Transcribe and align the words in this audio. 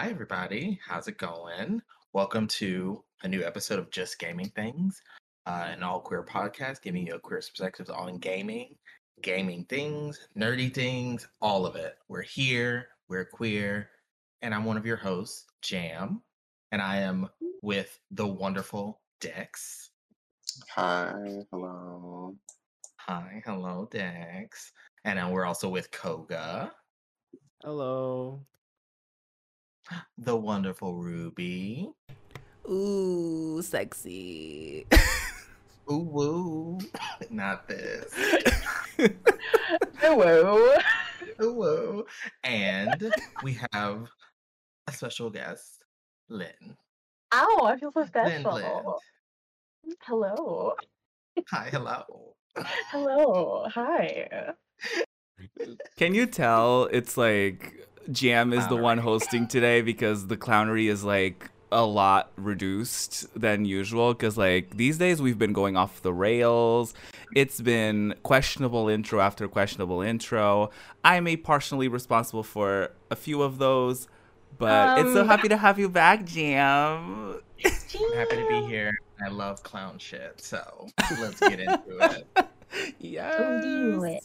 Hi, 0.00 0.08
everybody. 0.08 0.80
How's 0.82 1.08
it 1.08 1.18
going? 1.18 1.82
Welcome 2.14 2.48
to 2.48 3.04
a 3.22 3.28
new 3.28 3.44
episode 3.44 3.78
of 3.78 3.90
Just 3.90 4.18
Gaming 4.18 4.48
Things, 4.56 5.02
uh, 5.44 5.66
an 5.68 5.82
all 5.82 6.00
queer 6.00 6.22
podcast 6.22 6.80
giving 6.80 7.06
you 7.06 7.16
a 7.16 7.18
queer 7.18 7.40
perspective 7.40 7.90
on 7.90 8.16
gaming, 8.16 8.76
gaming 9.20 9.66
things, 9.66 10.26
nerdy 10.34 10.72
things, 10.72 11.28
all 11.42 11.66
of 11.66 11.76
it. 11.76 11.98
We're 12.08 12.22
here, 12.22 12.88
we're 13.10 13.26
queer, 13.26 13.90
and 14.40 14.54
I'm 14.54 14.64
one 14.64 14.78
of 14.78 14.86
your 14.86 14.96
hosts, 14.96 15.44
Jam, 15.60 16.22
and 16.72 16.80
I 16.80 17.00
am 17.00 17.28
with 17.60 18.00
the 18.10 18.26
wonderful 18.26 19.02
Dex. 19.20 19.90
Hi, 20.76 21.44
hello. 21.50 22.36
Hi, 23.00 23.42
hello, 23.44 23.86
Dex. 23.92 24.72
And 25.04 25.18
then 25.18 25.28
we're 25.28 25.44
also 25.44 25.68
with 25.68 25.90
Koga, 25.90 26.72
Hello. 27.62 28.40
The 30.18 30.36
wonderful 30.36 30.94
Ruby. 30.94 31.90
Ooh, 32.68 33.60
sexy. 33.62 34.86
Ooh, 35.90 35.98
woo. 35.98 36.78
Not 37.30 37.66
this. 37.66 38.14
Hello. 39.98 40.74
Ooh, 41.42 41.52
woo. 41.52 42.06
And 42.44 43.12
we 43.42 43.58
have 43.72 44.08
a 44.86 44.92
special 44.92 45.30
guest, 45.30 45.82
Lynn. 46.28 46.76
Ow, 47.32 47.60
I 47.64 47.76
feel 47.78 47.92
so 47.92 48.00
Lynn, 48.14 48.42
Lynn. 48.42 48.42
special. 48.42 49.00
Hello. 50.02 50.74
Hi, 51.48 51.68
hello. 51.70 52.34
Hello. 52.90 53.66
Hi. 53.74 54.54
Can 55.96 56.14
you 56.14 56.26
tell 56.26 56.84
it's 56.92 57.16
like 57.16 57.88
Jam 58.12 58.52
is 58.52 58.66
the 58.68 58.76
one 58.76 58.98
hosting 58.98 59.46
today 59.46 59.82
because 59.82 60.26
the 60.26 60.36
clownery 60.36 60.88
is 60.88 61.04
like 61.04 61.50
a 61.72 61.84
lot 61.84 62.32
reduced 62.36 63.26
than 63.38 63.64
usual 63.64 64.12
because 64.12 64.36
like 64.36 64.76
these 64.76 64.98
days 64.98 65.22
we've 65.22 65.38
been 65.38 65.52
going 65.52 65.76
off 65.76 66.02
the 66.02 66.12
rails 66.12 66.94
it's 67.36 67.60
been 67.60 68.12
questionable 68.24 68.88
intro 68.88 69.20
after 69.20 69.46
questionable 69.46 70.00
intro 70.02 70.68
i'm 71.04 71.28
a 71.28 71.36
partially 71.36 71.86
responsible 71.86 72.42
for 72.42 72.90
a 73.12 73.14
few 73.14 73.40
of 73.40 73.58
those 73.58 74.08
but 74.58 74.98
it's 74.98 75.12
so 75.12 75.20
Um. 75.20 75.28
happy 75.28 75.46
to 75.48 75.56
have 75.56 75.78
you 75.78 75.88
back 75.88 76.24
jam 76.24 77.40
I'm 77.64 78.14
happy 78.14 78.36
to 78.36 78.46
be 78.48 78.66
here. 78.66 78.98
I 79.24 79.28
love 79.28 79.62
clown 79.62 79.98
shit, 79.98 80.40
so 80.40 80.86
let's 81.20 81.38
get 81.40 81.60
into 81.60 81.98
it. 82.00 82.46
yes 82.98 83.62
do 83.62 84.04
it. 84.04 84.24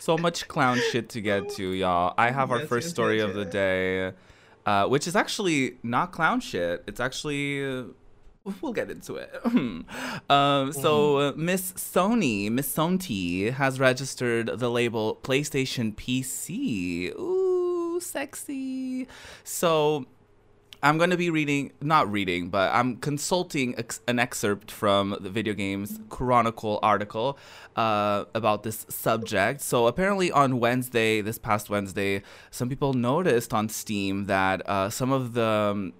So 0.00 0.16
much 0.18 0.48
clown 0.48 0.78
shit 0.90 1.08
to 1.10 1.20
get 1.20 1.48
to, 1.50 1.70
y'all. 1.72 2.14
I 2.18 2.30
have 2.30 2.50
our 2.50 2.60
Yes, 2.60 2.68
first 2.68 2.84
yes, 2.86 2.94
story 2.94 3.18
yes, 3.18 3.28
of 3.28 3.34
the 3.34 3.44
day, 3.44 4.12
uh, 4.66 4.86
which 4.86 5.06
is 5.06 5.16
actually 5.16 5.76
not 5.82 6.12
clown 6.12 6.40
shit. 6.40 6.84
It's 6.86 7.00
actually. 7.00 7.64
Uh, 7.64 7.84
We'll 8.62 8.72
get 8.72 8.90
into 8.90 9.16
it. 9.16 9.30
um, 10.30 10.72
so, 10.72 11.18
uh, 11.18 11.32
Miss 11.36 11.72
Sony, 11.72 12.50
Miss 12.50 12.74
Sonti, 12.74 13.52
has 13.52 13.78
registered 13.78 14.46
the 14.46 14.70
label 14.70 15.18
PlayStation 15.22 15.94
PC. 15.94 17.14
Ooh, 17.18 18.00
sexy. 18.00 19.06
So, 19.44 20.06
I'm 20.80 20.96
going 20.96 21.10
to 21.10 21.16
be 21.16 21.28
reading, 21.28 21.72
not 21.80 22.10
reading, 22.10 22.50
but 22.50 22.72
I'm 22.72 22.96
consulting 22.98 23.76
ex- 23.76 24.00
an 24.06 24.20
excerpt 24.20 24.70
from 24.70 25.16
the 25.20 25.28
Video 25.28 25.52
Games 25.52 25.98
Chronicle 26.08 26.78
article 26.84 27.36
uh, 27.74 28.26
about 28.32 28.62
this 28.62 28.86
subject. 28.88 29.60
So, 29.60 29.88
apparently, 29.88 30.30
on 30.30 30.60
Wednesday, 30.60 31.20
this 31.20 31.36
past 31.36 31.68
Wednesday, 31.68 32.22
some 32.52 32.68
people 32.68 32.92
noticed 32.92 33.52
on 33.52 33.68
Steam 33.68 34.26
that 34.26 34.68
uh, 34.68 34.88
some 34.88 35.10
of 35.10 35.32
the 35.32 35.44
um, 35.44 35.94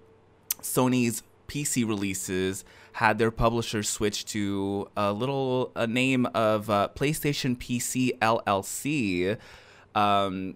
Sony's 0.62 1.24
PC 1.48 1.86
releases 1.86 2.64
had 2.92 3.18
their 3.18 3.32
publisher 3.32 3.82
switch 3.82 4.24
to 4.26 4.88
a 4.96 5.12
little 5.12 5.72
a 5.74 5.88
name 5.88 6.26
of 6.26 6.70
uh, 6.70 6.88
PlayStation 6.94 7.56
PC 7.56 8.16
LLC. 8.18 9.38
Um, 9.96 10.54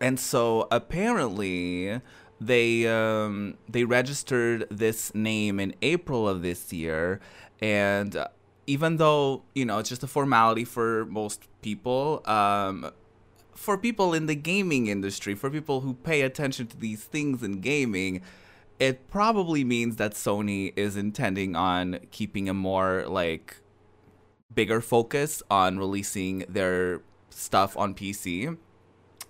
and 0.00 0.20
so 0.20 0.68
apparently 0.70 2.00
they 2.40 2.86
um, 2.86 3.56
they 3.68 3.84
registered 3.84 4.66
this 4.70 5.14
name 5.14 5.58
in 5.58 5.74
April 5.82 6.28
of 6.28 6.42
this 6.42 6.72
year, 6.72 7.20
and 7.60 8.14
uh, 8.16 8.28
even 8.66 8.96
though 8.96 9.42
you 9.54 9.64
know 9.64 9.78
it's 9.78 9.88
just 9.88 10.02
a 10.02 10.06
formality 10.06 10.64
for 10.64 11.06
most 11.06 11.48
people, 11.62 12.22
um, 12.26 12.90
for 13.54 13.76
people 13.76 14.14
in 14.14 14.26
the 14.26 14.36
gaming 14.36 14.86
industry, 14.86 15.34
for 15.34 15.50
people 15.50 15.80
who 15.80 15.94
pay 15.94 16.22
attention 16.22 16.66
to 16.68 16.76
these 16.76 17.04
things 17.04 17.42
in 17.42 17.60
gaming, 17.60 18.22
it 18.78 19.10
probably 19.10 19.64
means 19.64 19.96
that 19.96 20.12
Sony 20.12 20.72
is 20.76 20.96
intending 20.96 21.56
on 21.56 21.98
keeping 22.10 22.48
a 22.48 22.54
more 22.54 23.04
like 23.08 23.56
bigger 24.54 24.80
focus 24.80 25.42
on 25.50 25.78
releasing 25.78 26.44
their 26.48 27.00
stuff 27.30 27.76
on 27.76 27.94
PC. 27.94 28.56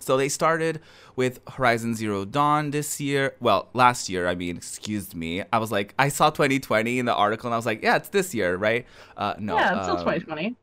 So 0.09 0.17
they 0.17 0.31
started 0.31 0.81
with 1.17 1.39
Horizon 1.47 1.95
Zero 1.95 2.25
Dawn 2.25 2.71
this 2.71 2.99
year. 2.99 3.35
Well, 3.41 3.69
last 3.75 4.09
year, 4.09 4.27
I 4.27 4.35
mean, 4.35 4.57
excuse 4.57 5.15
me. 5.15 5.45
I 5.53 5.59
was 5.59 5.71
like, 5.71 5.93
I 5.99 6.09
saw 6.09 6.31
2020 6.31 6.99
in 6.99 7.05
the 7.05 7.15
article 7.15 7.49
and 7.49 7.53
I 7.53 7.59
was 7.59 7.67
like, 7.67 7.83
yeah, 7.83 7.97
it's 7.97 8.09
this 8.09 8.35
year, 8.35 8.57
right? 8.57 8.87
Uh, 9.19 9.35
no. 9.39 9.57
yeah, 9.57 9.77
it's 9.77 9.83
still 9.83 9.99
um, 9.99 10.05
2020. 10.05 10.57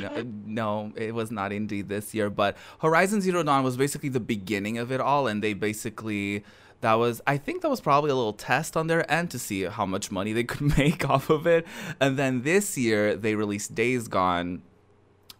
no, 0.00 0.22
no, 0.46 0.92
it 0.94 1.16
was 1.16 1.32
not 1.32 1.50
indeed 1.50 1.88
this 1.88 2.14
year. 2.14 2.30
But 2.30 2.56
Horizon 2.80 3.20
Zero 3.20 3.42
Dawn 3.42 3.64
was 3.64 3.76
basically 3.76 4.08
the 4.08 4.20
beginning 4.20 4.78
of 4.78 4.92
it 4.92 5.00
all, 5.00 5.26
and 5.26 5.42
they 5.42 5.52
basically 5.52 6.44
that 6.80 6.94
was 6.94 7.20
I 7.26 7.38
think 7.38 7.62
that 7.62 7.70
was 7.70 7.80
probably 7.80 8.12
a 8.12 8.14
little 8.14 8.32
test 8.32 8.76
on 8.76 8.86
their 8.86 9.10
end 9.10 9.32
to 9.32 9.38
see 9.40 9.64
how 9.64 9.84
much 9.84 10.12
money 10.12 10.32
they 10.32 10.44
could 10.44 10.60
make 10.78 11.10
off 11.10 11.28
of 11.28 11.44
it. 11.48 11.66
And 12.00 12.16
then 12.16 12.42
this 12.42 12.78
year 12.78 13.16
they 13.16 13.34
released 13.34 13.74
Days 13.74 14.06
Gone, 14.06 14.62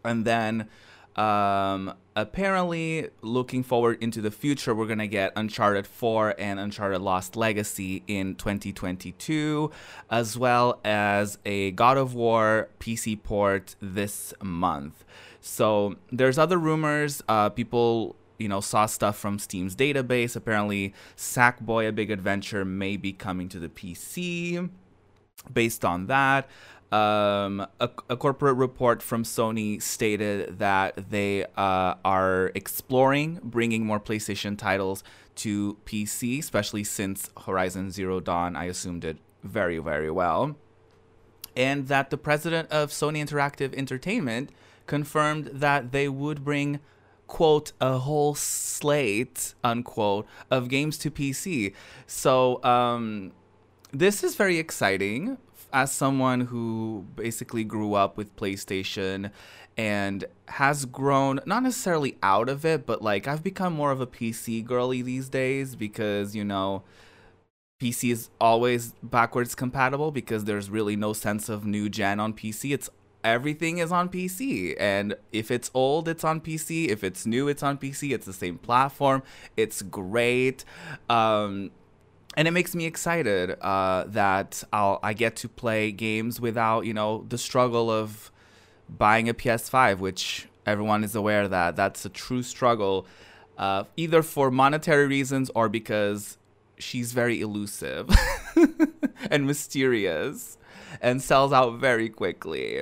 and 0.05 0.25
then 0.25 0.69
um 1.15 1.94
apparently 2.15 3.09
looking 3.23 3.62
forward 3.62 4.03
into 4.03 4.21
the 4.21 4.31
future 4.31 4.75
we're 4.75 4.87
gonna 4.87 5.06
get 5.06 5.33
uncharted 5.34 5.87
4 5.87 6.34
and 6.39 6.61
uncharted 6.61 7.00
lost 7.00 7.37
legacy 7.37 8.03
in 8.06 8.34
2022 8.34 9.71
as 10.11 10.37
well 10.37 10.78
as 10.84 11.39
a 11.47 11.71
god 11.73 11.97
of 11.97 12.15
war 12.15 12.69
pc 12.78 13.21
port 13.23 13.77
this 13.81 14.34
month. 14.43 15.05
So 15.41 15.97
there's 16.11 16.39
other 16.39 16.59
rumors 16.59 17.23
uh 17.28 17.49
people 17.49 18.17
you 18.39 18.49
know 18.49 18.61
saw 18.61 18.87
stuff 18.87 19.17
from 19.17 19.39
steam's 19.39 19.75
database. 19.75 20.37
Apparently 20.37 20.93
sackboy 21.17 21.89
a 21.89 21.93
big 21.93 22.11
adventure 22.11 22.65
may 22.65 22.97
be 22.97 23.12
coming 23.12 23.49
to 23.49 23.59
the 23.59 23.69
pc 23.69 24.69
based 25.53 25.84
on 25.84 26.06
that 26.06 26.49
um, 26.92 27.66
a, 27.80 27.88
a 28.10 28.16
corporate 28.16 28.56
report 28.56 29.03
from 29.03 29.25
Sony 29.25 29.80
stated 29.80 30.58
that 30.58 31.10
they 31.10 31.44
uh, 31.56 31.94
are 32.04 32.53
exploring 32.54 33.41
bringing 33.42 33.86
more 33.86 33.98
PlayStation 33.98 34.58
titles 34.58 35.02
to 35.36 35.78
PC, 35.86 36.38
especially 36.38 36.84
since 36.84 37.31
Horizon 37.47 37.91
Zero 37.91 38.20
Dawn, 38.20 38.54
I 38.54 38.64
assume, 38.66 39.00
did 39.00 39.19
very, 39.42 39.78
very 39.78 40.10
well. 40.10 40.56
And 41.56 41.88
that 41.88 42.10
the 42.10 42.19
president 42.19 42.70
of 42.70 42.91
Sony 42.91 43.22
Interactive 43.26 43.75
Entertainment 43.75 44.50
confirmed 44.86 45.47
that 45.47 45.92
they 45.92 46.08
would 46.08 46.44
bring 46.44 46.81
quote 47.26 47.72
a 47.81 47.98
whole 47.98 48.34
slate 48.34 49.54
unquote 49.64 50.26
of 50.50 50.69
games 50.69 50.98
to 50.98 51.10
PC. 51.10 51.72
So 52.06 52.62
um 52.62 53.32
this 53.91 54.22
is 54.22 54.34
very 54.34 54.58
exciting 54.58 55.38
as 55.72 55.93
someone 55.93 56.41
who 56.43 57.06
basically 57.16 57.65
grew 57.65 57.94
up 57.94 58.16
with 58.16 58.34
PlayStation 58.37 59.31
and 59.77 60.25
has 60.49 60.84
grown 60.84 61.41
not 61.47 61.62
necessarily 61.62 62.16
out 62.22 62.49
of 62.49 62.65
it, 62.65 62.87
but 62.87 63.03
like 63.03 63.27
I've 63.27 63.43
become 63.43 63.72
more 63.72 63.91
of 63.91 64.00
a 64.00 64.06
PC 64.06 64.65
girly 64.65 65.03
these 65.03 65.28
days 65.28 65.75
because, 65.75 66.37
you 66.37 66.44
know, 66.44 66.82
PC 67.81 68.12
is 68.12 68.31
always 68.41 68.94
backwards 69.02 69.55
compatible 69.55 70.12
because 70.12 70.44
there's 70.44 70.70
really 70.70 70.94
no 70.94 71.12
sense 71.12 71.49
of 71.49 71.67
new 71.67 71.88
gen 71.88 72.20
on 72.20 72.32
PC. 72.32 72.73
It's 72.73 72.88
everything 73.25 73.79
is 73.79 73.91
on 73.91 74.08
PC. 74.08 74.76
And 74.79 75.17
if 75.32 75.50
it's 75.50 75.70
old, 75.75 76.08
it's 76.08 76.25
on 76.25 76.41
PC. 76.41 76.88
If 76.88 77.02
it's 77.02 77.26
new, 77.26 77.49
it's 77.49 77.62
on 77.62 77.79
PC. 77.79 78.12
It's 78.12 78.26
the 78.26 78.32
same 78.32 78.58
platform. 78.58 79.23
It's 79.56 79.82
great. 79.82 80.64
Um, 81.08 81.70
and 82.34 82.49
it 82.49 82.50
makes 82.52 82.75
me 82.75 82.87
excited 82.87 83.56
uh, 83.61 84.05
that 84.08 84.64
I'll 84.73 84.99
I 85.02 85.12
get 85.12 85.37
to 85.37 85.49
play 85.49 85.93
games 85.93 86.40
without 86.40 86.87
you 86.87 86.94
know 86.94 87.25
the 87.29 87.38
struggle 87.38 87.90
of 87.90 88.31
buying 88.88 89.29
a 89.29 89.34
PS5, 89.34 89.99
which 89.99 90.49
everyone 90.67 91.05
is 91.05 91.14
aware 91.14 91.49
that 91.49 91.76
that's 91.76 92.05
a 92.05 92.08
true 92.08 92.43
struggle, 92.43 93.06
uh, 93.58 93.84
either 93.96 94.23
for 94.23 94.50
monetary 94.50 95.06
reasons 95.06 95.50
or 95.55 95.69
because 95.69 96.38
she's 96.79 97.12
very 97.12 97.40
elusive 97.40 98.08
and 99.31 99.46
mysterious 99.46 100.58
and 101.00 101.23
sells 101.23 101.52
out 101.52 101.79
very 101.79 102.08
quickly. 102.08 102.81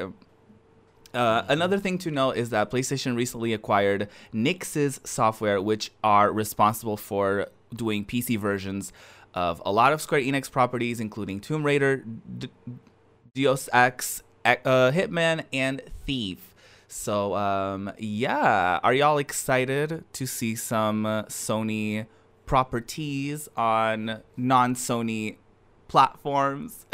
Uh, 1.13 1.43
another 1.49 1.79
thing 1.79 1.99
to 1.99 2.11
note 2.11 2.37
is 2.37 2.51
that 2.51 2.71
PlayStation 2.71 3.17
recently 3.17 3.53
acquired 3.53 4.09
Nixxes 4.33 5.05
software, 5.07 5.61
which 5.61 5.91
are 6.05 6.33
responsible 6.33 6.97
for 6.97 7.49
doing 7.75 8.05
PC 8.05 8.39
versions 8.39 8.93
of 9.35 9.63
a 9.65 9.73
lot 9.73 9.93
of 9.93 10.01
Square 10.01 10.23
Enix 10.23 10.51
properties, 10.51 11.01
including 11.01 11.41
Tomb 11.41 11.65
Raider, 11.65 12.05
D- 12.39 12.51
Deus 13.35 13.69
Ex, 13.73 14.23
uh, 14.45 14.57
Hitman, 14.93 15.45
and 15.53 15.83
Thief. 16.07 16.55
So, 16.89 17.37
um, 17.37 17.93
yeah, 17.99 18.81
are 18.83 18.93
y'all 18.93 19.19
excited 19.19 20.05
to 20.13 20.27
see 20.27 20.57
some 20.57 21.07
uh, 21.07 21.23
Sony 21.25 22.07
properties 22.47 23.49
on 23.57 24.23
non-Sony 24.37 25.37
platforms? 25.87 26.87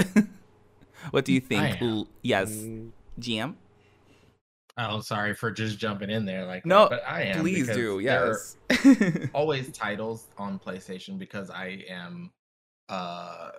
what 1.11 1.25
do 1.25 1.33
you 1.33 1.41
think? 1.41 1.79
Yes, 2.23 2.53
Mm, 2.53 2.91
GM. 3.19 3.55
Oh, 4.79 5.01
sorry 5.01 5.35
for 5.35 5.51
just 5.51 5.79
jumping 5.79 6.11
in 6.11 6.27
there 6.27 6.45
like 6.45 6.67
No, 6.67 6.89
but 6.89 7.03
I 7.09 7.23
am. 7.23 7.41
Please 7.41 7.67
do. 7.69 7.99
Yes. 7.99 8.57
always 9.33 9.73
titles 9.73 10.27
on 10.37 10.59
PlayStation 10.59 11.19
because 11.19 11.51
I 11.51 11.85
am 11.89 12.31
uh 12.89 13.51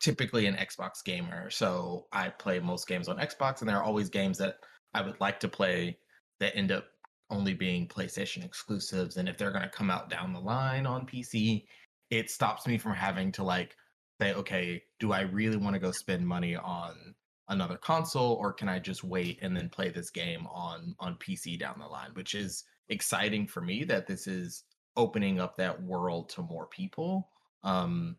typically 0.00 0.46
an 0.46 0.56
Xbox 0.56 1.04
gamer. 1.04 1.48
So 1.50 2.06
I 2.12 2.28
play 2.28 2.58
most 2.58 2.88
games 2.88 3.08
on 3.08 3.18
Xbox 3.18 3.60
and 3.60 3.68
there 3.68 3.76
are 3.76 3.84
always 3.84 4.08
games 4.08 4.38
that 4.38 4.56
I 4.92 5.00
would 5.00 5.20
like 5.20 5.40
to 5.40 5.48
play 5.48 5.98
that 6.40 6.56
end 6.56 6.72
up 6.72 6.86
only 7.30 7.54
being 7.54 7.86
PlayStation 7.86 8.44
exclusives 8.44 9.16
and 9.16 9.28
if 9.28 9.38
they're 9.38 9.52
going 9.52 9.62
to 9.62 9.68
come 9.68 9.90
out 9.90 10.10
down 10.10 10.32
the 10.32 10.40
line 10.40 10.86
on 10.86 11.06
PC, 11.06 11.64
it 12.10 12.30
stops 12.30 12.66
me 12.66 12.78
from 12.78 12.94
having 12.94 13.30
to 13.32 13.44
like 13.44 13.76
say 14.20 14.34
okay, 14.34 14.82
do 14.98 15.12
I 15.12 15.20
really 15.20 15.56
want 15.56 15.74
to 15.74 15.80
go 15.80 15.92
spend 15.92 16.26
money 16.26 16.56
on 16.56 17.14
another 17.48 17.76
console 17.76 18.34
or 18.34 18.52
can 18.52 18.68
I 18.68 18.78
just 18.78 19.04
wait 19.04 19.38
and 19.42 19.56
then 19.56 19.68
play 19.68 19.90
this 19.90 20.10
game 20.10 20.46
on 20.46 20.94
on 20.98 21.16
PC 21.16 21.58
down 21.58 21.78
the 21.78 21.86
line, 21.86 22.10
which 22.14 22.34
is 22.34 22.64
exciting 22.88 23.46
for 23.46 23.60
me 23.60 23.84
that 23.84 24.06
this 24.06 24.26
is 24.26 24.64
opening 24.96 25.40
up 25.40 25.56
that 25.56 25.82
world 25.82 26.28
to 26.30 26.42
more 26.42 26.66
people. 26.66 27.28
Um 27.62 28.16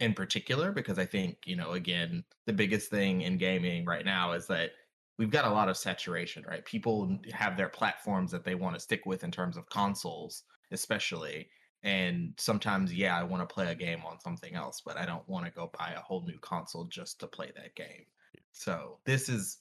in 0.00 0.12
particular 0.12 0.72
because 0.72 0.98
I 0.98 1.06
think, 1.06 1.38
you 1.46 1.56
know, 1.56 1.72
again, 1.72 2.24
the 2.46 2.52
biggest 2.52 2.90
thing 2.90 3.22
in 3.22 3.38
gaming 3.38 3.84
right 3.84 4.04
now 4.04 4.32
is 4.32 4.46
that 4.48 4.70
we've 5.18 5.30
got 5.30 5.44
a 5.44 5.52
lot 5.52 5.68
of 5.68 5.76
saturation, 5.76 6.44
right? 6.46 6.64
People 6.64 7.18
have 7.32 7.56
their 7.56 7.68
platforms 7.68 8.30
that 8.32 8.44
they 8.44 8.54
want 8.54 8.74
to 8.74 8.80
stick 8.80 9.06
with 9.06 9.22
in 9.24 9.30
terms 9.30 9.56
of 9.56 9.68
consoles, 9.68 10.42
especially. 10.72 11.48
And 11.84 12.32
sometimes, 12.38 12.94
yeah, 12.94 13.16
I 13.18 13.22
want 13.22 13.46
to 13.46 13.54
play 13.54 13.70
a 13.70 13.74
game 13.74 14.00
on 14.06 14.18
something 14.18 14.54
else, 14.54 14.80
but 14.84 14.96
I 14.96 15.04
don't 15.04 15.28
want 15.28 15.44
to 15.44 15.52
go 15.52 15.70
buy 15.78 15.92
a 15.94 16.00
whole 16.00 16.22
new 16.22 16.38
console 16.38 16.84
just 16.84 17.20
to 17.20 17.26
play 17.26 17.52
that 17.54 17.74
game. 17.76 18.06
So 18.52 18.98
this 19.04 19.28
is 19.28 19.58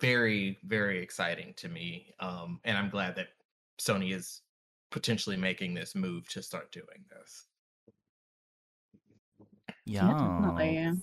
very, 0.00 0.56
very 0.64 1.02
exciting 1.02 1.52
to 1.56 1.68
me. 1.68 2.14
Um, 2.20 2.60
and 2.64 2.78
I'm 2.78 2.90
glad 2.90 3.16
that 3.16 3.28
Sony 3.80 4.14
is 4.14 4.42
potentially 4.92 5.36
making 5.36 5.74
this 5.74 5.96
move 5.96 6.28
to 6.28 6.42
start 6.42 6.70
doing 6.70 7.04
this. 7.10 7.46
yeah. 9.84 10.12
definitely. 10.12 11.02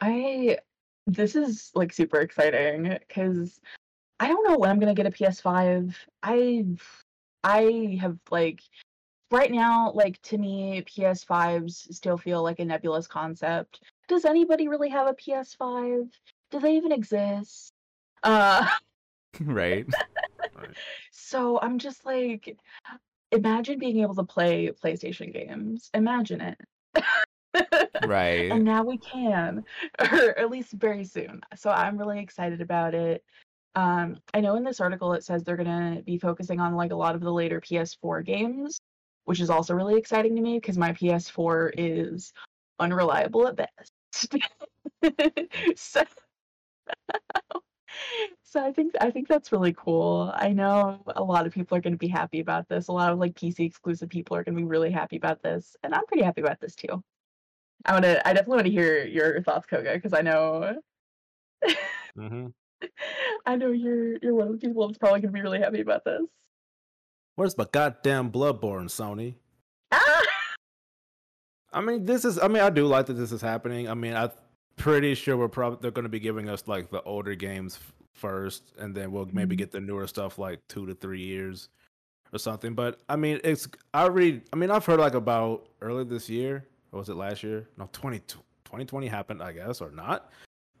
I 0.00 0.58
this 1.06 1.36
is 1.36 1.70
like 1.74 1.92
super 1.92 2.20
exciting 2.20 2.98
because 3.08 3.60
I 4.20 4.28
don't 4.28 4.46
know 4.46 4.58
when 4.58 4.70
I'm 4.70 4.78
gonna 4.78 4.94
get 4.94 5.06
a 5.06 5.10
PS5. 5.10 5.94
I 6.22 6.66
I 7.44 7.98
have 8.00 8.18
like 8.30 8.60
right 9.30 9.50
now, 9.50 9.92
like 9.94 10.20
to 10.22 10.38
me, 10.38 10.82
PS5s 10.82 11.92
still 11.92 12.16
feel 12.16 12.42
like 12.42 12.58
a 12.58 12.64
nebulous 12.64 13.06
concept. 13.06 13.80
Does 14.08 14.24
anybody 14.24 14.68
really 14.68 14.88
have 14.88 15.08
a 15.08 15.14
PS5? 15.14 16.08
Do 16.50 16.60
they 16.60 16.76
even 16.76 16.92
exist? 16.92 17.72
Uh 18.22 18.68
right. 19.40 19.86
so 21.10 21.58
I'm 21.60 21.78
just 21.78 22.04
like 22.04 22.56
imagine 23.32 23.78
being 23.78 24.00
able 24.00 24.14
to 24.14 24.24
play 24.24 24.70
PlayStation 24.82 25.32
games. 25.32 25.90
Imagine 25.94 26.40
it. 26.40 26.60
Right. 28.06 28.52
and 28.52 28.64
now 28.64 28.84
we 28.84 28.98
can 28.98 29.64
or 29.98 30.38
at 30.38 30.50
least 30.50 30.72
very 30.72 31.04
soon 31.04 31.40
so 31.54 31.70
i'm 31.70 31.96
really 31.96 32.20
excited 32.20 32.60
about 32.60 32.94
it 32.94 33.24
um 33.74 34.18
i 34.34 34.40
know 34.40 34.56
in 34.56 34.64
this 34.64 34.80
article 34.80 35.14
it 35.14 35.24
says 35.24 35.42
they're 35.42 35.56
going 35.56 35.96
to 35.96 36.02
be 36.02 36.18
focusing 36.18 36.60
on 36.60 36.74
like 36.74 36.92
a 36.92 36.96
lot 36.96 37.14
of 37.14 37.22
the 37.22 37.32
later 37.32 37.60
ps4 37.60 38.24
games 38.24 38.80
which 39.26 39.40
is 39.40 39.50
also 39.50 39.74
really 39.74 39.98
exciting 39.98 40.36
to 40.36 40.42
me 40.42 40.58
because 40.58 40.78
my 40.78 40.92
ps4 40.92 41.72
is 41.78 42.32
unreliable 42.80 43.48
at 43.48 43.56
best 43.56 44.34
so 45.76 46.04
so 48.42 48.64
i 48.64 48.72
think 48.72 48.94
i 49.00 49.10
think 49.10 49.28
that's 49.28 49.52
really 49.52 49.74
cool 49.74 50.32
i 50.36 50.50
know 50.50 51.00
a 51.16 51.24
lot 51.24 51.46
of 51.46 51.54
people 51.54 51.76
are 51.76 51.82
going 51.82 51.94
to 51.94 51.98
be 51.98 52.08
happy 52.08 52.40
about 52.40 52.68
this 52.68 52.88
a 52.88 52.92
lot 52.92 53.12
of 53.12 53.18
like 53.18 53.34
pc 53.34 53.60
exclusive 53.60 54.08
people 54.10 54.36
are 54.36 54.44
going 54.44 54.56
to 54.56 54.60
be 54.62 54.66
really 54.68 54.90
happy 54.90 55.16
about 55.16 55.42
this 55.42 55.76
and 55.84 55.94
i'm 55.94 56.06
pretty 56.06 56.24
happy 56.24 56.42
about 56.42 56.60
this 56.60 56.76
too 56.76 57.02
I 57.86 57.92
want 57.92 58.04
to. 58.04 58.26
I 58.28 58.32
definitely 58.32 58.56
want 58.56 58.66
to 58.66 58.72
hear 58.72 59.04
your 59.06 59.42
thoughts, 59.42 59.66
Koga, 59.66 59.94
because 59.94 60.12
I 60.14 60.22
know, 60.22 60.76
hmm 62.16 62.46
I 63.46 63.56
know 63.56 63.70
you're 63.72 64.16
you're 64.18 64.34
one 64.34 64.48
of 64.48 64.52
the 64.60 64.66
people 64.66 64.86
that's 64.86 64.98
probably 64.98 65.20
gonna 65.20 65.32
be 65.32 65.42
really 65.42 65.60
happy 65.60 65.80
about 65.80 66.04
this. 66.04 66.26
Where's 67.36 67.56
my 67.56 67.66
goddamn 67.70 68.30
Bloodborne, 68.32 68.86
Sony? 68.88 69.34
Ah! 69.92 70.22
I 71.72 71.80
mean, 71.80 72.04
this 72.06 72.24
is. 72.24 72.38
I 72.38 72.48
mean, 72.48 72.62
I 72.62 72.70
do 72.70 72.86
like 72.86 73.06
that 73.06 73.14
this 73.14 73.32
is 73.32 73.42
happening. 73.42 73.88
I 73.88 73.94
mean, 73.94 74.14
I'm 74.14 74.30
pretty 74.76 75.14
sure 75.14 75.36
we're 75.36 75.48
probably 75.48 75.78
they're 75.82 75.90
going 75.90 76.04
to 76.04 76.08
be 76.10 76.20
giving 76.20 76.48
us 76.48 76.66
like 76.66 76.90
the 76.90 77.02
older 77.02 77.34
games 77.34 77.76
f- 77.80 77.92
first, 78.14 78.72
and 78.78 78.94
then 78.94 79.12
we'll 79.12 79.28
maybe 79.32 79.54
Mhm. 79.54 79.58
get 79.58 79.70
the 79.72 79.80
newer 79.80 80.06
stuff 80.06 80.38
like 80.38 80.60
two 80.68 80.86
to 80.86 80.94
three 80.94 81.20
years 81.20 81.68
or 82.32 82.38
something. 82.38 82.74
But 82.74 83.00
I 83.10 83.16
mean, 83.16 83.40
it's. 83.44 83.68
I 83.92 84.06
read. 84.06 84.42
I 84.52 84.56
mean, 84.56 84.70
I've 84.70 84.86
heard 84.86 85.00
like 85.00 85.12
about 85.14 85.68
early 85.82 86.04
this 86.04 86.30
year, 86.30 86.66
or 86.92 87.00
was 87.00 87.10
it 87.10 87.16
last 87.16 87.42
year? 87.42 87.68
No, 87.76 87.88
20, 87.92 88.20
2020 88.20 89.06
happened, 89.08 89.42
I 89.42 89.52
guess, 89.52 89.82
or 89.82 89.90
not. 89.90 90.30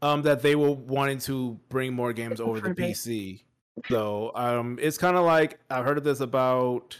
Um, 0.00 0.22
that 0.22 0.40
they 0.40 0.54
were 0.56 0.72
wanting 0.72 1.18
to 1.20 1.58
bring 1.68 1.92
more 1.92 2.14
games 2.14 2.40
over 2.40 2.60
the. 2.60 2.70
PC. 2.74 3.42
So 3.88 4.32
um, 4.34 4.78
it's 4.80 4.98
kind 4.98 5.16
of 5.16 5.24
like 5.24 5.58
I've 5.70 5.84
heard 5.84 5.98
of 5.98 6.04
this 6.04 6.20
about 6.20 6.98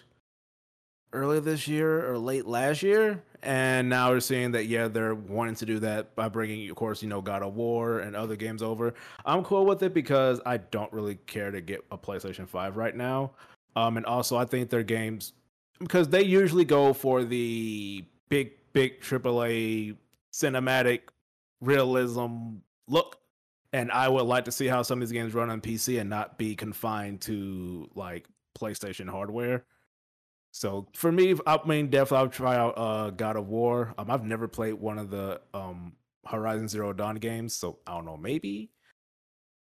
earlier 1.12 1.40
this 1.40 1.66
year 1.66 2.10
or 2.10 2.18
late 2.18 2.46
last 2.46 2.82
year, 2.82 3.22
and 3.42 3.88
now 3.88 4.10
we're 4.10 4.20
seeing 4.20 4.52
that 4.52 4.66
yeah 4.66 4.88
they're 4.88 5.14
wanting 5.14 5.54
to 5.56 5.66
do 5.66 5.78
that 5.80 6.14
by 6.14 6.28
bringing, 6.28 6.68
of 6.68 6.76
course, 6.76 7.02
you 7.02 7.08
know 7.08 7.20
God 7.20 7.42
of 7.42 7.54
War 7.54 8.00
and 8.00 8.14
other 8.14 8.36
games 8.36 8.62
over. 8.62 8.94
I'm 9.24 9.42
cool 9.42 9.64
with 9.64 9.82
it 9.82 9.94
because 9.94 10.40
I 10.44 10.58
don't 10.58 10.92
really 10.92 11.16
care 11.26 11.50
to 11.50 11.60
get 11.60 11.84
a 11.90 11.98
PlayStation 11.98 12.46
Five 12.46 12.76
right 12.76 12.94
now, 12.94 13.32
um, 13.74 13.96
and 13.96 14.04
also 14.06 14.36
I 14.36 14.44
think 14.44 14.70
their 14.70 14.82
games 14.82 15.32
because 15.78 16.08
they 16.08 16.22
usually 16.22 16.64
go 16.64 16.92
for 16.92 17.24
the 17.24 18.04
big 18.28 18.52
big 18.72 19.00
AAA 19.00 19.96
cinematic 20.32 21.00
realism 21.62 22.58
look 22.88 23.18
and 23.76 23.92
I 23.92 24.08
would 24.08 24.22
like 24.22 24.46
to 24.46 24.52
see 24.52 24.66
how 24.66 24.80
some 24.80 25.02
of 25.02 25.06
these 25.06 25.12
games 25.12 25.34
run 25.34 25.50
on 25.50 25.60
PC 25.60 26.00
and 26.00 26.08
not 26.08 26.38
be 26.38 26.56
confined 26.56 27.20
to 27.22 27.90
like 27.94 28.26
PlayStation 28.58 29.06
hardware. 29.06 29.66
So 30.52 30.88
for 30.94 31.12
me, 31.12 31.34
I 31.46 31.60
mean, 31.66 31.90
definitely 31.90 32.24
I'll 32.24 32.28
try 32.30 32.56
out 32.56 32.78
uh, 32.78 33.10
God 33.10 33.36
of 33.36 33.48
War. 33.48 33.92
Um, 33.98 34.10
I've 34.10 34.24
never 34.24 34.48
played 34.48 34.72
one 34.72 34.98
of 34.98 35.10
the 35.10 35.42
um, 35.52 35.92
Horizon 36.26 36.68
Zero 36.68 36.94
Dawn 36.94 37.16
games, 37.16 37.52
so 37.52 37.78
I 37.86 37.92
don't 37.92 38.06
know, 38.06 38.16
maybe. 38.16 38.70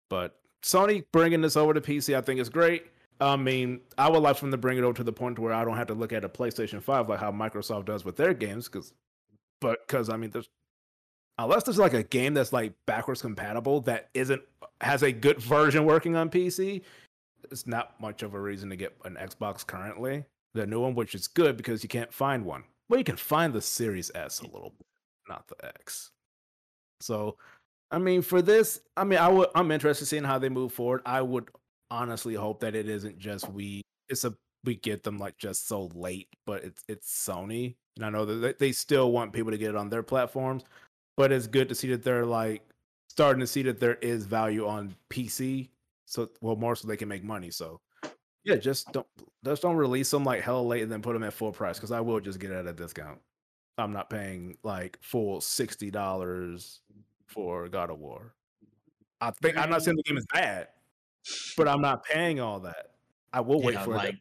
But 0.09 0.39
Sony 0.63 1.03
bringing 1.11 1.41
this 1.41 1.57
over 1.57 1.73
to 1.73 1.81
PC, 1.81 2.15
I 2.15 2.21
think 2.21 2.39
is 2.39 2.47
great. 2.47 2.85
I 3.19 3.35
mean, 3.35 3.81
I 3.97 4.09
would 4.09 4.23
like 4.23 4.39
them 4.39 4.51
to 4.51 4.57
bring 4.57 4.77
it 4.77 4.85
over 4.85 4.93
to 4.93 5.03
the 5.03 5.11
point 5.11 5.37
where 5.37 5.51
I 5.51 5.65
don't 5.65 5.75
have 5.75 5.87
to 5.87 5.93
look 5.93 6.13
at 6.13 6.23
a 6.23 6.29
PlayStation 6.29 6.81
Five 6.81 7.09
like 7.09 7.19
how 7.19 7.33
Microsoft 7.33 7.83
does 7.83 8.05
with 8.05 8.15
their 8.15 8.33
games, 8.33 8.69
because, 8.69 8.93
but 9.59 9.85
because 9.85 10.09
I 10.09 10.15
mean, 10.15 10.29
there's 10.29 10.47
unless 11.37 11.63
there's 11.63 11.77
like 11.77 11.93
a 11.93 12.03
game 12.03 12.33
that's 12.33 12.53
like 12.53 12.73
backwards 12.85 13.21
compatible 13.21 13.81
that 13.81 14.09
isn't 14.13 14.41
has 14.81 15.03
a 15.03 15.11
good 15.11 15.39
version 15.39 15.85
working 15.85 16.15
on 16.15 16.29
PC, 16.29 16.81
it's 17.51 17.67
not 17.67 17.99
much 17.99 18.23
of 18.23 18.33
a 18.33 18.39
reason 18.39 18.69
to 18.69 18.75
get 18.75 18.95
an 19.05 19.15
Xbox 19.19 19.65
currently. 19.65 20.25
The 20.53 20.65
new 20.65 20.81
one, 20.81 20.95
which 20.95 21.15
is 21.15 21.27
good 21.27 21.57
because 21.57 21.83
you 21.83 21.89
can't 21.89 22.11
find 22.13 22.45
one. 22.45 22.63
Well, 22.89 22.97
you 22.97 23.03
can 23.03 23.17
find 23.17 23.53
the 23.53 23.61
Series 23.61 24.11
S 24.15 24.39
a 24.41 24.45
little, 24.45 24.73
bit, 24.77 24.87
not 25.27 25.47
the 25.47 25.65
X. 25.65 26.11
So, 27.01 27.37
I 27.91 27.99
mean, 27.99 28.21
for 28.21 28.41
this, 28.41 28.81
I 28.95 29.03
mean, 29.03 29.19
I 29.19 29.27
would, 29.27 29.49
I'm 29.55 29.71
interested 29.71 30.03
in 30.03 30.07
seeing 30.07 30.23
how 30.23 30.39
they 30.39 30.49
move 30.49 30.73
forward. 30.73 31.01
I 31.05 31.21
would 31.21 31.49
honestly 31.91 32.33
hope 32.33 32.61
that 32.61 32.75
it 32.75 32.89
isn't 32.89 33.19
just 33.19 33.49
we, 33.49 33.81
it's 34.09 34.23
a 34.23 34.33
we 34.63 34.75
get 34.75 35.03
them 35.03 35.17
like 35.17 35.37
just 35.37 35.67
so 35.67 35.89
late, 35.93 36.27
but 36.45 36.63
it's 36.63 36.83
it's 36.87 37.09
Sony, 37.27 37.75
and 37.95 38.05
I 38.05 38.09
know 38.09 38.25
that 38.25 38.35
they- 38.35 38.67
they 38.67 38.71
still 38.71 39.11
want 39.11 39.31
people 39.31 39.51
to 39.51 39.57
get 39.57 39.69
it 39.69 39.75
on 39.75 39.89
their 39.89 40.03
platforms 40.03 40.63
but 41.17 41.31
it's 41.33 41.47
good 41.47 41.67
to 41.69 41.75
see 41.75 41.89
that 41.89 42.03
they're 42.03 42.25
like 42.25 42.61
starting 43.09 43.41
to 43.41 43.47
see 43.47 43.63
that 43.63 43.79
there 43.79 43.95
is 43.95 44.25
value 44.25 44.65
on 44.67 44.95
PC. 45.09 45.69
So 46.05 46.29
well, 46.39 46.55
more 46.55 46.75
so 46.75 46.87
they 46.87 46.95
can 46.95 47.09
make 47.09 47.23
money. 47.23 47.51
So 47.51 47.81
yeah, 48.45 48.55
just 48.55 48.91
don't 48.93 49.07
just 49.43 49.61
don't 49.61 49.75
release 49.75 50.09
them 50.09 50.23
like 50.23 50.41
hell 50.41 50.65
late 50.65 50.83
and 50.83 50.91
then 50.91 51.01
put 51.01 51.13
them 51.13 51.23
at 51.23 51.33
full 51.33 51.51
price 51.51 51.77
because 51.77 51.91
I 51.91 51.99
will 51.99 52.21
just 52.21 52.39
get 52.39 52.51
it 52.51 52.55
at 52.55 52.67
a 52.67 52.73
discount. 52.73 53.19
I'm 53.77 53.91
not 53.91 54.09
paying 54.09 54.57
like 54.63 54.97
full 55.01 55.41
sixty 55.41 55.91
dollars 55.91 56.79
for 57.25 57.67
God 57.67 57.89
of 57.89 57.99
War. 57.99 58.33
I 59.19 59.31
think 59.31 59.57
I'm 59.57 59.69
not 59.69 59.83
saying 59.83 59.97
the 59.97 60.03
game 60.03 60.17
is 60.17 60.25
bad, 60.31 60.69
but 61.57 61.67
I'm 61.67 61.81
not 61.81 62.05
paying 62.05 62.39
all 62.39 62.61
that. 62.61 62.91
I 63.33 63.41
will 63.41 63.61
wait 63.61 63.73
Yeah, 63.73 63.83
for 63.83 63.95
like 63.95 64.13
it. 64.13 64.19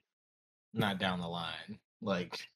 not 0.75 0.99
down 0.99 1.21
the 1.21 1.29
line. 1.29 1.79
Like, 2.03 2.49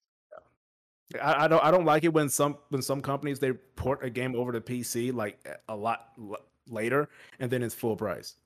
I, 1.20 1.44
I 1.44 1.48
don't 1.48 1.64
I 1.64 1.70
don't 1.70 1.84
like 1.84 2.04
it 2.04 2.12
when 2.12 2.28
some 2.28 2.58
when 2.68 2.82
some 2.82 3.00
companies 3.00 3.38
they 3.38 3.52
port 3.52 4.04
a 4.04 4.10
game 4.10 4.34
over 4.36 4.52
to 4.52 4.60
PC 4.60 5.12
like 5.14 5.44
a 5.68 5.74
lot 5.76 6.08
l- 6.18 6.36
later 6.68 7.08
and 7.38 7.50
then 7.50 7.62
it's 7.62 7.74
full 7.74 7.96
price. 7.96 8.36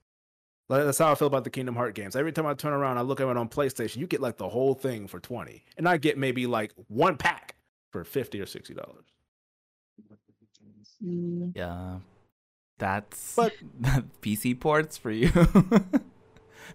Like, 0.71 0.85
that's 0.85 0.97
how 0.97 1.12
I 1.12 1.14
feel 1.14 1.26
about 1.28 1.44
the 1.44 1.50
Kingdom 1.50 1.75
Heart 1.76 1.94
games. 1.94 2.16
Every 2.16 2.33
time 2.33 2.47
I 2.47 2.54
turn 2.54 2.73
around, 2.73 2.97
I 2.97 3.02
look 3.02 3.21
at 3.21 3.28
it 3.28 3.37
on 3.37 3.50
PlayStation. 3.50 3.97
You 3.99 4.06
get 4.06 4.23
like 4.23 4.38
the 4.38 4.49
whole 4.49 4.73
thing 4.73 5.06
for 5.09 5.21
twenty, 5.21 5.62
and 5.76 5.87
I 5.87 5.99
get 5.99 6.16
maybe 6.16 6.47
like 6.47 6.73
one 6.88 7.18
pack 7.18 7.56
for 7.92 8.02
fifty 8.02 8.40
or 8.40 8.47
sixty 8.47 8.73
dollars. 8.73 9.04
Yeah. 11.54 11.99
That's 12.78 13.35
But- 13.37 13.52
PC 14.23 14.59
ports 14.59 14.97
for 14.97 15.11
you. 15.11 15.30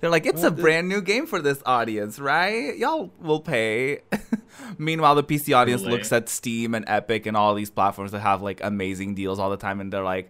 They're 0.01 0.10
like, 0.10 0.25
it's 0.25 0.41
a 0.41 0.43
Well, 0.43 0.51
the- 0.51 0.62
brand 0.62 0.88
new 0.89 1.01
game 1.01 1.25
for 1.27 1.41
this 1.41 1.62
audience, 1.65 2.19
right? 2.19 2.77
Y'all 2.77 3.12
will 3.19 3.39
pay. 3.41 4.01
Meanwhile, 4.77 5.15
the 5.15 5.24
PC 5.24 5.55
audience 5.55 5.81
Totally. 5.81 5.98
looks 5.98 6.12
at 6.12 6.29
Steam 6.29 6.74
and 6.75 6.86
Epic 6.88 7.25
and 7.25 7.36
all 7.36 7.53
these 7.55 7.69
platforms 7.69 8.12
that 8.12 8.19
have 8.19 8.41
like 8.41 8.60
amazing 8.63 9.15
deals 9.15 9.39
all 9.39 9.50
the 9.50 9.58
time, 9.58 9.79
and 9.81 9.91
they're 9.91 10.03
like, 10.03 10.29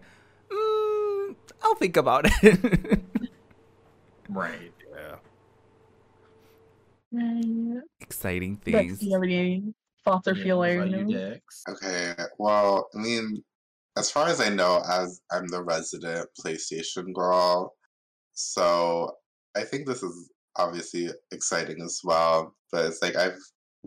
mm, 0.50 1.34
I'll 1.62 1.74
think 1.76 1.96
about 1.96 2.26
it. 2.42 3.00
right. 4.28 4.72
Yeah. 7.12 7.80
Exciting 8.00 8.56
things. 8.58 8.98
do 9.00 9.06
you 9.06 9.12
have 9.14 9.62
thoughts 10.04 10.28
or 10.28 10.34
Yeah, 10.34 10.54
what 10.54 10.70
about 10.76 10.90
you, 10.90 11.06
feelings? 11.06 11.64
Okay, 11.68 12.14
well, 12.38 12.88
I 12.94 12.98
mean, 12.98 13.42
as 13.96 14.10
far 14.10 14.28
as 14.28 14.40
I 14.40 14.48
know, 14.48 14.82
as 14.88 15.20
I'm 15.30 15.46
the 15.48 15.62
resident 15.62 16.28
PlayStation 16.40 17.12
girl, 17.12 17.74
so 18.32 19.16
I 19.56 19.62
think 19.62 19.86
this 19.86 20.02
is 20.02 20.30
obviously 20.56 21.10
exciting 21.32 21.82
as 21.82 22.00
well. 22.04 22.54
But 22.72 22.86
it's 22.86 23.02
like 23.02 23.16
I've 23.16 23.38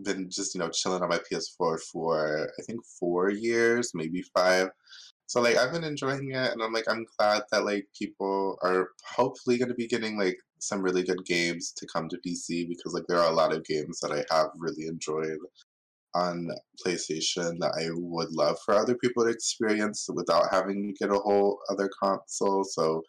been 0.02 0.28
just, 0.30 0.54
you 0.54 0.60
know, 0.60 0.68
chilling 0.68 1.02
on 1.02 1.08
my 1.08 1.18
PS4 1.18 1.80
for 1.92 2.50
I 2.58 2.62
think 2.62 2.80
four 2.98 3.30
years, 3.30 3.92
maybe 3.94 4.22
five. 4.36 4.68
So 5.26 5.40
like 5.40 5.56
I've 5.56 5.72
been 5.72 5.84
enjoying 5.84 6.30
it 6.30 6.52
and 6.52 6.62
I'm 6.62 6.72
like 6.72 6.84
I'm 6.88 7.06
glad 7.18 7.42
that 7.50 7.64
like 7.64 7.86
people 7.98 8.58
are 8.62 8.88
hopefully 9.16 9.58
gonna 9.58 9.74
be 9.74 9.86
getting 9.86 10.18
like 10.18 10.36
some 10.58 10.82
really 10.82 11.02
good 11.02 11.24
games 11.24 11.72
to 11.76 11.86
come 11.92 12.08
to 12.08 12.18
PC 12.26 12.68
because 12.68 12.92
like 12.92 13.04
there 13.08 13.18
are 13.18 13.30
a 13.30 13.34
lot 13.34 13.52
of 13.52 13.64
games 13.64 14.00
that 14.00 14.12
I 14.12 14.24
have 14.34 14.50
really 14.58 14.86
enjoyed 14.86 15.38
on 16.14 16.48
PlayStation 16.84 17.58
that 17.58 17.74
I 17.76 17.88
would 17.92 18.32
love 18.32 18.58
for 18.64 18.74
other 18.74 18.94
people 18.96 19.24
to 19.24 19.30
experience 19.30 20.06
without 20.14 20.52
having 20.52 20.86
to 20.86 21.04
get 21.04 21.14
a 21.14 21.18
whole 21.18 21.58
other 21.70 21.90
console. 22.00 22.64
So 22.64 23.02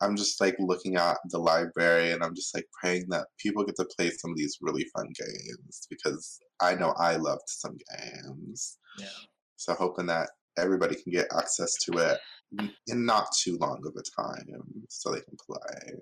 I'm 0.00 0.16
just 0.16 0.40
like 0.40 0.56
looking 0.58 0.96
at 0.96 1.16
the 1.30 1.38
library 1.38 2.12
and 2.12 2.22
I'm 2.22 2.34
just 2.34 2.54
like 2.54 2.66
praying 2.80 3.06
that 3.10 3.26
people 3.38 3.64
get 3.64 3.76
to 3.76 3.88
play 3.96 4.10
some 4.10 4.30
of 4.30 4.36
these 4.36 4.58
really 4.60 4.84
fun 4.94 5.08
games 5.18 5.86
because 5.88 6.38
I 6.60 6.74
know 6.74 6.94
I 6.98 7.16
loved 7.16 7.48
some 7.48 7.78
games. 7.92 8.78
Yeah. 8.98 9.06
So 9.56 9.74
hoping 9.74 10.06
that 10.06 10.28
everybody 10.58 10.96
can 10.96 11.12
get 11.12 11.28
access 11.36 11.72
to 11.84 11.98
it 11.98 12.18
in 12.86 13.06
not 13.06 13.28
too 13.42 13.56
long 13.58 13.82
of 13.86 13.94
a 13.96 14.22
time 14.22 14.62
so 14.88 15.12
they 15.12 15.20
can 15.20 15.36
play. 15.46 15.94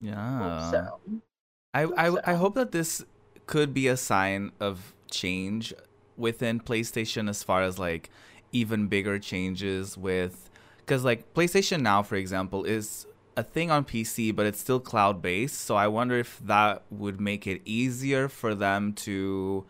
Yeah. 0.00 0.38
Hope 0.38 0.70
so. 0.72 1.20
I, 1.72 1.82
Hope 1.82 1.94
I, 1.96 2.08
so. 2.10 2.20
I 2.24 2.34
hope 2.34 2.54
that 2.56 2.72
this 2.72 3.04
could 3.46 3.72
be 3.72 3.86
a 3.86 3.96
sign 3.96 4.50
of 4.58 4.94
change 5.10 5.72
within 6.16 6.60
PlayStation 6.60 7.28
as 7.28 7.42
far 7.42 7.62
as 7.62 7.78
like 7.78 8.10
even 8.52 8.88
bigger 8.88 9.18
changes 9.18 9.96
with 9.96 10.49
because 10.90 11.04
like 11.04 11.34
PlayStation 11.34 11.82
Now 11.82 12.02
for 12.02 12.16
example 12.16 12.64
is 12.64 13.06
a 13.36 13.44
thing 13.44 13.70
on 13.70 13.84
PC 13.84 14.34
but 14.34 14.44
it's 14.44 14.58
still 14.58 14.80
cloud 14.80 15.22
based 15.22 15.60
so 15.60 15.76
I 15.76 15.86
wonder 15.86 16.18
if 16.18 16.40
that 16.44 16.82
would 16.90 17.20
make 17.20 17.46
it 17.46 17.62
easier 17.64 18.28
for 18.28 18.56
them 18.56 18.92
to 19.04 19.64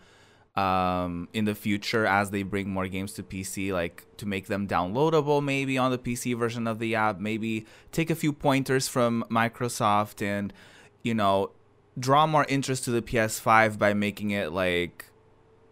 um 0.57 1.29
in 1.35 1.45
the 1.45 1.55
future 1.55 2.07
as 2.07 2.31
they 2.31 2.43
bring 2.43 2.71
more 2.71 2.89
games 2.89 3.13
to 3.15 3.23
PC 3.23 3.71
like 3.71 4.07
to 4.17 4.25
make 4.25 4.47
them 4.47 4.67
downloadable 4.67 5.45
maybe 5.45 5.77
on 5.77 5.91
the 5.91 5.99
PC 5.99 6.35
version 6.39 6.67
of 6.67 6.79
the 6.79 6.95
app 6.95 7.21
maybe 7.21 7.67
take 7.93 8.09
a 8.09 8.15
few 8.15 8.33
pointers 8.33 8.89
from 8.89 9.23
Microsoft 9.31 10.23
and 10.23 10.55
you 11.03 11.13
know 11.13 11.51
draw 11.99 12.27
more 12.27 12.47
interest 12.49 12.85
to 12.85 12.91
the 12.91 13.03
PS5 13.03 13.77
by 13.77 13.93
making 13.93 14.31
it 14.31 14.53
like 14.53 15.11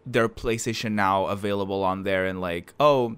their 0.05 0.29
PlayStation 0.29 0.91
Now 0.91 1.25
available 1.25 1.83
on 1.83 2.03
there 2.03 2.27
and 2.27 2.39
like 2.39 2.71
oh 2.79 3.17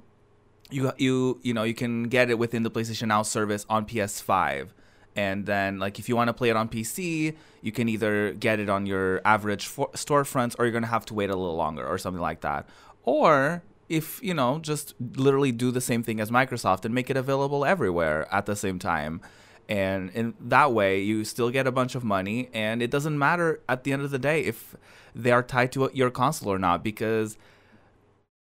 you 0.72 0.92
you 0.98 1.40
you 1.44 1.54
know 1.54 1.64
you 1.64 1.74
can 1.74 2.04
get 2.04 2.30
it 2.30 2.38
within 2.38 2.64
the 2.64 2.72
PlayStation 2.72 3.08
Now 3.08 3.22
service 3.24 3.66
on 3.70 3.86
PS5 3.86 4.70
and 5.16 5.46
then 5.46 5.80
like 5.80 6.00
if 6.00 6.08
you 6.08 6.16
want 6.16 6.30
to 6.30 6.34
play 6.34 6.50
it 6.50 6.56
on 6.56 6.70
PC 6.70 7.36
you 7.62 7.72
can 7.72 7.90
either 7.90 8.34
get 8.34 8.60
it 8.60 8.70
on 8.70 8.86
your 8.86 9.22
average 9.26 9.68
for- 9.68 9.90
storefronts 9.90 10.56
or 10.58 10.66
you're 10.66 10.72
going 10.72 10.84
to 10.84 10.90
have 10.90 11.06
to 11.06 11.14
wait 11.14 11.30
a 11.30 11.36
little 11.36 11.56
longer 11.56 11.86
or 11.86 11.98
something 11.98 12.22
like 12.22 12.42
that. 12.42 12.68
Or 13.04 13.64
if 13.90 14.24
you 14.24 14.34
know 14.34 14.60
just 14.60 14.96
literally 15.16 15.52
do 15.52 15.70
the 15.72 15.82
same 15.82 16.02
thing 16.02 16.20
as 16.20 16.32
Microsoft 16.32 16.86
and 16.86 16.96
make 16.96 17.10
it 17.10 17.18
available 17.18 17.66
everywhere 17.66 18.28
at 18.34 18.46
the 18.46 18.56
same 18.56 18.80
time. 18.80 19.22
And 19.70 20.10
in 20.12 20.34
that 20.40 20.74
way 20.74 21.02
you 21.02 21.24
still 21.24 21.50
get 21.50 21.68
a 21.68 21.72
bunch 21.72 21.96
of 21.96 22.04
money 22.04 22.50
and 22.54 22.82
it 22.82 22.90
doesn't 22.90 23.18
matter 23.18 23.62
at 23.70 23.84
the 23.84 23.94
end 23.94 24.02
of 24.02 24.12
the 24.12 24.20
day 24.20 24.42
if 24.44 24.76
they 25.14 25.32
are 25.32 25.44
tied 25.44 25.72
to 25.74 25.90
your 25.94 26.10
console 26.10 26.52
or 26.52 26.60
not 26.60 26.84
because 26.84 27.38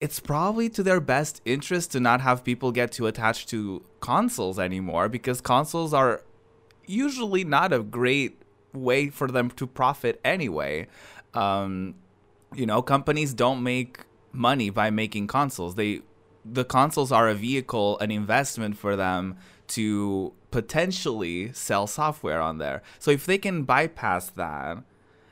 it's 0.00 0.18
probably 0.18 0.68
to 0.70 0.82
their 0.82 1.00
best 1.00 1.42
interest 1.44 1.92
to 1.92 2.00
not 2.00 2.22
have 2.22 2.42
people 2.42 2.72
get 2.72 2.90
too 2.90 3.06
attached 3.06 3.48
to 3.50 3.82
consoles 4.00 4.58
anymore 4.58 5.08
because 5.08 5.40
consoles 5.40 5.92
are 5.92 6.22
usually 6.86 7.44
not 7.44 7.72
a 7.72 7.80
great 7.80 8.40
way 8.72 9.10
for 9.10 9.28
them 9.28 9.50
to 9.50 9.66
profit 9.66 10.18
anyway. 10.24 10.86
Um, 11.34 11.94
you 12.54 12.66
know 12.66 12.82
companies 12.82 13.34
don't 13.34 13.62
make 13.62 14.00
money 14.32 14.70
by 14.70 14.90
making 14.90 15.26
consoles. 15.26 15.74
They 15.74 16.00
the 16.44 16.64
consoles 16.64 17.12
are 17.12 17.28
a 17.28 17.34
vehicle 17.34 17.98
an 17.98 18.10
investment 18.10 18.76
for 18.76 18.96
them 18.96 19.36
to 19.68 20.32
potentially 20.50 21.52
sell 21.52 21.86
software 21.86 22.40
on 22.40 22.58
there. 22.58 22.82
So 22.98 23.10
if 23.10 23.26
they 23.26 23.38
can 23.38 23.62
bypass 23.64 24.30
that 24.30 24.78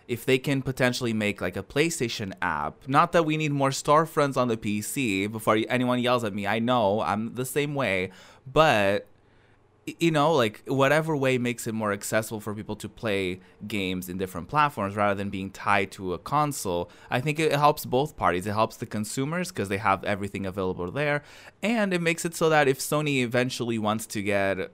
if 0.09 0.25
they 0.25 0.39
can 0.39 0.63
potentially 0.63 1.13
make 1.13 1.41
like 1.41 1.57
a 1.57 1.63
PlayStation 1.63 2.33
app, 2.41 2.89
not 2.89 3.13
that 3.13 3.27
we 3.27 3.37
need 3.37 3.53
more 3.53 3.71
storefronts 3.71 4.39
on 4.39 4.49
the 4.49 4.57
PC 4.57 5.31
before 5.31 5.59
anyone 5.69 6.01
yells 6.01 6.25
at 6.25 6.35
me. 6.35 6.47
I 6.47 6.59
know 6.59 7.03
I'm 7.03 7.35
the 7.35 7.45
same 7.45 7.75
way, 7.75 8.11
but 8.51 9.07
you 10.01 10.11
know, 10.11 10.33
like 10.33 10.63
whatever 10.67 11.17
way 11.17 11.39
makes 11.39 11.67
it 11.67 11.73
more 11.73 11.93
accessible 11.93 12.41
for 12.41 12.55
people 12.55 12.77
to 12.77 12.89
play 12.89 13.41
games 13.67 14.09
in 14.09 14.19
different 14.19 14.49
platforms 14.49 14.97
rather 14.97 15.15
than 15.15 15.31
being 15.31 15.51
tied 15.51 15.91
to 15.93 16.15
a 16.15 16.19
console. 16.19 16.91
I 17.11 17.21
think 17.21 17.39
it 17.39 17.53
helps 17.53 17.85
both 17.85 18.17
parties. 18.17 18.47
It 18.47 18.53
helps 18.53 18.77
the 18.77 18.87
consumers 18.87 19.49
because 19.49 19.69
they 19.69 19.79
have 19.79 20.05
everything 20.05 20.47
available 20.47 20.91
there, 20.91 21.23
and 21.63 21.93
it 21.93 22.01
makes 22.01 22.25
it 22.25 22.35
so 22.35 22.49
that 22.49 22.69
if 22.69 22.79
Sony 22.79 23.23
eventually 23.23 23.79
wants 23.79 24.07
to 24.09 24.23
get 24.23 24.71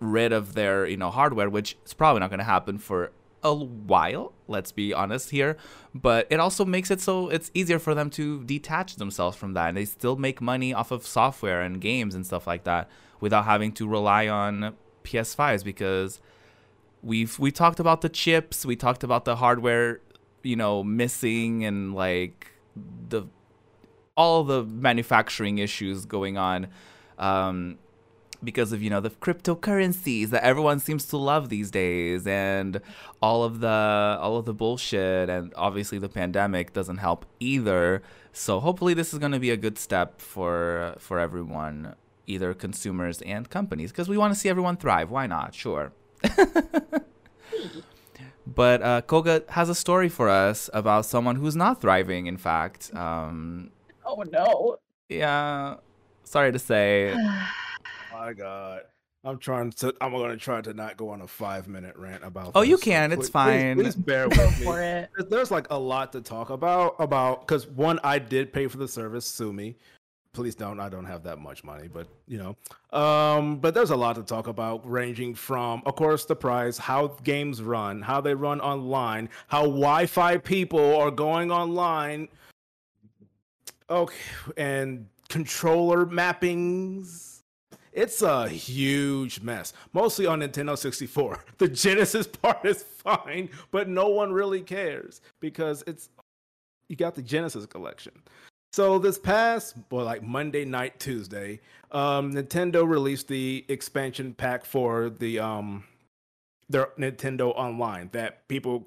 rid 0.00 0.32
of 0.32 0.54
their, 0.54 0.86
you 0.86 0.96
know, 0.96 1.10
hardware, 1.10 1.50
which 1.50 1.76
is 1.84 1.94
probably 1.94 2.20
not 2.20 2.30
going 2.30 2.38
to 2.38 2.44
happen 2.44 2.78
for 2.78 3.12
a 3.42 3.54
while, 3.54 4.32
let's 4.48 4.72
be 4.72 4.92
honest 4.92 5.30
here, 5.30 5.56
but 5.94 6.26
it 6.30 6.40
also 6.40 6.64
makes 6.64 6.90
it 6.90 7.00
so 7.00 7.28
it's 7.28 7.50
easier 7.54 7.78
for 7.78 7.94
them 7.94 8.10
to 8.10 8.42
detach 8.44 8.96
themselves 8.96 9.36
from 9.36 9.52
that 9.52 9.68
and 9.68 9.76
they 9.76 9.84
still 9.84 10.16
make 10.16 10.40
money 10.40 10.72
off 10.74 10.90
of 10.90 11.06
software 11.06 11.62
and 11.62 11.80
games 11.80 12.14
and 12.14 12.26
stuff 12.26 12.46
like 12.46 12.64
that 12.64 12.90
without 13.20 13.44
having 13.44 13.72
to 13.72 13.86
rely 13.86 14.26
on 14.26 14.74
PS5s 15.04 15.64
because 15.64 16.20
we've 17.02 17.38
we 17.38 17.50
talked 17.50 17.80
about 17.80 18.00
the 18.00 18.08
chips, 18.08 18.66
we 18.66 18.76
talked 18.76 19.04
about 19.04 19.24
the 19.24 19.36
hardware, 19.36 20.00
you 20.42 20.56
know, 20.56 20.82
missing 20.82 21.64
and 21.64 21.94
like 21.94 22.52
the 23.08 23.24
all 24.16 24.42
the 24.44 24.64
manufacturing 24.64 25.58
issues 25.58 26.04
going 26.04 26.36
on. 26.36 26.68
Um 27.18 27.78
because 28.42 28.72
of 28.72 28.82
you 28.82 28.90
know 28.90 29.00
the 29.00 29.10
cryptocurrencies 29.10 30.30
that 30.30 30.44
everyone 30.44 30.78
seems 30.80 31.04
to 31.06 31.16
love 31.16 31.48
these 31.48 31.70
days 31.70 32.26
and 32.26 32.80
all 33.20 33.42
of 33.42 33.60
the 33.60 33.68
all 34.20 34.36
of 34.36 34.44
the 34.44 34.54
bullshit. 34.54 35.28
And 35.28 35.52
obviously 35.56 35.98
the 35.98 36.08
pandemic 36.08 36.72
doesn't 36.72 36.98
help 36.98 37.26
either. 37.40 38.02
So 38.32 38.60
hopefully 38.60 38.94
this 38.94 39.12
is 39.12 39.18
going 39.18 39.32
to 39.32 39.40
be 39.40 39.50
a 39.50 39.56
good 39.56 39.78
step 39.78 40.20
for 40.20 40.94
for 40.98 41.18
everyone 41.18 41.94
either 42.26 42.52
consumers 42.54 43.22
and 43.22 43.48
companies 43.48 43.90
because 43.90 44.08
we 44.08 44.18
want 44.18 44.34
to 44.34 44.38
see 44.38 44.48
everyone 44.48 44.76
thrive. 44.76 45.10
Why 45.10 45.26
not? 45.26 45.54
Sure. 45.54 45.92
But 48.46 48.80
uh, 48.82 49.02
koga 49.02 49.42
has 49.50 49.68
a 49.68 49.74
story 49.74 50.08
for 50.08 50.30
us 50.30 50.70
about 50.72 51.04
someone 51.04 51.36
who's 51.36 51.54
not 51.54 51.82
thriving 51.82 52.26
in 52.26 52.38
fact. 52.38 52.94
Um 52.94 53.70
Oh 54.06 54.24
no. 54.32 54.78
yeah. 55.10 55.76
Sorry 56.24 56.50
to 56.50 56.58
say 56.58 57.14
My 58.18 58.32
God. 58.32 58.80
I'm 59.24 59.38
trying 59.38 59.72
to. 59.72 59.94
I'm 60.00 60.12
going 60.12 60.30
to 60.30 60.36
try 60.36 60.60
to 60.60 60.72
not 60.72 60.96
go 60.96 61.10
on 61.10 61.20
a 61.22 61.26
five 61.26 61.66
minute 61.68 61.96
rant 61.96 62.24
about. 62.24 62.52
Oh, 62.54 62.62
you 62.62 62.76
this, 62.76 62.84
so 62.84 62.90
can, 62.90 63.12
it's 63.12 63.20
please- 63.22 63.28
fine. 63.30 63.74
Please, 63.76 63.94
please 63.94 63.96
bear 63.96 64.28
with 64.28 64.58
me. 64.58 64.64
for 64.64 64.80
it. 64.80 65.10
There's- 65.16 65.30
There's 65.30 65.50
like 65.50 65.66
a 65.70 65.78
lot 65.78 66.12
to 66.12 66.20
talk 66.20 66.50
about. 66.50 66.94
About 66.98 67.40
because 67.40 67.66
one, 67.66 67.98
I 68.04 68.18
did 68.18 68.52
pay 68.52 68.66
for 68.68 68.76
the 68.78 68.88
service. 68.88 69.26
Sue 69.26 69.52
me. 69.52 69.76
please 70.32 70.54
don't. 70.54 70.78
I 70.78 70.88
don't 70.88 71.04
have 71.04 71.24
that 71.24 71.38
much 71.40 71.64
money, 71.64 71.88
but 71.88 72.06
you 72.28 72.38
know. 72.38 72.96
Um, 72.98 73.58
but 73.58 73.74
there's 73.74 73.90
a 73.90 73.96
lot 73.96 74.14
to 74.16 74.22
talk 74.22 74.46
about, 74.46 74.88
ranging 74.88 75.34
from, 75.34 75.82
of 75.84 75.96
course, 75.96 76.24
the 76.24 76.36
price, 76.36 76.78
how 76.78 77.08
games 77.24 77.60
run, 77.60 78.00
how 78.02 78.20
they 78.20 78.34
run 78.34 78.60
online, 78.60 79.30
how 79.48 79.62
Wi-Fi 79.62 80.38
people 80.38 80.96
are 80.96 81.10
going 81.10 81.50
online. 81.50 82.28
Okay, 83.90 84.14
and 84.56 85.06
controller 85.28 86.06
mappings. 86.06 87.27
It's 87.98 88.22
a 88.22 88.48
huge 88.48 89.40
mess, 89.40 89.72
mostly 89.92 90.24
on 90.24 90.38
Nintendo 90.38 90.78
64. 90.78 91.44
The 91.58 91.66
Genesis 91.66 92.28
part 92.28 92.64
is 92.64 92.84
fine, 92.84 93.50
but 93.72 93.88
no 93.88 94.06
one 94.06 94.32
really 94.32 94.60
cares 94.60 95.20
because 95.40 95.82
it's 95.84 96.08
you 96.88 96.94
got 96.94 97.16
the 97.16 97.22
Genesis 97.22 97.66
collection. 97.66 98.12
So 98.72 99.00
this 99.00 99.18
past, 99.18 99.74
well, 99.90 100.04
like 100.04 100.22
Monday 100.22 100.64
night, 100.64 101.00
Tuesday, 101.00 101.58
um, 101.90 102.34
Nintendo 102.34 102.88
released 102.88 103.26
the 103.26 103.64
expansion 103.66 104.32
pack 104.32 104.64
for 104.64 105.10
the 105.10 105.40
um 105.40 105.82
their 106.68 106.90
Nintendo 107.00 107.52
Online 107.56 108.10
that 108.12 108.46
people 108.46 108.86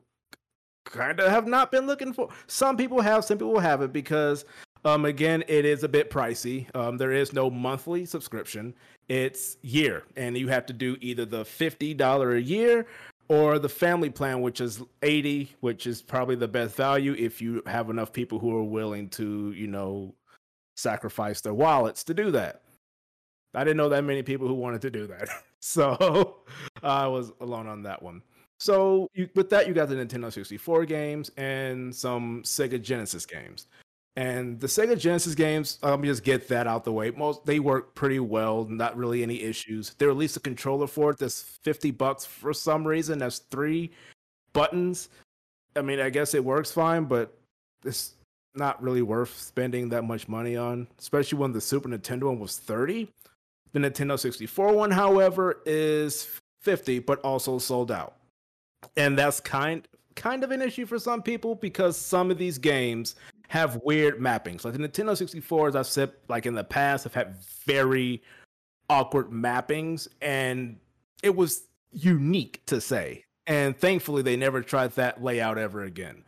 kind 0.86 1.20
of 1.20 1.30
have 1.30 1.48
not 1.48 1.70
been 1.70 1.86
looking 1.86 2.14
for. 2.14 2.30
Some 2.48 2.78
people 2.78 3.02
have, 3.02 3.26
some 3.26 3.38
people 3.38 3.60
haven't 3.60 3.92
because 3.92 4.46
um 4.86 5.04
again, 5.04 5.44
it 5.50 5.66
is 5.66 5.84
a 5.84 5.90
bit 5.90 6.10
pricey. 6.10 6.74
Um, 6.76 6.98
there 6.98 7.12
is 7.12 7.34
no 7.34 7.50
monthly 7.50 8.06
subscription; 8.06 8.74
it's 9.12 9.58
year, 9.62 10.04
and 10.16 10.38
you 10.38 10.48
have 10.48 10.66
to 10.68 10.74
do 10.74 10.96
either 11.02 11.26
the 11.26 11.44
fifty 11.44 11.94
dollar 11.94 12.36
a 12.36 12.42
year 12.42 12.88
or 13.28 13.60
the 13.60 13.70
family 13.70 14.10
plan, 14.10 14.42
which 14.42 14.60
is 14.60 14.82
80, 15.04 15.56
which 15.62 15.88
is 15.88 16.02
probably 16.02 16.36
the 16.36 16.50
best 16.50 16.76
value 16.76 17.16
if 17.18 17.42
you 17.42 17.64
have 17.66 17.90
enough 17.90 18.12
people 18.12 18.40
who 18.40 18.54
are 18.54 18.64
willing 18.64 19.08
to, 19.08 19.54
you 19.54 19.68
know, 19.68 20.14
sacrifice 20.76 21.40
their 21.40 21.54
wallets 21.54 22.04
to 22.04 22.14
do 22.14 22.30
that. 22.32 22.62
I 23.54 23.64
didn't 23.64 23.78
know 23.78 23.88
that 23.88 24.04
many 24.04 24.22
people 24.22 24.50
who 24.50 24.54
wanted 24.54 24.82
to 24.82 24.92
do 24.92 25.08
that. 25.08 25.30
so 25.62 26.40
I 26.84 27.08
was 27.08 27.32
alone 27.40 27.68
on 27.68 27.84
that 27.84 28.04
one. 28.04 28.22
So 28.60 29.08
you, 29.14 29.30
with 29.34 29.50
that, 29.52 29.66
you 29.66 29.74
got 29.74 29.88
the 29.88 29.96
Nintendo 29.96 30.32
64 30.32 30.86
games 30.86 31.32
and 31.38 31.96
some 31.96 32.44
Sega 32.44 32.82
Genesis 32.82 33.26
games. 33.26 33.68
And 34.18 34.60
the 34.60 34.68
Sega 34.68 35.00
Genesis 35.00 35.36
games, 35.36 35.80
let 35.82 36.00
me 36.00 36.10
just 36.10 36.24
get 36.24 36.50
that 36.50 36.68
out 36.68 36.84
the 36.84 36.92
way. 36.92 37.12
Most 37.12 37.46
they 37.46 37.60
work 37.60 37.96
pretty 37.96 38.20
well, 38.20 38.66
not 38.66 38.98
really 38.98 39.24
any 39.24 39.42
issues. 39.42 39.94
They 39.98 40.06
released 40.06 40.36
a 40.36 40.42
controller 40.42 40.88
for 40.88 41.12
it 41.12 41.18
that's 41.18 41.42
50 41.42 41.92
bucks 41.92 42.26
for 42.26 42.54
some 42.54 42.86
reason. 42.86 43.20
That's 43.20 43.40
three 43.40 43.92
buttons. 44.52 45.10
I 45.78 45.82
mean, 45.82 46.02
I 46.02 46.10
guess 46.10 46.34
it 46.34 46.44
works 46.44 46.72
fine, 46.72 47.06
but 47.06 47.38
it's 47.86 48.16
not 48.54 48.82
really 48.84 49.02
worth 49.02 49.34
spending 49.38 49.88
that 49.90 50.04
much 50.04 50.28
money 50.28 50.58
on, 50.58 50.88
especially 51.00 51.40
when 51.40 51.54
the 51.54 51.62
Super 51.62 51.88
Nintendo 51.88 52.24
one 52.24 52.40
was 52.40 52.58
30. 52.58 53.10
The 53.72 53.80
Nintendo 53.80 54.20
64 54.20 54.74
one, 54.74 54.92
however, 54.92 55.62
is 55.66 56.42
50, 56.60 57.00
but 57.00 57.22
also 57.22 57.58
sold 57.60 57.92
out. 57.92 58.18
And 58.98 59.18
that's 59.18 59.40
kind 59.40 59.88
kind 60.16 60.44
of 60.44 60.52
an 60.52 60.62
issue 60.62 60.86
for 60.86 61.00
some 61.00 61.22
people 61.22 61.56
because 61.56 61.96
some 61.98 62.30
of 62.30 62.38
these 62.38 62.58
games 62.58 63.16
have 63.52 63.82
weird 63.84 64.18
mappings. 64.18 64.64
Like 64.64 64.76
the 64.76 64.80
Nintendo 64.80 65.16
64, 65.16 65.68
as 65.68 65.76
I've 65.76 65.86
said, 65.86 66.14
like 66.30 66.46
in 66.46 66.56
the 66.56 66.64
past, 66.64 67.04
have 67.04 67.14
had 67.14 67.36
very 67.66 68.24
awkward 68.90 69.30
mappings, 69.30 70.08
and 70.22 70.78
it 71.22 71.36
was 71.36 71.68
unique 71.92 72.66
to 72.68 72.80
say. 72.80 73.26
And 73.48 73.78
thankfully, 73.78 74.22
they 74.22 74.38
never 74.38 74.62
tried 74.62 74.92
that 74.92 75.22
layout 75.22 75.58
ever 75.58 75.84
again. 75.84 76.24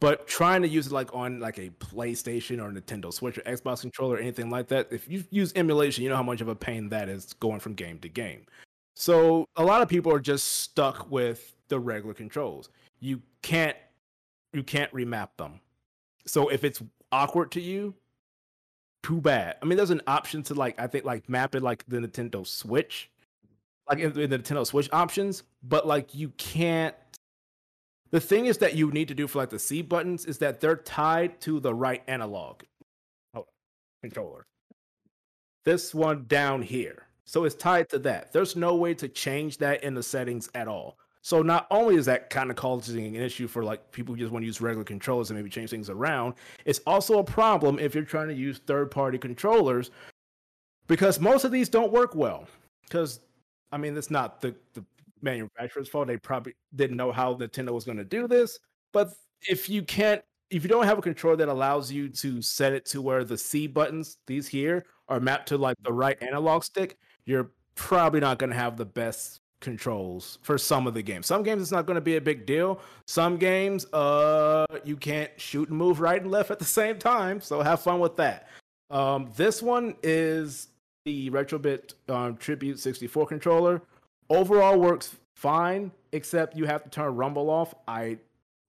But 0.00 0.28
trying 0.28 0.60
to 0.60 0.68
use 0.68 0.88
it 0.88 0.92
like 0.92 1.14
on 1.14 1.40
like 1.40 1.56
a 1.56 1.70
PlayStation 1.70 2.62
or 2.62 2.70
Nintendo 2.70 3.10
Switch 3.10 3.38
or 3.38 3.42
Xbox 3.42 3.80
controller 3.80 4.16
or 4.16 4.18
anything 4.18 4.50
like 4.50 4.68
that, 4.68 4.88
if 4.90 5.08
you 5.08 5.24
use 5.30 5.54
emulation, 5.56 6.04
you 6.04 6.10
know 6.10 6.16
how 6.16 6.22
much 6.22 6.42
of 6.42 6.48
a 6.48 6.54
pain 6.54 6.90
that 6.90 7.08
is 7.08 7.32
going 7.40 7.60
from 7.60 7.72
game 7.72 7.98
to 8.00 8.10
game. 8.10 8.44
So 8.92 9.46
a 9.56 9.64
lot 9.64 9.80
of 9.80 9.88
people 9.88 10.12
are 10.12 10.20
just 10.20 10.46
stuck 10.60 11.10
with 11.10 11.54
the 11.68 11.80
regular 11.80 12.12
controls. 12.12 12.68
You 13.00 13.22
can't 13.40 13.78
you 14.52 14.62
can't 14.62 14.92
remap 14.92 15.28
them. 15.38 15.60
So 16.26 16.48
if 16.48 16.64
it's 16.64 16.82
awkward 17.12 17.52
to 17.52 17.60
you, 17.60 17.94
too 19.02 19.20
bad. 19.20 19.56
I 19.62 19.66
mean, 19.66 19.76
there's 19.76 19.90
an 19.90 20.02
option 20.06 20.42
to 20.44 20.54
like 20.54 20.80
I 20.80 20.86
think 20.88 21.04
like 21.04 21.28
map 21.28 21.54
it 21.54 21.62
like 21.62 21.84
the 21.86 21.98
Nintendo 21.98 22.46
Switch, 22.46 23.08
like 23.88 24.00
in, 24.00 24.12
the 24.12 24.26
Nintendo 24.26 24.66
Switch 24.66 24.88
options, 24.92 25.44
but 25.62 25.86
like 25.86 26.14
you 26.14 26.30
can't. 26.30 26.94
The 28.10 28.20
thing 28.20 28.46
is 28.46 28.58
that 28.58 28.74
you 28.74 28.90
need 28.90 29.08
to 29.08 29.14
do 29.14 29.26
for 29.26 29.38
like 29.38 29.50
the 29.50 29.58
C 29.58 29.82
buttons 29.82 30.24
is 30.24 30.38
that 30.38 30.60
they're 30.60 30.76
tied 30.76 31.40
to 31.42 31.60
the 31.60 31.74
right 31.74 32.02
analog 32.08 32.62
oh, 33.34 33.46
controller. 34.02 34.46
This 35.64 35.94
one 35.94 36.24
down 36.26 36.62
here. 36.62 37.06
So 37.24 37.44
it's 37.44 37.56
tied 37.56 37.88
to 37.90 37.98
that. 38.00 38.32
There's 38.32 38.54
no 38.54 38.76
way 38.76 38.94
to 38.94 39.08
change 39.08 39.58
that 39.58 39.82
in 39.82 39.94
the 39.94 40.02
settings 40.02 40.48
at 40.54 40.68
all. 40.68 40.96
So 41.26 41.42
not 41.42 41.66
only 41.72 41.96
is 41.96 42.06
that 42.06 42.30
kind 42.30 42.52
of 42.52 42.56
causing 42.56 43.16
an 43.16 43.20
issue 43.20 43.48
for 43.48 43.64
like 43.64 43.90
people 43.90 44.14
who 44.14 44.20
just 44.20 44.30
want 44.30 44.44
to 44.44 44.46
use 44.46 44.60
regular 44.60 44.84
controllers 44.84 45.28
and 45.28 45.36
maybe 45.36 45.50
change 45.50 45.70
things 45.70 45.90
around, 45.90 46.34
it's 46.64 46.78
also 46.86 47.18
a 47.18 47.24
problem 47.24 47.80
if 47.80 47.96
you're 47.96 48.04
trying 48.04 48.28
to 48.28 48.34
use 48.34 48.58
third-party 48.58 49.18
controllers 49.18 49.90
because 50.86 51.18
most 51.18 51.42
of 51.42 51.50
these 51.50 51.68
don't 51.68 51.90
work 51.90 52.14
well. 52.14 52.46
Because 52.84 53.18
I 53.72 53.76
mean, 53.76 53.96
it's 53.96 54.08
not 54.08 54.40
the, 54.40 54.54
the 54.74 54.84
manufacturer's 55.20 55.88
fault. 55.88 56.06
They 56.06 56.16
probably 56.16 56.54
didn't 56.76 56.96
know 56.96 57.10
how 57.10 57.34
Nintendo 57.34 57.70
was 57.70 57.84
going 57.84 57.98
to 57.98 58.04
do 58.04 58.28
this. 58.28 58.60
But 58.92 59.12
if 59.48 59.68
you 59.68 59.82
can't, 59.82 60.22
if 60.50 60.62
you 60.62 60.68
don't 60.68 60.84
have 60.84 60.98
a 60.98 61.02
controller 61.02 61.34
that 61.38 61.48
allows 61.48 61.90
you 61.90 62.08
to 62.08 62.40
set 62.40 62.72
it 62.72 62.86
to 62.86 63.02
where 63.02 63.24
the 63.24 63.36
C 63.36 63.66
buttons, 63.66 64.18
these 64.28 64.46
here, 64.46 64.86
are 65.08 65.18
mapped 65.18 65.48
to 65.48 65.58
like 65.58 65.76
the 65.82 65.92
right 65.92 66.22
analog 66.22 66.62
stick, 66.62 66.98
you're 67.24 67.50
probably 67.74 68.20
not 68.20 68.38
going 68.38 68.50
to 68.50 68.56
have 68.56 68.76
the 68.76 68.86
best 68.86 69.40
controls 69.60 70.38
for 70.42 70.58
some 70.58 70.86
of 70.86 70.94
the 70.94 71.02
games. 71.02 71.26
Some 71.26 71.42
games 71.42 71.62
it's 71.62 71.72
not 71.72 71.86
going 71.86 71.96
to 71.96 72.00
be 72.02 72.16
a 72.16 72.20
big 72.20 72.46
deal. 72.46 72.80
Some 73.06 73.36
games 73.36 73.86
uh 73.92 74.66
you 74.84 74.96
can't 74.96 75.30
shoot 75.36 75.68
and 75.68 75.78
move 75.78 76.00
right 76.00 76.20
and 76.20 76.30
left 76.30 76.50
at 76.50 76.58
the 76.58 76.64
same 76.64 76.98
time, 76.98 77.40
so 77.40 77.60
have 77.62 77.80
fun 77.80 78.00
with 78.00 78.16
that. 78.16 78.48
Um 78.90 79.30
this 79.36 79.62
one 79.62 79.96
is 80.02 80.68
the 81.04 81.30
Retrobit 81.30 81.94
um, 82.08 82.36
Tribute 82.36 82.78
64 82.78 83.26
controller. 83.26 83.80
Overall 84.28 84.78
works 84.78 85.16
fine 85.36 85.92
except 86.12 86.56
you 86.56 86.64
have 86.66 86.82
to 86.82 86.90
turn 86.90 87.14
rumble 87.14 87.48
off. 87.48 87.74
I 87.86 88.18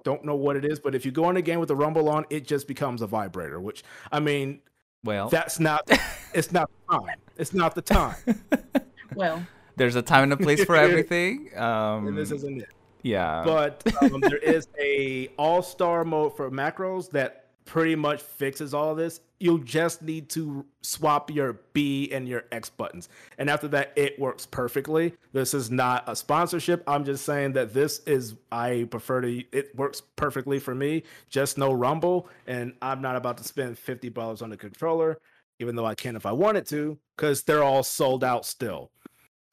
don't 0.03 0.23
know 0.23 0.35
what 0.35 0.55
it 0.55 0.63
is, 0.63 0.79
but 0.79 0.95
if 0.95 1.05
you 1.05 1.11
go 1.11 1.29
in 1.29 1.37
a 1.37 1.41
game 1.41 1.59
with 1.59 1.67
the 1.67 1.75
rumble 1.75 2.07
on, 2.09 2.25
it 2.29 2.47
just 2.47 2.67
becomes 2.67 3.01
a 3.01 3.07
vibrator, 3.07 3.59
which 3.59 3.83
I 4.11 4.19
mean 4.19 4.61
Well, 5.03 5.29
that's 5.29 5.59
not 5.59 5.89
it's 6.33 6.51
not 6.51 6.69
the 6.69 6.97
time. 6.97 7.17
It's 7.37 7.53
not 7.53 7.75
the 7.75 7.81
time. 7.81 8.15
Well, 9.15 9.41
there's 9.77 9.95
a 9.95 10.01
time 10.01 10.23
and 10.23 10.33
a 10.33 10.37
place 10.45 10.63
for 10.63 10.75
everything. 10.75 11.49
Um, 11.55 12.07
and 12.07 12.17
this 12.17 12.31
isn't 12.31 12.61
it. 12.61 12.69
yeah. 13.03 13.43
but 13.45 13.83
um, 14.01 14.19
there 14.21 14.37
is 14.37 14.67
a 14.79 15.29
all-star 15.37 16.03
mode 16.03 16.35
for 16.35 16.51
macros 16.51 17.09
that 17.11 17.45
pretty 17.65 17.95
much 17.95 18.21
fixes 18.21 18.73
all 18.73 18.91
of 18.91 18.97
this. 18.97 19.19
You'll 19.39 19.59
just 19.59 20.01
need 20.01 20.29
to 20.29 20.65
swap 20.81 21.29
your 21.29 21.59
b 21.73 22.09
and 22.11 22.27
your 22.27 22.45
x 22.51 22.69
buttons. 22.69 23.07
And 23.37 23.49
after 23.49 23.67
that 23.67 23.91
it 23.95 24.17
works 24.17 24.47
perfectly. 24.47 25.13
This 25.33 25.53
is 25.53 25.69
not 25.69 26.05
a 26.07 26.15
sponsorship. 26.15 26.83
I'm 26.87 27.05
just 27.05 27.23
saying 27.23 27.53
that 27.53 27.73
this 27.73 27.99
is 28.07 28.33
i 28.51 28.87
prefer 28.89 29.21
to 29.21 29.43
it 29.51 29.75
works 29.75 30.01
perfectly 30.15 30.59
for 30.59 30.73
me. 30.73 31.03
Just 31.29 31.57
no 31.57 31.71
rumble. 31.71 32.29
And 32.47 32.73
i'm 32.81 33.01
not 33.01 33.15
about 33.15 33.37
to 33.37 33.43
spend 33.43 33.77
50 33.77 34.09
dollars 34.09 34.41
on 34.41 34.51
a 34.53 34.57
controller 34.57 35.19
even 35.59 35.75
though 35.75 35.85
i 35.85 35.95
can 35.95 36.15
if 36.15 36.25
i 36.25 36.31
wanted 36.31 36.65
to 36.67 36.97
because 37.15 37.43
they're 37.43 37.63
all 37.63 37.81
sold 37.83 38.23
out 38.23 38.45
still 38.45 38.91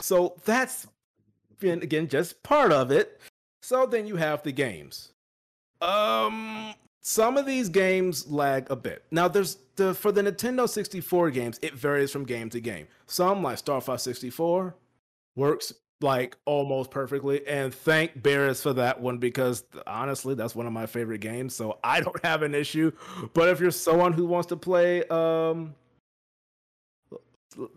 so 0.01 0.37
that's 0.45 0.87
been 1.59 1.83
again 1.83 2.09
just 2.09 2.43
part 2.43 2.73
of 2.73 2.91
it. 2.91 3.21
So 3.63 3.87
then 3.87 4.07
you 4.07 4.17
have 4.17 4.43
the 4.43 4.53
games. 4.53 5.13
Um 5.81 6.75
some 7.01 7.37
of 7.37 7.45
these 7.47 7.69
games 7.69 8.27
lag 8.31 8.71
a 8.71 8.77
bit. 8.77 9.05
Now 9.11 9.29
there's 9.29 9.59
the 9.77 9.95
for 9.95 10.13
the 10.13 10.23
Nintendo 10.23 10.69
64 10.69 11.31
games, 11.31 11.59
it 11.63 11.75
varies 11.75 12.11
from 12.11 12.25
game 12.25 12.51
to 12.51 12.61
game. 12.61 12.87
Some 13.07 13.43
like 13.43 13.59
Star 13.59 13.81
Fox 13.81 14.03
64 14.03 14.75
works 15.37 15.73
like 16.01 16.37
almost 16.45 16.91
perfectly 16.91 17.47
and 17.47 17.73
thank 17.73 18.21
Barris 18.23 18.63
for 18.63 18.73
that 18.75 19.01
one 19.01 19.19
because 19.19 19.65
honestly 19.87 20.35
that's 20.35 20.55
one 20.55 20.67
of 20.67 20.73
my 20.73 20.87
favorite 20.87 21.21
games 21.21 21.55
so 21.55 21.79
I 21.83 22.01
don't 22.01 22.25
have 22.25 22.43
an 22.43 22.55
issue 22.55 22.93
but 23.33 23.49
if 23.49 23.61
you're 23.61 23.71
someone 23.71 24.13
who 24.13 24.27
wants 24.27 24.49
to 24.49 24.57
play 24.57 25.05
um 25.05 25.75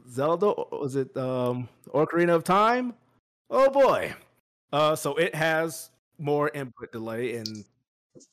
Zelda 0.10 0.54
was 0.72 0.96
it 0.96 1.16
um 1.18 1.68
Ocarina 1.94 2.36
of 2.36 2.44
Time? 2.44 2.94
Oh 3.50 3.70
boy. 3.70 4.14
Uh 4.74 4.96
so 4.96 5.16
it 5.16 5.34
has 5.36 5.90
more 6.20 6.50
input 6.54 6.92
delay 6.92 7.36
and 7.36 7.64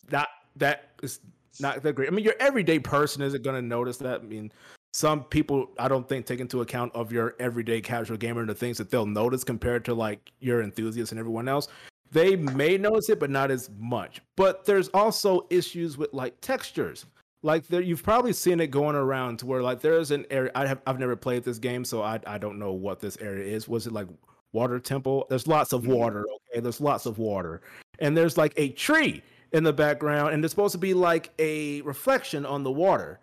that 0.09 0.29
that 0.57 0.91
is 1.03 1.21
not 1.61 1.83
that 1.83 1.95
great. 1.95 2.09
I 2.09 2.13
mean 2.13 2.25
your 2.25 2.35
everyday 2.41 2.79
person 2.79 3.23
isn't 3.23 3.43
gonna 3.43 3.63
notice 3.63 3.97
that. 3.99 4.21
I 4.21 4.25
mean 4.25 4.53
some 4.93 5.25
people 5.25 5.71
I 5.79 5.89
don't 5.89 6.09
think 6.09 6.27
take 6.27 6.41
into 6.41 6.61
account 6.61 6.95
of 6.95 7.13
your 7.13 7.35
everyday 7.39 7.81
casual 7.81 8.17
gamer 8.17 8.41
and 8.41 8.49
the 8.49 8.55
things 8.55 8.79
that 8.79 8.91
they'll 8.91 9.07
notice 9.07 9.45
compared 9.45 9.85
to 9.87 9.95
like 9.95 10.31
your 10.41 10.63
enthusiasts 10.63 11.13
and 11.13 11.19
everyone 11.19 11.49
else. 11.49 11.69
They 12.13 12.37
may 12.37 12.79
notice 12.79 13.09
it, 13.09 13.19
but 13.19 13.31
not 13.31 13.51
as 13.51 13.71
much. 13.77 14.21
But 14.37 14.65
there's 14.65 14.89
also 14.89 15.47
issues 15.51 15.99
with 15.99 16.13
like 16.13 16.41
textures. 16.41 17.07
Like 17.45 17.67
there, 17.69 17.83
you've 17.83 18.03
probably 18.03 18.33
seen 18.33 18.59
it 18.59 18.71
going 18.71 18.97
around 18.97 19.39
to 19.41 19.47
where 19.47 19.63
like 19.63 19.81
there's 19.81 20.11
an 20.11 20.25
area. 20.31 20.51
I 20.55 20.67
have 20.67 20.81
I've 20.87 20.99
never 20.99 21.15
played 21.15 21.45
this 21.45 21.59
game, 21.59 21.85
so 21.85 22.03
I 22.03 22.19
I 22.27 22.39
don't 22.39 22.59
know 22.59 22.73
what 22.73 23.01
this 23.01 23.19
area 23.21 23.55
is. 23.55 23.69
Was 23.69 23.87
it 23.87 23.93
like 23.93 24.09
water 24.53 24.81
temple? 24.81 25.27
There's 25.29 25.47
lots 25.47 25.73
of 25.75 25.83
mm-hmm. 25.83 25.93
water. 25.93 26.27
Okay, 26.51 26.61
there's 26.61 26.81
lots 26.81 27.05
of 27.05 27.19
water, 27.19 27.61
and 27.99 28.17
there's 28.17 28.39
like 28.39 28.55
a 28.57 28.71
tree 28.71 29.23
in 29.53 29.63
the 29.63 29.75
background, 29.75 30.33
and 30.33 30.43
it's 30.43 30.53
supposed 30.53 30.73
to 30.73 30.79
be 30.79 30.95
like 30.95 31.31
a 31.39 31.83
reflection 31.83 32.47
on 32.47 32.65
the 32.65 32.73
water. 32.73 33.21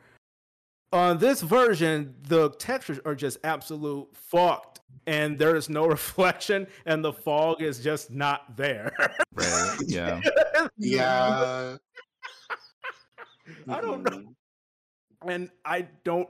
On 0.94 1.18
this 1.18 1.42
version, 1.42 2.14
the 2.28 2.52
textures 2.52 3.00
are 3.06 3.16
just 3.16 3.40
absolute 3.44 4.08
fucked, 4.14 4.82
and 5.08 5.40
there 5.40 5.56
is 5.56 5.68
no 5.68 5.88
reflection, 5.88 6.68
and 6.86 7.04
the 7.04 7.12
fog 7.12 7.62
is 7.64 7.80
just 7.80 8.12
not 8.12 8.56
there. 8.56 8.92
Right. 9.34 9.78
Yeah. 9.88 10.22
Yeah. 10.78 11.78
I 13.68 13.82
don't 13.82 14.04
know. 14.04 14.18
Mhm. 14.18 14.34
and 15.28 15.50
I 15.66 15.88
don't 16.04 16.30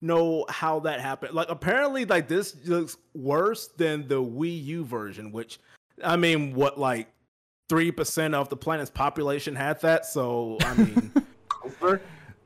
know 0.00 0.46
how 0.48 0.80
that 0.80 1.00
happened. 1.00 1.34
Like 1.34 1.48
apparently, 1.48 2.04
like 2.04 2.28
this 2.28 2.56
looks 2.66 2.96
worse 3.14 3.68
than 3.68 4.08
the 4.08 4.22
Wii 4.22 4.64
U 4.64 4.84
version, 4.84 5.32
which 5.32 5.58
I 6.02 6.16
mean, 6.16 6.54
what 6.54 6.78
like 6.78 7.08
three 7.68 7.90
percent 7.90 8.34
of 8.34 8.48
the 8.48 8.56
planet's 8.56 8.90
population 8.90 9.54
had 9.54 9.80
that. 9.82 10.06
So 10.06 10.58
I 10.62 10.74
mean. 10.74 11.12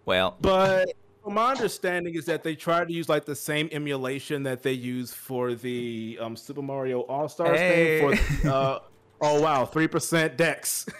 Well, 0.04 0.36
but 0.40 0.92
my 1.26 1.50
understanding 1.50 2.14
is 2.14 2.26
that 2.26 2.44
they 2.44 2.54
tried 2.54 2.88
to 2.88 2.94
use 2.94 3.08
like 3.08 3.24
the 3.24 3.34
same 3.34 3.68
emulation 3.72 4.44
that 4.44 4.62
they 4.62 4.72
use 4.72 5.12
for 5.12 5.54
the 5.54 6.16
um, 6.20 6.36
Super 6.36 6.62
Mario 6.62 7.00
All 7.00 7.28
Stars 7.28 7.58
game. 7.58 8.12
Hey. 8.12 8.16
For 8.16 8.48
uh, 8.48 8.78
oh 9.20 9.40
wow, 9.40 9.64
three 9.64 9.88
percent 9.88 10.36
Dex. 10.36 10.86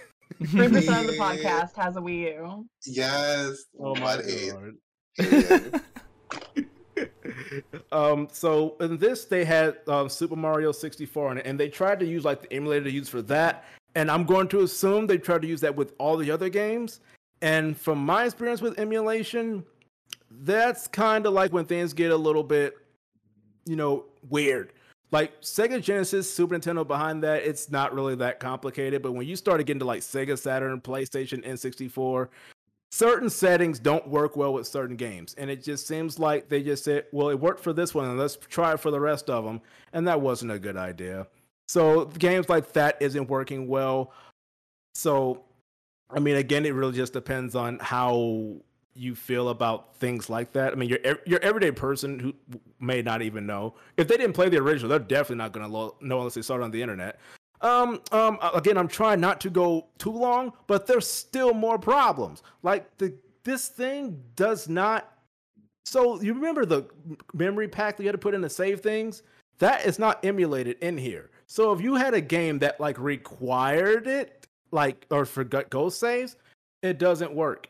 Three 0.49 0.69
percent 0.69 1.01
of 1.09 1.15
the 1.15 1.19
podcast 1.19 1.75
has 1.77 1.97
a 1.97 2.01
Wii 2.01 2.35
U. 2.37 2.67
Yes. 2.85 3.65
Oh 3.79 3.95
my 3.97 4.21
god. 5.19 5.83
um 7.93 8.29
so 8.33 8.77
in 8.81 8.97
this 8.97 9.25
they 9.25 9.45
had 9.45 9.77
um, 9.89 10.09
super 10.09 10.37
mario 10.37 10.73
64 10.73 11.33
in 11.33 11.39
it 11.39 11.47
and 11.47 11.61
they 11.61 11.69
tried 11.69 12.01
to 12.01 12.07
use 12.07 12.25
like 12.25 12.43
the 12.43 12.53
emulator 12.53 12.85
to 12.85 12.91
use 12.91 13.09
for 13.09 13.23
that 13.23 13.65
and 13.95 14.11
i'm 14.11 14.25
going 14.25 14.49
to 14.49 14.61
assume 14.63 15.07
they 15.07 15.19
tried 15.19 15.43
to 15.43 15.49
use 15.49 15.61
that 15.61 15.75
with 15.75 15.95
all 15.99 16.17
the 16.17 16.31
other 16.31 16.49
games 16.49 17.01
and 17.43 17.77
from 17.77 17.99
my 17.99 18.25
experience 18.25 18.61
with 18.63 18.79
emulation 18.79 19.65
that's 20.43 20.87
kind 20.87 21.27
of 21.27 21.33
like 21.33 21.53
when 21.53 21.65
things 21.65 21.93
get 21.93 22.11
a 22.11 22.17
little 22.17 22.43
bit 22.43 22.75
you 23.67 23.77
know 23.77 24.05
weird 24.29 24.73
like 25.13 25.41
sega 25.41 25.81
genesis 25.81 26.33
super 26.33 26.57
nintendo 26.57 26.87
behind 26.87 27.23
that 27.23 27.43
it's 27.43 27.71
not 27.71 27.95
really 27.95 28.15
that 28.15 28.41
complicated 28.41 29.03
but 29.03 29.13
when 29.13 29.27
you 29.27 29.37
started 29.37 29.65
getting 29.65 29.81
to 29.81 29.87
like 29.87 30.01
sega 30.01 30.39
saturn 30.39 30.81
playstation 30.81 31.45
n64 31.47 32.29
certain 32.91 33.29
settings 33.29 33.79
don't 33.79 34.09
work 34.09 34.37
well 34.37 34.53
with 34.53 34.67
certain 34.67 34.97
games 34.97 35.35
and 35.39 35.51
it 35.51 35.63
just 35.63 35.87
seems 35.87 36.19
like 36.19 36.49
they 36.49 36.63
just 36.63 36.85
said 36.85 37.05
well 37.13 37.29
it 37.29 37.39
worked 37.39 37.61
for 37.61 37.73
this 37.73 37.95
one 37.95 38.09
and 38.09 38.19
let's 38.19 38.37
try 38.49 38.73
it 38.73 38.81
for 38.81 38.91
the 38.91 39.01
rest 39.01 39.29
of 39.29 39.45
them 39.45 39.61
and 39.93 40.07
that 40.09 40.21
wasn't 40.21 40.51
a 40.51 40.59
good 40.59 40.77
idea. 40.77 41.27
So 41.69 42.05
games 42.05 42.49
like 42.49 42.73
that 42.75 42.97
isn't 43.01 43.29
working 43.29 43.67
well. 43.67 44.13
So 44.95 45.43
i 46.09 46.21
mean 46.21 46.37
again 46.37 46.65
it 46.65 46.73
really 46.73 46.95
just 46.95 47.13
depends 47.13 47.57
on 47.57 47.79
how 47.81 48.55
you 48.97 49.15
feel 49.15 49.51
about 49.51 49.95
things 49.97 50.31
like 50.31 50.53
that 50.53 50.73
i 50.73 50.77
mean 50.77 50.89
your 50.89 51.19
your 51.27 51.41
everyday 51.41 51.71
person 51.71 52.19
who 52.19 52.33
may 52.81 53.03
not 53.03 53.23
even 53.23 53.47
know 53.47 53.75
if 53.97 54.09
they 54.09 54.17
didn't 54.17 54.33
play 54.33 54.49
the 54.49 54.57
original 54.57 54.89
they're 54.89 54.99
definitely 54.99 55.37
not 55.37 55.53
going 55.53 55.67
to 55.67 55.73
lo- 55.73 55.97
know 56.01 56.19
unless 56.19 56.35
they 56.35 56.43
saw 56.43 56.57
it 56.57 56.63
on 56.63 56.71
the 56.71 56.81
internet 56.81 57.19
um, 57.61 58.01
um, 58.13 58.39
again, 58.55 58.77
I'm 58.77 58.89
trying 58.89 59.21
not 59.21 59.41
to 59.43 59.51
go 59.51 59.87
too 59.99 60.11
long, 60.11 60.53
but 60.67 60.87
there's 60.87 61.07
still 61.07 61.55
more 61.55 61.79
problems. 61.79 62.43
Like 62.63 62.97
the 62.99 63.15
this 63.45 63.69
thing 63.69 64.23
does 64.35 64.69
not. 64.69 65.13
So 65.85 66.21
you 66.21 66.35
remember 66.35 66.67
the 66.67 66.85
memory 67.33 67.69
pack 67.69 67.97
that 67.97 68.03
you 68.03 68.09
had 68.09 68.13
to 68.13 68.19
put 68.19 68.35
in 68.35 68.43
to 68.43 68.51
save 68.51 68.81
things? 68.81 69.23
That 69.59 69.87
is 69.87 69.99
not 69.99 70.25
emulated 70.25 70.79
in 70.81 70.99
here. 70.99 71.31
So 71.47 71.73
if 71.73 71.81
you 71.81 71.95
had 71.95 72.13
a 72.13 72.21
game 72.21 72.59
that 72.59 72.81
like 72.81 72.99
required 72.99 74.07
it, 74.07 74.47
like 74.71 75.07
or 75.11 75.25
forgot 75.25 75.71
ghost 75.71 76.01
saves, 76.01 76.37
it 76.83 76.99
doesn't 76.99 77.33
work. 77.33 77.69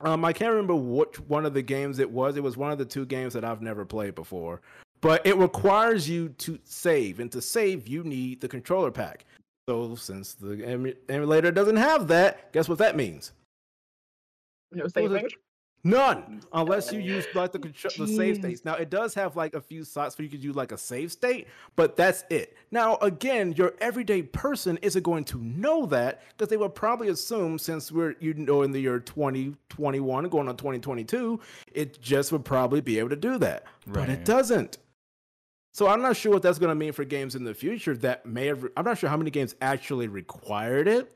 Um, 0.00 0.24
I 0.24 0.32
can't 0.32 0.50
remember 0.50 0.74
which 0.74 1.20
one 1.20 1.46
of 1.46 1.54
the 1.54 1.62
games 1.62 1.98
it 1.98 2.10
was. 2.10 2.36
It 2.36 2.42
was 2.42 2.56
one 2.56 2.72
of 2.72 2.78
the 2.78 2.84
two 2.84 3.06
games 3.06 3.32
that 3.34 3.44
I've 3.44 3.62
never 3.62 3.84
played 3.84 4.14
before 4.14 4.60
but 5.04 5.24
it 5.26 5.36
requires 5.36 6.08
you 6.08 6.30
to 6.30 6.58
save 6.64 7.20
and 7.20 7.30
to 7.30 7.42
save 7.42 7.86
you 7.86 8.02
need 8.04 8.40
the 8.40 8.48
controller 8.48 8.90
pack 8.90 9.26
so 9.68 9.94
since 9.94 10.32
the 10.32 10.96
emulator 11.10 11.52
doesn't 11.52 11.76
have 11.76 12.08
that 12.08 12.50
guess 12.52 12.70
what 12.70 12.78
that 12.78 12.96
means 12.96 13.32
No 14.72 14.84
What 14.84 14.84
was 14.84 14.92
saving. 14.94 15.28
None. 15.84 16.42
Unless 16.52 16.92
you 16.92 17.00
use 17.00 17.26
like 17.34 17.52
the 17.52 17.58
contr- 17.58 17.96
the 17.96 18.08
save 18.08 18.36
Jeez. 18.36 18.40
states. 18.40 18.64
Now 18.64 18.74
it 18.74 18.90
does 18.90 19.14
have 19.14 19.36
like 19.36 19.54
a 19.54 19.60
few 19.60 19.84
slots 19.84 20.18
where 20.18 20.24
you 20.24 20.30
could 20.30 20.40
do 20.40 20.52
like 20.52 20.72
a 20.72 20.78
save 20.78 21.12
state 21.12 21.46
but 21.76 21.96
that's 21.96 22.24
it. 22.30 22.56
Now 22.70 22.96
again 22.96 23.52
your 23.52 23.74
everyday 23.80 24.22
person 24.22 24.78
isn't 24.82 25.02
going 25.02 25.24
to 25.24 25.38
know 25.38 25.86
that 25.86 26.22
because 26.30 26.48
they 26.48 26.56
would 26.56 26.74
probably 26.74 27.08
assume 27.08 27.58
since 27.58 27.92
we're 27.92 28.16
you 28.20 28.34
know 28.34 28.62
in 28.62 28.72
the 28.72 28.80
year 28.80 28.98
2021 28.98 30.28
going 30.28 30.48
on 30.48 30.56
2022 30.56 31.38
it 31.72 32.00
just 32.00 32.32
would 32.32 32.44
probably 32.44 32.80
be 32.80 32.98
able 32.98 33.10
to 33.10 33.16
do 33.16 33.38
that. 33.38 33.64
But 33.86 34.08
it 34.08 34.24
doesn't. 34.24 34.78
So 35.74 35.88
I'm 35.88 36.00
not 36.00 36.16
sure 36.16 36.32
what 36.32 36.42
that's 36.42 36.60
going 36.60 36.70
to 36.70 36.76
mean 36.76 36.92
for 36.92 37.04
games 37.04 37.34
in 37.34 37.42
the 37.42 37.52
future 37.52 37.96
that 37.96 38.24
may 38.24 38.46
have. 38.46 38.64
I'm 38.76 38.84
not 38.84 38.96
sure 38.96 39.10
how 39.10 39.16
many 39.16 39.32
games 39.32 39.56
actually 39.60 40.06
required 40.06 40.86
it, 40.86 41.12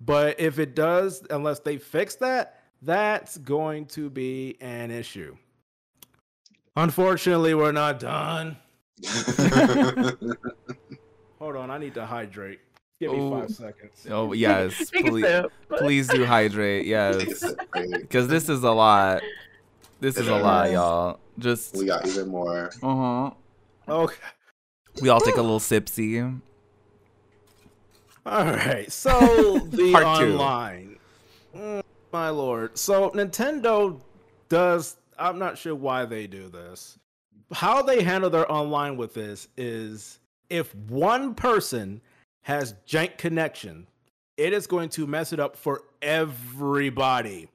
but 0.00 0.38
if 0.38 0.60
it 0.60 0.76
does, 0.76 1.26
unless 1.30 1.58
they 1.58 1.78
fix 1.78 2.14
that, 2.16 2.61
that's 2.82 3.38
going 3.38 3.86
to 3.86 4.10
be 4.10 4.56
an 4.60 4.90
issue. 4.90 5.36
Unfortunately, 6.76 7.54
we're 7.54 7.72
not 7.72 8.00
done. 8.00 8.56
Hold 11.38 11.56
on, 11.56 11.70
I 11.70 11.78
need 11.78 11.94
to 11.94 12.06
hydrate. 12.06 12.60
Give 13.00 13.12
me 13.12 13.18
Oh. 13.18 13.40
five 13.40 13.50
seconds. 13.50 14.06
oh 14.10 14.32
yes, 14.32 14.90
please, 14.94 15.44
please 15.68 16.08
do 16.08 16.24
hydrate. 16.24 16.86
Yes, 16.86 17.44
because 17.72 18.28
this 18.28 18.48
is 18.48 18.62
a 18.62 18.70
lot. 18.70 19.22
This 20.00 20.16
is 20.16 20.28
a 20.28 20.36
lot, 20.36 20.70
y'all. 20.70 21.18
Just 21.38 21.74
we 21.76 21.86
got 21.86 22.06
even 22.06 22.28
more. 22.28 22.70
uh 22.82 22.94
huh. 22.94 23.30
Okay. 23.88 24.14
We 25.00 25.08
all 25.08 25.20
take 25.20 25.36
a 25.36 25.42
little 25.42 25.58
sipsy. 25.58 26.40
All 28.24 28.44
right. 28.44 28.90
So 28.92 29.58
the 29.58 29.92
Part 29.92 30.20
two. 30.20 30.36
My 32.12 32.28
lord. 32.28 32.76
So 32.78 33.10
Nintendo 33.10 34.00
does 34.48 34.96
I'm 35.18 35.38
not 35.38 35.58
sure 35.58 35.74
why 35.74 36.04
they 36.04 36.26
do 36.26 36.48
this. 36.48 36.98
How 37.52 37.82
they 37.82 38.02
handle 38.02 38.30
their 38.30 38.50
online 38.50 38.96
with 38.96 39.14
this 39.14 39.48
is 39.56 40.18
if 40.48 40.74
one 40.74 41.34
person 41.34 42.00
has 42.42 42.74
jank 42.86 43.18
connection, 43.18 43.86
it 44.36 44.52
is 44.52 44.66
going 44.66 44.88
to 44.90 45.06
mess 45.06 45.32
it 45.32 45.40
up 45.40 45.56
for 45.56 45.82
everybody. 46.00 47.48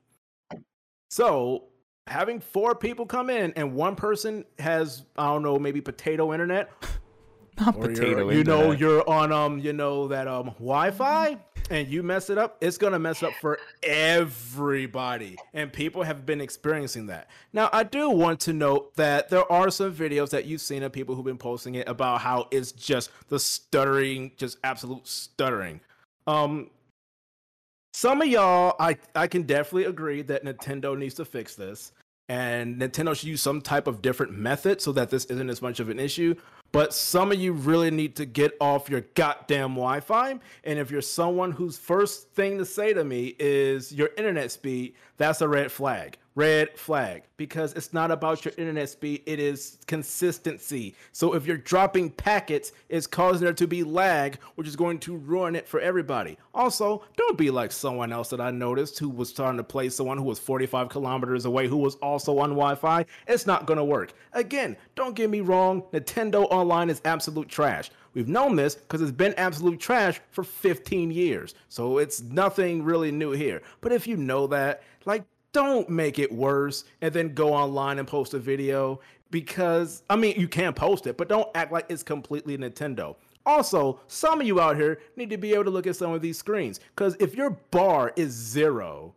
So 1.09 1.63
having 2.07 2.39
four 2.39 2.75
people 2.75 3.05
come 3.05 3.29
in 3.29 3.51
and 3.53 3.73
one 3.73 3.95
person 3.95 4.45
has 4.59 5.03
I 5.17 5.27
don't 5.27 5.43
know 5.43 5.59
maybe 5.59 5.81
potato 5.81 6.33
internet 6.33 6.69
Not 7.59 7.75
or 7.75 7.87
potato. 7.87 8.29
you 8.29 8.43
know 8.43 8.71
you're 8.71 9.07
on 9.09 9.31
um 9.31 9.59
you 9.59 9.73
know 9.73 10.07
that 10.07 10.27
um 10.27 10.45
wi-fi 10.59 11.37
and 11.69 11.87
you 11.87 12.03
mess 12.03 12.29
it 12.29 12.37
up 12.37 12.57
it's 12.61 12.77
gonna 12.77 12.99
mess 12.99 13.23
up 13.23 13.33
for 13.41 13.59
everybody. 13.83 15.37
And 15.53 15.71
people 15.71 16.03
have 16.03 16.25
been 16.25 16.41
experiencing 16.41 17.07
that. 17.07 17.29
Now 17.53 17.69
i 17.73 17.83
do 17.83 18.09
want 18.09 18.39
to 18.41 18.53
note 18.53 18.95
that 18.95 19.29
there 19.29 19.49
are 19.51 19.69
some 19.69 19.93
videos 19.93 20.29
that 20.31 20.45
you've 20.45 20.61
seen 20.61 20.83
of 20.83 20.91
people 20.91 21.15
who've 21.15 21.25
been 21.25 21.37
posting 21.37 21.75
it 21.75 21.87
about 21.87 22.21
how 22.21 22.47
it's 22.51 22.71
just 22.71 23.11
the 23.29 23.39
stuttering 23.39 24.31
just 24.37 24.57
absolute 24.63 25.07
stuttering. 25.07 25.79
Um 26.25 26.69
some 27.93 28.21
of 28.21 28.27
y'all 28.27 28.75
i 28.79 28.97
i 29.15 29.27
can 29.27 29.43
definitely 29.43 29.85
agree 29.85 30.21
that 30.21 30.43
nintendo 30.43 30.97
needs 30.97 31.15
to 31.15 31.25
fix 31.25 31.55
this. 31.55 31.91
And 32.29 32.81
nintendo 32.81 33.15
should 33.15 33.29
use 33.29 33.41
some 33.41 33.61
type 33.61 33.87
of 33.87 34.01
different 34.01 34.33
method 34.33 34.81
so 34.81 34.91
that 34.93 35.09
this 35.09 35.25
isn't 35.25 35.49
as 35.49 35.61
much 35.61 35.79
of 35.79 35.89
an 35.89 35.99
issue 35.99 36.35
but 36.71 36.93
some 36.93 37.31
of 37.31 37.39
you 37.39 37.53
really 37.53 37.91
need 37.91 38.15
to 38.17 38.25
get 38.25 38.55
off 38.59 38.89
your 38.89 39.01
goddamn 39.15 39.75
Wi-Fi. 39.75 40.39
And 40.63 40.79
if 40.79 40.91
you're 40.91 41.01
someone 41.01 41.51
whose 41.51 41.77
first 41.77 42.29
thing 42.33 42.57
to 42.57 42.65
say 42.65 42.93
to 42.93 43.03
me 43.03 43.35
is 43.39 43.91
your 43.91 44.09
internet 44.17 44.51
speed, 44.51 44.93
that's 45.17 45.41
a 45.41 45.47
red 45.47 45.71
flag. 45.71 46.17
Red 46.37 46.77
flag. 46.77 47.23
Because 47.35 47.73
it's 47.73 47.93
not 47.93 48.11
about 48.11 48.45
your 48.45 48.53
internet 48.59 48.89
speed, 48.89 49.23
it 49.25 49.39
is 49.39 49.79
consistency. 49.87 50.93
So 51.11 51.33
if 51.33 51.47
you're 51.47 51.57
dropping 51.57 52.11
packets, 52.11 52.73
it's 52.89 53.07
causing 53.07 53.43
there 53.43 53.53
to 53.53 53.65
be 53.65 53.83
lag, 53.83 54.37
which 54.53 54.67
is 54.67 54.75
going 54.75 54.99
to 54.99 55.17
ruin 55.17 55.55
it 55.55 55.67
for 55.67 55.79
everybody. 55.79 56.37
Also, 56.53 57.03
don't 57.17 57.39
be 57.39 57.49
like 57.49 57.71
someone 57.71 58.13
else 58.13 58.29
that 58.29 58.39
I 58.39 58.51
noticed 58.51 58.99
who 58.99 59.09
was 59.09 59.33
trying 59.33 59.57
to 59.57 59.63
play 59.63 59.89
someone 59.89 60.19
who 60.19 60.25
was 60.25 60.37
45 60.37 60.89
kilometers 60.89 61.45
away 61.45 61.67
who 61.67 61.77
was 61.77 61.95
also 61.95 62.37
on 62.37 62.51
Wi-Fi. 62.51 63.05
It's 63.27 63.47
not 63.47 63.65
gonna 63.65 63.83
work. 63.83 64.13
Again, 64.33 64.77
don't 64.93 65.15
get 65.15 65.31
me 65.31 65.41
wrong, 65.41 65.81
Nintendo 65.91 66.45
Online 66.51 66.91
is 66.91 67.01
absolute 67.03 67.49
trash. 67.49 67.89
We've 68.13 68.27
known 68.27 68.55
this 68.55 68.75
because 68.75 69.01
it's 69.01 69.11
been 69.11 69.33
absolute 69.37 69.79
trash 69.79 70.21
for 70.29 70.43
15 70.43 71.09
years. 71.09 71.55
So 71.69 71.97
it's 71.97 72.21
nothing 72.21 72.83
really 72.83 73.11
new 73.11 73.31
here. 73.31 73.63
But 73.81 73.91
if 73.91 74.05
you 74.05 74.17
know 74.17 74.45
that, 74.47 74.83
like, 75.05 75.23
don't 75.57 75.89
make 75.89 76.19
it 76.19 76.31
worse 76.31 76.83
and 77.01 77.11
then 77.11 77.33
go 77.33 77.51
online 77.51 77.97
and 77.97 78.07
post 78.07 78.35
a 78.35 78.39
video 78.39 78.99
because 79.31 80.03
I 80.07 80.15
mean 80.15 80.39
you 80.39 80.47
can 80.47 80.71
post 80.71 81.07
it, 81.07 81.17
but 81.17 81.27
don't 81.27 81.49
act 81.55 81.71
like 81.71 81.87
it's 81.89 82.03
completely 82.03 82.55
Nintendo. 82.55 83.15
Also, 83.43 83.99
some 84.05 84.39
of 84.39 84.45
you 84.45 84.61
out 84.61 84.75
here 84.75 84.99
need 85.15 85.31
to 85.31 85.37
be 85.37 85.55
able 85.55 85.63
to 85.63 85.71
look 85.71 85.87
at 85.87 85.95
some 85.95 86.11
of 86.11 86.21
these 86.21 86.37
screens 86.37 86.79
because 86.95 87.17
if 87.19 87.33
your 87.33 87.49
bar 87.71 88.13
is 88.15 88.33
zero 88.33 89.15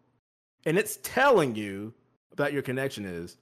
and 0.64 0.78
it's 0.78 0.98
telling 1.02 1.54
you 1.54 1.92
that 2.36 2.54
your 2.54 2.62
connection 2.62 3.04
is, 3.04 3.36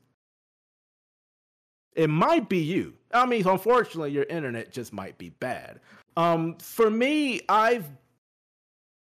it 1.95 2.11
might 2.11 2.49
be 2.49 2.59
you. 2.59 2.95
I 3.15 3.27
mean, 3.27 3.47
unfortunately, 3.47 4.11
your 4.11 4.25
internet 4.25 4.73
just 4.73 4.93
might 4.93 5.17
be 5.19 5.31
bad. 5.31 5.79
Um, 6.17 6.57
for 6.59 6.91
me, 6.91 7.43
I've 7.49 7.89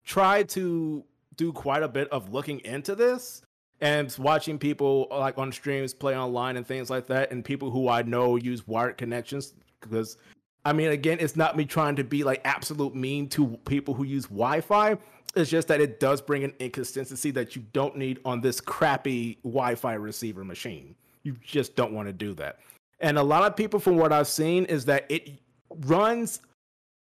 tried 0.04 0.48
to 0.50 1.04
do 1.36 1.52
quite 1.52 1.84
a 1.84 1.88
bit 1.88 2.08
of 2.08 2.32
looking 2.32 2.58
into 2.64 2.96
this 2.96 3.43
and 3.80 4.14
watching 4.18 4.58
people 4.58 5.08
like 5.10 5.38
on 5.38 5.52
streams 5.52 5.92
play 5.94 6.16
online 6.16 6.56
and 6.56 6.66
things 6.66 6.90
like 6.90 7.06
that, 7.08 7.32
and 7.32 7.44
people 7.44 7.70
who 7.70 7.88
I 7.88 8.02
know 8.02 8.36
use 8.36 8.66
wired 8.66 8.98
connections 8.98 9.54
because 9.80 10.16
I 10.64 10.72
mean, 10.72 10.90
again, 10.90 11.18
it's 11.20 11.36
not 11.36 11.56
me 11.56 11.66
trying 11.66 11.96
to 11.96 12.04
be 12.04 12.24
like 12.24 12.40
absolute 12.44 12.94
mean 12.94 13.28
to 13.30 13.58
people 13.66 13.92
who 13.92 14.04
use 14.04 14.24
Wi-Fi. 14.24 14.96
It's 15.36 15.50
just 15.50 15.68
that 15.68 15.80
it 15.80 16.00
does 16.00 16.22
bring 16.22 16.44
an 16.44 16.54
inconsistency 16.58 17.30
that 17.32 17.54
you 17.54 17.64
don't 17.72 17.96
need 17.96 18.20
on 18.24 18.40
this 18.40 18.60
crappy 18.60 19.38
Wi-Fi 19.42 19.94
receiver 19.94 20.44
machine. 20.44 20.94
You 21.22 21.36
just 21.42 21.76
don't 21.76 21.92
want 21.92 22.08
to 22.08 22.12
do 22.12 22.32
that. 22.34 22.60
And 23.00 23.18
a 23.18 23.22
lot 23.22 23.42
of 23.42 23.56
people, 23.56 23.80
from 23.80 23.96
what 23.96 24.12
I've 24.12 24.28
seen, 24.28 24.64
is 24.66 24.84
that 24.86 25.04
it 25.10 25.40
runs 25.70 26.40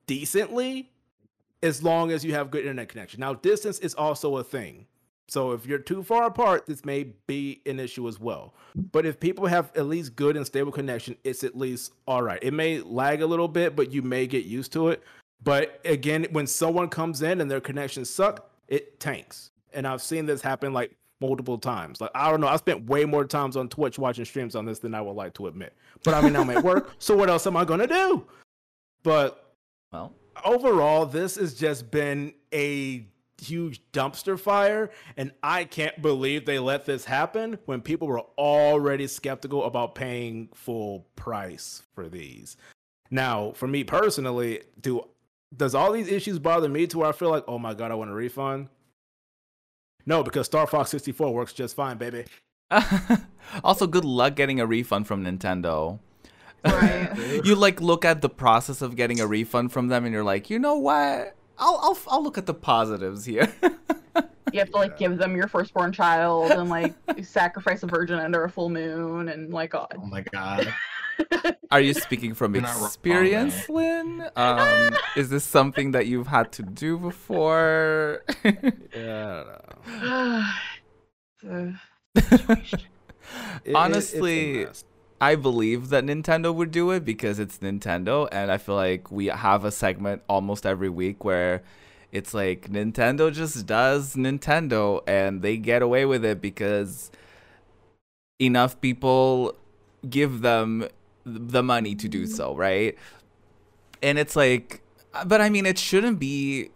decently 0.07 0.91
as 1.63 1.83
long 1.83 2.13
as 2.13 2.25
you 2.25 2.33
have 2.33 2.51
good 2.51 2.61
internet 2.61 2.89
connection. 2.89 3.21
Now, 3.21 3.35
distance 3.35 3.79
is 3.81 3.95
also 3.95 4.39
a 4.39 4.45
thing. 4.45 4.87
So 5.31 5.53
if 5.53 5.65
you're 5.65 5.79
too 5.79 6.03
far 6.03 6.25
apart, 6.25 6.67
this 6.67 6.85
may 6.85 7.05
be 7.29 7.61
an 7.65 7.79
issue 7.79 8.09
as 8.09 8.19
well. 8.19 8.53
But 8.75 9.07
if 9.07 9.21
people 9.21 9.47
have 9.47 9.71
at 9.77 9.87
least 9.87 10.17
good 10.17 10.37
and 10.37 10.45
stable 10.45 10.73
connection, 10.73 11.17
it's 11.23 11.45
at 11.45 11.57
least 11.57 11.93
all 12.09 12.21
right. 12.21 12.41
It 12.43 12.53
may 12.53 12.81
lag 12.81 13.23
a 13.23 13.27
little 13.27 13.47
bit, 13.47 13.77
but 13.77 13.93
you 13.93 14.03
may 14.03 14.27
get 14.27 14.45
used 14.45 14.73
to 14.73 14.89
it. 14.89 15.05
But 15.45 15.81
again, 15.85 16.27
when 16.33 16.49
someone 16.49 16.89
comes 16.89 17.23
in 17.23 17.41
and 17.41 17.49
their 17.49 17.61
connections 17.61 18.11
suck, 18.11 18.51
it 18.67 18.99
tanks. 18.99 19.53
And 19.73 19.87
I've 19.87 20.03
seen 20.03 20.27
this 20.27 20.43
happen 20.43 20.73
like 20.73 20.97
multiple 21.21 21.59
times. 21.59 22.01
Like 22.01 22.11
I 22.13 22.29
don't 22.29 22.41
know, 22.41 22.49
I 22.49 22.57
spent 22.57 22.87
way 22.87 23.05
more 23.05 23.25
times 23.25 23.57
on 23.57 23.69
Twitch 23.69 24.01
watching 24.01 24.25
streams 24.25 24.57
on 24.57 24.65
this 24.65 24.81
than 24.81 24.97
I 24.97 25.01
would 25.01 25.15
like 25.15 25.35
to 25.35 25.47
admit. 25.47 25.75
But 26.03 26.15
I 26.15 26.23
mean, 26.23 26.35
I'm 26.35 26.51
at 26.51 26.65
work, 26.65 26.91
so 26.99 27.17
what 27.17 27.31
else 27.31 27.47
am 27.47 27.57
I 27.57 27.65
gonna 27.65 27.87
do? 27.87 28.27
But 29.05 29.55
Well, 29.93 30.13
overall, 30.45 31.07
this 31.07 31.37
has 31.37 31.55
just 31.55 31.93
been 31.93 32.35
a 32.53 33.07
huge 33.41 33.81
dumpster 33.93 34.39
fire 34.39 34.91
and 35.17 35.33
i 35.43 35.65
can't 35.65 36.01
believe 36.03 36.45
they 36.45 36.59
let 36.59 36.85
this 36.85 37.05
happen 37.05 37.59
when 37.67 37.81
people 37.81 38.07
were 38.07 38.21
already 38.39 39.07
skeptical 39.07 39.65
about 39.65 39.95
paying 39.95 40.49
full 40.55 41.07
price 41.17 41.83
for 41.95 42.09
these 42.09 42.57
now 43.11 43.53
for 43.53 43.67
me 43.67 43.83
personally 43.83 44.61
do 44.81 45.03
does 45.57 45.75
all 45.75 45.93
these 45.93 46.09
issues 46.09 46.39
bother 46.39 46.69
me 46.69 46.87
to 46.87 46.99
where 46.99 47.09
i 47.09 47.13
feel 47.13 47.31
like 47.31 47.45
oh 47.49 47.59
my 47.59 47.75
god 47.75 47.91
i 47.91 47.95
want 47.95 48.11
a 48.11 48.15
refund 48.15 48.69
no 50.07 50.23
because 50.23 50.47
star 50.47 50.67
fox 50.67 50.91
64 50.91 51.33
works 51.33 51.53
just 51.53 51.75
fine 51.75 51.97
baby 51.97 52.25
also, 53.65 53.87
good 53.87 54.05
luck 54.05 54.37
getting 54.37 54.61
a 54.61 54.67
refund 54.67 55.07
from 55.07 55.25
Nintendo. 55.25 55.99
Right. 56.65 57.41
you 57.45 57.55
like 57.55 57.81
look 57.81 58.05
at 58.05 58.21
the 58.21 58.29
process 58.29 58.83
of 58.83 58.97
getting 58.97 59.21
a 59.21 59.27
refund 59.27 59.73
from 59.73 59.89
them, 59.89 60.05
and 60.05 60.13
you're 60.13 60.25
like, 60.25 60.51
you 60.51 60.59
know 60.59 60.77
what? 60.77 61.35
I'll 61.61 61.79
I'll 61.83 61.99
I'll 62.09 62.23
look 62.23 62.39
at 62.39 62.47
the 62.47 62.55
positives 62.55 63.25
here. 63.25 63.53
You 64.53 64.59
have 64.59 64.71
to 64.71 64.77
like 64.77 64.99
give 64.99 65.17
them 65.19 65.37
your 65.37 65.47
firstborn 65.47 65.93
child 65.93 66.51
and 66.51 66.69
like 66.69 66.95
sacrifice 67.23 67.83
a 67.85 67.87
virgin 67.87 68.19
under 68.19 68.43
a 68.45 68.51
full 68.51 68.69
moon 68.69 69.29
and 69.29 69.53
like 69.53 69.71
God. 69.71 69.95
Oh 69.97 70.07
my 70.07 70.23
god. 70.23 70.73
Are 71.71 71.81
you 71.81 71.95
speaking 71.95 72.35
from 72.35 72.55
You're 72.55 72.65
experience, 72.65 73.69
Lynn? 73.69 74.27
Um, 74.35 74.97
is 75.17 75.29
this 75.29 75.45
something 75.45 75.93
that 75.93 76.07
you've 76.07 76.27
had 76.27 76.51
to 76.53 76.63
do 76.63 76.99
before? 76.99 78.25
yeah 78.45 79.45
I 79.87 79.87
don't 79.87 80.03
know. 80.03 80.45
So, 82.15 82.57
It- 83.65 83.75
it- 84.15 84.85
it's 85.21 85.37
a 85.37 85.39
Honestly, 85.39 85.69
mess. 85.69 85.81
I 85.81 85.83
believe 85.83 85.89
that 85.91 86.05
Nintendo 86.05 86.55
would 86.55 86.71
do 86.71 86.91
it 86.91 87.05
because 87.05 87.39
it's 87.39 87.59
Nintendo, 87.59 88.29
and 88.33 88.51
I 88.51 88.59
feel 88.59 88.75
like 88.75 89.11
we 89.11 89.27
have 89.27 89.65
a 89.65 89.71
segment 89.71 90.23
almost 90.29 90.67
every 90.67 90.89
week 90.89 91.25
where 91.25 91.63
it's 92.13 92.35
like 92.35 92.71
Nintendo 92.71 93.33
just 93.33 93.67
does 93.67 94.15
Nintendo, 94.17 95.03
and 95.07 95.43
they 95.43 95.57
get 95.57 95.83
away 95.83 96.05
with 96.07 96.25
it 96.25 96.41
because 96.41 97.11
enough 98.39 98.81
people 98.81 99.55
give 100.09 100.41
them 100.41 100.89
the 101.25 101.63
money 101.63 101.95
to 101.95 102.09
do 102.09 102.25
mm-hmm. 102.25 102.35
so, 102.35 102.57
right? 102.57 102.97
And 104.03 104.19
it's 104.19 104.37
like, 104.37 104.83
but 105.27 105.41
I 105.41 105.51
mean, 105.51 105.67
it 105.67 105.79
shouldn't 105.79 106.19
be 106.19 106.71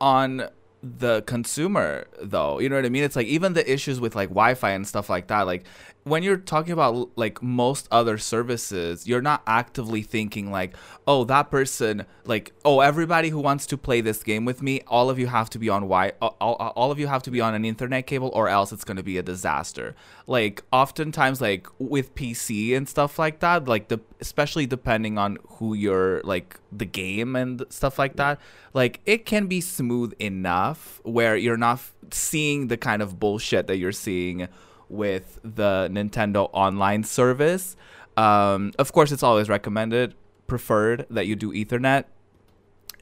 on 0.00 0.48
the 0.82 1.22
consumer 1.22 2.06
though 2.20 2.58
you 2.58 2.68
know 2.68 2.76
what 2.76 2.84
i 2.84 2.90
mean 2.90 3.02
it's 3.02 3.16
like 3.16 3.26
even 3.26 3.54
the 3.54 3.72
issues 3.72 4.00
with 4.00 4.14
like 4.14 4.28
wi-fi 4.28 4.72
and 4.72 4.86
stuff 4.86 5.08
like 5.08 5.28
that 5.28 5.46
like 5.46 5.64
when 6.04 6.22
you're 6.22 6.36
talking 6.36 6.72
about 6.72 7.10
like 7.16 7.42
most 7.42 7.88
other 7.90 8.18
services 8.18 9.06
you're 9.06 9.22
not 9.22 9.42
actively 9.46 10.02
thinking 10.02 10.50
like 10.50 10.76
oh 11.06 11.24
that 11.24 11.50
person 11.50 12.04
like 12.24 12.52
oh 12.64 12.80
everybody 12.80 13.30
who 13.30 13.40
wants 13.40 13.66
to 13.66 13.76
play 13.76 14.00
this 14.00 14.22
game 14.22 14.44
with 14.44 14.62
me 14.62 14.80
all 14.86 15.08
of 15.10 15.18
you 15.18 15.26
have 15.26 15.48
to 15.48 15.58
be 15.58 15.68
on 15.68 15.82
wi 15.82 16.12
all, 16.20 16.36
all, 16.40 16.90
of 16.92 16.98
you 16.98 17.06
have 17.06 17.22
to 17.22 17.30
be 17.30 17.40
on 17.40 17.54
an 17.54 17.64
internet 17.64 18.06
cable 18.06 18.30
or 18.34 18.48
else 18.48 18.70
it's 18.70 18.84
going 18.84 18.96
to 18.96 19.02
be 19.02 19.18
a 19.18 19.22
disaster. 19.22 19.94
Like 20.26 20.62
oftentimes 20.72 21.40
like 21.40 21.66
with 21.78 22.14
pc 22.14 22.76
and 22.76 22.88
stuff 22.88 23.18
like 23.18 23.40
that 23.40 23.66
like 23.66 23.88
the 23.88 23.98
especially 24.20 24.66
depending 24.66 25.18
on 25.18 25.38
who 25.48 25.74
you're 25.74 26.20
like 26.22 26.58
the 26.70 26.84
game 26.84 27.34
and 27.36 27.64
stuff 27.70 27.98
like 27.98 28.16
that 28.16 28.38
like 28.74 29.00
it 29.06 29.24
can 29.24 29.46
be 29.46 29.60
smooth 29.60 30.12
enough 30.18 31.00
where 31.04 31.36
you're 31.36 31.56
not 31.56 31.80
seeing 32.10 32.68
the 32.68 32.76
kind 32.76 33.00
of 33.02 33.18
bullshit 33.18 33.66
that 33.66 33.76
you're 33.76 33.92
seeing 33.92 34.48
with 34.88 35.38
the 35.42 35.88
Nintendo 35.90 36.48
online 36.52 37.04
service. 37.04 37.76
Um, 38.16 38.72
of 38.78 38.92
course, 38.92 39.12
it's 39.12 39.22
always 39.22 39.48
recommended, 39.48 40.14
preferred 40.46 41.06
that 41.10 41.26
you 41.26 41.36
do 41.36 41.52
Ethernet. 41.52 42.04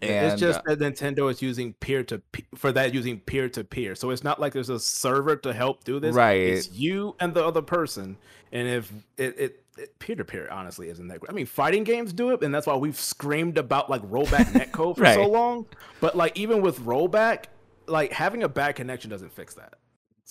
it's 0.01 0.40
just 0.40 0.61
uh, 0.61 0.75
that 0.75 0.81
Nintendo 0.81 1.31
is 1.31 1.42
using 1.42 1.75
peer 1.75 2.03
to 2.05 2.21
for 2.55 2.73
that 2.73 2.92
using 2.95 3.21
peer 3.21 3.49
to 3.51 3.62
peer. 3.62 3.95
So 3.95 4.11
it's 4.11 4.25
not 4.25 4.40
like 4.40 4.53
there's 4.53 4.71
a 4.71 4.81
server 4.81 5.37
to 5.37 5.53
help 5.53 5.85
do 5.85 6.01
this. 6.01 6.14
Right. 6.14 6.40
It's 6.40 6.73
you 6.73 7.14
and 7.21 7.35
the 7.35 7.45
other 7.45 7.62
person. 7.62 8.16
And 8.51 8.68
if 8.68 8.92
it, 9.16 9.38
it 9.38 9.99
peer 9.99 10.16
to 10.16 10.25
peer 10.25 10.49
honestly 10.51 10.88
isn't 10.88 11.09
that 11.09 11.21
great. 11.21 11.31
I 11.31 11.35
mean, 11.35 11.47
fighting 11.47 11.85
games 11.85 12.12
do 12.12 12.31
it, 12.31 12.42
and 12.42 12.55
that's 12.55 12.66
why 12.66 12.77
we've 12.77 12.99
screamed 12.99 13.59
about 13.59 13.88
like 13.90 14.03
rollback 14.03 14.47
netcode 14.53 14.97
for 14.97 15.07
so 15.07 15.27
long. 15.27 15.66
But 16.01 16.16
like 16.16 16.37
even 16.37 16.62
with 16.62 16.81
rollback, 16.81 17.45
like 17.87 18.12
having 18.12 18.42
a 18.42 18.49
bad 18.49 18.77
connection 18.77 19.11
doesn't 19.11 19.33
fix 19.33 19.55
that. 19.55 19.75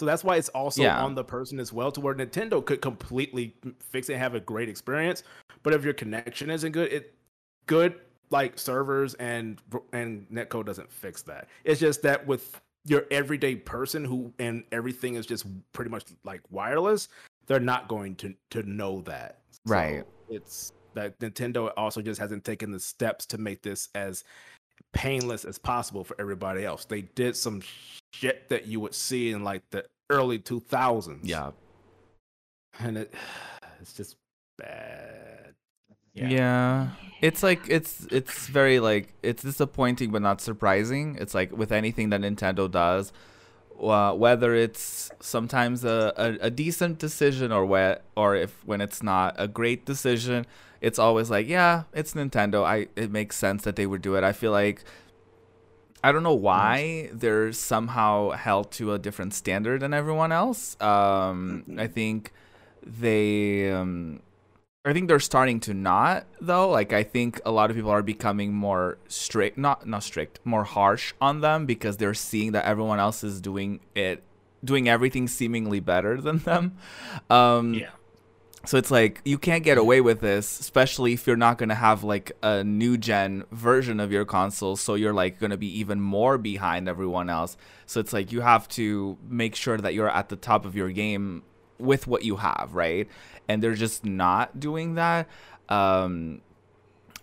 So 0.02 0.06
that's 0.08 0.24
why 0.24 0.38
it's 0.38 0.50
also 0.50 0.82
Yeah. 0.82 1.00
on 1.00 1.14
the 1.14 1.24
person 1.24 1.60
as 1.60 1.72
well, 1.72 1.92
to 1.92 2.02
where 2.02 2.16
Nintendo 2.16 2.66
could 2.66 2.82
completely 2.82 3.56
fix 3.80 4.10
it 4.10 4.14
and 4.14 4.20
have 4.24 4.34
a 4.34 4.40
great 4.40 4.68
experience. 4.68 5.22
But 5.62 5.74
if 5.76 5.84
your 5.86 5.94
connection 5.94 6.50
isn't 6.50 6.72
good, 6.72 6.92
it 6.92 7.14
good 7.68 8.00
like 8.32 8.58
servers 8.58 9.14
and 9.16 9.62
and 9.94 10.28
netcode 10.32 10.66
doesn't 10.66 10.92
fix 10.92 11.22
that. 11.22 11.50
It's 11.66 11.80
just 11.80 12.02
that 12.02 12.26
with 12.26 12.60
your 12.84 13.06
everyday 13.12 13.58
person 13.58 14.04
who 14.04 14.34
and 14.40 14.64
everything 14.72 15.14
is 15.14 15.28
just 15.28 15.46
pretty 15.72 15.92
much 15.92 16.06
like 16.24 16.42
wireless, 16.50 17.08
they're 17.46 17.60
not 17.60 17.88
going 17.88 18.16
to 18.16 18.34
to 18.50 18.64
know 18.64 19.02
that. 19.02 19.42
So 19.52 19.60
Right. 19.68 20.04
It's 20.30 20.74
that 20.96 21.20
Nintendo 21.20 21.72
also 21.78 22.02
just 22.02 22.20
hasn't 22.20 22.44
taken 22.44 22.72
the 22.72 22.80
steps 22.80 23.28
to 23.28 23.38
make 23.38 23.62
this 23.62 23.90
as 23.94 24.24
painless 24.94 25.46
as 25.46 25.60
possible 25.60 26.04
for 26.04 26.16
everybody 26.20 26.66
else. 26.66 26.86
They 26.86 27.04
did 27.04 27.36
some 27.36 27.62
shit 28.12 28.50
that 28.50 28.68
you 28.68 28.80
would 28.80 28.94
see 28.96 29.32
in 29.32 29.44
like 29.44 29.64
the 29.72 29.86
early 30.10 30.40
2000s. 30.40 31.20
yeah. 31.24 31.52
And 32.80 32.98
it 32.98 33.14
it's 33.82 33.94
just 33.94 34.16
bad. 34.58 35.54
yeah 36.14 36.90
it's 37.22 37.42
like 37.42 37.62
it's 37.70 38.06
it's 38.12 38.48
very 38.48 38.80
like 38.80 39.14
it's 39.24 39.44
disappointing 39.44 40.12
but 40.12 40.22
not 40.22 40.42
surprising 40.42 41.16
it's 41.20 41.34
like 41.34 41.52
with 41.56 41.72
anything 41.72 42.10
that 42.10 42.20
nintendo 42.22 42.70
does 42.70 43.14
uh, 43.82 44.14
whether 44.14 44.54
it's 44.54 45.10
sometimes 45.22 45.84
a, 45.84 46.14
a, 46.18 46.48
a 46.48 46.50
decent 46.52 47.00
decision 47.00 47.52
or 47.52 47.66
whe- 47.66 48.00
or 48.16 48.36
if 48.36 48.64
when 48.66 48.82
it's 48.82 49.02
not 49.02 49.34
a 49.40 49.48
great 49.48 49.86
decision 49.86 50.46
it's 50.82 51.00
always 51.00 51.30
like 51.32 51.48
yeah 51.48 51.84
it's 51.94 52.14
nintendo 52.14 52.64
i 52.64 52.88
it 52.96 53.10
makes 53.10 53.36
sense 53.38 53.64
that 53.64 53.76
they 53.78 53.88
would 53.88 54.02
do 54.02 54.16
it 54.16 54.24
i 54.24 54.32
feel 54.34 54.52
like 54.52 54.84
I 56.04 56.12
don't 56.12 56.24
know 56.24 56.34
why 56.34 57.10
they're 57.14 57.52
somehow 57.52 58.32
held 58.32 58.72
to 58.74 58.94
a 58.94 59.00
different 59.00 59.34
standard 59.34 59.82
than 59.82 59.94
everyone 59.94 60.32
else. 60.32 60.76
Um, 60.82 61.64
I 61.78 61.88
think 61.88 62.34
they, 62.86 63.72
um, 63.72 64.22
I 64.84 64.94
think 64.94 65.08
they're 65.08 65.20
starting 65.20 65.60
to 65.62 65.74
not 65.76 66.26
though. 66.40 66.70
Like 66.70 66.92
I 66.92 67.04
think 67.04 67.40
a 67.46 67.52
lot 67.52 67.70
of 67.70 67.76
people 67.76 67.92
are 67.92 68.02
becoming 68.02 68.52
more 68.54 68.98
strict, 69.08 69.58
not 69.58 69.86
not 69.88 70.02
strict, 70.04 70.40
more 70.44 70.64
harsh 70.64 71.14
on 71.22 71.42
them 71.42 71.68
because 71.68 71.98
they're 71.98 72.16
seeing 72.16 72.54
that 72.54 72.66
everyone 72.66 73.00
else 73.00 73.24
is 73.24 73.40
doing 73.40 73.80
it 73.94 74.24
doing 74.64 74.90
everything 74.90 75.28
seemingly 75.28 75.80
better 75.80 76.20
than 76.20 76.40
them. 76.40 76.78
Um, 77.30 77.76
Yeah. 77.76 77.90
So 78.66 78.78
it's 78.78 78.92
like 78.92 79.22
you 79.26 79.38
can't 79.38 79.64
get 79.64 79.78
away 79.78 80.02
with 80.02 80.22
this, 80.22 80.60
especially 80.60 81.14
if 81.14 81.26
you're 81.26 81.36
not 81.36 81.58
gonna 81.58 81.76
have 81.76 82.04
like 82.04 82.32
a 82.44 82.64
new 82.64 82.98
gen 82.98 83.44
version 83.52 84.00
of 84.00 84.12
your 84.12 84.26
console. 84.26 84.76
So 84.76 84.94
you're 84.94 85.14
like 85.14 85.40
gonna 85.40 85.58
be 85.58 85.80
even 85.80 86.00
more 86.00 86.38
behind 86.38 86.88
everyone 86.88 87.30
else. 87.30 87.58
So 87.88 88.00
it's 88.00 88.14
like 88.14 88.32
you 88.32 88.42
have 88.42 88.68
to 88.70 89.18
make 89.28 89.56
sure 89.56 89.78
that 89.78 89.94
you're 89.94 90.10
at 90.10 90.30
the 90.30 90.36
top 90.36 90.66
of 90.66 90.76
your 90.76 90.92
game 90.92 91.44
with 91.80 92.06
what 92.06 92.24
you 92.24 92.36
have, 92.38 92.70
right? 92.74 93.08
And 93.48 93.64
they're 93.64 93.74
just 93.74 94.06
not 94.06 94.60
doing 94.60 94.96
that. 94.96 95.28
Um, 95.68 96.42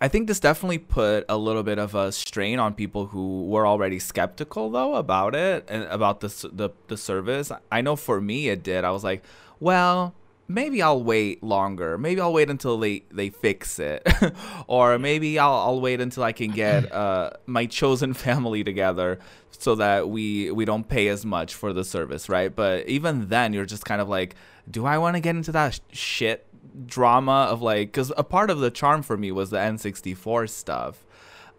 I 0.01 0.07
think 0.07 0.27
this 0.27 0.39
definitely 0.39 0.77
put 0.77 1.25
a 1.27 1.37
little 1.37 1.63
bit 1.63 1.77
of 1.77 1.93
a 1.95 2.11
strain 2.11 2.59
on 2.59 2.73
people 2.73 3.07
who 3.07 3.45
were 3.45 3.67
already 3.67 3.99
skeptical 3.99 4.69
though 4.69 4.95
about 4.95 5.35
it 5.35 5.65
and 5.69 5.83
about 5.85 6.19
the 6.19 6.49
the 6.51 6.69
the 6.87 6.97
service. 6.97 7.51
I 7.71 7.81
know 7.81 7.95
for 7.95 8.19
me 8.19 8.49
it 8.49 8.61
did. 8.61 8.83
I 8.83 8.91
was 8.91 9.03
like, 9.03 9.23
well, 9.59 10.15
maybe 10.49 10.81
I'll 10.81 11.01
wait 11.01 11.41
longer. 11.41 11.97
Maybe 11.97 12.19
I'll 12.19 12.33
wait 12.33 12.49
until 12.49 12.77
they 12.77 13.03
they 13.11 13.29
fix 13.29 13.79
it, 13.79 14.05
or 14.67 14.99
maybe 14.99 15.39
I'll 15.39 15.53
I'll 15.53 15.79
wait 15.79 16.01
until 16.01 16.23
I 16.23 16.33
can 16.33 16.51
get 16.51 16.91
uh 17.03 17.29
my 17.45 17.65
chosen 17.67 18.13
family 18.25 18.65
together 18.65 19.19
so 19.51 19.75
that 19.75 20.09
we 20.09 20.51
we 20.51 20.65
don't 20.65 20.89
pay 20.89 21.07
as 21.07 21.25
much 21.25 21.55
for 21.55 21.71
the 21.71 21.85
service, 21.85 22.27
right? 22.27 22.53
But 22.53 22.87
even 22.87 23.29
then, 23.29 23.53
you're 23.53 23.65
just 23.65 23.85
kind 23.85 24.01
of 24.01 24.09
like, 24.09 24.35
do 24.69 24.85
I 24.85 24.97
want 24.97 25.15
to 25.15 25.21
get 25.21 25.35
into 25.35 25.53
that 25.53 25.75
sh- 25.75 25.79
shit 25.91 26.45
drama 26.85 27.47
of 27.49 27.61
like 27.61 27.87
because 27.87 28.11
a 28.17 28.23
part 28.23 28.49
of 28.49 28.59
the 28.59 28.71
charm 28.71 29.01
for 29.01 29.17
me 29.17 29.31
was 29.31 29.51
the 29.51 29.57
N64 29.57 30.49
stuff. 30.49 31.05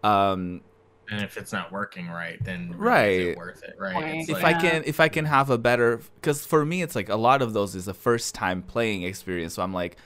Um, 0.03 0.61
And 1.11 1.21
if 1.21 1.37
it's 1.37 1.51
not 1.51 1.71
working 1.71 2.07
right, 2.07 2.41
then 2.43 2.73
really 2.75 2.75
is 2.75 2.79
Right. 2.79 3.19
it 3.27 3.37
worth 3.37 3.63
it, 3.63 3.75
right? 3.77 3.93
Right. 3.95 4.15
It's 4.15 4.29
if 4.29 4.41
like, 4.41 4.55
I 4.55 4.61
can 4.61 4.83
if 4.85 4.99
I 5.01 5.09
can 5.09 5.25
have 5.25 5.49
a 5.49 5.57
better 5.57 5.99
because 6.15 6.45
for 6.45 6.65
me 6.65 6.81
it's 6.81 6.95
like 6.95 7.09
a 7.09 7.17
lot 7.17 7.41
of 7.41 7.51
those 7.53 7.75
is 7.75 7.87
a 7.89 7.93
first 7.93 8.33
time 8.33 8.61
playing 8.63 9.03
experience. 9.03 9.55
So 9.55 9.61
I'm 9.61 9.73
like, 9.73 9.97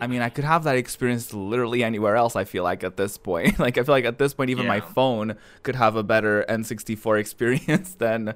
I 0.00 0.06
mean, 0.06 0.20
I 0.22 0.28
could 0.28 0.44
have 0.44 0.62
that 0.64 0.76
experience 0.76 1.32
literally 1.34 1.82
anywhere 1.82 2.14
else. 2.14 2.36
I 2.36 2.44
feel 2.44 2.62
like 2.62 2.84
at 2.84 2.96
this 2.96 3.16
point, 3.18 3.58
like 3.64 3.78
I 3.78 3.82
feel 3.82 3.94
like 3.94 4.04
at 4.04 4.18
this 4.18 4.34
point, 4.34 4.50
even 4.50 4.66
my 4.66 4.80
phone 4.80 5.34
could 5.62 5.74
have 5.76 5.96
a 5.96 6.02
better 6.04 6.44
N64 6.48 7.18
experience 7.24 7.94
than 7.94 8.34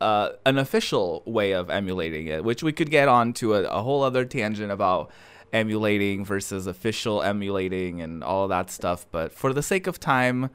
uh, 0.00 0.30
an 0.46 0.58
official 0.58 1.22
way 1.26 1.52
of 1.52 1.68
emulating 1.70 2.28
it, 2.28 2.44
which 2.44 2.62
we 2.62 2.72
could 2.72 2.90
get 2.90 3.08
on 3.08 3.32
to 3.34 3.54
a, 3.54 3.64
a 3.64 3.82
whole 3.82 4.02
other 4.04 4.24
tangent 4.24 4.70
about 4.70 5.10
emulating 5.52 6.24
versus 6.24 6.66
official 6.66 7.22
emulating 7.22 8.00
and 8.00 8.24
all 8.24 8.44
of 8.44 8.48
that 8.48 8.70
stuff. 8.70 9.06
But 9.10 9.32
for 9.32 9.52
the 9.52 9.62
sake 9.62 9.86
of 9.86 10.00
time, 10.00 10.48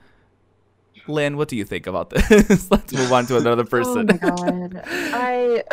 Lynn, 1.10 1.38
what 1.38 1.48
do 1.48 1.56
you 1.56 1.66
think 1.66 1.88
about 1.88 2.10
this? 2.10 2.72
Let's 2.72 2.94
move 2.94 3.12
on 3.12 3.26
to 3.28 3.38
another 3.38 3.66
person. 3.66 4.10
Oh 4.24 4.44
my 4.44 4.68
god. 4.68 4.82
I 4.86 5.64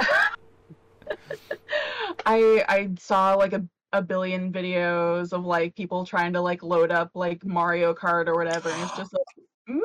I 2.27 2.65
I 2.69 2.91
saw 2.99 3.35
like 3.35 3.53
a 3.53 3.67
a 3.93 4.03
billion 4.03 4.53
videos 4.53 5.33
of 5.33 5.45
like 5.45 5.75
people 5.77 6.05
trying 6.05 6.33
to 6.33 6.41
like 6.41 6.63
load 6.63 6.91
up 6.91 7.11
like 7.15 7.45
Mario 7.45 7.95
Kart 7.95 8.27
or 8.27 8.35
whatever, 8.35 8.69
and 8.69 8.83
it's 8.83 8.97
just 8.97 9.13
like 9.13 9.79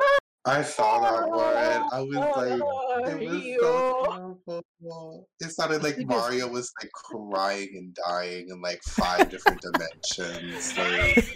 I 0.46 0.62
saw 0.62 1.00
that 1.00 1.28
one. 1.28 1.88
I 1.92 2.00
was 2.00 2.16
like, 2.16 3.12
it 3.12 3.28
was 3.28 3.42
so 3.60 4.34
terrible. 4.80 5.28
It 5.38 5.50
sounded 5.50 5.82
like 5.82 5.98
Mario 5.98 6.48
was 6.48 6.72
like 6.80 6.90
crying 6.92 7.68
and 7.74 7.94
dying 8.06 8.48
in 8.48 8.62
like 8.62 8.82
five 8.82 9.28
different 9.28 9.60
dimensions. 9.60 10.76
Like, 10.78 11.34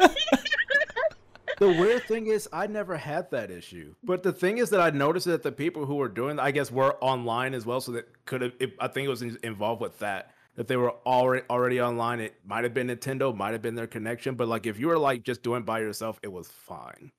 The 1.59 1.69
weird 1.69 2.05
thing 2.05 2.27
is, 2.27 2.49
I 2.53 2.67
never 2.67 2.97
had 2.97 3.31
that 3.31 3.51
issue. 3.51 3.95
But 4.03 4.23
the 4.23 4.33
thing 4.33 4.59
is 4.59 4.71
that 4.71 4.81
I 4.81 4.91
noticed 4.91 5.27
that 5.27 5.43
the 5.43 5.53
people 5.53 5.87
who 5.87 5.97
were 5.97 6.09
doing, 6.09 6.39
I 6.39 6.51
guess, 6.51 6.71
were 6.71 6.97
online 7.03 7.55
as 7.55 7.65
well. 7.65 7.81
So 7.81 7.93
that 7.93 8.07
could 8.27 8.41
have, 8.43 8.53
I 8.81 8.89
think 8.89 9.07
it 9.07 9.11
was 9.11 9.23
involved 9.23 9.81
with 9.81 9.99
that. 10.01 10.33
That 10.57 10.69
they 10.69 10.77
were 10.77 10.95
already 11.05 11.45
already 11.51 11.81
online. 11.81 12.21
It 12.21 12.35
might 12.47 12.63
have 12.63 12.75
been 12.75 12.87
Nintendo, 12.87 13.37
might 13.37 13.53
have 13.53 13.63
been 13.63 13.75
their 13.75 13.89
connection. 13.89 14.37
But 14.37 14.47
like, 14.47 14.67
if 14.67 14.79
you 14.79 14.87
were 14.87 14.99
like 14.99 15.25
just 15.25 15.43
doing 15.43 15.65
by 15.65 15.81
yourself, 15.81 16.21
it 16.23 16.33
was 16.33 16.47
fine. 16.49 17.11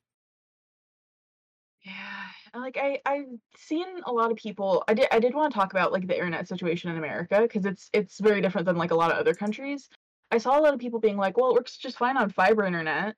Yeah, 1.83 2.59
like 2.59 2.77
I 2.77 2.99
I've 3.05 3.27
seen 3.57 3.85
a 4.05 4.11
lot 4.11 4.31
of 4.31 4.37
people. 4.37 4.83
I 4.87 4.93
did 4.93 5.07
I 5.11 5.19
did 5.19 5.35
want 5.35 5.51
to 5.53 5.59
talk 5.59 5.71
about 5.71 5.91
like 5.91 6.07
the 6.07 6.15
internet 6.15 6.47
situation 6.47 6.89
in 6.91 6.97
America 6.97 7.41
because 7.41 7.65
it's 7.65 7.89
it's 7.93 8.19
very 8.19 8.41
different 8.41 8.65
than 8.65 8.77
like 8.77 8.91
a 8.91 8.95
lot 8.95 9.11
of 9.11 9.17
other 9.17 9.33
countries. 9.33 9.89
I 10.31 10.37
saw 10.37 10.57
a 10.57 10.61
lot 10.61 10.73
of 10.73 10.79
people 10.79 10.99
being 10.99 11.17
like, 11.17 11.37
"Well, 11.37 11.51
it 11.51 11.53
works 11.53 11.77
just 11.77 11.97
fine 11.97 12.17
on 12.17 12.29
fiber 12.29 12.63
internet." 12.65 13.15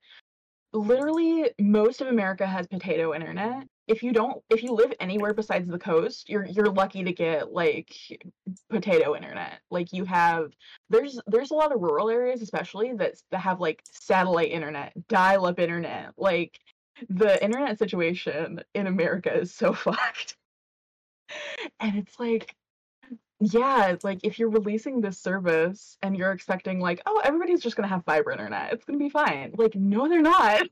Literally, 0.73 1.49
most 1.59 2.01
of 2.01 2.07
America 2.07 2.45
has 2.45 2.67
potato 2.67 3.13
internet. 3.13 3.67
If 3.87 4.03
you 4.03 4.11
don't, 4.11 4.43
if 4.49 4.63
you 4.63 4.73
live 4.73 4.93
anywhere 4.99 5.33
besides 5.33 5.67
the 5.69 5.79
coast, 5.79 6.29
you're 6.29 6.45
you're 6.45 6.71
lucky 6.71 7.03
to 7.03 7.13
get 7.13 7.53
like 7.53 7.95
potato 8.69 9.15
internet. 9.15 9.61
Like 9.71 9.93
you 9.93 10.03
have, 10.05 10.51
there's 10.89 11.19
there's 11.25 11.51
a 11.51 11.55
lot 11.55 11.73
of 11.73 11.81
rural 11.81 12.09
areas, 12.09 12.41
especially 12.41 12.93
that 12.95 13.15
that 13.31 13.39
have 13.39 13.61
like 13.61 13.81
satellite 13.89 14.51
internet, 14.51 14.93
dial-up 15.07 15.59
internet, 15.59 16.11
like 16.17 16.59
the 17.09 17.41
internet 17.43 17.79
situation 17.79 18.61
in 18.73 18.87
America 18.87 19.33
is 19.33 19.53
so 19.53 19.73
fucked. 19.73 20.35
And 21.79 21.95
it's 21.97 22.19
like, 22.19 22.55
yeah, 23.39 23.87
it's 23.87 24.03
like 24.03 24.19
if 24.23 24.39
you're 24.39 24.49
releasing 24.49 24.99
this 25.01 25.19
service 25.19 25.97
and 26.01 26.17
you're 26.17 26.31
expecting 26.31 26.79
like, 26.79 27.01
oh, 27.05 27.21
everybody's 27.23 27.61
just 27.61 27.75
gonna 27.75 27.87
have 27.87 28.03
fiber 28.05 28.31
internet, 28.31 28.73
it's 28.73 28.83
gonna 28.85 28.97
be 28.99 29.09
fine. 29.09 29.53
Like, 29.57 29.75
no, 29.75 30.07
they're 30.09 30.21
not. 30.21 30.63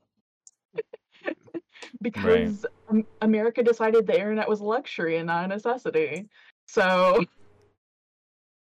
because 2.02 2.66
Am- 2.90 3.06
America 3.22 3.62
decided 3.62 4.06
the 4.06 4.14
internet 4.14 4.48
was 4.48 4.60
a 4.60 4.64
luxury 4.64 5.16
and 5.18 5.26
not 5.26 5.44
a 5.44 5.48
necessity. 5.48 6.28
So, 6.66 7.24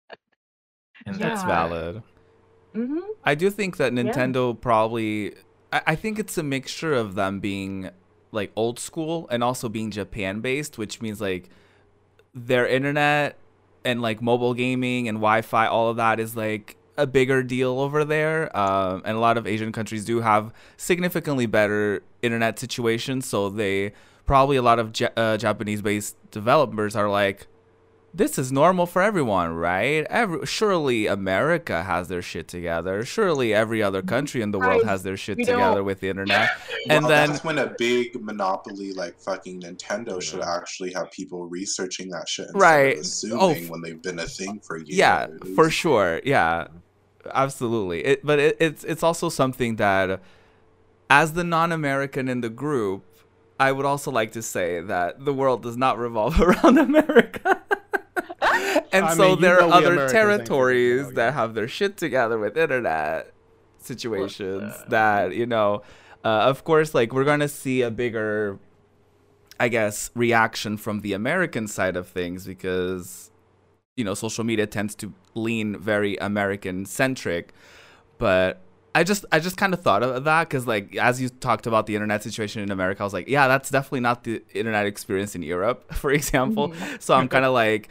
and 1.07 1.16
Yeah. 1.18 1.28
That's 1.28 1.42
valid. 1.42 2.02
mhm. 2.74 3.00
I 3.24 3.35
do 3.35 3.50
think 3.50 3.76
that 3.76 3.92
Yeah. 3.92 4.02
Nintendo 4.05 4.59
probably. 4.59 5.35
I, 5.72 5.83
I 5.88 5.94
think 5.96 6.18
it's 6.18 6.38
a 6.38 6.42
mixture 6.42 6.94
of 6.94 7.14
them 7.14 7.40
being 7.40 7.90
like 8.31 8.50
old 8.57 8.78
school 8.78 9.28
and 9.31 9.44
also 9.44 9.68
being 9.68 9.90
Japan 9.90 10.40
based, 10.40 10.78
which 10.78 11.02
means 11.02 11.20
like 11.20 11.50
their 12.35 12.66
internet 12.66 13.37
and 13.85 14.03
like 14.03 14.23
mobile 14.23 14.55
gaming 14.55 15.09
and 15.09 15.18
Wi-Fi, 15.18 15.66
all 15.66 15.88
of 15.88 15.97
that 15.97 16.21
is 16.21 16.37
like 16.37 16.77
a 16.97 17.07
bigger 17.07 17.42
deal 17.42 17.81
over 17.81 18.05
there. 18.05 18.55
Um, 18.57 19.03
and 19.05 19.16
a 19.16 19.21
lot 19.21 19.38
of 19.38 19.47
Asian 19.47 19.73
countries 19.73 20.05
do 20.05 20.21
have 20.21 20.53
significantly 20.77 21.47
better 21.47 22.03
internet 22.21 22.59
situations, 22.59 23.27
so 23.27 23.49
they 23.49 23.92
probably 24.27 24.57
a 24.57 24.62
lot 24.62 24.79
of 24.79 24.95
uh, 25.16 25.37
Japanese-based 25.37 26.16
developers 26.31 26.95
are 26.95 27.11
like, 27.11 27.47
this 28.14 28.38
is 28.38 28.53
normal 28.53 28.85
for 28.87 29.01
everyone, 29.01 29.55
right? 29.55 30.07
Every, 30.11 30.44
surely 30.46 31.07
America 31.07 31.83
has 31.83 32.09
their 32.09 32.20
shit 32.22 32.46
together. 32.46 33.05
Surely 33.05 33.55
every 33.55 33.83
other 33.83 34.03
country 34.03 34.42
in 34.42 34.51
the 34.51 34.59
world 34.59 34.83
Guys, 34.83 34.90
has 34.90 35.03
their 35.03 35.16
shit 35.16 35.38
together 35.38 35.83
with 35.83 36.01
the 36.01 36.09
internet. 36.09 36.51
And 36.90 37.05
well, 37.05 37.11
then- 37.11 37.31
that's 37.31 37.44
when 37.44 37.59
a 37.59 37.72
big 37.79 38.20
monopoly 38.20 38.92
like 38.92 39.16
fucking 39.20 39.61
Nintendo 39.62 40.20
should 40.20 40.40
actually 40.42 40.92
have 40.94 41.12
people 41.12 41.46
researching 41.46 42.11
that 42.11 42.29
shit 42.29 42.46
instead 42.48 42.61
Right. 42.61 42.92
of 42.94 42.98
Oh, 42.98 43.01
assuming 43.51 43.64
f- 43.64 43.70
when 43.70 43.81
they've 43.83 44.03
been 44.03 44.18
a 44.18 44.27
thing 44.27 44.59
for 44.61 44.79
years. 44.79 44.88
Yeah, 44.90 45.29
for 45.55 45.70
sure. 45.70 46.20
Yeah, 46.25 46.66
absolutely. 47.33 48.05
It, 48.05 48.27
but 48.27 48.38
it, 48.40 48.57
it's 48.59 48.83
it's 48.83 49.05
also 49.05 49.29
something 49.29 49.77
that, 49.77 50.20
as 51.09 51.35
the 51.35 51.44
non-American 51.44 52.29
in 52.29 52.40
the 52.40 52.51
group, 52.51 53.05
I 53.61 53.70
would 53.70 53.87
also 53.87 54.11
like 54.11 54.33
to 54.33 54.42
say 54.42 54.81
that 54.81 55.25
the 55.25 55.33
world 55.33 55.62
does 55.62 55.77
not 55.77 55.98
revolve 55.98 56.40
around 56.46 56.79
America. 56.79 57.62
and 58.93 59.05
I 59.07 59.15
so 59.15 59.31
mean, 59.31 59.41
there 59.41 59.59
are 59.61 59.71
other 59.71 59.95
Americans 59.95 60.01
ain't 60.01 60.11
figured 60.11 60.11
it 60.11 60.12
territories 60.47 61.07
out 61.07 61.15
that 61.15 61.35
have 61.35 61.55
their 61.55 61.69
shit 61.69 61.97
together 61.97 62.38
with 62.38 62.57
internet 62.57 63.33
situations 63.79 64.62
What's 64.62 64.79
that? 64.83 64.91
that 65.31 65.35
you 65.35 65.47
know 65.47 65.83
uh, 66.25 66.29
of 66.29 66.65
course 66.65 66.95
like 66.95 67.12
we're 67.12 67.25
gonna 67.25 67.49
see 67.49 67.83
a 67.83 67.91
bigger 67.91 68.59
i 69.59 69.69
guess 69.69 70.11
reaction 70.15 70.77
from 70.77 71.01
the 71.01 71.12
american 71.12 71.67
side 71.67 71.97
of 71.97 72.07
things 72.09 72.47
because 72.47 73.31
you 73.97 74.05
know 74.05 74.15
social 74.15 74.45
media 74.45 74.67
tends 74.67 74.95
to 74.95 75.12
lean 75.35 75.77
very 75.79 76.17
american 76.19 76.87
centric 76.87 77.53
but 78.19 78.61
i 78.95 79.03
just 79.03 79.25
i 79.33 79.41
just 79.41 79.57
kind 79.57 79.75
of 79.75 79.81
thought 79.83 80.03
of 80.05 80.23
that 80.25 80.49
because 80.49 80.67
like 80.67 80.95
as 80.97 81.21
you 81.21 81.29
talked 81.29 81.67
about 81.67 81.87
the 81.87 81.95
internet 81.97 82.23
situation 82.23 82.62
in 82.62 82.70
america 82.70 83.03
i 83.03 83.05
was 83.05 83.12
like 83.12 83.26
yeah 83.29 83.49
that's 83.49 83.68
definitely 83.68 84.01
not 84.01 84.22
the 84.24 84.43
internet 84.55 84.87
experience 84.87 85.35
in 85.35 85.43
europe 85.43 85.93
for 86.03 86.12
example 86.12 86.68
Mhm. 86.68 87.03
so 87.03 87.14
i'm 87.14 87.29
kind 87.29 87.45
of 87.45 87.53
like 87.53 87.89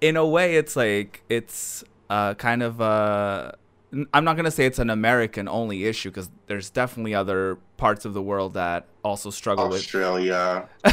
in 0.00 0.16
a 0.16 0.26
way 0.26 0.56
it's 0.56 0.76
like 0.76 1.22
it's 1.28 1.84
uh 2.10 2.34
kind 2.34 2.62
of 2.62 2.80
uh 2.80 3.52
n- 3.92 4.06
i'm 4.12 4.24
not 4.24 4.36
going 4.36 4.44
to 4.44 4.50
say 4.50 4.66
it's 4.66 4.78
an 4.78 4.90
american 4.90 5.48
only 5.48 5.84
issue 5.84 6.10
because 6.10 6.30
there's 6.46 6.70
definitely 6.70 7.14
other 7.14 7.58
parts 7.76 8.04
of 8.04 8.14
the 8.14 8.22
world 8.22 8.54
that 8.54 8.86
also 9.02 9.30
struggle 9.30 9.68
with 9.68 9.78
Australia. 9.78 10.68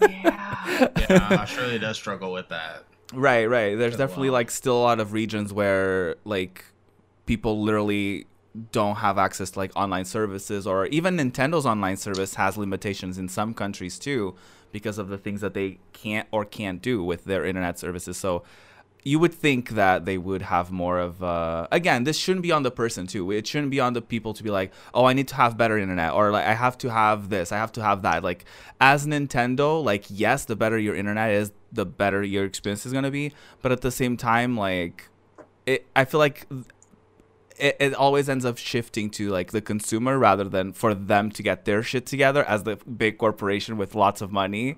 yeah. 0.00 0.88
yeah, 0.98 1.28
Australia 1.40 1.78
does 1.78 1.96
struggle 1.96 2.32
with 2.32 2.48
that. 2.50 2.84
Right, 3.12 3.46
right. 3.46 3.76
There's 3.76 3.96
definitely 3.96 4.28
well. 4.28 4.40
like 4.40 4.50
still 4.50 4.76
a 4.76 4.82
lot 4.82 5.00
of 5.00 5.12
regions 5.12 5.52
where 5.52 6.16
like 6.24 6.64
people 7.26 7.62
literally 7.62 8.26
don't 8.72 8.96
have 8.96 9.18
access 9.18 9.50
to 9.52 9.58
like 9.58 9.74
online 9.76 10.04
services 10.04 10.66
or 10.66 10.86
even 10.86 11.16
Nintendo's 11.16 11.64
online 11.64 11.96
service 11.96 12.34
has 12.34 12.56
limitations 12.56 13.16
in 13.16 13.28
some 13.28 13.54
countries 13.54 13.98
too 13.98 14.34
because 14.72 14.98
of 14.98 15.08
the 15.08 15.18
things 15.18 15.40
that 15.40 15.54
they 15.54 15.78
can't 15.92 16.28
or 16.30 16.44
can't 16.44 16.82
do 16.82 17.02
with 17.02 17.24
their 17.24 17.44
internet 17.44 17.78
services. 17.78 18.16
So 18.16 18.42
you 19.04 19.18
would 19.18 19.32
think 19.32 19.70
that 19.70 20.04
they 20.04 20.18
would 20.18 20.42
have 20.42 20.70
more 20.70 20.98
of 20.98 21.22
uh 21.22 21.66
again 21.70 22.04
this 22.04 22.18
shouldn't 22.18 22.42
be 22.42 22.52
on 22.52 22.62
the 22.62 22.70
person 22.70 23.06
too 23.06 23.30
it 23.30 23.46
shouldn't 23.46 23.70
be 23.70 23.80
on 23.80 23.92
the 23.92 24.02
people 24.02 24.34
to 24.34 24.42
be 24.42 24.50
like 24.50 24.72
oh 24.92 25.04
i 25.04 25.12
need 25.12 25.28
to 25.28 25.34
have 25.34 25.56
better 25.56 25.78
internet 25.78 26.12
or 26.12 26.30
like 26.30 26.44
i 26.44 26.54
have 26.54 26.76
to 26.76 26.90
have 26.90 27.28
this 27.28 27.52
i 27.52 27.56
have 27.56 27.72
to 27.72 27.82
have 27.82 28.02
that 28.02 28.22
like 28.22 28.44
as 28.80 29.06
nintendo 29.06 29.82
like 29.82 30.04
yes 30.08 30.44
the 30.44 30.56
better 30.56 30.78
your 30.78 30.94
internet 30.94 31.30
is 31.30 31.52
the 31.72 31.86
better 31.86 32.22
your 32.22 32.44
experience 32.44 32.84
is 32.84 32.92
going 32.92 33.04
to 33.04 33.10
be 33.10 33.32
but 33.62 33.70
at 33.72 33.80
the 33.82 33.90
same 33.90 34.16
time 34.16 34.56
like 34.56 35.08
it 35.64 35.86
i 35.94 36.04
feel 36.04 36.18
like 36.18 36.46
it, 37.58 37.76
it 37.78 37.94
always 37.94 38.28
ends 38.28 38.44
up 38.44 38.58
shifting 38.58 39.10
to 39.10 39.30
like 39.30 39.52
the 39.52 39.60
consumer 39.60 40.18
rather 40.18 40.44
than 40.44 40.72
for 40.72 40.94
them 40.94 41.30
to 41.32 41.42
get 41.42 41.64
their 41.64 41.82
shit 41.82 42.06
together 42.06 42.44
as 42.44 42.64
the 42.64 42.76
big 42.76 43.18
corporation 43.18 43.76
with 43.76 43.94
lots 43.94 44.20
of 44.20 44.32
money 44.32 44.76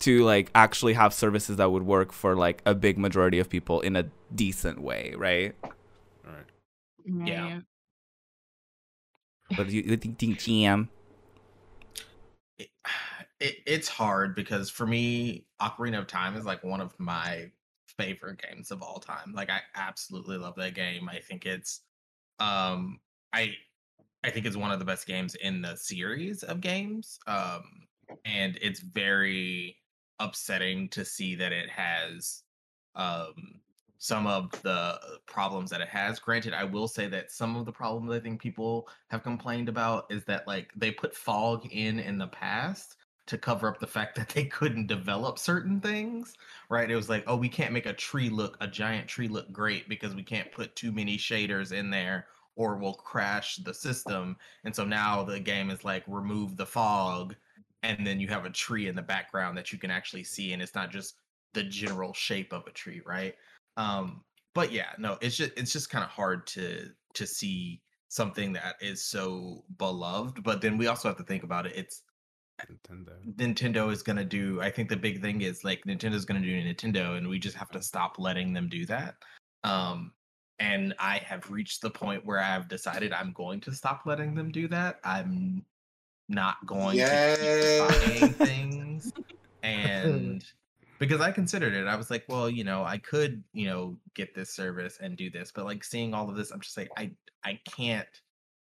to 0.00 0.24
like 0.24 0.50
actually 0.54 0.94
have 0.94 1.14
services 1.14 1.56
that 1.56 1.70
would 1.70 1.84
work 1.84 2.12
for 2.12 2.34
like 2.36 2.62
a 2.66 2.74
big 2.74 2.98
majority 2.98 3.38
of 3.38 3.48
people 3.48 3.80
in 3.80 3.96
a 3.96 4.04
decent 4.34 4.80
way, 4.80 5.14
right? 5.16 5.54
Right. 6.24 7.26
Yeah. 7.26 7.54
Right. 7.54 7.62
But 9.56 9.70
you, 9.70 9.82
you 9.82 9.96
think, 9.96 10.18
think 10.18 10.38
GM? 10.38 10.88
it, 12.58 12.70
it, 13.40 13.56
it's 13.66 13.88
hard 13.88 14.34
because 14.34 14.70
for 14.70 14.86
me, 14.86 15.44
Ocarina 15.60 15.98
of 15.98 16.06
Time 16.06 16.36
is 16.36 16.44
like 16.44 16.62
one 16.64 16.80
of 16.80 16.98
my 16.98 17.50
favorite 17.98 18.40
games 18.42 18.70
of 18.70 18.82
all 18.82 18.98
time. 18.98 19.32
Like 19.34 19.50
I 19.50 19.60
absolutely 19.74 20.38
love 20.38 20.54
that 20.56 20.74
game. 20.74 21.08
I 21.08 21.20
think 21.20 21.46
it's 21.46 21.80
um 22.38 23.00
I 23.32 23.54
I 24.22 24.30
think 24.30 24.46
it's 24.46 24.56
one 24.56 24.72
of 24.72 24.78
the 24.78 24.84
best 24.84 25.06
games 25.06 25.34
in 25.36 25.62
the 25.62 25.76
series 25.76 26.42
of 26.42 26.60
games. 26.60 27.18
Um 27.26 27.62
and 28.24 28.58
it's 28.60 28.80
very 28.80 29.76
upsetting 30.20 30.88
to 30.90 31.04
see 31.04 31.34
that 31.34 31.52
it 31.52 31.68
has 31.68 32.42
um 32.94 33.60
some 33.98 34.26
of 34.26 34.50
the 34.62 35.00
problems 35.24 35.70
that 35.70 35.80
it 35.80 35.88
has. 35.88 36.18
Granted, 36.18 36.52
I 36.52 36.64
will 36.64 36.88
say 36.88 37.06
that 37.08 37.32
some 37.32 37.56
of 37.56 37.64
the 37.64 37.72
problems 37.72 38.12
I 38.12 38.20
think 38.20 38.38
people 38.38 38.86
have 39.08 39.22
complained 39.22 39.70
about 39.70 40.04
is 40.10 40.24
that 40.24 40.46
like 40.46 40.70
they 40.76 40.90
put 40.90 41.14
fog 41.14 41.66
in 41.70 41.98
in 41.98 42.18
the 42.18 42.26
past 42.26 42.96
to 43.26 43.38
cover 43.38 43.68
up 43.68 43.80
the 43.80 43.86
fact 43.86 44.16
that 44.16 44.28
they 44.30 44.44
couldn't 44.44 44.86
develop 44.86 45.38
certain 45.38 45.80
things, 45.80 46.34
right? 46.68 46.90
It 46.90 46.96
was 46.96 47.08
like, 47.08 47.24
oh, 47.26 47.36
we 47.36 47.48
can't 47.48 47.72
make 47.72 47.86
a 47.86 47.92
tree 47.92 48.28
look 48.28 48.56
a 48.60 48.66
giant 48.66 49.08
tree 49.08 49.28
look 49.28 49.50
great 49.52 49.88
because 49.88 50.14
we 50.14 50.22
can't 50.22 50.52
put 50.52 50.76
too 50.76 50.92
many 50.92 51.16
shaders 51.16 51.72
in 51.72 51.90
there 51.90 52.26
or 52.56 52.76
we'll 52.76 52.94
crash 52.94 53.56
the 53.56 53.74
system. 53.74 54.36
And 54.64 54.74
so 54.74 54.84
now 54.84 55.22
the 55.22 55.40
game 55.40 55.70
is 55.70 55.84
like 55.84 56.04
remove 56.06 56.56
the 56.56 56.66
fog 56.66 57.34
and 57.82 58.06
then 58.06 58.20
you 58.20 58.28
have 58.28 58.44
a 58.44 58.50
tree 58.50 58.88
in 58.88 58.94
the 58.94 59.02
background 59.02 59.56
that 59.58 59.72
you 59.72 59.78
can 59.78 59.90
actually 59.90 60.24
see 60.24 60.52
and 60.52 60.62
it's 60.62 60.74
not 60.74 60.90
just 60.90 61.16
the 61.52 61.62
general 61.64 62.12
shape 62.12 62.52
of 62.52 62.66
a 62.66 62.70
tree, 62.72 63.00
right? 63.06 63.34
Um 63.76 64.22
but 64.54 64.70
yeah, 64.70 64.90
no, 64.98 65.18
it's 65.20 65.36
just 65.36 65.52
it's 65.56 65.72
just 65.72 65.90
kind 65.90 66.04
of 66.04 66.10
hard 66.10 66.46
to 66.48 66.90
to 67.14 67.26
see 67.26 67.80
something 68.08 68.52
that 68.52 68.76
is 68.80 69.04
so 69.04 69.64
beloved, 69.78 70.42
but 70.44 70.60
then 70.60 70.78
we 70.78 70.86
also 70.86 71.08
have 71.08 71.16
to 71.16 71.24
think 71.24 71.42
about 71.42 71.66
it. 71.66 71.72
It's 71.74 72.02
Nintendo. 72.62 73.34
Nintendo 73.36 73.92
is 73.92 74.02
going 74.02 74.16
to 74.16 74.24
do 74.24 74.60
I 74.60 74.70
think 74.70 74.88
the 74.88 74.96
big 74.96 75.20
thing 75.20 75.42
is 75.42 75.64
like 75.64 75.82
Nintendo's 75.86 76.24
going 76.24 76.40
to 76.40 76.46
do 76.46 76.62
Nintendo 76.62 77.16
and 77.16 77.28
we 77.28 77.38
just 77.38 77.56
have 77.56 77.70
to 77.70 77.82
stop 77.82 78.16
letting 78.18 78.52
them 78.52 78.68
do 78.68 78.86
that. 78.86 79.16
Um 79.64 80.12
and 80.60 80.94
I 80.98 81.18
have 81.18 81.50
reached 81.50 81.82
the 81.82 81.90
point 81.90 82.24
where 82.24 82.38
I've 82.38 82.68
decided 82.68 83.12
I'm 83.12 83.32
going 83.32 83.60
to 83.62 83.72
stop 83.72 84.02
letting 84.06 84.34
them 84.34 84.52
do 84.52 84.68
that. 84.68 85.00
I'm 85.02 85.64
not 86.28 86.64
going 86.64 86.98
to 86.98 87.88
keep 87.90 88.18
buying 88.18 88.32
things 88.46 89.12
and 89.62 90.44
because 90.98 91.20
I 91.20 91.32
considered 91.32 91.74
it, 91.74 91.86
I 91.88 91.96
was 91.96 92.10
like, 92.10 92.24
well, 92.28 92.48
you 92.48 92.62
know, 92.62 92.84
I 92.84 92.98
could, 92.98 93.42
you 93.52 93.66
know, 93.66 93.96
get 94.14 94.34
this 94.34 94.50
service 94.50 94.98
and 95.02 95.16
do 95.16 95.28
this, 95.28 95.50
but 95.52 95.64
like 95.64 95.82
seeing 95.82 96.14
all 96.14 96.30
of 96.30 96.36
this, 96.36 96.50
I'm 96.50 96.60
just 96.60 96.76
like, 96.76 96.90
I 96.96 97.10
I 97.44 97.60
can't 97.68 98.08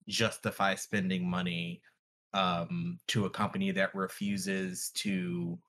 justify 0.07 0.75
spending 0.75 1.29
money 1.29 1.81
um 2.33 2.99
to 3.07 3.25
a 3.25 3.29
company 3.29 3.71
that 3.71 3.93
refuses 3.95 4.91
to 4.91 5.59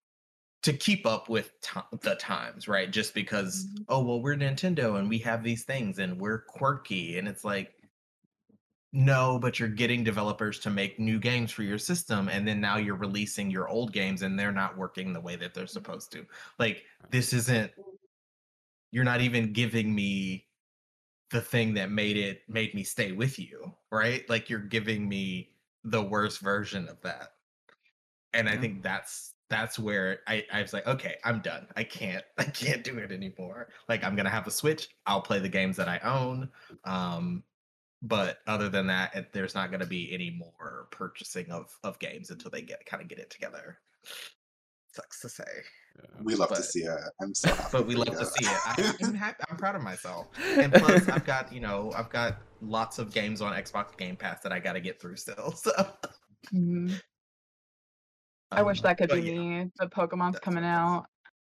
to 0.63 0.73
keep 0.75 1.07
up 1.07 1.29
with 1.29 1.53
the 2.03 2.17
times 2.17 2.69
right? 2.69 2.91
Just 2.91 3.15
because 3.15 3.67
Mhm. 3.67 3.85
oh 3.89 4.05
well 4.05 4.23
we're 4.23 4.37
nintendo 4.37 4.99
and 4.99 5.09
we 5.09 5.19
have 5.21 5.43
these 5.43 5.65
things 5.65 5.99
and 5.99 6.21
we're 6.21 6.43
quirky 6.43 7.19
and 7.19 7.29
it's 7.29 7.45
like 7.45 7.75
no 8.93 9.39
but 9.39 9.59
you're 9.59 9.69
getting 9.69 10.03
developers 10.03 10.59
to 10.59 10.69
make 10.71 10.99
new 10.99 11.19
games 11.21 11.53
for 11.53 11.63
your 11.63 11.79
system 11.79 12.29
and 12.29 12.47
then 12.47 12.61
now 12.61 12.77
you're 12.77 12.97
releasing 12.97 13.51
your 13.51 13.69
old 13.69 13.93
games 13.93 14.23
and 14.23 14.39
they're 14.39 14.51
not 14.53 14.77
working 14.77 15.13
the 15.13 15.21
way 15.21 15.37
that 15.37 15.55
they're 15.55 15.67
supposed 15.67 16.11
to. 16.13 16.27
Like 16.59 16.85
this 17.11 17.33
isn't 17.33 17.73
you're 18.91 19.05
not 19.05 19.21
even 19.21 19.53
giving 19.53 19.95
me 19.95 20.49
the 21.31 21.41
thing 21.41 21.75
that 21.75 21.91
made 21.91 22.17
it 22.17 22.43
made 22.49 22.75
me 22.75 22.85
stay 22.85 23.13
with 23.13 23.39
you 23.39 23.75
right? 23.93 24.29
Like 24.29 24.51
you're 24.51 24.61
giving 24.61 25.09
me 25.09 25.55
the 25.85 26.03
worst 26.03 26.41
version 26.41 26.89
of 26.89 27.01
that. 27.03 27.33
And 28.33 28.49
i 28.49 28.57
think 28.57 28.83
that's 28.83 29.35
that's 29.49 29.77
where 29.79 30.21
I, 30.29 30.45
I 30.53 30.63
was 30.63 30.73
like 30.73 30.87
okay 30.87 31.17
i'm 31.25 31.41
done. 31.41 31.67
I 31.77 31.83
can't 31.85 32.25
i 32.39 32.45
can't 32.45 32.85
do 32.85 32.99
it 32.99 33.11
anymore. 33.13 33.69
Like 33.89 34.05
i'm 34.05 34.15
gonna 34.15 34.31
have 34.31 34.47
a 34.47 34.51
switch. 34.51 34.89
I'll 35.07 35.21
play 35.23 35.39
the 35.41 35.49
games 35.49 35.77
that 35.79 35.89
i 35.89 35.99
own. 36.01 36.49
Um 36.85 37.43
but 38.03 38.39
other 38.47 38.69
than 38.69 38.87
that 38.87 39.15
it, 39.17 39.33
there's 39.33 39.55
not 39.55 39.71
gonna 39.71 39.87
be 39.87 40.13
any 40.15 40.31
more 40.31 40.87
purchasing 40.91 41.51
of 41.51 41.77
of 41.83 41.99
games 41.99 42.31
until 42.31 42.51
they 42.51 42.63
get 42.63 42.87
kind 42.87 43.03
of 43.03 43.09
get 43.09 43.19
it 43.19 43.31
together. 43.31 43.79
Sucks 44.93 45.21
to 45.21 45.29
say 45.29 45.45
Yeah. 45.97 46.23
We 46.23 46.35
love 46.37 46.51
to 46.51 46.63
see 46.63 46.81
it. 46.85 46.99
I'm 47.21 47.35
so 47.35 47.49
happy. 47.55 47.69
but 47.73 47.87
we 47.87 47.95
love 47.97 48.17
to 48.17 48.27
see 48.27 48.45
it. 48.47 48.59
I, 48.65 48.95
i'm 49.03 49.15
happy 49.15 49.43
i'm 49.51 49.57
proud 49.57 49.75
of 49.75 49.83
myself. 49.83 50.29
And 50.57 50.73
plus 50.73 51.09
i've 51.09 51.25
got 51.35 51.53
you 51.53 51.61
know 51.61 51.93
i've 51.97 52.11
got 52.11 52.39
lots 52.61 52.99
of 52.99 53.13
games 53.13 53.41
on 53.41 53.53
xbox 53.63 53.97
game 53.97 54.17
pass 54.17 54.41
that 54.43 54.53
i 54.53 54.59
gotta 54.61 54.81
get 54.81 55.01
through 55.01 55.17
still 55.17 55.53
so 55.57 55.73
Mhm. 56.55 57.01
I 58.53 58.63
wish 58.63 58.79
um, 58.81 58.83
that 58.85 58.99
could 58.99 59.11
be 59.11 59.21
yeah. 59.21 59.33
me, 59.65 59.71
The 59.79 59.87
Pokemon's 59.87 60.33
That's 60.33 60.45
coming 60.45 60.65
what 60.65 60.71
out. 60.71 61.07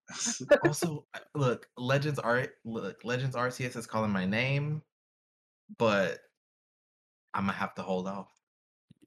also 0.63 1.05
look 1.35 1.67
legends 1.77 2.19
are 2.19 2.47
look 2.63 3.03
legends 3.03 3.35
Arceus 3.35 3.75
is 3.75 3.87
calling 3.87 4.11
my 4.11 4.25
name 4.25 4.81
but 5.77 6.19
i'm 7.33 7.43
gonna 7.45 7.53
have 7.53 7.73
to 7.75 7.81
hold 7.81 8.07
off 8.07 8.29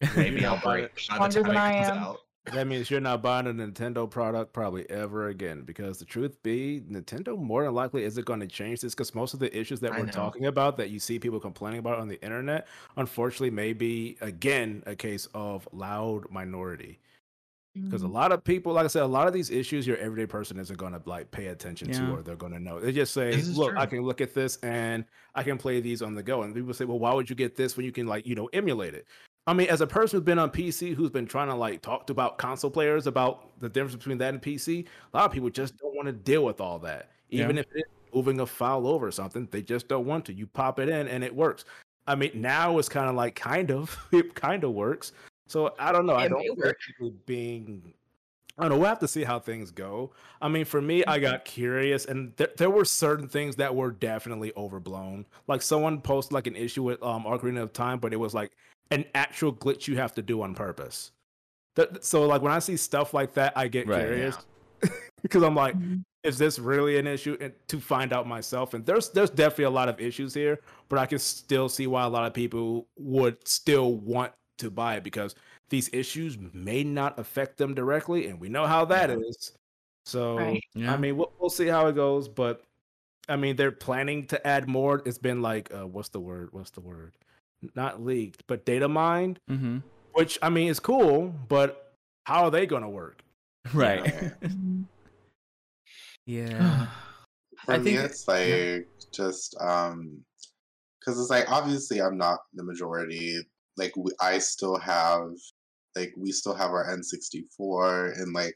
maybe 0.17 0.45
i'll 0.47 0.61
break 0.61 0.85
it- 0.87 0.93
by 1.19 1.29
the 1.29 1.35
time 1.35 1.43
than 1.45 1.57
I 1.57 1.71
it 1.71 1.85
comes 1.87 1.89
am. 1.99 1.99
out 2.05 2.19
That 2.53 2.69
means 2.69 2.91
you're 2.93 3.01
not 3.01 3.23
buying 3.23 3.49
a 3.49 3.51
Nintendo 3.53 4.09
product 4.09 4.53
probably 4.53 4.89
ever 4.89 5.27
again. 5.29 5.63
Because 5.63 5.99
the 5.99 6.05
truth 6.05 6.41
be, 6.45 6.81
Nintendo 6.89 7.37
more 7.37 7.65
than 7.65 7.75
likely 7.75 8.05
isn't 8.05 8.25
going 8.25 8.39
to 8.39 8.47
change 8.47 8.81
this. 8.83 8.95
Because 8.95 9.17
most 9.17 9.35
of 9.35 9.41
the 9.41 9.55
issues 9.57 9.81
that 9.81 9.93
I 9.93 9.97
we're 9.97 10.07
know. 10.07 10.07
talking 10.07 10.47
about, 10.47 10.77
that 10.77 10.91
you 10.91 11.01
see 11.01 11.19
people 11.19 11.41
complaining 11.41 11.81
about 11.81 11.99
on 11.99 12.07
the 12.07 12.23
internet, 12.23 12.69
unfortunately, 12.97 13.51
may 13.51 13.73
be 13.73 14.17
again 14.21 14.85
a 14.87 14.95
case 14.95 15.27
of 15.35 15.67
loud 15.73 16.31
minority. 16.31 17.01
Because 17.85 18.03
a 18.03 18.09
Mhm. 18.09 18.11
lot 18.11 18.33
of 18.33 18.45
people, 18.45 18.73
like 18.75 18.85
I 18.87 18.89
said, 18.89 19.03
a 19.03 19.07
lot 19.07 19.29
of 19.29 19.35
these 19.35 19.51
issues, 19.51 19.87
your 19.87 19.99
everyday 19.99 20.27
person 20.27 20.59
isn't 20.59 20.77
going 20.79 20.93
to 20.95 21.03
like 21.07 21.31
pay 21.31 21.49
attention 21.49 21.89
Yeah. 21.89 21.93
to, 21.93 22.15
or 22.15 22.23
they're 22.23 22.37
going 22.37 22.53
to 22.53 22.61
know. 22.61 22.81
They 22.81 22.93
just 22.93 23.15
say, 23.15 23.47
"Look, 23.51 23.75
I 23.77 23.87
can 23.87 24.03
look 24.03 24.21
at 24.21 24.35
this 24.35 24.59
and 24.59 25.07
I 25.35 25.45
can 25.45 25.59
play 25.59 25.81
these 25.81 26.03
on 26.03 26.15
the 26.15 26.23
go." 26.25 26.43
And 26.43 26.55
people 26.55 26.75
say, 26.75 26.85
"Well, 26.87 26.99
why 27.01 27.15
would 27.15 27.31
you 27.31 27.37
get 27.37 27.57
this 27.57 27.77
when 27.77 27.87
you 27.87 27.93
can 27.93 28.07
like 28.09 28.27
you 28.27 28.35
know 28.37 28.47
emulate 28.55 28.95
it?" 28.95 29.07
I 29.47 29.53
mean, 29.53 29.69
as 29.69 29.81
a 29.81 29.87
person 29.87 30.19
who's 30.19 30.25
been 30.25 30.39
on 30.39 30.51
PC, 30.51 30.95
who's 30.95 31.11
been 31.11 31.27
trying 31.27 31.49
to 31.49 31.55
like 31.55 31.81
talk 31.81 32.07
to 32.09 32.13
about 32.13 32.37
console 32.39 32.71
players 32.71 33.07
about 33.07 33.59
the 33.61 33.69
difference 33.69 33.95
between 33.95 34.19
that 34.19 34.35
and 34.35 34.43
PC, 34.43 34.87
a 35.13 35.17
lot 35.17 35.27
of 35.27 35.33
people 35.33 35.51
just 35.51 35.77
don't 35.79 35.95
want 35.95 36.07
to 36.07 36.13
deal 36.13 36.45
with 36.45 36.61
all 36.61 36.79
that. 36.81 37.11
Even 37.31 37.57
Yeah. 37.57 37.61
if 37.61 37.67
it's 37.75 37.89
moving 38.13 38.41
a 38.41 38.47
file 38.47 38.87
over 38.87 39.07
or 39.07 39.13
something, 39.13 39.47
they 39.51 39.63
just 39.63 39.87
don't 39.89 40.05
want 40.07 40.25
to. 40.27 40.33
You 40.33 40.47
pop 40.47 40.79
it 40.81 40.89
in 40.89 41.07
and 41.09 41.23
it 41.23 41.35
works. 41.35 41.65
I 42.09 42.15
mean, 42.17 42.31
now 42.35 42.79
it's 42.79 42.89
kind 42.89 43.09
of 43.09 43.15
like 43.15 43.35
kind 43.37 43.71
of 43.71 43.97
it 44.13 44.35
kind 44.35 44.65
of 44.65 44.73
works. 44.73 45.13
So 45.49 45.75
I 45.79 45.93
don't 45.93 46.07
know. 46.07 46.17
I 46.17 46.27
don't 46.27 46.39
may 46.39 46.47
feel 46.47 46.57
work. 46.57 46.79
people 46.85 47.13
being. 47.27 47.95
I 48.59 48.63
don't 48.63 48.71
know. 48.71 48.79
We'll 48.79 48.89
have 48.89 48.99
to 49.01 49.09
see 49.09 49.23
how 49.23 49.39
things 49.39 49.71
go. 49.71 50.13
I 50.41 50.49
mean, 50.49 50.65
for 50.65 50.81
me, 50.81 51.05
I 51.05 51.19
got 51.19 51.45
curious, 51.45 52.07
and 52.07 52.33
there, 52.37 52.49
there 52.57 52.71
were 52.71 52.87
certain 52.87 53.29
things 53.29 53.55
that 53.57 53.77
were 53.77 53.91
definitely 53.91 54.51
overblown. 54.57 55.27
Like 55.47 55.61
someone 55.61 56.01
posted 56.01 56.33
like 56.33 56.47
an 56.47 56.57
issue 56.57 56.83
with 56.83 57.01
um 57.03 57.25
Ocarina 57.25 57.61
of 57.63 57.73
Time, 57.73 57.99
but 58.01 58.13
it 58.13 58.17
was 58.17 58.33
like 58.35 58.51
an 58.91 59.05
actual 59.15 59.53
glitch 59.53 59.89
you 59.89 59.97
have 59.97 60.15
to 60.15 60.23
do 60.23 60.43
on 60.43 60.55
purpose. 60.55 61.13
That, 61.77 62.05
so 62.05 62.27
like 62.27 62.43
when 62.43 62.53
I 62.53 62.59
see 62.61 62.77
stuff 62.77 63.15
like 63.15 63.35
that, 63.35 63.53
I 63.57 63.69
get 63.69 63.87
Right, 63.87 64.03
curious 64.03 64.37
because 65.23 65.43
I'm 65.43 65.55
like, 65.55 65.77
Mhm. 65.77 66.03
is 66.25 66.39
this 66.39 66.59
really 66.59 66.99
an 66.99 67.07
issue? 67.07 67.37
And 67.41 67.53
to 67.69 67.81
find 67.81 68.13
out 68.13 68.27
myself, 68.27 68.75
and 68.75 68.85
there's 68.87 69.11
there's 69.11 69.31
definitely 69.31 69.65
a 69.65 69.71
lot 69.71 69.89
of 69.89 70.01
issues 70.01 70.35
here, 70.35 70.61
but 70.89 70.99
I 70.99 71.07
can 71.07 71.19
still 71.19 71.69
see 71.69 71.87
why 71.87 72.05
a 72.05 72.09
lot 72.09 72.27
of 72.27 72.35
people 72.35 72.89
would 72.97 73.47
still 73.47 73.95
want 73.95 74.33
to 74.59 74.71
buy 74.71 74.97
it 74.97 75.05
because 75.05 75.35
these 75.71 75.91
issues 75.93 76.39
may 76.39 76.83
not 76.85 77.19
affect 77.19 77.59
them 77.59 77.75
directly, 77.75 78.27
and 78.29 78.41
we 78.41 78.49
know 78.49 78.67
how 78.67 78.85
that 78.87 79.11
is. 79.11 79.53
Yeah. 79.53 79.57
So 80.07 80.37
Right. 80.39 80.65
Yeah. 80.75 80.93
I 80.93 80.97
mean, 80.97 81.17
we'll, 81.17 81.33
we'll 81.39 81.51
see 81.51 81.67
how 81.67 81.87
it 81.89 81.95
goes, 81.95 82.29
but 82.29 82.63
I 83.29 83.37
mean, 83.37 83.57
they're 83.57 83.73
planning 83.73 84.27
to 84.29 84.47
add 84.47 84.69
more. 84.69 85.03
It's 85.05 85.19
been 85.19 85.43
like, 85.43 85.73
uh, 85.75 85.87
what's 85.87 86.11
the 86.11 86.21
word? 86.21 86.51
What's 86.53 86.71
the 86.71 86.81
word? 86.81 87.15
Not 87.75 88.03
leaked, 88.03 88.45
but 88.47 88.65
data 88.65 88.89
mined, 88.89 89.39
mm-hmm. 89.51 89.79
which 90.13 90.39
I 90.43 90.51
mean 90.51 90.69
is 90.69 90.79
cool, 90.81 91.35
but 91.49 91.93
how 92.25 92.45
are 92.45 92.51
they 92.51 92.67
going 92.67 92.83
to 92.83 92.89
work? 92.89 93.23
Right. 93.75 94.05
Yeah. 94.07 94.31
Mhm. 94.43 94.85
yeah. 96.27 96.87
For 97.65 97.73
I 97.73 97.79
me, 97.79 97.85
think- 97.85 97.99
it's 98.05 98.29
like 98.29 98.89
just 99.13 99.57
um, 99.61 100.23
because 101.01 101.21
it's 101.21 101.31
like 101.31 101.51
obviously 101.51 102.01
I'm 102.01 102.17
not 102.17 102.39
the 102.55 102.63
majority. 102.63 103.39
Like 103.77 103.93
we, 103.97 104.13
I 104.21 104.39
still 104.39 104.79
have, 104.79 105.31
like 105.97 106.13
we 106.17 106.31
still 106.33 106.55
have 106.55 106.71
our 106.71 106.87
N64, 106.97 108.19
and 108.21 108.33
like 108.33 108.55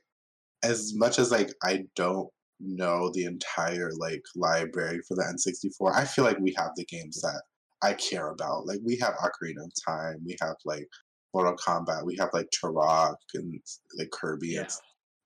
as 0.63 0.95
much 0.95 1.19
as 1.19 1.31
like 1.31 1.51
I 1.65 1.85
don't 1.97 2.29
know 2.61 3.11
the 3.13 3.25
entire 3.25 3.91
like 3.99 4.23
library 4.37 5.01
for 5.09 5.17
the 5.17 5.23
N64, 5.25 5.95
I 5.95 6.05
feel 6.05 6.25
like 6.25 6.39
we 6.39 6.55
have 6.57 6.71
the 6.77 6.85
games 6.85 7.21
that 7.23 7.43
I 7.83 7.95
care 7.95 8.29
about. 8.29 8.67
Like 8.67 8.81
we 8.85 8.97
have 8.99 9.15
Ocarina 9.15 9.65
of 9.65 9.73
Time, 9.87 10.17
we 10.25 10.37
have 10.41 10.57
like 10.65 10.87
Mortal 11.35 11.57
Kombat, 11.57 12.05
we 12.05 12.17
have 12.19 12.31
like 12.33 12.49
Turok 12.51 13.15
and 13.35 13.61
like 13.99 14.11
Kirby 14.11 14.49
Yeah. 14.49 14.61
and 14.61 14.71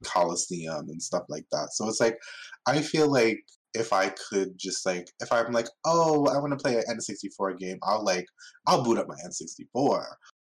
Coliseum 0.04 0.88
and 0.88 1.02
stuff 1.02 1.24
like 1.28 1.46
that. 1.52 1.70
So 1.72 1.88
it's 1.88 2.00
like 2.00 2.18
I 2.66 2.80
feel 2.80 3.10
like 3.10 3.40
if 3.74 3.92
I 3.92 4.10
could 4.28 4.56
just 4.56 4.86
like 4.86 5.08
if 5.20 5.32
I'm 5.32 5.52
like, 5.52 5.68
oh, 5.84 6.26
I 6.26 6.38
want 6.38 6.52
to 6.52 6.62
play 6.62 6.76
an 6.76 6.84
N64 6.88 7.58
game, 7.58 7.78
I'll 7.82 8.04
like 8.04 8.26
I'll 8.66 8.82
boot 8.84 8.98
up 8.98 9.08
my 9.08 9.16
N64. 9.26 10.04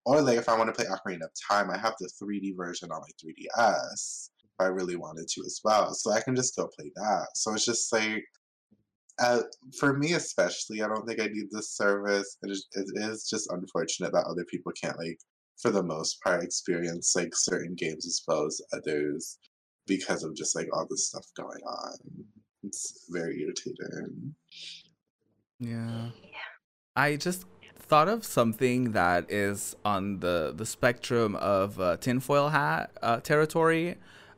Or 0.06 0.22
like 0.22 0.38
if 0.38 0.48
I 0.48 0.56
want 0.56 0.72
to 0.72 0.72
play 0.74 0.86
Ocarina 0.90 1.24
of 1.24 1.30
Time, 1.50 1.70
I 1.70 1.76
have 1.78 1.94
the 2.00 2.08
3D 2.22 2.56
version 2.56 2.90
on 2.90 3.00
my 3.00 3.08
3DS 3.22 4.30
if 4.42 4.50
I 4.60 4.66
really 4.66 4.96
wanted 4.96 5.28
to 5.28 5.42
as 5.44 5.60
well. 5.64 5.92
So 5.94 6.12
I 6.12 6.20
can 6.20 6.34
just 6.34 6.56
go 6.56 6.68
play 6.78 6.90
that. 6.96 7.26
So 7.34 7.52
it's 7.52 7.66
just 7.66 7.92
like 7.92 8.24
uh, 9.20 9.42
for 9.78 9.96
me 9.96 10.12
especially, 10.14 10.82
I 10.82 10.88
don't 10.88 11.06
think 11.06 11.20
I 11.20 11.26
need 11.26 11.46
this 11.50 11.70
service. 11.76 12.36
It 12.42 12.50
is, 12.50 12.66
it 12.72 12.86
is 12.96 13.28
just 13.28 13.50
unfortunate 13.50 14.12
that 14.12 14.26
other 14.26 14.44
people 14.44 14.72
can't 14.80 14.98
like, 14.98 15.18
for 15.60 15.70
the 15.70 15.82
most 15.82 16.20
part, 16.22 16.42
experience 16.42 17.14
like 17.16 17.32
certain 17.34 17.74
games 17.74 18.06
as 18.06 18.22
well 18.26 18.46
as 18.46 18.60
others 18.72 19.38
because 19.86 20.22
of 20.22 20.36
just 20.36 20.54
like 20.54 20.68
all 20.72 20.86
this 20.88 21.08
stuff 21.08 21.26
going 21.36 21.62
on. 21.66 21.94
It's 22.62 23.06
very 23.10 23.40
irritating. 23.42 24.34
Yeah. 25.58 26.10
I 26.94 27.16
just 27.16 27.44
thought 27.76 28.08
of 28.08 28.24
something 28.24 28.92
that 28.92 29.30
is 29.30 29.74
on 29.84 30.20
the 30.20 30.52
the 30.54 30.66
spectrum 30.66 31.34
of 31.36 31.80
uh, 31.80 31.96
tinfoil 31.96 32.50
hat 32.50 32.90
uh, 33.02 33.20
territory. 33.20 33.96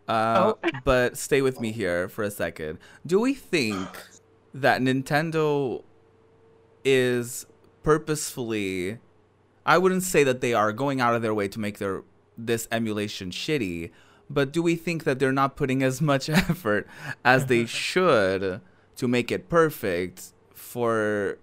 Uh, 0.09 0.55
Oh. 0.65 0.71
but 0.85 1.17
stay 1.17 1.41
with 1.43 1.61
me 1.61 1.73
here 1.83 2.09
for 2.09 2.25
a 2.25 2.31
second. 2.31 2.79
Do 3.07 3.21
we 3.21 3.35
think 3.35 3.89
that 4.53 4.81
Nintendo 4.81 5.83
is 6.85 7.47
purposefully 7.83 8.99
I 9.65 9.79
wouldn't 9.79 10.03
say 10.03 10.25
that 10.25 10.41
they 10.41 10.55
are 10.55 10.73
going 10.73 11.01
out 11.01 11.15
of 11.15 11.23
their 11.23 11.35
way 11.35 11.49
to 11.49 11.61
make 11.61 11.79
their 11.79 12.03
this 12.37 12.67
emulation 12.73 13.31
shitty, 13.31 13.91
but 14.29 14.53
do 14.53 14.63
we 14.63 14.75
think 14.75 15.05
that 15.05 15.19
they're 15.19 15.33
not 15.33 15.57
putting 15.57 15.83
as 15.83 16.01
much 16.01 16.29
effort 16.31 16.87
as 17.25 17.47
they 17.47 17.67
should 17.87 18.61
to 18.97 19.09
make 19.09 19.31
it 19.31 19.49
perfect 19.49 20.33
for 20.55 21.39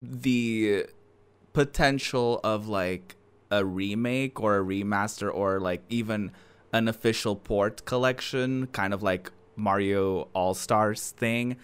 the 0.00 0.86
potential 1.52 2.40
of 2.42 2.68
like 2.68 3.16
a 3.50 3.64
remake 3.64 4.40
or 4.40 4.58
a 4.58 4.64
remaster 4.64 5.32
or 5.32 5.60
like 5.60 5.82
even 5.88 6.32
an 6.72 6.88
official 6.88 7.36
port 7.36 7.84
collection, 7.84 8.66
kind 8.68 8.92
of 8.92 9.02
like 9.02 9.30
Mario 9.56 10.28
All 10.34 10.54
Stars 10.54 11.10
thing, 11.10 11.56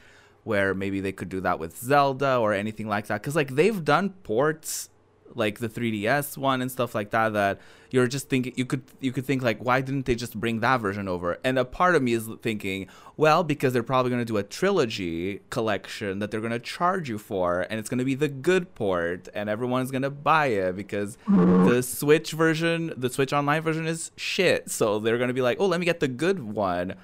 where 0.44 0.74
maybe 0.74 1.00
they 1.00 1.12
could 1.12 1.28
do 1.28 1.40
that 1.40 1.58
with 1.58 1.76
Zelda 1.78 2.38
or 2.38 2.52
anything 2.52 2.88
like 2.88 3.06
that. 3.06 3.22
Because 3.22 3.36
like 3.36 3.54
they've 3.54 3.84
done 3.84 4.10
ports 4.22 4.88
like 5.34 5.58
the 5.58 5.68
3DS 5.68 6.36
one 6.36 6.62
and 6.62 6.70
stuff 6.70 6.94
like 6.94 7.10
that 7.10 7.32
that 7.32 7.60
you're 7.90 8.06
just 8.06 8.28
thinking 8.28 8.52
you 8.56 8.66
could 8.66 8.82
you 9.00 9.12
could 9.12 9.24
think 9.24 9.42
like 9.42 9.62
why 9.64 9.80
didn't 9.80 10.04
they 10.04 10.14
just 10.14 10.38
bring 10.38 10.60
that 10.60 10.80
version 10.80 11.08
over? 11.08 11.38
And 11.44 11.58
a 11.58 11.64
part 11.64 11.94
of 11.94 12.02
me 12.02 12.12
is 12.12 12.28
thinking 12.42 12.86
well 13.16 13.44
because 13.44 13.72
they're 13.72 13.82
probably 13.82 14.10
going 14.10 14.20
to 14.20 14.26
do 14.26 14.36
a 14.36 14.42
trilogy 14.42 15.40
collection 15.50 16.18
that 16.18 16.30
they're 16.30 16.40
going 16.40 16.52
to 16.52 16.58
charge 16.58 17.08
you 17.08 17.18
for 17.18 17.66
and 17.70 17.78
it's 17.78 17.88
going 17.88 17.98
to 17.98 18.04
be 18.04 18.14
the 18.14 18.28
good 18.28 18.74
port 18.74 19.28
and 19.34 19.48
everyone's 19.48 19.90
going 19.90 20.02
to 20.02 20.10
buy 20.10 20.46
it 20.46 20.76
because 20.76 21.16
the 21.26 21.82
switch 21.82 22.32
version 22.32 22.92
the 22.96 23.08
switch 23.08 23.32
online 23.32 23.62
version 23.62 23.86
is 23.86 24.10
shit. 24.16 24.70
So 24.70 24.98
they're 24.98 25.18
going 25.18 25.28
to 25.28 25.34
be 25.34 25.42
like 25.42 25.58
oh 25.60 25.66
let 25.66 25.80
me 25.80 25.86
get 25.86 26.00
the 26.00 26.08
good 26.08 26.40
one 26.40 26.94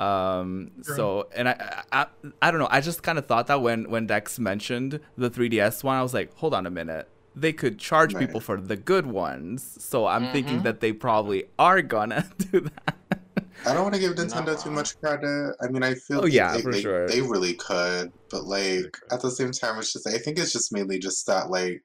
um 0.00 0.70
so 0.82 1.28
and 1.36 1.48
I, 1.48 1.84
I 1.92 2.06
i 2.42 2.50
don't 2.50 2.58
know 2.58 2.68
i 2.70 2.80
just 2.80 3.02
kind 3.02 3.16
of 3.16 3.26
thought 3.26 3.46
that 3.46 3.62
when 3.62 3.88
when 3.90 4.06
dex 4.06 4.38
mentioned 4.40 4.98
the 5.16 5.30
3ds 5.30 5.84
one 5.84 5.96
i 5.96 6.02
was 6.02 6.12
like 6.12 6.34
hold 6.34 6.52
on 6.52 6.66
a 6.66 6.70
minute 6.70 7.08
they 7.36 7.52
could 7.52 7.78
charge 7.78 8.16
people 8.16 8.40
for 8.40 8.60
the 8.60 8.76
good 8.76 9.06
ones 9.06 9.76
so 9.78 10.06
i'm 10.06 10.32
thinking 10.32 10.60
Mhm. 10.60 10.62
that 10.64 10.80
they 10.80 10.92
probably 10.92 11.44
are 11.58 11.80
gonna 11.80 12.28
do 12.38 12.60
that 12.60 12.96
I 13.66 13.72
don't 13.72 13.82
want 13.82 13.94
to 13.94 14.00
give 14.00 14.16
Not 14.18 14.28
Nintendo 14.28 14.62
too 14.62 14.70
much 14.70 14.98
credit. 15.00 15.54
I 15.62 15.68
mean, 15.68 15.82
I 15.82 15.94
feel 15.94 16.18
Oh, 16.18 16.22
like 16.24 16.32
yeah, 16.32 16.54
they, 16.54 16.62
for 16.62 16.72
they, 16.72 16.82
sure. 16.82 17.08
they 17.08 17.22
really 17.22 17.54
could, 17.54 18.12
but 18.30 18.44
like 18.44 18.94
at 19.10 19.22
the 19.22 19.30
same 19.30 19.52
time, 19.52 19.78
it's 19.78 19.90
just 19.90 20.06
I 20.06 20.18
think 20.18 20.38
it's 20.38 20.52
just 20.52 20.70
mainly 20.70 20.98
just 20.98 21.26
that 21.28 21.48
like 21.50 21.80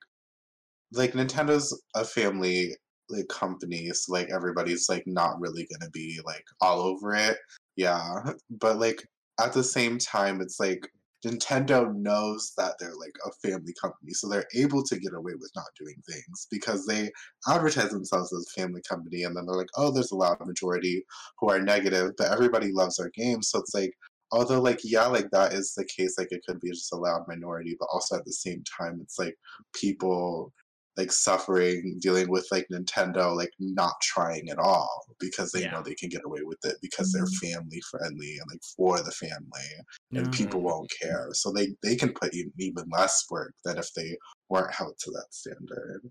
like 0.91 1.13
Nintendo's 1.13 1.79
a 1.95 2.03
family 2.03 2.75
like 3.09 3.27
company, 3.29 3.89
so 3.93 4.11
like 4.11 4.29
everybody's 4.29 4.89
like 4.89 5.03
not 5.07 5.39
really 5.39 5.67
gonna 5.71 5.89
be 5.91 6.19
like 6.25 6.43
all 6.59 6.81
over 6.81 7.15
it. 7.15 7.37
Yeah, 7.79 8.33
but 8.49 8.77
like 8.77 9.07
at 9.39 9.53
the 9.53 9.63
same 9.63 9.97
time, 9.97 10.41
it's 10.41 10.59
like 10.59 10.85
Nintendo 11.25 11.93
knows 11.95 12.53
that 12.57 12.75
they're 12.79 12.95
like 12.95 13.15
a 13.25 13.31
family 13.47 13.73
company, 13.81 14.11
so 14.11 14.27
they're 14.27 14.47
able 14.53 14.83
to 14.83 14.99
get 14.99 15.13
away 15.13 15.33
with 15.39 15.51
not 15.55 15.65
doing 15.79 15.95
things 16.09 16.47
because 16.51 16.85
they 16.85 17.09
advertise 17.47 17.91
themselves 17.91 18.33
as 18.33 18.45
a 18.47 18.61
family 18.61 18.81
company, 18.87 19.23
and 19.23 19.35
then 19.35 19.45
they're 19.45 19.55
like, 19.55 19.71
oh, 19.77 19.91
there's 19.91 20.11
a 20.11 20.15
loud 20.15 20.45
majority 20.45 21.05
who 21.39 21.49
are 21.49 21.61
negative, 21.61 22.11
but 22.17 22.31
everybody 22.31 22.71
loves 22.73 22.99
our 22.99 23.09
game, 23.15 23.41
so 23.41 23.59
it's 23.59 23.73
like. 23.73 23.93
Although, 24.31 24.61
like, 24.61 24.81
yeah, 24.83 25.07
like 25.07 25.31
that 25.31 25.53
is 25.53 25.73
the 25.73 25.83
case. 25.85 26.19
Like, 26.19 26.27
it 26.29 26.43
could 26.47 26.59
be 26.59 26.69
just 26.69 26.93
a 26.93 26.95
loud 26.95 27.23
minority, 27.27 27.75
but 27.79 27.89
also 27.91 28.15
at 28.15 28.25
the 28.25 28.31
same 28.31 28.63
time, 28.77 28.99
it's 29.01 29.17
like 29.17 29.35
people 29.73 30.53
like 30.99 31.11
suffering 31.11 31.97
dealing 32.01 32.29
with 32.29 32.45
like 32.51 32.67
Nintendo 32.71 33.25
like 33.35 33.53
not 33.59 33.95
trying 34.01 34.49
at 34.49 34.59
all 34.59 35.05
because 35.19 35.51
they 35.51 35.61
Yeah. 35.61 35.71
know 35.71 35.81
they 35.81 35.95
can 35.95 36.09
get 36.09 36.25
away 36.25 36.41
with 36.43 36.63
it 36.65 36.75
because 36.81 37.11
they're 37.11 37.23
mm-hmm. 37.23 37.53
family 37.53 37.81
friendly 37.89 38.37
and 38.39 38.47
like 38.51 38.63
for 38.75 39.01
the 39.01 39.11
family 39.11 39.69
and 40.11 40.25
Yeah. 40.25 40.37
people 40.39 40.61
won't 40.61 40.91
care 41.01 41.29
so 41.33 41.51
they 41.51 41.67
they 41.83 41.95
can 41.95 42.11
put 42.13 42.33
even, 42.33 42.51
even 42.59 42.85
less 42.91 43.25
work 43.31 43.53
than 43.63 43.77
if 43.77 43.93
they 43.93 44.17
weren't 44.49 44.73
held 44.73 44.95
to 44.99 45.11
that 45.11 45.33
standard 45.41 46.01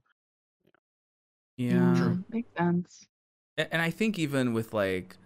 yeah 1.57 1.95
True. 1.99 2.25
Makes 2.31 2.57
sense. 2.57 3.07
And 3.59 3.83
I 3.83 3.91
think 3.91 4.19
even 4.19 4.55
with 4.55 4.73
like, 4.73 5.17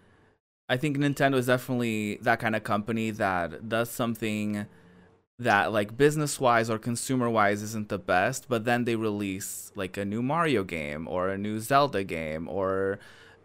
I 0.67 0.75
think 0.77 0.97
Nintendo 0.97 1.35
is 1.35 1.45
definitely 1.45 2.17
that 2.23 2.39
kind 2.39 2.55
of 2.55 2.63
company 2.63 3.11
that 3.11 3.69
does 3.69 3.91
something 3.91 4.65
that 5.39 5.71
like 5.71 5.97
business 5.97 6.39
wise 6.39 6.69
or 6.69 6.77
consumer 6.77 7.29
wise 7.29 7.61
isn't 7.61 7.89
the 7.89 7.99
best, 7.99 8.47
but 8.47 8.65
then 8.65 8.85
they 8.85 8.95
release 8.95 9.71
like 9.75 9.97
a 9.97 10.05
new 10.05 10.21
Mario 10.21 10.63
game 10.63 11.07
or 11.07 11.29
a 11.29 11.37
new 11.37 11.59
Zelda 11.59 12.03
game 12.03 12.47
or 12.47 12.99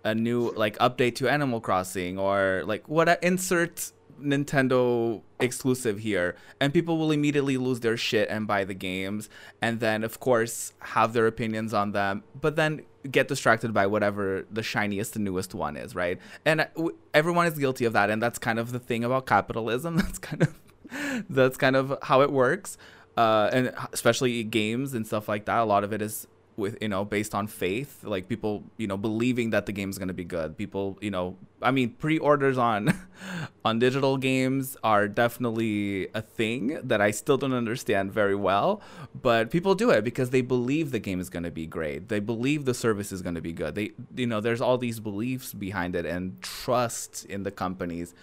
a 0.05 0.15
new 0.15 0.51
like 0.51 0.79
update 0.79 1.15
to 1.17 1.29
Animal 1.29 1.61
Crossing 1.61 2.19
or 2.19 2.63
like 2.67 2.89
what 2.89 3.23
insert 3.23 3.93
Nintendo 4.21 5.23
exclusive 5.41 6.01
here 6.01 6.35
and 6.61 6.73
people 6.73 6.99
will 6.99 7.13
immediately 7.13 7.57
lose 7.57 7.81
their 7.81 7.97
shit 7.97 8.29
and 8.29 8.47
buy 8.47 8.65
the 8.65 8.75
games 8.75 9.29
and 9.63 9.79
then 9.79 10.03
of 10.03 10.19
course 10.19 10.73
have 10.81 11.13
their 11.13 11.29
opinions 11.29 11.73
on 11.73 11.93
them 11.93 12.25
but 12.41 12.57
then 12.57 12.83
get 13.09 13.29
distracted 13.29 13.73
by 13.73 13.87
whatever 13.87 14.45
the 14.51 14.63
shiniest 14.63 15.15
and 15.15 15.25
newest 15.25 15.55
one 15.55 15.77
is 15.77 15.95
right? 15.95 16.19
And 16.45 16.63
uh, 16.63 16.67
everyone 17.15 17.47
is 17.47 17.59
guilty 17.59 17.85
of 17.85 17.93
that 17.93 18.11
and 18.11 18.21
that's 18.21 18.39
kind 18.39 18.59
of 18.59 18.73
the 18.73 18.81
thing 18.81 19.05
about 19.05 19.27
capitalism. 19.27 19.97
That's 20.09 20.19
kind 20.19 20.43
of 20.43 20.55
that's 21.31 21.57
kind 21.57 21.77
of 21.77 21.97
how 22.03 22.23
it 22.23 22.33
works 22.33 22.79
uh, 23.19 23.51
and 23.53 23.75
especially 23.93 24.45
games 24.45 24.95
and 24.95 25.07
stuff 25.07 25.29
like 25.29 25.45
that. 25.47 25.59
A 25.59 25.65
lot 25.65 25.83
of 25.83 25.93
it 25.93 26.01
is 26.01 26.29
with 26.57 26.77
you 26.81 26.89
know 26.89 27.05
based 27.05 27.37
on 27.37 27.47
faith 27.47 28.03
like 28.03 28.29
people 28.29 28.65
you 28.79 28.87
know 28.89 28.97
believing 28.97 29.51
that 29.51 29.67
the 29.67 29.73
game's 29.73 29.97
going 29.99 30.09
to 30.09 30.15
be 30.15 30.25
good. 30.25 30.57
People 30.57 30.99
you 31.01 31.11
know 31.11 31.37
i 31.63 31.71
mean 31.71 31.91
pre-orders 31.91 32.59
on 32.59 32.97
on 33.65 33.79
digital 33.79 34.17
games 34.17 34.77
are 34.85 35.09
definitely 35.09 36.09
a 36.15 36.23
thing 36.23 36.79
that 36.85 37.01
i 37.01 37.11
still 37.11 37.37
don't 37.37 37.53
understand 37.53 38.13
very 38.13 38.35
well 38.35 38.81
but 39.23 39.51
people 39.51 39.75
do 39.75 39.91
it 39.91 40.05
because 40.05 40.31
they 40.31 40.41
believe 40.41 40.93
the 40.93 41.01
game 41.01 41.19
is 41.19 41.29
going 41.29 41.43
to 41.43 41.51
be 41.51 41.67
great. 41.67 42.09
They 42.09 42.21
believe 42.21 42.65
the 42.65 42.75
service 42.75 43.11
is 43.11 43.23
going 43.23 43.35
to 43.35 43.41
be 43.41 43.53
good. 43.53 43.75
They 43.75 43.91
you 44.15 44.27
know 44.27 44.41
there's 44.41 44.61
all 44.61 44.79
these 44.79 45.01
beliefs 45.01 45.53
behind 45.53 45.97
it 45.97 46.07
and 46.07 46.41
trust 46.43 47.25
in 47.25 47.43
the 47.43 47.51
companies. 47.51 48.15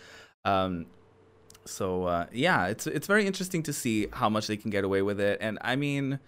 Um 0.46 0.86
so 1.66 2.06
uh, 2.06 2.26
yeah 2.32 2.68
it's 2.68 2.88
it's 2.88 3.08
very 3.08 3.26
interesting 3.26 3.64
to 3.64 3.74
see 3.74 4.08
how 4.14 4.30
much 4.30 4.48
they 4.48 4.58
can 4.58 4.70
get 4.72 4.84
away 4.84 5.02
with 5.02 5.20
it. 5.20 5.38
And 5.42 5.58
i 5.62 5.76
mean 5.76 6.20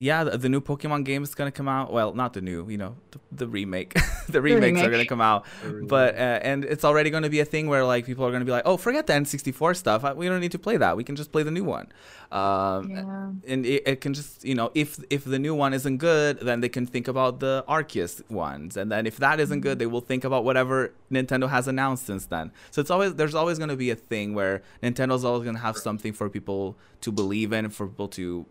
yeah, 0.00 0.24
the, 0.24 0.36
the 0.36 0.48
new 0.48 0.60
Pokemon 0.60 1.04
game 1.04 1.22
is 1.22 1.34
gonna 1.34 1.50
come 1.52 1.68
out. 1.68 1.92
Well, 1.92 2.12
not 2.14 2.32
the 2.34 2.40
new, 2.40 2.68
you 2.68 2.76
know, 2.76 2.96
the, 3.12 3.20
the 3.32 3.48
remake. 3.48 3.94
the 4.28 4.42
remakes 4.42 4.76
remake. 4.76 4.84
are 4.86 4.90
gonna 4.90 5.06
come 5.06 5.20
out, 5.20 5.46
but 5.82 6.14
uh, 6.16 6.40
and 6.42 6.64
it's 6.64 6.84
already 6.84 7.10
gonna 7.10 7.30
be 7.30 7.40
a 7.40 7.44
thing 7.44 7.68
where 7.68 7.84
like 7.84 8.04
people 8.04 8.26
are 8.26 8.32
gonna 8.32 8.44
be 8.44 8.50
like, 8.52 8.64
oh, 8.66 8.76
forget 8.76 9.06
the 9.06 9.12
N64 9.12 9.76
stuff. 9.76 10.04
I, 10.04 10.12
we 10.12 10.26
don't 10.28 10.40
need 10.40 10.52
to 10.52 10.58
play 10.58 10.76
that. 10.76 10.96
We 10.96 11.04
can 11.04 11.16
just 11.16 11.32
play 11.32 11.42
the 11.42 11.50
new 11.50 11.64
one. 11.64 11.88
Um, 12.32 12.90
Yeah. 12.90 13.30
and 13.46 13.64
it, 13.64 13.82
it 13.86 14.00
can 14.00 14.12
just 14.14 14.44
you 14.44 14.54
know 14.56 14.72
if 14.74 14.98
if 15.08 15.24
the 15.24 15.38
new 15.38 15.54
one 15.54 15.72
isn't 15.72 15.98
good 15.98 16.40
then 16.40 16.60
they 16.62 16.68
can 16.68 16.84
think 16.84 17.06
about 17.06 17.38
the 17.38 17.64
arceus 17.68 18.28
ones 18.28 18.76
and 18.76 18.90
then 18.90 19.06
if 19.06 19.18
that 19.18 19.38
isn't 19.38 19.60
good 19.60 19.78
they 19.78 19.86
will 19.86 20.00
think 20.00 20.24
about 20.24 20.42
whatever 20.42 20.92
nintendo 21.12 21.48
has 21.48 21.68
announced 21.68 22.06
since 22.06 22.26
then 22.26 22.50
so 22.72 22.80
it's 22.80 22.90
always 22.90 23.14
there's 23.14 23.36
always 23.36 23.58
going 23.58 23.68
to 23.70 23.76
be 23.76 23.90
a 23.90 23.94
thing 23.94 24.34
where 24.34 24.62
nintendo's 24.82 25.24
always 25.24 25.44
going 25.44 25.54
to 25.54 25.62
have 25.62 25.76
something 25.76 26.12
for 26.12 26.28
people 26.28 26.76
to 27.02 27.12
believe 27.12 27.52
in 27.52 27.68
for 27.70 27.86
people 27.86 28.08
to 28.08 28.46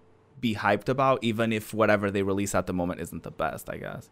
be 0.47 0.53
hyped 0.65 0.89
about 0.95 1.17
even 1.29 1.47
if 1.59 1.73
whatever 1.73 2.07
they 2.11 2.23
release 2.31 2.53
at 2.59 2.65
the 2.67 2.73
moment 2.81 2.97
isn't 3.05 3.23
the 3.23 3.31
best 3.43 3.65
i 3.69 3.77
guess 3.85 4.05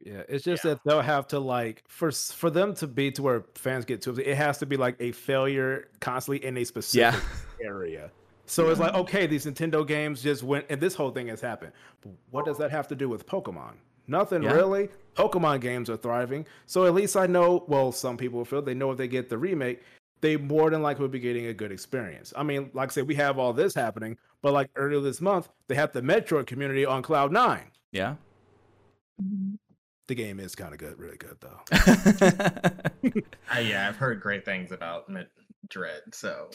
Yeah, 0.00 0.22
it's 0.32 0.44
just 0.44 0.64
Yeah. 0.64 0.74
that 0.74 0.80
they'll 0.84 1.08
have 1.16 1.26
to 1.34 1.38
like 1.56 1.82
for 1.98 2.10
for 2.42 2.50
them 2.58 2.68
to 2.80 2.86
be 2.86 3.06
to 3.16 3.20
where 3.26 3.40
fans 3.66 3.84
get 3.84 3.98
to 4.02 4.10
it. 4.12 4.26
It 4.32 4.36
has 4.46 4.54
to 4.62 4.66
be 4.72 4.76
like 4.86 4.96
a 5.08 5.10
failure 5.28 5.72
constantly 6.08 6.40
in 6.48 6.56
a 6.56 6.64
specific 6.64 7.20
yeah. 7.60 7.66
area. 7.74 8.04
So 8.46 8.70
it's 8.70 8.78
like 8.84 8.94
okay, 9.02 9.24
these 9.26 9.44
Nintendo 9.48 9.80
games 9.96 10.22
just 10.22 10.42
went, 10.50 10.64
and 10.70 10.80
this 10.80 10.94
whole 10.94 11.10
thing 11.16 11.26
has 11.34 11.40
happened. 11.40 11.72
But 12.02 12.12
what 12.30 12.44
does 12.48 12.58
that 12.62 12.70
have 12.70 12.86
to 12.92 12.96
do 13.02 13.08
with 13.14 13.26
Pokemon? 13.26 13.74
Nothing 14.06 14.42
Yeah. 14.44 14.52
really. 14.60 14.88
Pokemon 15.16 15.60
games 15.60 15.90
are 15.90 15.96
thriving, 16.06 16.46
so 16.66 16.86
at 16.86 16.94
least 16.94 17.14
I 17.16 17.26
know. 17.26 17.64
Well, 17.66 17.90
some 17.90 18.16
people 18.16 18.44
feel 18.44 18.62
they 18.62 18.74
know 18.82 18.92
if 18.92 18.98
they 18.98 19.08
get 19.08 19.28
the 19.28 19.36
remake, 19.48 19.78
they 20.20 20.36
more 20.36 20.70
than 20.70 20.82
likely 20.82 21.02
will 21.02 21.08
be 21.08 21.20
getting 21.20 21.46
a 21.46 21.54
good 21.54 21.72
experience. 21.72 22.32
I 22.36 22.42
mean, 22.42 22.70
like 22.74 22.90
I 22.90 22.92
said, 22.92 23.06
we 23.08 23.14
have 23.16 23.38
all 23.38 23.52
this 23.52 23.74
happening, 23.74 24.16
but 24.42 24.52
like 24.52 24.70
earlier 24.76 25.00
this 25.00 25.20
month, 25.20 25.48
they 25.68 25.74
had 25.74 25.92
the 25.92 26.02
Metroid 26.02 26.46
community 26.46 26.84
on 26.84 27.02
Cloud 27.02 27.32
Nine. 27.32 27.70
yeah 27.92 28.16
Mhm. 29.22 29.58
The 30.06 30.14
game 30.14 30.40
is 30.40 30.54
kind 30.54 30.72
of 30.72 30.78
good, 30.78 30.98
really 30.98 31.16
good 31.18 31.36
though. 31.40 31.60
Uh, 33.54 33.60
yeah, 33.60 33.88
I've 33.88 33.96
heard 33.96 34.20
great 34.20 34.44
things 34.44 34.72
about 34.72 35.08
Mid- 35.08 35.28
Dread. 35.68 36.02
So 36.12 36.50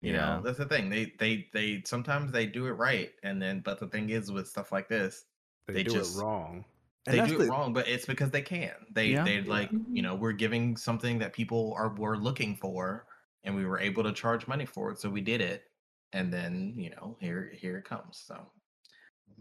you 0.00 0.12
Yeah. 0.12 0.36
know 0.36 0.42
that's 0.42 0.58
the 0.58 0.64
thing. 0.66 0.88
They 0.90 1.12
they 1.18 1.46
they 1.52 1.82
sometimes 1.86 2.32
they 2.32 2.46
do 2.46 2.66
it 2.66 2.72
right, 2.72 3.10
and 3.22 3.40
then 3.40 3.60
but 3.60 3.78
the 3.80 3.86
thing 3.88 4.10
is 4.10 4.30
with 4.32 4.48
stuff 4.48 4.72
like 4.72 4.88
this, 4.88 5.24
They, 5.66 5.74
They 5.74 5.82
do 5.84 5.92
just- 5.92 6.16
it 6.18 6.22
wrong. 6.22 6.64
And 7.06 7.14
they 7.14 7.18
that's 7.20 7.30
do 7.30 7.36
it 7.40 7.44
the- 7.44 7.50
wrong, 7.50 7.72
but 7.72 7.88
it's 7.88 8.06
because 8.06 8.30
they 8.30 8.42
can. 8.42 8.72
They 8.92 9.06
Yeah. 9.08 9.24
they 9.24 9.40
like 9.42 9.70
you 9.90 10.02
know 10.02 10.14
we're 10.14 10.32
giving 10.32 10.76
something 10.76 11.18
that 11.20 11.32
people 11.32 11.74
are 11.76 11.94
were 11.94 12.16
looking 12.16 12.56
for, 12.56 13.06
and 13.44 13.54
we 13.54 13.64
were 13.64 13.78
able 13.78 14.02
to 14.02 14.12
charge 14.12 14.46
money 14.46 14.66
for 14.66 14.90
it, 14.90 14.98
so 15.00 15.08
we 15.08 15.20
did 15.20 15.40
it, 15.40 15.64
and 16.12 16.32
then 16.32 16.74
you 16.76 16.90
know 16.90 17.16
here 17.20 17.50
here 17.54 17.78
it 17.78 17.84
comes. 17.84 18.22
So, 18.26 18.50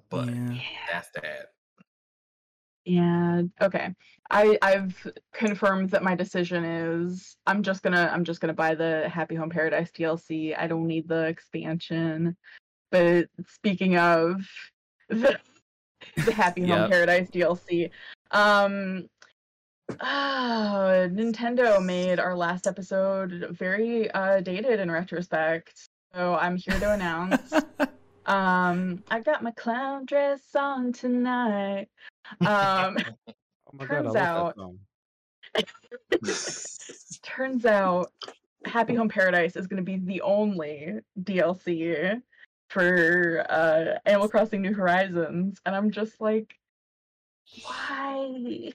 but 0.09 0.29
yeah. 0.29 0.59
that's 0.91 1.09
that. 1.15 1.47
Yeah. 2.85 3.41
Okay. 3.61 3.93
I 4.29 4.57
I've 4.61 5.11
confirmed 5.33 5.89
that 5.89 6.03
my 6.03 6.15
decision 6.15 6.63
is 6.63 7.35
I'm 7.45 7.61
just 7.61 7.83
gonna 7.83 8.09
I'm 8.13 8.23
just 8.23 8.39
gonna 8.39 8.53
buy 8.53 8.75
the 8.75 9.09
Happy 9.09 9.35
Home 9.35 9.49
Paradise 9.49 9.91
DLC. 9.91 10.57
I 10.57 10.67
don't 10.67 10.87
need 10.87 11.07
the 11.09 11.25
expansion. 11.25 12.37
But 12.91 13.27
speaking 13.45 13.97
of 13.97 14.41
the 15.09 15.37
the 16.25 16.31
Happy 16.31 16.61
Home 16.61 16.81
Yep. 16.81 16.89
Paradise 16.89 17.29
DLC, 17.29 17.89
um 18.31 19.07
ah, 20.01 21.07
Nintendo 21.09 21.83
made 21.83 22.19
our 22.19 22.35
last 22.35 22.67
episode 22.67 23.47
very 23.51 24.09
uh 24.11 24.41
dated 24.41 24.79
in 24.79 24.91
retrospect. 24.91 25.87
So 26.13 26.35
I'm 26.35 26.55
here 26.57 26.79
to 26.79 26.93
announce 26.93 27.53
um 28.25 29.03
I 29.09 29.19
got 29.23 29.43
my 29.43 29.51
clown 29.51 30.05
dress 30.05 30.41
on 30.55 30.93
tonight. 30.93 31.87
Um 32.41 32.97
Oh 33.27 33.77
my 33.77 33.85
Turns 33.85 34.13
god, 34.13 34.17
out- 34.17 34.55
turns 37.21 37.65
out 37.65 38.11
Happy 38.65 38.95
Home 38.95 39.09
Paradise 39.09 39.55
is 39.57 39.67
going 39.67 39.83
to 39.83 39.83
be 39.83 39.97
the 39.97 40.21
only 40.21 40.99
DLC 41.21 42.21
for 42.70 43.45
uh, 43.49 43.99
Animal 44.05 44.30
Crossing 44.30 44.61
New 44.61 44.74
Horizons, 44.74 45.59
and 45.65 45.76
I'm 45.76 45.91
just 45.91 46.20
like, 46.20 46.55
why? 47.63 48.74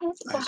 I 0.00 0.12
Why? 0.24 0.46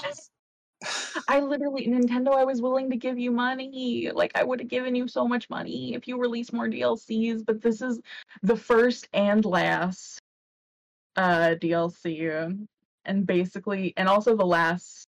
I 1.26 1.40
literally, 1.40 1.88
Nintendo, 1.88 2.34
I 2.34 2.44
was 2.44 2.62
willing 2.62 2.90
to 2.90 2.96
give 2.96 3.18
you 3.18 3.30
money. 3.32 4.10
Like, 4.12 4.32
I 4.36 4.44
would 4.44 4.60
have 4.60 4.68
given 4.68 4.94
you 4.94 5.08
so 5.08 5.26
much 5.26 5.50
money 5.50 5.94
if 5.94 6.06
you 6.06 6.20
release 6.20 6.52
more 6.52 6.68
DLCs, 6.68 7.44
but 7.44 7.60
this 7.60 7.82
is 7.82 8.00
the 8.42 8.56
first 8.56 9.08
and 9.12 9.44
last 9.44 10.20
uh, 11.16 11.56
DLC. 11.60 12.66
And 13.04 13.26
basically, 13.26 13.94
and 13.96 14.08
also 14.08 14.36
the 14.36 14.46
last 14.46 15.07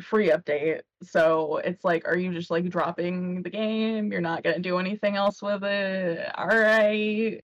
free 0.00 0.30
update. 0.30 0.80
So 1.02 1.58
it's 1.58 1.84
like, 1.84 2.06
are 2.06 2.16
you 2.16 2.32
just 2.32 2.50
like 2.50 2.68
dropping 2.68 3.42
the 3.42 3.50
game? 3.50 4.12
You're 4.12 4.20
not 4.20 4.42
going 4.42 4.56
to 4.56 4.62
do 4.62 4.78
anything 4.78 5.16
else 5.16 5.42
with 5.42 5.62
it? 5.64 6.30
All 6.36 6.46
right. 6.46 7.40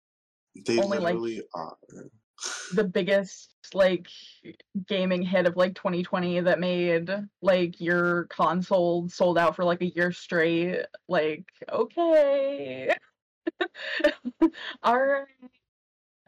They 0.67 0.79
Only, 0.83 0.99
like- 0.99 1.15
literally 1.15 1.43
are. 1.55 1.77
the 2.75 2.85
biggest 2.85 3.55
like 3.75 4.07
gaming 4.87 5.23
hit 5.23 5.47
of 5.47 5.57
like 5.57 5.75
2020 5.75 6.41
that 6.41 6.61
made 6.61 7.11
like 7.43 7.81
your 7.81 8.25
console 8.25 9.09
sold 9.09 9.39
out 9.39 9.57
for 9.57 9.65
like 9.65 9.81
a 9.81 9.87
year 9.87 10.13
straight 10.13 10.83
like 11.09 11.45
okay 11.73 12.95
all 14.83 14.99
right 14.99 15.27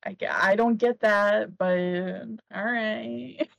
I, 0.05 0.17
I 0.31 0.57
don't 0.57 0.77
get 0.79 1.01
that 1.01 1.57
but 1.59 2.25
all 2.55 2.65
right 2.65 3.47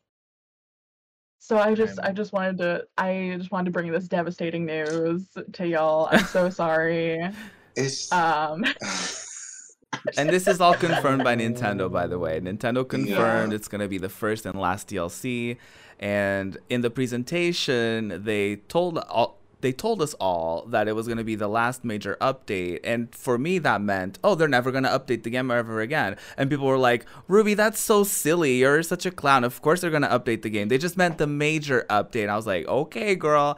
so 1.50 1.58
i 1.58 1.74
just 1.74 2.00
i 2.02 2.12
just 2.12 2.32
wanted 2.32 2.58
to 2.60 2.86
i 3.00 3.34
just 3.40 3.52
wanted 3.52 3.66
to 3.66 3.72
bring 3.72 3.92
this 3.92 4.08
devastating 4.08 4.66
news 4.68 5.26
to 5.52 5.68
y'all 5.68 6.08
i'm 6.12 6.24
so 6.26 6.48
sorry 6.62 7.28
It's 7.76 8.12
um 8.12 8.64
and 10.18 10.30
this 10.30 10.48
is 10.48 10.62
all 10.62 10.76
confirmed 10.76 11.24
by 11.24 11.36
Nintendo, 11.36 11.92
by 11.92 12.06
the 12.06 12.20
way. 12.20 12.40
Nintendo 12.40 12.88
confirmed 12.88 13.52
Yeah. 13.52 13.56
it's 13.56 13.68
going 13.68 13.82
to 13.82 13.88
be 13.88 13.98
the 13.98 14.08
first 14.10 14.46
and 14.46 14.60
last 14.60 14.88
DLC. 14.88 15.58
And 16.00 16.58
in 16.70 16.82
the 16.82 16.90
presentation, 16.92 18.24
they 18.24 18.58
told 18.68 19.00
all, 19.00 19.39
they 19.62 19.72
told 19.72 20.02
us 20.02 20.14
all 20.16 20.66
that 20.68 20.88
it 20.88 20.94
was 20.94 21.08
going 21.08 21.18
to 21.18 21.24
be 21.24 21.36
the 21.36 21.48
last 21.48 21.84
major 21.84 22.18
update. 22.22 22.80
And 22.84 23.14
for 23.14 23.38
me, 23.38 23.60
that 23.60 23.82
meant, 23.82 24.20
oh, 24.24 24.36
they're 24.36 24.48
never 24.48 24.72
going 24.72 24.84
to 24.84 24.90
update 24.90 25.24
the 25.24 25.30
game 25.30 25.52
ever 25.52 25.82
again. 25.82 26.18
And 26.38 26.50
people 26.50 26.66
were 26.66 26.78
like, 26.78 27.06
Ruby, 27.28 27.54
that's 27.54 27.80
so 27.80 28.04
silly. 28.04 28.58
You're 28.58 28.84
such 28.84 29.06
a 29.06 29.12
clown. 29.12 29.44
Of 29.44 29.62
course 29.62 29.82
they're 29.82 29.90
going 29.90 30.04
to 30.04 30.08
update 30.08 30.42
the 30.42 30.50
game. 30.50 30.70
They 30.70 30.78
just 30.78 30.98
meant 30.98 31.18
the 31.18 31.28
major 31.28 31.86
update. 31.90 32.30
I 32.30 32.36
was 32.36 32.48
like, 32.48 32.68
okay, 32.68 33.16
girl. 33.16 33.58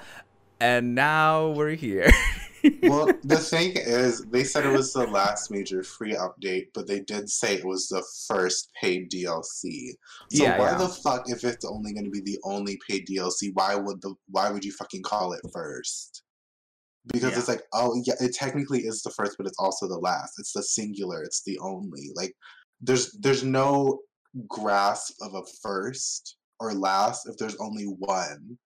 And 0.60 0.95
now 0.95 1.49
we're 1.49 1.76
here. 1.76 2.12
well, 2.84 3.07
the 3.24 3.38
thing 3.38 3.74
is, 3.76 4.24
they 4.26 4.43
said 4.43 4.66
it 4.66 4.72
was 4.72 4.93
the 4.93 5.05
last 5.07 5.51
major 5.51 5.84
free 5.84 6.14
update, 6.14 6.68
but 6.74 6.88
they 6.88 6.99
did 7.01 7.30
say 7.30 7.55
it 7.55 7.66
was 7.66 7.88
the 7.88 8.03
first 8.28 8.70
paid 8.82 9.12
DLC. 9.12 9.89
So 10.32 10.43
Yeah, 10.43 10.57
why 10.57 10.72
yeah. 10.72 10.78
the 10.78 10.89
fuck, 10.89 11.24
if 11.30 11.43
it's 11.43 11.66
only 11.66 11.93
going 11.93 12.05
to 12.05 12.12
be 12.12 12.22
the 12.22 12.39
only 12.43 12.80
paid 12.89 13.07
DLC, 13.07 13.49
why 13.53 13.76
would 13.76 14.01
the 14.01 14.14
why 14.30 14.49
would 14.49 14.66
you 14.66 14.72
fucking 14.74 15.03
call 15.03 15.34
it 15.34 15.41
first? 15.53 16.24
Because 17.12 17.32
Yeah. 17.32 17.39
it's 17.39 17.47
like, 17.47 17.64
oh 17.74 17.99
yeah, 18.05 18.14
it 18.20 18.34
technically 18.34 18.82
is 18.82 19.01
the 19.01 19.09
first, 19.12 19.36
but 19.38 19.47
it's 19.47 19.59
also 19.59 19.88
the 19.88 19.97
last. 19.97 20.34
It's 20.38 20.53
the 20.53 20.64
singular. 20.64 21.24
It's 21.24 21.43
the 21.43 21.57
only. 21.59 22.12
Like, 22.16 22.34
there's 22.82 23.12
there's 23.20 23.43
no 23.43 23.99
grasp 24.47 25.16
of 25.22 25.34
a 25.36 25.41
first 25.62 26.38
or 26.59 26.74
last 26.74 27.28
if 27.28 27.38
there's 27.38 27.55
only 27.57 27.86
one 27.86 28.57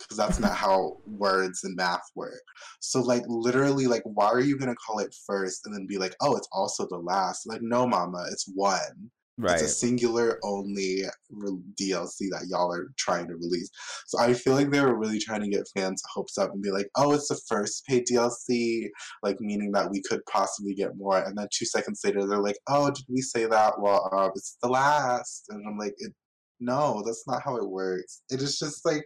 because 0.00 0.16
that's 0.16 0.40
not 0.40 0.54
how 0.56 0.96
words 1.06 1.64
and 1.64 1.76
math 1.76 2.02
work. 2.14 2.42
So 2.80 3.00
like 3.00 3.22
literally 3.28 3.86
like 3.86 4.02
why 4.04 4.26
are 4.26 4.40
you 4.40 4.58
gonna 4.58 4.74
call 4.74 4.98
it 4.98 5.14
first 5.26 5.62
and 5.66 5.74
then 5.74 5.86
be 5.86 5.98
like, 5.98 6.14
oh, 6.20 6.36
it's 6.36 6.48
also 6.52 6.86
the 6.88 6.98
last? 6.98 7.46
Like 7.46 7.62
no, 7.62 7.86
mama, 7.86 8.24
it's 8.30 8.50
one. 8.54 9.10
right. 9.38 9.54
It's 9.54 9.62
a 9.62 9.68
singular 9.68 10.38
only 10.44 11.02
re- 11.30 11.62
DLC 11.80 12.28
that 12.30 12.46
y'all 12.48 12.72
are 12.72 12.92
trying 12.98 13.26
to 13.28 13.34
release. 13.34 13.70
So 14.06 14.20
I 14.20 14.34
feel 14.34 14.54
like 14.54 14.70
they 14.70 14.80
were 14.80 14.98
really 14.98 15.18
trying 15.18 15.42
to 15.42 15.48
get 15.48 15.68
fans' 15.74 16.02
hopes 16.12 16.36
up 16.38 16.50
and 16.52 16.62
be 16.62 16.70
like, 16.70 16.88
oh, 16.96 17.12
it's 17.12 17.28
the 17.28 17.40
first 17.48 17.84
paid 17.86 18.04
DLC, 18.10 18.88
like 19.22 19.36
meaning 19.40 19.72
that 19.72 19.90
we 19.90 20.02
could 20.02 20.20
possibly 20.30 20.74
get 20.74 20.96
more. 20.96 21.18
And 21.22 21.36
then 21.36 21.48
two 21.52 21.66
seconds 21.66 22.00
later, 22.04 22.26
they're 22.26 22.38
like, 22.38 22.58
oh, 22.68 22.90
did 22.90 23.04
we 23.08 23.20
say 23.22 23.46
that? 23.46 23.80
Well, 23.80 24.08
uh, 24.12 24.28
it's 24.34 24.56
the 24.62 24.68
last. 24.68 25.44
And 25.48 25.64
I'm 25.66 25.78
like, 25.78 25.94
it, 25.98 26.12
no, 26.60 27.02
that's 27.06 27.24
not 27.26 27.42
how 27.42 27.56
it 27.56 27.68
works. 27.68 28.22
It 28.30 28.42
is 28.42 28.58
just 28.58 28.84
like. 28.84 29.04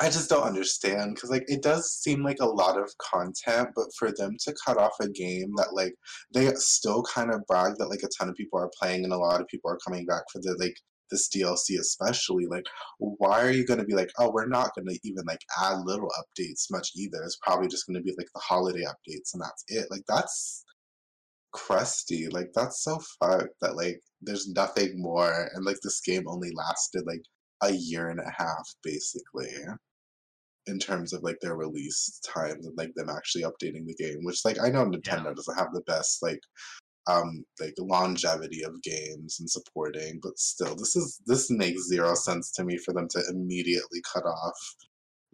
I 0.00 0.06
just 0.06 0.28
don't 0.28 0.42
understand 0.46 1.14
because 1.14 1.30
like 1.30 1.44
it 1.46 1.62
does 1.62 1.92
seem 1.92 2.22
like 2.22 2.38
a 2.40 2.46
lot 2.46 2.78
of 2.78 2.90
content, 2.98 3.68
but 3.76 3.86
for 3.98 4.12
them 4.12 4.36
to 4.40 4.54
cut 4.64 4.76
off 4.76 4.94
a 5.00 5.08
game 5.08 5.52
that 5.56 5.72
like 5.72 5.94
they 6.32 6.52
still 6.54 7.02
kind 7.02 7.32
of 7.32 7.46
brag 7.46 7.74
that 7.78 7.88
like 7.88 8.02
a 8.02 8.08
ton 8.18 8.28
of 8.28 8.34
people 8.34 8.58
are 8.58 8.70
playing 8.80 9.04
and 9.04 9.12
a 9.12 9.18
lot 9.18 9.40
of 9.40 9.46
people 9.48 9.70
are 9.70 9.78
coming 9.86 10.04
back 10.06 10.22
for 10.32 10.40
the 10.42 10.56
like 10.58 10.76
this 11.10 11.28
DLC 11.28 11.78
especially 11.78 12.46
like 12.46 12.64
why 12.98 13.40
are 13.42 13.50
you 13.52 13.64
going 13.66 13.78
to 13.78 13.86
be 13.86 13.94
like 13.94 14.10
oh 14.18 14.30
we're 14.32 14.48
not 14.48 14.74
going 14.74 14.88
to 14.88 14.98
even 15.04 15.22
like 15.26 15.42
add 15.62 15.76
little 15.84 16.08
updates 16.18 16.64
much 16.70 16.88
either 16.96 17.22
it's 17.22 17.38
probably 17.42 17.68
just 17.68 17.86
going 17.86 17.94
to 17.94 18.02
be 18.02 18.14
like 18.16 18.26
the 18.34 18.40
holiday 18.40 18.82
updates 18.84 19.34
and 19.34 19.42
that's 19.42 19.64
it 19.68 19.86
like 19.90 20.02
that's 20.08 20.64
crusty. 21.54 22.28
Like 22.28 22.50
that's 22.54 22.82
so 22.82 23.00
fucked 23.18 23.54
that 23.62 23.76
like 23.76 24.00
there's 24.20 24.48
nothing 24.48 25.00
more 25.00 25.48
and 25.54 25.64
like 25.64 25.78
this 25.82 26.00
game 26.00 26.24
only 26.26 26.50
lasted 26.54 27.04
like 27.06 27.22
a 27.64 27.72
year 27.72 28.08
and 28.10 28.20
a 28.20 28.30
half 28.36 28.68
basically 28.82 29.50
in 30.66 30.78
terms 30.78 31.12
of 31.12 31.22
like 31.22 31.38
their 31.40 31.56
release 31.56 32.20
times 32.26 32.66
and 32.66 32.76
like 32.76 32.92
them 32.94 33.08
actually 33.10 33.44
updating 33.44 33.86
the 33.86 33.94
game 33.98 34.18
which 34.22 34.44
like 34.44 34.58
i 34.62 34.68
know 34.70 34.84
nintendo 34.86 35.26
Yeah. 35.26 35.32
doesn't 35.36 35.58
have 35.58 35.72
the 35.72 35.82
best 35.86 36.22
like 36.22 36.40
um 37.06 37.44
like 37.60 37.74
longevity 37.78 38.62
of 38.64 38.82
games 38.82 39.38
and 39.40 39.50
supporting 39.50 40.20
but 40.22 40.38
still 40.38 40.74
this 40.76 40.96
is 40.96 41.20
this 41.26 41.50
makes 41.50 41.86
zero 41.88 42.14
sense 42.14 42.50
to 42.52 42.64
me 42.64 42.78
for 42.78 42.94
them 42.94 43.08
to 43.10 43.22
immediately 43.30 44.00
cut 44.12 44.24
off 44.24 44.58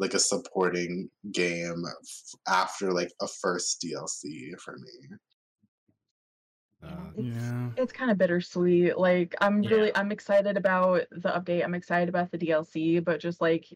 like 0.00 0.14
a 0.14 0.18
supporting 0.18 1.08
game 1.32 1.84
f- 1.86 2.40
after 2.48 2.92
like 2.92 3.12
a 3.22 3.28
first 3.40 3.84
dlc 3.84 4.22
for 4.64 4.76
me 4.78 5.16
Uh, 6.82 6.88
It's, 7.16 7.36
Yeah. 7.36 7.70
it's 7.76 7.92
kind 7.92 8.10
of 8.10 8.18
bittersweet. 8.18 8.96
Like 8.98 9.34
I'm 9.40 9.62
Yeah. 9.62 9.70
really 9.70 9.96
I'm 9.96 10.10
excited 10.12 10.56
about 10.56 11.02
the 11.10 11.28
update. 11.30 11.62
I'm 11.64 11.74
excited 11.74 12.08
about 12.08 12.30
the 12.30 12.38
DLC, 12.38 12.98
but 13.04 13.20
just 13.20 13.40
like 13.40 13.66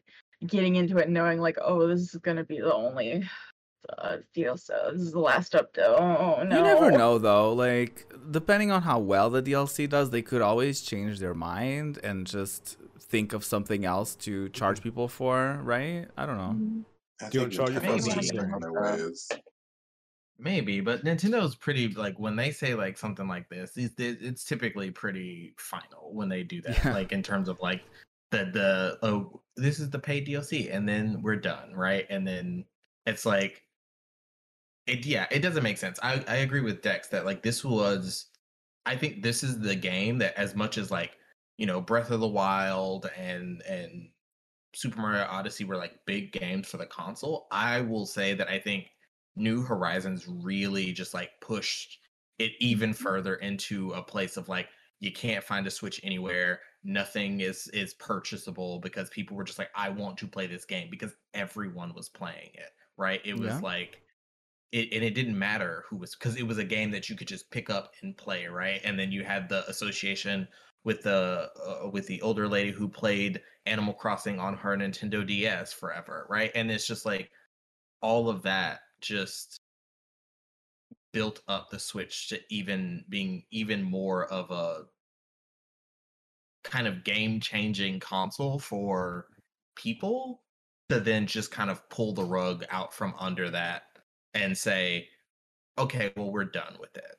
getting 0.47 0.75
into 0.75 0.97
it 0.97 1.05
and 1.05 1.13
knowing 1.13 1.39
like, 1.39 1.57
oh, 1.61 1.87
this 1.87 2.01
is 2.01 2.15
gonna 2.21 2.43
be 2.43 2.59
the 2.59 2.73
only 2.73 3.23
uh, 3.99 4.17
DLC. 4.35 4.67
This 4.93 5.01
is 5.01 5.11
the 5.11 5.19
last 5.19 5.53
update. 5.53 5.77
Oh 5.85 6.41
no. 6.43 6.57
You 6.57 6.63
never 6.63 6.91
know 6.91 7.19
though. 7.19 7.53
Like 7.53 8.07
depending 8.31 8.71
on 8.71 8.81
how 8.81 8.97
well 8.99 9.29
the 9.29 9.43
DLC 9.43 9.87
does, 9.87 10.09
they 10.09 10.23
could 10.23 10.41
always 10.41 10.81
change 10.81 11.19
their 11.19 11.35
mind 11.35 11.99
and 12.03 12.25
just 12.25 12.77
think 12.99 13.33
of 13.33 13.45
something 13.45 13.85
else 13.85 14.15
to 14.15 14.49
charge 14.49 14.81
people 14.81 15.07
for, 15.07 15.59
right? 15.61 16.07
I 16.17 16.25
don't 16.25 16.37
know. 16.37 16.55
Mhm. 16.57 16.85
I 17.21 17.29
Do 17.29 17.37
you 17.37 17.43
think 17.45 17.53
charge 17.53 17.69
your 17.73 17.81
Nintendo's 17.81 18.07
phone 18.07 18.15
thinking 18.23 18.39
bill? 18.41 18.55
other 18.55 18.73
ways. 18.73 19.29
Maybe, 20.37 20.81
but 20.81 21.05
Nintendo's 21.05 21.55
pretty 21.55 21.89
like 21.89 22.19
when 22.19 22.35
they 22.35 22.51
say 22.51 22.75
like 22.75 22.97
something 22.97 23.27
like 23.27 23.47
this, 23.49 23.77
it's, 23.77 23.95
it's 23.97 24.43
typically 24.43 24.91
pretty 24.91 25.53
final 25.57 26.13
when 26.13 26.27
they 26.27 26.43
do 26.43 26.61
that. 26.63 26.83
Yeah. 26.83 26.93
Like 26.93 27.11
in 27.11 27.23
terms 27.23 27.47
of 27.47 27.59
like 27.61 27.83
the 28.31 28.49
the 28.51 28.97
oh 29.01 29.41
this 29.55 29.79
is 29.79 29.89
the 29.89 29.99
paid 29.99 30.27
DLC 30.27 30.73
and 30.75 30.87
then 30.87 31.21
we're 31.21 31.37
done, 31.37 31.73
right? 31.73 32.05
And 32.09 32.27
then 32.27 32.65
it's 33.05 33.25
like 33.25 33.63
it 34.87 35.05
yeah, 35.05 35.25
it 35.31 35.39
doesn't 35.39 35.63
make 35.63 35.77
sense. 35.77 35.99
I 36.03 36.23
I 36.27 36.37
agree 36.37 36.61
with 36.61 36.81
Dex 36.81 37.07
that 37.09 37.25
like 37.25 37.41
this 37.41 37.63
was 37.63 38.27
I 38.85 38.95
think 38.95 39.23
this 39.23 39.43
is 39.43 39.59
the 39.59 39.75
game 39.75 40.17
that 40.19 40.37
as 40.37 40.55
much 40.55 40.77
as 40.77 40.91
like, 40.91 41.17
you 41.57 41.65
know, 41.65 41.81
Breath 41.81 42.11
of 42.11 42.19
the 42.19 42.27
Wild 42.27 43.09
and 43.17 43.61
and 43.63 44.09
Super 44.73 44.99
Mario 44.99 45.25
Odyssey 45.29 45.63
were 45.63 45.77
like 45.77 46.05
big 46.05 46.33
games 46.33 46.67
for 46.67 46.77
the 46.77 46.85
console, 46.85 47.47
I 47.51 47.81
will 47.81 48.05
say 48.05 48.33
that 48.33 48.49
I 48.49 48.59
think 48.59 48.91
New 49.35 49.61
Horizons 49.63 50.27
really 50.27 50.91
just 50.93 51.13
like 51.13 51.31
pushed 51.41 51.99
it 52.39 52.53
even 52.59 52.93
further 52.93 53.35
into 53.35 53.91
a 53.93 54.03
place 54.03 54.37
of 54.37 54.49
like 54.49 54.69
you 54.99 55.11
can't 55.11 55.43
find 55.43 55.67
a 55.67 55.71
Switch 55.71 55.99
anywhere. 56.03 56.61
Nothing 56.83 57.41
is 57.41 57.67
is 57.69 57.93
purchasable 57.95 58.79
because 58.79 59.09
people 59.09 59.35
were 59.37 59.43
just 59.43 59.59
like, 59.59 59.71
I 59.75 59.89
want 59.89 60.17
to 60.19 60.27
play 60.27 60.47
this 60.47 60.65
game 60.65 60.89
because 60.89 61.15
everyone 61.33 61.93
was 61.93 62.09
playing 62.09 62.51
it. 62.53 62.71
Right? 62.97 63.21
It 63.25 63.35
was 63.35 63.59
Yeah. 63.59 63.61
like 63.61 64.01
it, 64.71 64.91
and 64.93 65.03
it 65.03 65.15
didn't 65.15 65.37
matter 65.37 65.85
who 65.89 65.97
was 65.97 66.15
because 66.15 66.35
it 66.37 66.43
was 66.47 66.57
a 66.57 66.63
game 66.63 66.91
that 66.91 67.09
you 67.09 67.15
could 67.15 67.27
just 67.27 67.51
pick 67.51 67.69
up 67.69 67.93
and 68.01 68.17
play, 68.17 68.47
right? 68.47 68.81
And 68.83 68.99
then 68.99 69.11
you 69.11 69.23
had 69.23 69.49
the 69.49 69.67
association 69.69 70.47
with 70.83 71.03
the 71.03 71.51
uh, 71.65 71.89
with 71.89 72.07
the 72.07 72.21
older 72.21 72.47
lady 72.47 72.71
who 72.71 72.87
played 72.89 73.41
Animal 73.65 73.93
Crossing 73.93 74.39
on 74.39 74.55
her 74.57 74.75
Nintendo 74.77 75.25
DS 75.25 75.73
forever, 75.73 76.27
right? 76.29 76.51
And 76.55 76.71
it's 76.71 76.87
just 76.87 77.05
like 77.05 77.31
all 78.01 78.29
of 78.29 78.43
that 78.43 78.81
just 79.05 79.61
built 81.13 81.41
up 81.47 81.69
the 81.69 81.79
Switch 81.79 82.29
to 82.29 82.39
even 82.49 83.05
being 83.07 83.43
even 83.51 83.83
more 83.83 84.25
of 84.25 84.51
a 84.51 84.83
kind 86.63 86.87
of 86.87 87.03
game 87.03 87.39
changing 87.39 87.99
console 87.99 88.59
for 88.59 89.27
people 89.75 90.41
to 90.89 90.99
then 90.99 91.25
just 91.25 91.51
kind 91.51 91.69
of 91.69 91.87
pull 91.89 92.13
the 92.13 92.23
rug 92.23 92.65
out 92.69 92.93
from 92.93 93.13
under 93.19 93.49
that 93.49 93.83
and 94.33 94.57
say, 94.57 95.07
okay, 95.77 96.11
well, 96.15 96.31
we're 96.31 96.45
done 96.45 96.75
with 96.79 96.95
it. 96.97 97.15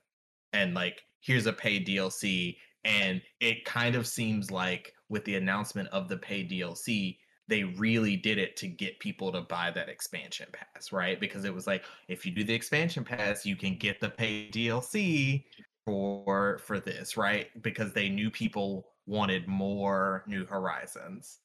And 0.53 0.75
like, 0.75 1.03
here's 1.21 1.47
a 1.47 1.53
paid 1.53 1.87
DLC. 1.87 2.57
And 2.85 3.21
it 3.41 3.65
kind 3.65 3.97
of 3.97 4.07
seems 4.07 4.51
like 4.51 4.93
with 5.09 5.25
the 5.25 5.37
announcement 5.37 5.89
of 5.89 6.09
the 6.09 6.17
paid 6.17 6.51
DLC, 6.51 7.19
they 7.49 7.65
really 7.65 8.17
did 8.17 8.39
it 8.39 8.57
to 8.57 8.69
get 8.69 8.99
people 9.01 9.31
to 9.33 9.43
buy 9.43 9.71
that 9.71 9.89
expansion 9.89 10.49
pass, 10.53 10.93
right? 10.93 11.21
Because 11.21 11.45
it 11.45 11.55
was 11.55 11.67
like, 11.67 11.85
if 12.09 12.27
you 12.27 12.33
do 12.33 12.45
the 12.45 12.55
expansion 12.55 13.05
pass, 13.05 13.47
you 13.47 13.57
can 13.57 13.77
get 13.77 14.01
the 14.01 14.11
paid 14.11 14.53
DLC 14.53 15.45
for 15.85 16.59
for 16.59 16.81
this, 16.81 17.17
right? 17.17 17.49
Because 17.63 17.93
they 17.93 18.09
knew 18.09 18.31
people 18.31 18.89
wanted 19.07 19.47
more 19.49 20.25
New 20.27 20.45
Horizons, 20.47 21.41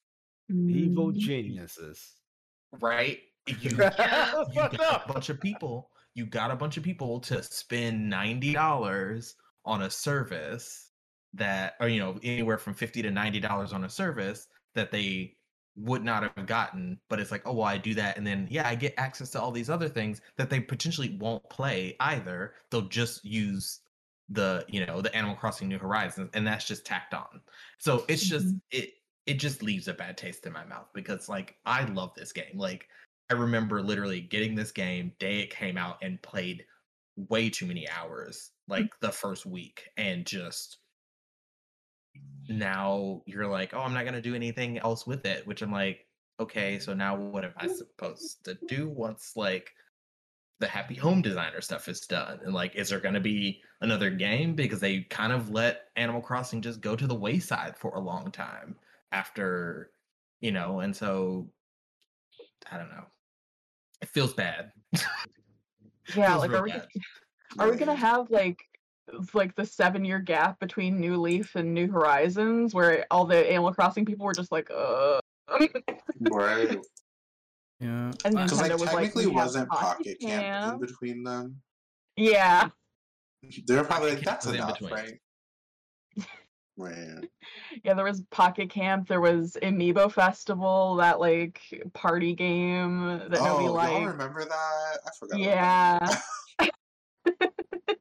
evil 0.67 1.11
Mm. 1.11 1.17
geniuses. 1.17 2.15
right? 2.79 3.19
You, 3.47 3.69
That's 3.97 4.49
you 4.55 4.69
got 4.69 4.81
up. 4.81 5.09
a 5.09 5.13
bunch 5.13 5.29
of 5.29 5.39
people. 5.41 5.91
You 6.13 6.25
got 6.25 6.51
a 6.51 6.55
bunch 6.55 6.77
of 6.77 6.83
people 6.83 7.19
to 7.21 7.41
spend 7.43 8.09
ninety 8.09 8.53
dollars 8.53 9.35
on 9.65 9.83
a 9.83 9.89
service 9.89 10.91
that, 11.33 11.75
or 11.79 11.87
you 11.87 11.99
know, 11.99 12.19
anywhere 12.23 12.57
from 12.57 12.73
fifty 12.73 13.01
to 13.01 13.11
ninety 13.11 13.39
dollars 13.39 13.73
on 13.73 13.83
a 13.85 13.89
service 13.89 14.47
that 14.75 14.91
they 14.91 15.37
would 15.75 16.03
not 16.03 16.23
have 16.23 16.45
gotten. 16.47 16.99
But 17.09 17.19
it's 17.19 17.31
like, 17.31 17.43
oh 17.45 17.53
well, 17.53 17.67
I 17.67 17.77
do 17.77 17.93
that, 17.95 18.17
and 18.17 18.25
then 18.27 18.47
yeah, 18.51 18.67
I 18.67 18.75
get 18.75 18.93
access 18.97 19.31
to 19.31 19.41
all 19.41 19.51
these 19.51 19.69
other 19.69 19.89
things 19.89 20.21
that 20.37 20.49
they 20.49 20.59
potentially 20.61 21.17
won't 21.17 21.49
play 21.49 21.95
either. 21.99 22.55
They'll 22.69 22.87
just 22.89 23.23
use 23.25 23.81
the 24.29 24.65
you 24.69 24.85
know 24.85 25.01
the 25.01 25.13
Animal 25.15 25.35
Crossing 25.35 25.67
New 25.67 25.79
Horizons, 25.79 26.29
and 26.33 26.45
that's 26.47 26.65
just 26.67 26.85
tacked 26.85 27.13
on. 27.13 27.41
So 27.79 28.05
it's 28.07 28.27
just 28.27 28.55
Mhm. 28.55 28.61
it 28.71 28.91
it 29.25 29.35
just 29.35 29.61
leaves 29.63 29.87
a 29.87 29.93
bad 29.93 30.17
taste 30.17 30.45
in 30.45 30.53
my 30.53 30.65
mouth 30.65 30.87
because 30.93 31.29
like 31.29 31.57
I 31.65 31.85
love 31.85 32.13
this 32.15 32.31
game. 32.33 32.57
Like 32.57 32.87
I 33.29 33.33
remember 33.33 33.81
literally 33.81 34.21
getting 34.21 34.55
this 34.55 34.71
game 34.71 35.13
day 35.19 35.39
it 35.41 35.49
came 35.51 35.77
out 35.77 35.97
and 36.01 36.21
played 36.21 36.65
way 37.15 37.49
too 37.49 37.65
many 37.67 37.87
hours 37.89 38.51
like 38.67 38.99
the 39.01 39.11
first 39.11 39.45
week 39.45 39.89
and 39.97 40.25
just 40.25 40.79
now 42.47 43.21
you're 43.25 43.47
like, 43.47 43.73
"Oh, 43.73 43.79
I'm 43.81 43.93
not 43.93 44.03
going 44.03 44.15
to 44.15 44.21
do 44.21 44.35
anything 44.35 44.77
else 44.79 45.07
with 45.07 45.25
it," 45.25 45.45
which 45.47 45.61
I'm 45.61 45.71
like, 45.71 46.07
"Okay, 46.39 46.79
so 46.79 46.93
now 46.93 47.15
what 47.15 47.45
am 47.45 47.53
I 47.57 47.67
mm. 47.67 47.75
supposed 47.75 48.43
to 48.45 48.57
do 48.67 48.89
once 48.89 49.33
like 49.35 49.71
the 50.59 50.67
happy 50.67 50.95
home 50.95 51.21
designer 51.21 51.61
stuff 51.61 51.87
is 51.87 52.01
done? 52.01 52.39
And 52.43 52.53
like 52.53 52.75
is 52.75 52.89
there 52.89 52.99
going 52.99 53.15
to 53.15 53.19
be 53.19 53.61
another 53.81 54.09
game? 54.09 54.55
Because 54.55 54.79
they 54.79 55.01
kind 55.01 55.33
of 55.33 55.49
let 55.49 55.89
animal 55.95 56.21
crossing 56.21 56.61
just 56.61 56.81
go 56.81 56.95
to 56.95 57.07
the 57.07 57.15
wayside 57.15 57.77
for 57.77 57.95
a 57.95 57.99
long 57.99 58.31
time 58.31 58.75
after 59.11 59.91
you 60.39 60.51
know 60.51 60.79
and 60.79 60.95
so 60.95 61.49
i 62.71 62.77
don't 62.77 62.89
know. 62.89 63.05
It 64.01 64.09
feels 64.09 64.33
bad. 64.33 64.71
Yeah, 66.15 66.31
Feels 66.31 66.41
like 66.41 66.51
are 66.51 66.63
we 66.63 66.71
bad. 66.71 66.87
are 67.59 67.69
we 67.69 67.77
gonna 67.77 67.95
have 67.95 68.29
like 68.31 68.57
like 69.33 69.55
the 69.55 69.65
seven 69.65 70.03
year 70.05 70.19
gap 70.19 70.59
between 70.59 70.99
New 70.99 71.17
Leaf 71.19 71.55
and 71.55 71.73
New 71.73 71.89
Horizons 71.91 72.73
where 72.73 73.05
all 73.11 73.25
the 73.25 73.49
Animal 73.49 73.73
Crossing 73.73 74.05
people 74.05 74.25
were 74.25 74.33
just 74.33 74.51
like, 74.51 74.69
uh 74.71 75.19
Right. 76.29 76.77
Yeah. 77.79 78.11
and 78.25 78.37
I- 78.37 78.43
Because 78.43 78.61
like 78.61 78.71
was 78.73 78.83
technically 78.89 79.25
"We 79.27 79.33
have 79.33 79.43
wasn't 79.45 79.69
Pocket 79.69 80.19
Camp 80.19 80.73
in 80.75 80.79
between 80.79 81.23
them. 81.23 81.61
Yeah. 82.15 82.69
They 83.67 83.75
were 83.75 83.83
probably 83.83 84.11
like, 84.15 84.23
that's 84.23 84.45
was 84.45 84.53
in 84.55 84.61
enough, 84.61 84.79
between. 84.79 84.93
right? 84.93 85.19
Right. 86.77 87.27
Yeah, 87.83 87.93
there 87.95 88.05
was 88.05 88.21
Pocket 88.31 88.69
Camp, 88.69 89.07
there 89.07 89.19
was 89.21 89.57
Amiibo 89.63 90.11
Festival, 90.11 90.95
that 90.97 91.19
like 91.19 91.59
party 91.93 92.33
game 92.35 93.07
that 93.29 93.39
oh, 93.39 93.43
nobody 93.45 93.65
y'all 93.65 93.73
liked. 93.73 94.05
remember 94.07 94.45
that? 94.45 94.99
I 95.05 95.09
forgot. 95.19 95.39
Yeah. 95.39 96.15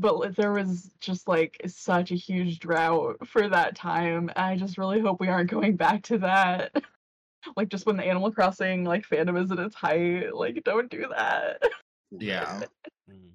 that. 0.00 0.12
but 0.20 0.36
there 0.36 0.52
was 0.52 0.90
just 1.00 1.28
like 1.28 1.60
such 1.66 2.10
a 2.10 2.14
huge 2.16 2.58
drought 2.60 3.16
for 3.26 3.48
that 3.48 3.74
time. 3.76 4.30
I 4.36 4.56
just 4.56 4.78
really 4.78 5.00
hope 5.00 5.20
we 5.20 5.28
aren't 5.28 5.50
going 5.50 5.76
back 5.76 6.02
to 6.04 6.18
that. 6.18 6.72
like 7.56 7.68
just 7.68 7.86
when 7.86 7.96
the 7.96 8.04
Animal 8.04 8.32
Crossing 8.32 8.84
like 8.84 9.06
fandom 9.08 9.42
is 9.42 9.50
at 9.52 9.58
its 9.58 9.74
height, 9.74 10.34
like 10.34 10.62
don't 10.64 10.90
do 10.90 11.06
that. 11.16 11.62
yeah 12.10 12.62
Mm. 13.10 13.30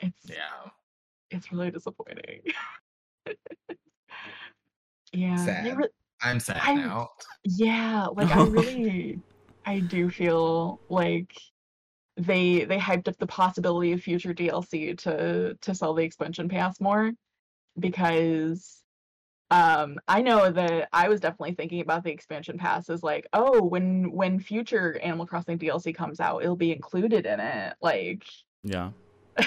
It's 0.00 0.28
yeah 0.28 0.70
it's 1.30 1.50
really 1.50 1.70
disappointing. 1.70 2.40
yeah. 5.12 5.36
Sad. 5.36 5.76
re- 5.76 5.88
i'm 6.22 6.38
sad 6.40 6.58
I'm- 6.62 6.78
now 6.78 7.08
Yeah, 7.44 8.06
like 8.12 8.30
I 8.34 8.42
really 8.46 9.20
I 9.64 9.80
do 9.80 10.10
feel 10.10 10.80
like 10.88 11.32
they 12.16 12.64
they 12.64 12.78
hyped 12.78 13.08
up 13.08 13.16
the 13.18 13.26
possibility 13.26 13.92
of 13.92 14.00
future 14.02 14.32
DLC 14.34 14.96
to 14.98 15.54
to 15.60 15.74
sell 15.74 15.94
the 15.94 16.02
expansion 16.04 16.48
pass 16.48 16.80
more 16.80 17.12
because 17.78 18.82
um 19.50 19.98
I 20.08 20.22
know 20.22 20.50
that 20.50 20.88
I 20.92 21.08
was 21.08 21.20
definitely 21.20 21.54
thinking 21.54 21.80
about 21.80 22.04
the 22.04 22.10
expansion 22.10 22.58
pass 22.58 22.88
as 22.90 23.02
like, 23.02 23.26
oh, 23.32 23.62
when 23.62 24.10
when 24.12 24.40
future 24.40 24.98
Animal 25.02 25.26
Crossing 25.26 25.58
DLC 25.58 25.94
comes 25.94 26.18
out, 26.18 26.42
it'll 26.42 26.56
be 26.56 26.72
included 26.72 27.26
in 27.26 27.38
it. 27.40 27.74
Like 27.80 28.24
Yeah. 28.64 28.90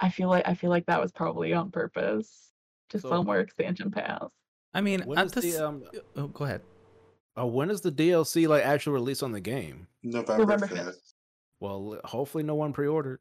I 0.00 0.10
feel 0.10 0.28
like 0.28 0.46
I 0.46 0.54
feel 0.54 0.70
like 0.70 0.86
that 0.86 1.00
was 1.00 1.12
probably 1.12 1.52
on 1.52 1.70
purpose 1.70 2.52
to 2.90 2.98
So- 2.98 3.08
sell 3.08 3.24
more 3.24 3.40
expansion 3.40 3.90
pass. 3.90 4.28
I 4.74 4.80
mean, 4.80 5.02
at 5.18 5.30
this, 5.32 5.54
the 5.56 5.66
um? 5.68 5.82
oh, 6.16 6.28
go 6.28 6.46
ahead. 6.46 6.62
Uh, 7.38 7.46
when 7.46 7.70
is 7.70 7.80
the 7.80 7.90
DLC 7.92 8.46
like 8.48 8.64
actually 8.64 8.94
released 8.94 9.22
on 9.22 9.32
the 9.32 9.40
game? 9.40 9.86
November 10.02 10.38
November 10.38 10.66
5th. 10.66 10.86
5th. 10.86 11.12
Well, 11.60 12.00
hopefully 12.04 12.44
no 12.44 12.54
one 12.54 12.72
pre-ordered. 12.72 13.20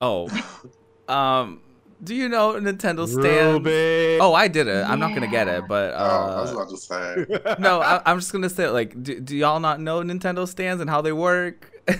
Oh, 0.00 0.28
um, 1.08 1.60
do 2.02 2.14
you 2.14 2.28
know 2.28 2.54
Nintendo 2.54 3.06
stand? 3.06 3.64
Ruby. 3.64 4.18
Oh, 4.20 4.32
I 4.34 4.48
did 4.48 4.66
it. 4.66 4.84
I'm 4.88 4.98
not 4.98 5.14
gonna 5.14 5.28
get 5.28 5.46
it, 5.48 5.68
but 5.68 5.92
Oh, 5.94 5.98
I 5.98 6.40
was 6.40 6.50
uh, 6.50 6.54
about 6.56 6.70
to 6.70 6.76
say. 6.76 7.56
no, 7.60 7.80
I, 7.80 8.00
I'm 8.06 8.18
just 8.18 8.32
gonna 8.32 8.48
say 8.50 8.68
like, 8.68 9.00
do, 9.02 9.20
do 9.20 9.36
y'all 9.36 9.60
not 9.60 9.80
know 9.80 10.00
Nintendo 10.02 10.48
stands 10.48 10.80
and 10.80 10.88
how 10.90 11.00
they 11.02 11.12
work? 11.12 11.70
I 11.88 11.94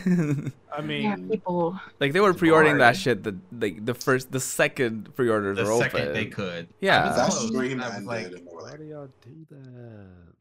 mean, 0.81 1.03
Yeah, 1.03 1.17
mean, 1.17 1.29
people. 1.29 1.79
like 2.01 2.13
they 2.13 2.21
were 2.21 2.35
pre-ordering 2.35 2.79
that 2.79 2.97
shit 2.97 3.23
the 3.25 3.37
like 3.61 3.85
the 3.85 3.95
first 3.95 4.33
the 4.33 4.41
second 4.41 5.15
pre-orders 5.15 5.57
The 5.59 5.65
were 5.65 5.79
second 5.79 6.01
open. 6.01 6.13
they 6.15 6.27
could. 6.27 6.69
Yeah. 6.81 7.03
I 7.05 7.07
was 7.09 7.17
That 7.17 7.23
I 7.23 7.27
was 7.27 7.51
like, 8.07 8.27
and 8.27 8.35
they 8.35 8.43
were 8.43 8.63
why 8.63 8.77
do 8.77 8.85
y'all 8.85 9.09
do 9.23 9.47
that? 9.51 10.32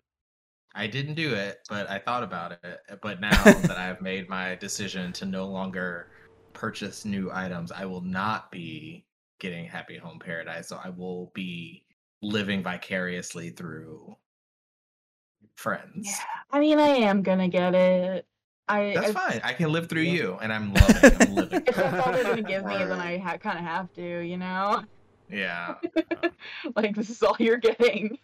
I 0.73 0.87
didn't 0.87 1.15
do 1.15 1.33
it, 1.33 1.59
but 1.69 1.89
I 1.89 1.99
thought 1.99 2.23
about 2.23 2.53
it. 2.53 2.59
Eh, 2.89 2.95
but 3.01 3.19
now 3.19 3.43
that 3.43 3.77
I've 3.77 4.01
made 4.01 4.29
my 4.29 4.55
decision 4.55 5.11
to 5.13 5.25
no 5.25 5.45
longer 5.47 6.07
purchase 6.53 7.03
new 7.05 7.29
items, 7.33 7.71
I 7.71 7.85
will 7.85 8.01
not 8.01 8.51
be 8.51 9.05
getting 9.39 9.65
Happy 9.65 9.97
Home 9.97 10.19
Paradise. 10.19 10.67
So 10.69 10.79
I 10.83 10.89
will 10.89 11.31
be 11.33 11.83
living 12.21 12.63
vicariously 12.63 13.49
through 13.49 14.15
friends. 15.55 16.07
Yeah, 16.07 16.15
I 16.51 16.59
mean, 16.59 16.79
I 16.79 16.87
am 16.89 17.21
gonna 17.21 17.47
get 17.49 17.73
it. 17.75 18.25
I 18.67 18.93
That's 18.95 19.09
I- 19.09 19.13
fine. 19.13 19.41
I 19.43 19.53
can 19.53 19.71
live 19.71 19.89
through 19.89 20.03
you, 20.03 20.37
and 20.41 20.53
I'm 20.53 20.73
loving. 20.73 20.95
it. 21.03 21.21
I'm 21.21 21.35
living. 21.35 21.63
If 21.67 21.75
that's 21.75 22.05
all 22.07 22.13
they're 22.13 22.23
gonna 22.23 22.41
give 22.43 22.65
me, 22.71 22.77
then 22.77 22.99
I 22.99 23.17
ha- 23.17 23.37
kind 23.37 23.57
of 23.59 23.65
have 23.65 23.91
to, 23.93 24.19
you 24.21 24.37
know. 24.37 24.83
Yeah, 25.29 25.75
uh. 26.23 26.29
like 26.75 26.95
this 26.95 27.09
is 27.09 27.21
all 27.23 27.35
you're 27.39 27.57
getting. 27.57 28.17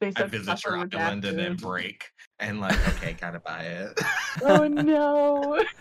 They 0.00 0.08
I 0.08 0.12
said 0.12 0.30
visit 0.30 0.58
special 0.58 0.76
your 0.76 0.88
island 0.92 1.24
and 1.24 1.38
then 1.38 1.56
break, 1.56 2.04
and 2.38 2.60
like, 2.60 2.78
okay, 2.96 3.16
gotta 3.20 3.40
buy 3.40 3.62
it. 3.62 4.00
Oh 4.42 4.66
no. 4.66 5.62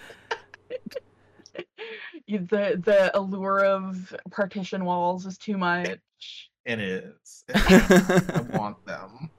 The 2.27 2.81
the 2.83 3.15
allure 3.15 3.63
of 3.63 4.15
partition 4.31 4.85
walls 4.85 5.25
is 5.25 5.37
too 5.37 5.57
much. 5.57 5.99
It 6.65 6.79
is. 6.79 7.43
I 7.53 8.43
want 8.57 8.83
them. 8.85 9.29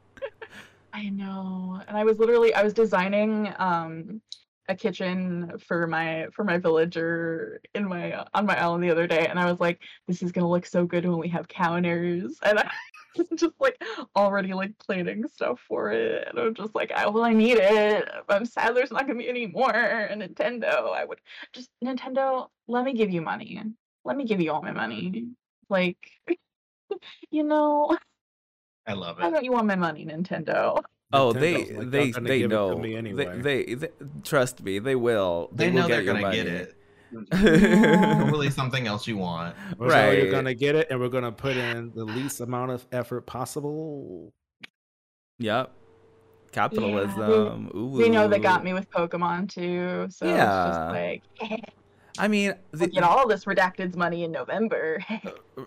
I 0.92 1.08
know. 1.08 1.82
And 1.88 1.96
I 1.96 2.04
was 2.04 2.18
literally 2.18 2.54
I 2.54 2.62
was 2.62 2.72
designing 2.72 3.52
um 3.58 4.20
a 4.68 4.74
kitchen 4.74 5.52
for 5.66 5.86
my 5.86 6.28
for 6.32 6.44
my 6.44 6.58
villager 6.58 7.60
in 7.74 7.88
my 7.88 8.24
on 8.32 8.46
my 8.46 8.58
island 8.58 8.82
the 8.82 8.90
other 8.90 9.06
day 9.06 9.26
and 9.26 9.38
I 9.38 9.50
was 9.50 9.60
like 9.60 9.80
this 10.06 10.22
is 10.22 10.32
going 10.32 10.44
to 10.44 10.48
look 10.48 10.64
so 10.64 10.86
good 10.86 11.04
when 11.04 11.18
we 11.18 11.28
have 11.28 11.48
counters 11.48 12.38
and 12.42 12.58
I 12.58 12.62
was 12.62 12.72
just 13.36 13.54
like 13.60 13.82
already 14.16 14.52
like 14.52 14.76
planning 14.78 15.24
stuff 15.28 15.60
for 15.68 15.92
it 15.92 16.28
and 16.28 16.38
I'm 16.38 16.54
just 16.54 16.74
like 16.74 16.92
I 16.92 17.06
well 17.08 17.24
I 17.24 17.32
need 17.32 17.58
it. 17.58 18.08
I'm 18.28 18.44
sad 18.44 18.74
there's 18.74 18.90
not 18.90 19.06
going 19.06 19.18
to 19.18 19.22
be 19.24 19.28
any 19.28 19.46
more 19.46 19.74
and 19.74 20.22
Nintendo 20.22 20.94
I 20.94 21.04
would 21.04 21.20
just 21.52 21.70
Nintendo 21.84 22.48
let 22.68 22.84
me 22.84 22.92
give 22.94 23.10
you 23.10 23.22
money. 23.22 23.60
Let 24.04 24.16
me 24.16 24.24
give 24.24 24.40
you 24.40 24.52
all 24.52 24.62
my 24.62 24.72
money. 24.72 25.28
Like 25.68 25.98
you 27.30 27.42
know, 27.42 27.96
I 28.86 28.92
love 28.92 29.18
why 29.18 29.28
it. 29.28 29.30
don't 29.30 29.44
you 29.44 29.52
want 29.52 29.66
my 29.66 29.76
money, 29.76 30.04
Nintendo? 30.04 30.82
Oh, 31.12 31.32
they 31.32 31.72
like, 31.72 31.90
they 31.90 32.10
they 32.10 32.38
give 32.40 32.50
it 32.52 32.54
to 32.54 32.70
know. 32.70 32.78
me 32.78 32.92
They- 32.92 32.96
anyway." 32.96 33.40
They, 33.40 33.74
they 33.74 33.88
trust 34.24 34.62
me. 34.62 34.78
They 34.78 34.96
will. 34.96 35.50
They, 35.52 35.70
will 35.70 35.82
know 35.82 35.88
they're 35.88 36.02
your 36.02 36.14
gonna 36.14 36.34
get 36.34 36.46
it. 36.46 36.76
Probably 37.30 38.50
something 38.50 38.86
else 38.86 39.06
you 39.06 39.16
want. 39.16 39.54
We're 39.78 39.88
right. 39.88 40.08
Right. 40.08 40.18
You're 40.18 40.30
gonna 40.30 40.54
get 40.54 40.74
it, 40.74 40.88
and 40.90 41.00
we're 41.00 41.08
gonna 41.08 41.32
put 41.32 41.56
in 41.56 41.92
the 41.94 42.04
least 42.04 42.40
amount 42.40 42.70
of 42.72 42.86
effort 42.92 43.22
possible. 43.22 44.32
Yep. 45.38 45.72
Capitalism. 46.52 47.70
Ooh. 47.74 47.86
We 47.88 48.08
know 48.08 48.28
that 48.28 48.42
got 48.42 48.62
me 48.64 48.72
with 48.72 48.88
Pokemon 48.90 49.48
too, 49.52 50.06
so 50.10 50.26
Yeah. 50.26 50.68
it's 50.68 50.76
just 50.76 51.50
like 51.50 51.64
I 52.18 52.28
mean, 52.28 52.54
the, 52.70 52.78
we'll 52.78 52.88
get 52.88 53.02
all 53.02 53.26
this 53.26 53.44
redacted's 53.44 53.96
money 53.96 54.22
in 54.24 54.30
November. 54.30 55.04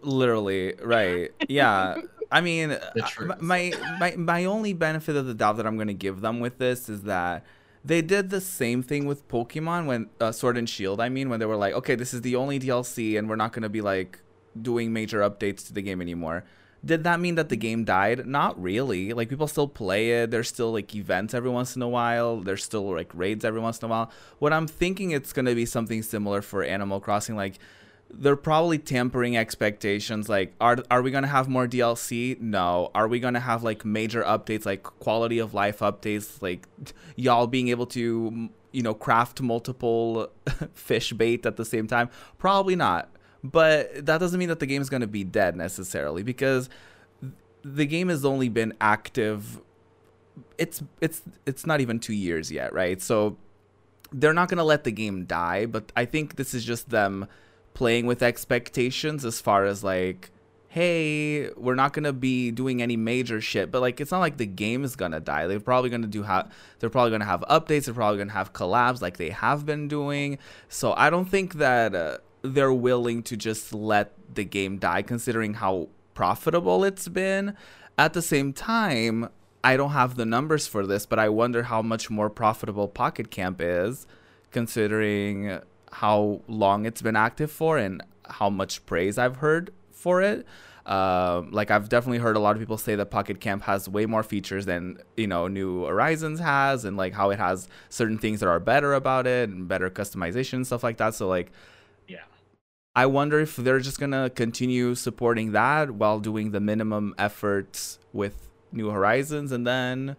literally 0.01 0.75
right. 0.81 1.31
Yeah. 1.49 2.01
I 2.31 2.41
mean, 2.41 2.71
uh, 2.71 3.35
my 3.39 3.71
my 3.99 4.15
my 4.17 4.45
only 4.45 4.73
benefit 4.73 5.15
of 5.15 5.25
the 5.27 5.33
doubt 5.33 5.57
that 5.57 5.65
I'm 5.65 5.77
gonna 5.77 5.93
give 5.93 6.21
them 6.21 6.39
with 6.39 6.57
this 6.57 6.89
is 6.89 7.03
that 7.03 7.45
they 7.87 8.01
did 8.01 8.29
the 8.29 8.41
same 8.41 8.83
thing 8.83 9.05
with 9.05 9.27
Pokemon 9.29 9.85
when 9.85 10.09
uh, 10.19 10.33
Sword 10.33 10.57
and 10.57 10.69
Shield. 10.69 10.99
I 10.99 11.07
mean, 11.07 11.29
when 11.29 11.39
they 11.39 11.45
were 11.45 11.55
like, 11.55 11.73
okay, 11.73 11.95
this 11.95 12.13
is 12.13 12.21
the 12.21 12.35
only 12.35 12.59
DLC, 12.59 13.17
and 13.17 13.29
we're 13.29 13.37
not 13.37 13.53
gonna 13.53 13.69
be 13.69 13.79
like 13.81 14.19
doing 14.61 14.91
major 14.91 15.21
updates 15.21 15.65
to 15.67 15.73
the 15.73 15.81
game 15.81 16.01
anymore. 16.01 16.43
Did 16.83 17.05
that 17.05 17.19
mean 17.19 17.35
that 17.35 17.47
the 17.47 17.55
game 17.55 17.85
died? 17.85 18.27
Not 18.27 18.61
really. 18.61 19.13
Like 19.13 19.29
people 19.29 19.47
still 19.47 19.69
play 19.69 20.11
it. 20.11 20.31
There's 20.31 20.49
still 20.49 20.73
like 20.73 20.93
events 20.95 21.33
every 21.33 21.49
once 21.49 21.75
in 21.77 21.81
a 21.81 21.87
while. 21.87 22.41
There's 22.41 22.63
still 22.63 22.93
like 22.93 23.09
raids 23.13 23.45
every 23.45 23.61
once 23.61 23.79
in 23.79 23.85
a 23.85 23.89
while. 23.89 24.11
What 24.39 24.51
I'm 24.51 24.67
thinking 24.67 25.11
it's 25.11 25.31
gonna 25.31 25.55
be 25.55 25.65
something 25.65 26.03
similar 26.03 26.41
for 26.41 26.63
Animal 26.63 26.99
Crossing. 26.99 27.37
Like 27.37 27.57
they're 28.09 28.35
probably 28.35 28.77
tampering 28.77 29.37
expectations. 29.37 30.29
Like, 30.29 30.53
are 30.61 30.77
are 30.89 31.01
we 31.01 31.11
gonna 31.11 31.27
have 31.27 31.47
more 31.47 31.67
DLC? 31.67 32.39
No. 32.39 32.91
Are 32.95 33.07
we 33.07 33.19
gonna 33.19 33.39
have 33.39 33.63
like 33.63 33.85
major 33.85 34.23
updates, 34.23 34.65
like 34.65 34.83
quality 34.83 35.39
of 35.39 35.53
life 35.53 35.79
updates, 35.79 36.41
like 36.41 36.67
y'all 37.15 37.47
being 37.47 37.67
able 37.67 37.85
to, 37.87 38.49
you 38.71 38.81
know, 38.81 38.93
craft 38.93 39.41
multiple 39.41 40.29
fish 40.73 41.11
bait 41.13 41.45
at 41.45 41.57
the 41.57 41.65
same 41.65 41.87
time? 41.87 42.09
Probably 42.37 42.75
not. 42.75 43.09
But 43.43 44.05
that 44.05 44.19
doesn't 44.19 44.39
mean 44.39 44.49
that 44.49 44.59
the 44.59 44.65
game 44.65 44.81
is 44.81 44.89
gonna 44.89 45.07
be 45.07 45.23
dead 45.23 45.55
necessarily 45.55 46.23
because 46.23 46.69
the 47.63 47.85
game 47.85 48.09
has 48.09 48.23
only 48.23 48.49
been 48.49 48.73
active. 48.79 49.61
It's 50.57 50.81
it's 51.01 51.21
it's 51.45 51.65
not 51.65 51.81
even 51.81 51.99
two 51.99 52.13
years 52.13 52.51
yet, 52.51 52.73
right? 52.73 53.01
So 53.01 53.37
they're 54.13 54.33
not 54.33 54.47
gonna 54.47 54.63
let 54.63 54.85
the 54.85 54.91
game 54.91 55.25
die. 55.25 55.65
But 55.65 55.91
I 55.95 56.05
think 56.05 56.37
this 56.37 56.53
is 56.53 56.63
just 56.63 56.89
them 56.89 57.27
playing 57.77 58.07
with 58.07 58.23
expectations 58.23 59.23
as 59.23 59.39
far 59.39 59.63
as 59.63 59.83
like 59.83 60.31
hey 60.69 61.47
we're 61.51 61.75
not 61.75 61.93
gonna 61.93 62.11
be 62.11 62.49
doing 62.49 62.81
any 62.81 62.97
major 62.97 63.39
shit 63.39 63.69
but 63.69 63.81
like 63.81 64.01
it's 64.01 64.09
not 64.09 64.17
like 64.19 64.37
the 64.37 64.47
game 64.47 64.83
is 64.83 64.95
gonna 64.95 65.19
die. 65.19 65.45
They're 65.45 65.59
probably 65.59 65.91
gonna 65.91 66.07
do 66.07 66.23
have 66.23 66.51
they're 66.79 66.89
probably 66.89 67.11
gonna 67.11 67.25
have 67.25 67.41
updates 67.41 67.85
they're 67.85 67.93
probably 67.93 68.17
gonna 68.17 68.31
have 68.31 68.51
collabs 68.51 68.99
like 68.99 69.17
they 69.17 69.29
have 69.29 69.63
been 69.63 69.87
doing. 69.87 70.39
So 70.69 70.93
i 70.93 71.11
don't 71.11 71.29
think 71.29 71.53
that 71.65 71.93
uh, 71.93 72.17
they're 72.41 72.73
willing 72.73 73.21
to 73.29 73.37
just 73.37 73.71
let 73.71 74.11
the 74.33 74.43
game 74.43 74.79
die 74.79 75.03
considering 75.03 75.53
how 75.53 75.89
profitable 76.15 76.83
it's 76.83 77.07
been. 77.07 77.55
At 77.95 78.13
the 78.13 78.23
same 78.23 78.53
time 78.53 79.29
i 79.63 79.77
don't 79.77 79.91
have 79.91 80.15
the 80.15 80.25
numbers 80.25 80.65
for 80.65 80.87
this 80.87 81.05
but 81.05 81.19
i 81.19 81.29
wonder 81.29 81.63
how 81.63 81.83
much 81.83 82.09
more 82.09 82.29
profitable 82.31 82.87
pocket 82.87 83.29
camp 83.29 83.61
is 83.61 84.07
considering 84.49 85.61
how 85.91 86.41
long 86.47 86.85
it's 86.85 87.01
been 87.01 87.15
active 87.15 87.51
for 87.51 87.77
and 87.77 88.03
how 88.29 88.49
much 88.49 88.85
praise 88.85 89.17
I've 89.17 89.37
heard 89.37 89.71
for 89.91 90.21
it. 90.21 90.45
Um, 90.85 91.51
like 91.51 91.69
I've 91.69 91.89
definitely 91.89 92.19
heard 92.19 92.37
a 92.37 92.39
lot 92.39 92.55
of 92.55 92.61
people 92.61 92.77
say 92.77 92.95
that 92.95 93.11
Pocket 93.11 93.41
Camp 93.41 93.63
has 93.63 93.89
way 93.89 94.05
more 94.05 94.23
features 94.23 94.65
than 94.65 94.99
you 95.17 95.27
know 95.27 95.47
New 95.49 95.83
Horizons 95.83 96.39
has, 96.39 96.85
and 96.85 96.95
like 96.95 97.13
how 97.13 97.29
it 97.29 97.39
has 97.39 97.67
certain 97.89 98.17
things 98.17 98.39
that 98.39 98.47
are 98.47 98.59
better 98.59 98.93
about 98.93 99.27
it 99.27 99.49
and 99.49 99.67
better 99.67 99.89
customization 99.89 100.53
and 100.53 100.65
stuff 100.67 100.83
like 100.83 100.95
that. 100.97 101.13
So 101.13 101.27
like, 101.27 101.51
Yeah. 102.07 102.23
I 102.95 103.05
wonder 103.05 103.39
if 103.41 103.57
they're 103.57 103.79
just 103.81 103.99
gonna 103.99 104.29
continue 104.29 104.95
supporting 104.95 105.51
that 105.51 105.91
while 105.91 106.19
doing 106.21 106.51
the 106.51 106.61
minimum 106.61 107.13
efforts 107.17 107.99
with 108.13 108.49
New 108.71 108.89
Horizons, 108.89 109.51
and 109.51 109.67
then 109.67 110.15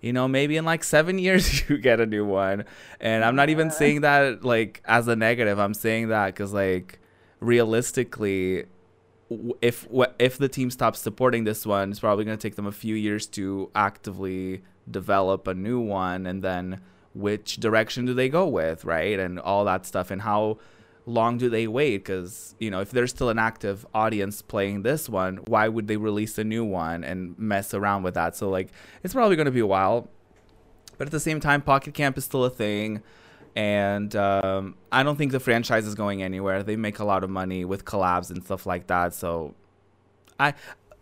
you 0.00 0.12
know 0.12 0.26
maybe 0.28 0.56
in 0.56 0.64
like 0.64 0.84
seven 0.84 1.18
years 1.26 1.68
you 1.68 1.78
get 1.78 2.00
a 2.00 2.06
new 2.06 2.24
one. 2.24 2.64
And 3.00 3.24
i'm 3.24 3.36
not 3.36 3.48
even 3.48 3.70
saying 3.70 4.02
that 4.02 4.44
like 4.44 4.82
as 4.84 5.08
a 5.08 5.16
negative. 5.16 5.58
I'm 5.58 5.74
saying 5.74 6.08
that 6.08 6.26
because 6.26 6.52
like 6.52 6.98
realistically 7.40 8.64
if 9.60 9.86
if 10.18 10.38
the 10.38 10.48
team 10.48 10.70
stops 10.70 10.98
supporting 10.98 11.44
this 11.44 11.64
one 11.64 11.90
it's 11.90 12.00
probably 12.00 12.24
going 12.24 12.36
to 12.36 12.42
take 12.42 12.56
them 12.56 12.66
a 12.66 12.72
few 12.72 12.96
years 12.96 13.26
to 13.28 13.70
actively 13.74 14.62
develop 14.90 15.46
a 15.46 15.54
new 15.54 15.80
one. 15.80 16.26
And 16.26 16.42
then 16.42 16.80
which 17.14 17.56
direction 17.56 18.06
do 18.06 18.14
they 18.14 18.28
go 18.28 18.46
with 18.46 18.84
right? 18.84 19.18
And 19.18 19.38
all 19.38 19.64
that 19.64 19.86
stuff. 19.86 20.10
And 20.10 20.22
how 20.22 20.58
long 21.10 21.38
do 21.38 21.50
they 21.50 21.66
wait? 21.66 21.98
Because 21.98 22.54
you 22.58 22.70
know 22.70 22.80
if 22.80 22.90
there's 22.90 23.10
still 23.10 23.28
an 23.28 23.38
active 23.38 23.86
audience 23.94 24.42
playing 24.42 24.82
this 24.82 25.08
one 25.08 25.38
why 25.46 25.68
would 25.68 25.88
they 25.88 25.96
release 25.96 26.38
a 26.38 26.44
new 26.44 26.64
one 26.64 27.04
and 27.04 27.38
mess 27.38 27.74
around 27.74 28.02
with 28.02 28.14
that? 28.14 28.36
So 28.36 28.48
like 28.48 28.68
it's 29.02 29.14
probably 29.14 29.36
going 29.36 29.46
to 29.46 29.52
be 29.52 29.60
a 29.60 29.66
while 29.66 30.08
but 30.98 31.08
at 31.08 31.12
the 31.12 31.20
same 31.20 31.40
time 31.40 31.62
pocket 31.62 31.94
camp 31.94 32.18
is 32.18 32.24
still 32.24 32.44
a 32.44 32.50
thing. 32.50 33.02
And 33.56 34.14
um, 34.14 34.76
i 34.92 35.02
don't 35.02 35.16
think 35.16 35.32
the 35.32 35.40
franchise 35.40 35.84
is 35.84 35.96
going 35.96 36.22
anywhere. 36.22 36.62
They 36.62 36.76
make 36.76 37.00
a 37.00 37.04
lot 37.04 37.24
of 37.24 37.30
money 37.30 37.64
with 37.64 37.84
collabs 37.84 38.30
and 38.30 38.44
stuff 38.44 38.66
like 38.66 38.86
that. 38.86 39.14
So 39.14 39.54
i 40.38 40.54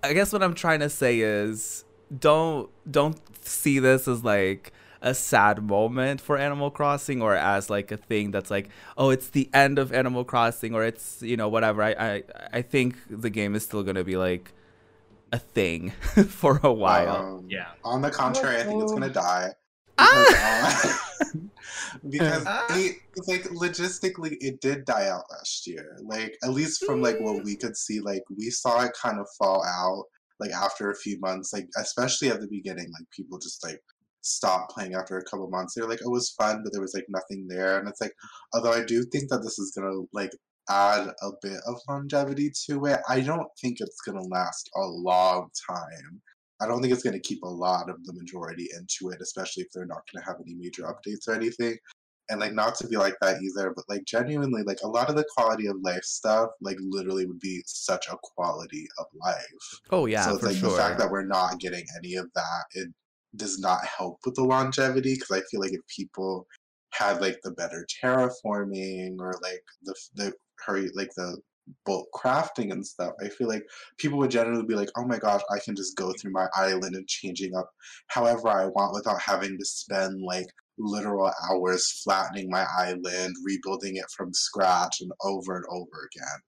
i 0.02 0.12
guess 0.12 0.32
what 0.32 0.42
i'm 0.42 0.54
trying 0.54 0.80
to 0.80 0.88
say 0.88 1.20
is 1.20 1.84
don't 2.16 2.70
don't 2.90 3.18
see 3.44 3.78
this 3.78 4.09
as 4.09 4.24
like 4.24 4.72
a 5.01 5.14
sad 5.14 5.62
moment 5.62 6.20
for 6.20 6.36
Animal 6.36 6.70
Crossing 6.70 7.22
or 7.22 7.34
as 7.36 7.70
like 7.70 7.92
a 7.92 7.96
thing 7.96 8.30
that's 8.30 8.51
like, 8.51 8.68
oh, 8.96 9.11
it's 9.11 9.28
the 9.30 9.49
end 9.55 9.78
of 9.78 9.92
Animal 9.92 10.24
Crossing 10.24 10.74
or 10.74 10.84
it's 10.84 11.22
you 11.22 11.36
know 11.36 11.49
whatever. 11.49 11.82
I 11.82 11.90
I, 11.99 12.22
I 12.53 12.62
think 12.62 12.96
the 13.09 13.30
game 13.30 13.55
is 13.55 13.64
still 13.64 13.82
gonna 13.82 14.05
be 14.05 14.16
like 14.16 14.53
a 15.32 15.38
thing 15.38 15.90
for 16.28 16.61
a 16.62 16.72
while. 16.72 17.16
Um, 17.38 17.46
Yeah. 17.49 17.68
On 17.84 18.01
the 18.03 18.11
contrary, 18.11 18.57
I 18.61 18.64
think 18.64 18.82
it's 18.82 18.92
gonna 18.92 19.11
die. 19.11 19.53
Ah! 19.99 21.01
Because, 21.22 21.32
uh, 21.32 21.38
because 22.11 22.44
Ah. 22.46 22.66
it, 22.78 22.96
like 23.26 23.42
logistically, 23.44 24.36
it 24.40 24.61
did 24.61 24.84
die 24.84 25.09
out 25.09 25.24
last 25.30 25.66
year. 25.66 25.96
Like 26.03 26.36
at 26.44 26.51
least 26.51 26.84
from 26.84 27.03
like 27.03 27.18
what 27.20 27.44
we 27.44 27.57
could 27.57 27.76
see, 27.76 28.01
like 28.01 28.22
we 28.36 28.51
saw 28.51 28.84
it 28.84 28.92
kind 29.01 29.18
of 29.20 29.26
fall 29.38 29.64
out. 29.64 30.05
Like 30.40 30.53
after 30.53 30.90
a 30.90 30.94
few 30.96 31.18
months, 31.20 31.53
like 31.53 31.68
especially 31.76 32.28
at 32.30 32.40
the 32.40 32.46
beginning, 32.46 32.86
like 32.92 33.09
people 33.11 33.38
just 33.38 33.64
like 33.64 33.80
stopped 34.22 34.72
playing 34.72 34.94
after 34.94 35.18
a 35.18 35.24
couple 35.24 35.48
months. 35.48 35.74
They're 35.74 35.88
like, 35.88 36.00
"Oh, 36.04 36.10
it 36.10 36.12
was 36.12 36.34
fun," 36.38 36.62
but 36.62 36.72
there 36.72 36.82
was 36.82 36.94
like 36.94 37.06
nothing 37.08 37.46
there. 37.48 37.78
And 37.78 37.88
it's 37.88 38.00
like, 38.00 38.12
although 38.54 38.72
I 38.72 38.84
do 38.84 39.04
think 39.04 39.30
that 39.30 39.42
this 39.42 39.58
is 39.58 39.72
gonna 39.76 40.02
like 40.12 40.32
add 40.68 41.08
a 41.22 41.30
bit 41.42 41.60
of 41.66 41.76
longevity 41.88 42.52
to 42.68 42.86
it, 42.86 43.00
I 43.08 43.20
don't 43.20 43.48
think 43.60 43.78
it's 43.80 44.00
gonna 44.02 44.22
last 44.22 44.70
a 44.76 44.80
long 44.80 45.50
time. 45.70 46.22
I 46.60 46.66
don't 46.66 46.80
think 46.82 46.92
it's 46.92 47.02
going 47.02 47.14
to 47.14 47.20
keep 47.20 47.42
a 47.42 47.48
lot 47.48 47.88
of 47.88 48.04
the 48.04 48.12
majority 48.14 48.68
into 48.76 49.12
it, 49.12 49.20
especially 49.20 49.62
if 49.62 49.68
they're 49.72 49.86
not 49.86 50.02
going 50.12 50.22
to 50.22 50.26
have 50.26 50.40
any 50.44 50.54
major 50.54 50.82
updates 50.82 51.28
or 51.28 51.34
anything. 51.34 51.76
And 52.30 52.40
like, 52.40 52.52
not 52.52 52.74
to 52.76 52.88
be 52.88 52.96
like 52.96 53.14
that 53.22 53.40
either, 53.40 53.72
but 53.74 53.84
like, 53.88 54.04
genuinely, 54.04 54.62
like 54.62 54.80
a 54.82 54.88
lot 54.88 55.08
of 55.08 55.16
the 55.16 55.24
quality 55.36 55.66
of 55.66 55.76
life 55.82 56.02
stuff, 56.02 56.50
like, 56.60 56.76
literally 56.80 57.24
would 57.26 57.38
be 57.38 57.62
such 57.64 58.06
a 58.08 58.18
quality 58.22 58.86
of 58.98 59.06
life. 59.24 59.80
Oh 59.90 60.06
yeah, 60.06 60.24
so 60.24 60.32
it's 60.32 60.40
for 60.40 60.46
like 60.48 60.56
sure. 60.56 60.70
the 60.70 60.76
fact 60.76 60.98
that 60.98 61.10
we're 61.10 61.24
not 61.24 61.58
getting 61.58 61.84
any 61.96 62.16
of 62.16 62.28
that, 62.34 62.64
does 63.37 63.59
not 63.59 63.85
help 63.85 64.18
with 64.24 64.35
the 64.35 64.45
longevity 64.45 65.14
because 65.14 65.31
I 65.31 65.43
feel 65.51 65.61
like 65.61 65.72
if 65.72 65.81
people 65.95 66.47
had 66.95 67.20
like 67.20 67.39
the 67.43 67.53
better 67.53 67.87
terraforming 68.03 69.16
or 69.20 69.35
like 69.43 69.62
the 69.83 69.95
the 70.14 70.33
hurry 70.64 70.89
like 70.95 71.11
the 71.16 71.39
bulk 71.85 72.09
crafting 72.14 72.72
and 72.72 72.87
stuff, 72.87 73.12
I 73.22 73.29
feel 73.29 73.49
like 73.49 73.64
people 73.99 74.18
would 74.18 74.31
generally 74.31 74.64
be 74.64 74.74
like, 74.74 74.91
"Oh 74.97 75.05
my 75.05 75.18
gosh, 75.18 75.43
I 75.51 75.59
can 75.61 75.76
just 75.76 75.97
go 75.97 76.12
through 76.14 76.33
my 76.33 76.49
island 76.55 76.95
and 76.97 77.07
changing 77.09 77.55
up 77.55 77.70
however 78.09 78.49
I 78.49 78.66
want 78.66 78.95
without 78.95 79.20
having 79.20 79.59
to 79.59 79.64
spend 79.64 80.22
like 80.22 80.47
literal 80.79 81.33
hours 81.51 82.03
flattening 82.03 82.49
my 82.51 82.66
island, 82.79 83.37
rebuilding 83.45 83.97
it 83.97 84.07
from 84.16 84.33
scratch 84.33 85.01
and 85.01 85.12
over 85.22 85.57
and 85.57 85.64
over 85.70 86.09
again." 86.14 86.41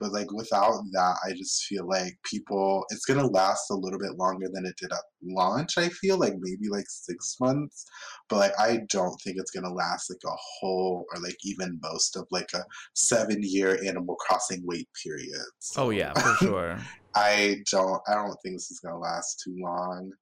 But 0.00 0.12
like 0.12 0.30
without 0.32 0.82
that, 0.92 1.16
I 1.26 1.32
just 1.32 1.64
feel 1.64 1.86
like 1.88 2.16
people 2.24 2.84
it's 2.90 3.04
gonna 3.04 3.26
last 3.26 3.70
a 3.70 3.74
little 3.74 3.98
bit 3.98 4.16
longer 4.16 4.46
than 4.52 4.64
it 4.66 4.76
did 4.76 4.92
at 4.92 5.02
launch. 5.22 5.76
I 5.78 5.88
feel 5.88 6.18
like 6.18 6.34
maybe 6.38 6.68
like 6.68 6.84
six 6.88 7.36
months, 7.40 7.84
but 8.28 8.36
like 8.38 8.52
I 8.60 8.80
don't 8.90 9.16
think 9.22 9.36
it's 9.38 9.50
gonna 9.50 9.72
last 9.72 10.10
like 10.10 10.20
a 10.26 10.36
whole 10.60 11.04
or 11.14 11.20
like 11.22 11.36
even 11.44 11.78
most 11.82 12.16
of 12.16 12.26
like 12.30 12.50
a 12.54 12.64
seven 12.94 13.38
year 13.42 13.78
Animal 13.84 14.16
Crossing 14.16 14.62
wait 14.64 14.88
period. 15.04 15.30
oh 15.76 15.90
So 15.90 15.90
yeah, 15.90 16.12
for 16.14 16.34
sure. 16.44 16.78
I 17.14 17.62
don't 17.70 18.00
I 18.08 18.14
don't 18.14 18.36
think 18.42 18.56
this 18.56 18.70
is 18.70 18.80
gonna 18.80 18.98
last 18.98 19.40
too 19.44 19.56
long. 19.58 20.12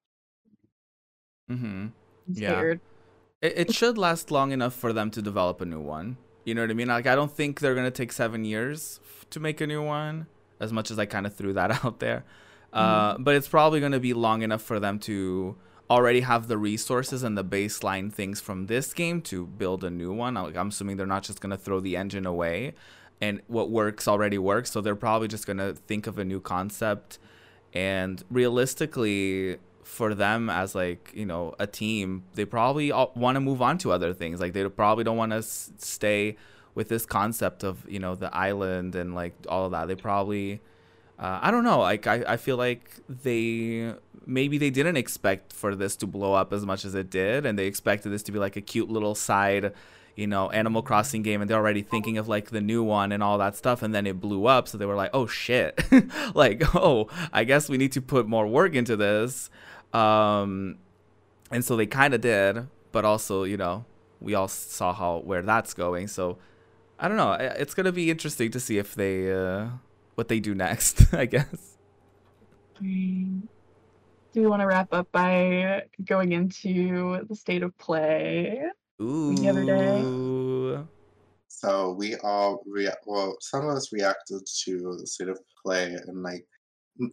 Mm-hmm. 1.51 1.67
I'm 1.67 1.95
Yeah. 2.35 2.49
scared. 2.59 2.81
It, 3.43 3.53
it 3.57 3.75
should 3.75 3.99
last 3.99 4.31
long 4.31 4.53
enough 4.53 4.75
for 4.75 4.93
them 4.93 5.11
to 5.13 5.23
develop 5.23 5.61
a 5.61 5.67
new 5.67 5.81
one. 5.81 6.17
You 6.45 6.55
know 6.55 6.63
what 6.63 6.71
I 6.71 6.75
mean? 6.75 6.89
Like 6.89 7.07
I 7.07 7.15
don't 7.15 7.33
think 7.33 7.61
they're 7.61 7.75
gonna 7.75 7.91
take 7.91 8.13
seven 8.13 8.45
years 8.45 9.01
f- 9.03 9.16
to 9.31 9.41
make 9.41 9.61
a 9.61 9.67
new 9.67 9.83
one. 9.83 10.27
As 10.59 10.73
much 10.73 10.91
as 10.91 10.99
I 10.99 11.05
kind 11.05 11.27
of 11.27 11.35
threw 11.35 11.53
that 11.53 11.71
out 11.85 12.01
there, 12.01 12.25
uh, 12.73 13.17
but 13.19 13.35
it's 13.35 13.49
probably 13.49 13.81
gonna 13.81 14.01
be 14.01 14.15
long 14.15 14.43
enough 14.43 14.63
for 14.63 14.81
them 14.81 14.99
to 15.01 15.57
already 15.91 16.21
have 16.21 16.49
the 16.49 16.59
resources 16.59 17.23
and 17.23 17.37
the 17.39 17.45
baseline 17.45 18.13
things 18.13 18.41
from 18.41 18.67
this 18.67 18.93
game 18.93 19.21
to 19.23 19.47
build 19.47 19.85
a 19.85 19.91
new 19.91 20.13
one. 20.13 20.37
I'm 20.37 20.69
assuming 20.69 20.97
they're 20.97 21.07
not 21.07 21.23
just 21.23 21.41
gonna 21.41 21.57
throw 21.59 21.81
the 21.81 21.97
engine 21.97 22.25
away, 22.27 22.75
and 23.21 23.43
what 23.49 23.71
works 23.71 24.09
already 24.09 24.39
works. 24.39 24.71
So 24.71 24.81
they're 24.81 24.97
probably 24.97 25.29
just 25.29 25.47
gonna 25.47 25.75
think 25.75 26.07
of 26.07 26.19
a 26.19 26.25
new 26.25 26.41
concept 26.41 27.19
and 27.75 28.23
realistically 28.31 29.59
for 29.83 30.15
them 30.15 30.51
as 30.51 30.75
like 30.75 31.13
you 31.15 31.25
know 31.27 31.55
a 31.59 31.67
team 31.67 32.25
they 32.35 32.45
probably 32.45 32.91
want 32.91 33.37
to 33.37 33.41
move 33.41 33.63
on 33.63 33.79
to 33.79 33.93
other 33.93 34.13
things 34.13 34.41
like 34.41 34.53
they 34.53 34.69
probably 34.69 35.05
don't 35.05 35.17
want 35.17 35.31
to 35.31 35.39
s- 35.39 35.71
stay 35.79 36.37
with 36.77 36.89
this 36.89 37.05
concept 37.05 37.65
of 37.65 37.85
you 37.89 37.99
know 37.99 38.15
the 38.15 38.33
island 38.37 38.95
and 38.95 39.15
like 39.15 39.35
all 39.49 39.65
of 39.65 39.73
that 39.73 39.89
they 39.89 39.97
probably 39.97 40.61
uh, 41.19 41.41
i 41.43 41.51
don't 41.51 41.65
know 41.65 41.81
like 41.81 42.07
I, 42.07 42.23
I 42.29 42.37
feel 42.37 42.57
like 42.57 42.91
they 43.09 43.95
maybe 44.27 44.59
they 44.59 44.71
didn't 44.71 44.97
expect 44.97 45.53
for 45.53 45.75
this 45.75 45.97
to 45.97 46.07
blow 46.07 46.35
up 46.35 46.53
as 46.53 46.65
much 46.65 46.85
as 46.85 46.95
it 46.95 47.11
did 47.11 47.47
and 47.47 47.59
they 47.59 47.67
expected 47.67 48.11
this 48.11 48.23
to 48.25 48.33
be 48.33 48.39
like 48.39 48.57
a 48.57 48.61
cute 48.61 48.91
little 48.91 49.15
side 49.15 49.73
you 50.17 50.27
know 50.27 50.51
animal 50.51 50.83
crossing 50.83 51.23
game 51.23 51.41
and 51.41 51.49
they're 51.49 51.59
already 51.59 51.83
thinking 51.83 52.19
of 52.19 52.29
like 52.29 52.51
the 52.51 52.61
new 52.61 52.83
one 52.83 53.11
and 53.11 53.23
all 53.23 53.39
that 53.39 53.57
stuff 53.57 53.83
and 53.83 53.95
then 53.95 54.07
it 54.07 54.21
blew 54.21 54.47
up 54.47 54.69
so 54.69 54.77
they 54.77 54.87
were 54.87 54.95
like 54.95 55.11
oh 55.13 55.27
shit. 55.27 55.83
Like 56.35 56.63
oh 56.75 57.09
i 57.33 57.45
guess 57.45 57.69
we 57.69 57.79
need 57.79 57.93
to 57.93 58.03
put 58.03 58.29
more 58.29 58.47
work 58.47 58.75
into 58.75 58.97
this. 58.97 59.49
Um 59.95 60.77
and 61.51 61.65
so 61.65 61.75
they 61.77 61.87
kind 61.87 62.13
of 62.13 62.21
did 62.21 62.67
but 62.93 63.05
also 63.05 63.45
you 63.45 63.57
know 63.57 63.87
we 64.21 64.35
all 64.35 64.49
saw 64.49 64.93
how 64.93 65.19
where 65.19 65.43
that's 65.43 65.73
going 65.73 66.09
so 66.09 66.39
i 66.99 67.09
don't 67.09 67.17
know 67.17 67.33
it's 67.33 67.75
gonna 67.75 67.93
be 67.93 68.11
interesting 68.11 68.51
to 68.51 68.61
see 68.61 68.79
if 68.79 68.95
they 68.95 69.33
uh 69.33 69.69
what 70.15 70.29
they 70.29 70.41
do 70.41 70.55
next 70.55 71.13
i 71.15 71.27
guess. 71.27 71.77
Do 74.37 74.43
we 74.43 74.49
want 74.49 74.61
to 74.61 74.67
wrap 74.67 74.93
up 74.93 75.11
by 75.13 75.85
going 76.05 76.33
into 76.33 77.25
the 77.27 77.35
state 77.35 77.63
of 77.63 77.77
play? 77.79 78.61
Ooh. 79.01 79.35
The 79.35 79.49
other 79.49 79.65
day. 79.65 80.05
So 81.49 81.93
we 81.93 82.17
all 82.17 82.63
rea- 82.67 82.93
well, 83.07 83.37
some 83.41 83.67
of 83.67 83.75
us 83.75 83.95
reacted 83.95 84.43
to 84.65 84.97
the 85.01 85.07
state 85.07 85.29
of 85.29 85.41
play 85.65 85.95
and 85.95 86.23
like 86.23 86.45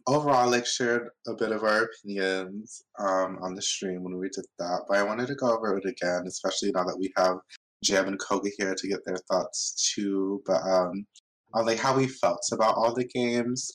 overall 0.06 0.50
like 0.50 0.66
shared 0.66 1.08
a 1.28 1.34
bit 1.34 1.54
of 1.54 1.64
our 1.64 1.84
opinions 1.84 2.84
um 3.00 3.38
on 3.42 3.56
the 3.56 3.62
stream 3.62 4.04
when 4.04 4.18
we 4.18 4.28
did 4.30 4.46
that. 4.60 4.82
But 4.90 4.98
I 4.98 5.04
wanted 5.04 5.28
to 5.28 5.36
go 5.36 5.56
over 5.56 5.78
it 5.78 5.86
again, 5.86 6.24
especially 6.28 6.72
now 6.74 6.84
that 6.84 6.98
we 7.00 7.10
have 7.16 7.38
Jam 7.84 8.08
and 8.08 8.20
Koga 8.20 8.50
here 8.58 8.76
to 8.76 8.88
get 8.88 9.06
their 9.06 9.18
thoughts 9.30 9.92
too. 9.94 10.42
But 10.46 10.62
um 10.62 11.06
on 11.54 11.66
like 11.66 11.80
how 11.80 11.96
we 11.96 12.08
felt 12.08 12.46
about 12.52 12.76
all 12.76 12.94
the 12.94 13.06
games. 13.06 13.72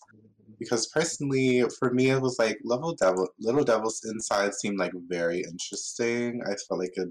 Because 0.59 0.89
personally, 0.89 1.63
for 1.79 1.93
me, 1.93 2.11
it 2.11 2.21
was 2.21 2.37
like 2.39 2.59
Level 2.65 2.93
Devil, 2.95 3.29
Little 3.39 3.63
Devils 3.63 4.01
Inside 4.05 4.55
seemed 4.55 4.79
like 4.79 4.91
very 5.09 5.39
interesting. 5.39 6.41
I 6.45 6.55
felt 6.67 6.81
like 6.81 6.95
it, 6.97 7.09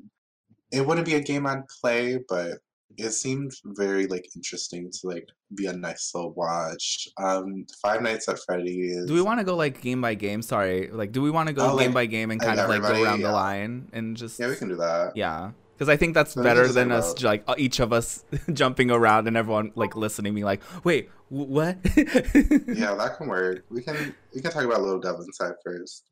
it 0.73 0.85
wouldn't 0.85 1.07
be 1.07 1.15
a 1.15 1.21
game 1.21 1.47
I'd 1.47 1.63
play, 1.81 2.19
but 2.27 2.57
it 2.97 3.11
seemed 3.11 3.53
very 3.63 4.05
like 4.07 4.27
interesting 4.35 4.89
to 4.91 5.07
like 5.07 5.25
be 5.55 5.67
a 5.67 5.73
nice 5.73 6.11
little 6.13 6.33
watch. 6.33 7.07
Um, 7.17 7.65
Five 7.81 8.01
Nights 8.01 8.27
at 8.27 8.39
Freddy's. 8.45 9.05
do 9.05 9.13
we 9.13 9.21
want 9.21 9.39
to 9.39 9.45
go 9.45 9.55
like 9.55 9.81
game 9.81 10.01
by 10.01 10.13
game 10.13 10.41
sorry 10.41 10.89
like 10.91 11.11
do 11.11 11.21
we 11.21 11.29
want 11.29 11.47
to 11.47 11.53
go 11.53 11.71
Oh, 11.71 11.77
game 11.77 11.87
like, 11.87 11.93
by 11.93 12.05
game 12.07 12.31
and 12.31 12.41
kind 12.41 12.59
of 12.59 12.67
like 12.67 12.81
go 12.81 13.01
around 13.03 13.21
the 13.21 13.31
line 13.31 13.87
and 13.93 14.17
just 14.17 14.39
Yeah, 14.39 14.49
we 14.49 14.55
can 14.55 14.69
do 14.69 14.75
that. 14.77 15.11
Yeah, 15.15 15.51
because 15.78 15.89
I 15.89 15.95
think 15.97 16.15
that's 16.15 16.34
So 16.34 16.41
better 16.43 16.67
than 16.67 16.91
us 16.91 17.11
about- 17.11 17.23
like 17.23 17.43
uh, 17.47 17.53
each 17.57 17.80
of 17.80 17.93
us 17.93 18.25
jumping 18.53 18.89
around 18.89 19.28
and 19.28 19.38
everyone 19.38 19.71
like 19.75 19.95
listening, 19.95 20.34
me 20.34 20.43
like, 20.43 20.61
wait, 20.84 21.09
wh- 21.30 21.47
what? 21.49 21.78
Yeah, 21.95 22.95
that 22.95 23.15
can 23.17 23.28
work. 23.28 23.63
We 23.69 23.82
can 23.84 24.15
we 24.34 24.41
can 24.41 24.51
talk 24.51 24.63
about 24.63 24.82
Little 24.82 24.99
Devil 24.99 25.21
Inside 25.23 25.53
first. 25.63 26.09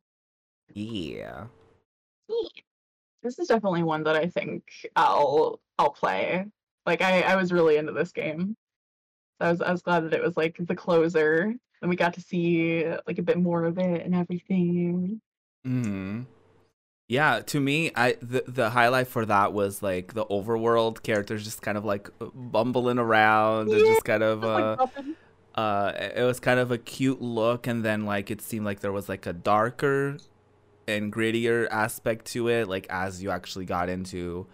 yeah. 0.73 1.45
This 3.23 3.39
is 3.39 3.47
definitely 3.47 3.83
one 3.83 4.03
that 4.03 4.15
I 4.15 4.27
think 4.27 4.63
I'll 4.95 5.59
I'll 5.79 5.89
play. 5.91 6.45
Like 6.85 7.01
I, 7.01 7.21
I 7.21 7.35
was 7.35 7.51
really 7.51 7.77
into 7.77 7.91
this 7.91 8.11
game. 8.11 8.55
So 9.41 9.47
I 9.47 9.51
was 9.51 9.61
I 9.61 9.71
was 9.71 9.81
glad 9.81 10.01
that 10.05 10.13
it 10.13 10.21
was 10.21 10.37
like 10.37 10.57
the 10.59 10.75
closer 10.75 11.53
and 11.81 11.89
we 11.89 11.95
got 11.95 12.13
to 12.13 12.21
see 12.21 12.85
like 13.07 13.17
a 13.17 13.23
bit 13.23 13.37
more 13.39 13.65
of 13.65 13.77
it 13.79 14.05
and 14.05 14.13
everything. 14.15 15.19
Hmm. 15.63 16.21
Yeah. 17.07 17.41
To 17.41 17.59
me, 17.59 17.91
I 17.95 18.15
the 18.21 18.43
the 18.47 18.69
highlight 18.71 19.07
for 19.07 19.25
that 19.25 19.53
was 19.53 19.83
like 19.83 20.13
the 20.13 20.25
overworld 20.25 21.03
characters 21.03 21.43
just 21.43 21.61
kind 21.61 21.77
of 21.77 21.85
like 21.85 22.09
bumbling 22.33 22.97
around 22.97 23.69
and 23.69 23.79
just 23.79 24.03
kind 24.03 24.23
of 24.23 24.41
like, 24.43 24.79
uh 25.55 25.59
uh 25.59 25.91
it 26.15 26.23
was 26.23 26.39
kind 26.39 26.59
of 26.59 26.71
a 26.71 26.77
cute 26.77 27.21
look 27.21 27.67
and 27.67 27.85
then 27.85 28.05
like 28.05 28.29
it 28.31 28.41
seemed 28.41 28.65
like 28.65 28.79
there 28.81 28.91
was 28.91 29.07
like 29.07 29.25
a 29.25 29.33
darker 29.33 30.17
and 30.87 31.13
grittier 31.13 31.67
aspect 31.71 32.25
to 32.25 32.47
it 32.49 32.67
like 32.67 32.85
as 32.89 33.23
you 33.23 33.29
actually 33.31 33.65
got 33.65 33.87
into 33.87 34.45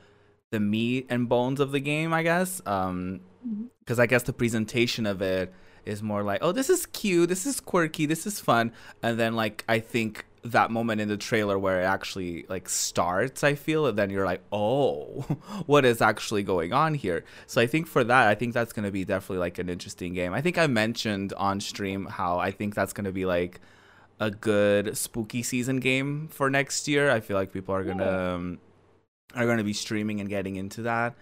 the 0.52 0.60
meat 0.60 1.08
and 1.10 1.28
bones 1.28 1.60
of 1.60 1.72
the 1.72 1.80
game 1.80 2.14
i 2.14 2.22
guess 2.22 2.62
um 2.68 3.20
Mhm. 3.48 3.70
because 3.80 3.98
i 3.98 4.06
guess 4.06 4.22
the 4.24 4.34
presentation 4.34 5.08
of 5.08 5.22
it 5.24 5.52
is 5.86 6.04
more 6.04 6.22
like 6.22 6.38
oh 6.44 6.52
this 6.52 6.70
is 6.70 6.86
cute 6.86 7.28
this 7.30 7.48
is 7.48 7.60
quirky 7.60 8.06
this 8.06 8.28
is 8.28 8.40
fun 8.40 8.72
and 9.02 9.20
then 9.20 9.36
like 9.36 9.64
i 9.68 9.80
think 9.80 10.26
that 10.44 10.72
moment 10.72 11.00
in 11.00 11.08
the 11.08 11.18
trailer 11.18 11.60
where 11.60 11.82
it 11.82 11.86
actually 11.86 12.46
like 12.50 12.68
starts 12.68 13.44
i 13.44 13.54
feel 13.54 13.86
and 13.86 13.98
then 13.98 14.10
you're 14.10 14.26
like 14.26 14.42
oh 14.52 15.22
what 15.68 15.86
is 15.86 16.02
actually 16.02 16.42
going 16.42 16.74
on 16.74 16.94
here? 16.96 17.24
So 17.46 17.62
i 17.62 17.68
think 17.68 17.88
for 17.88 18.04
that 18.04 18.28
i 18.28 18.36
think 18.36 18.54
that's 18.54 18.74
going 18.74 18.86
to 18.86 18.92
be 18.92 19.06
definitely 19.06 19.38
like 19.38 19.60
an 19.60 19.70
interesting 19.70 20.14
game. 20.14 20.34
I 20.34 20.42
think 20.42 20.58
i 20.58 20.68
mentioned 20.68 21.34
on 21.34 21.60
stream 21.60 22.06
how 22.06 22.40
i 22.40 22.52
think 22.52 22.76
that's 22.76 22.94
going 22.94 23.06
to 23.06 23.12
be 23.12 23.26
like 23.26 23.60
a 24.20 24.30
good 24.30 24.96
spooky 24.96 25.42
season 25.42 25.80
game 25.80 26.28
for 26.28 26.50
next 26.50 26.88
year. 26.88 27.10
I 27.10 27.20
feel 27.20 27.36
like 27.36 27.52
people 27.52 27.74
are 27.74 27.84
going 27.84 27.98
to 27.98 28.20
um, 28.20 28.60
are 29.36 29.46
going 29.46 29.58
to 29.58 29.64
be 29.64 29.74
streaming 29.74 30.22
and 30.22 30.30
getting 30.30 30.56
into 30.58 30.84
that 30.84 31.16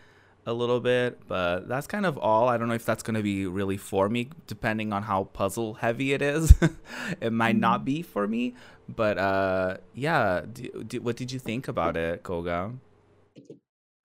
a 0.50 0.54
little 0.54 0.80
bit, 0.80 1.20
but 1.28 1.68
that's 1.68 1.86
kind 1.86 2.06
of 2.06 2.18
all. 2.18 2.50
I 2.50 2.58
don't 2.58 2.68
know 2.68 2.74
if 2.74 2.86
that's 2.86 3.04
going 3.04 3.16
to 3.16 3.22
be 3.22 3.46
really 3.46 3.78
for 3.78 4.10
me, 4.10 4.30
depending 4.48 4.92
on 4.92 5.04
how 5.04 5.26
puzzle 5.26 5.76
heavy 5.76 6.14
it 6.14 6.22
is. 6.22 6.54
it 7.22 7.32
might 7.32 7.56
not 7.56 7.86
be 7.86 8.02
for 8.02 8.28
me, 8.28 8.56
but 8.88 9.18
uh, 9.18 9.78
yeah. 9.94 10.42
Do, 10.52 10.84
do, 10.84 11.02
what 11.02 11.16
did 11.16 11.32
you 11.32 11.38
think 11.38 11.68
about 11.68 11.96
it, 11.96 12.24
Koga? 12.24 12.72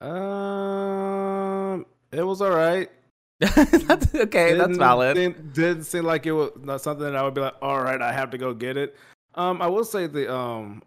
Um, 0.01 1.87
it 2.13 2.23
was 2.23 2.43
all 2.43 2.51
right. 2.51 2.91
that's 3.41 4.15
okay. 4.15 4.53
that's 4.55 4.69
Didn't- 4.69 4.79
valid. 4.79 5.15
Didn't, 5.17 5.55
didn't 5.55 5.85
seem 5.85 6.05
like 6.05 6.27
it 6.27 6.33
was 6.33 6.51
not 6.63 6.83
something 6.83 7.05
that 7.05 7.17
I 7.17 7.23
would 7.23 7.35
be 7.35 7.41
like, 7.41 7.55
all 7.63 7.81
right, 7.81 8.01
I 8.01 8.13
have 8.13 8.31
to 8.31 8.39
go 8.39 8.53
get 8.53 8.77
it. 8.77 8.95
Um, 9.35 9.63
I 9.63 9.67
will 9.67 9.85
say 9.85 10.07
the 10.07 10.33
um, 10.33 10.83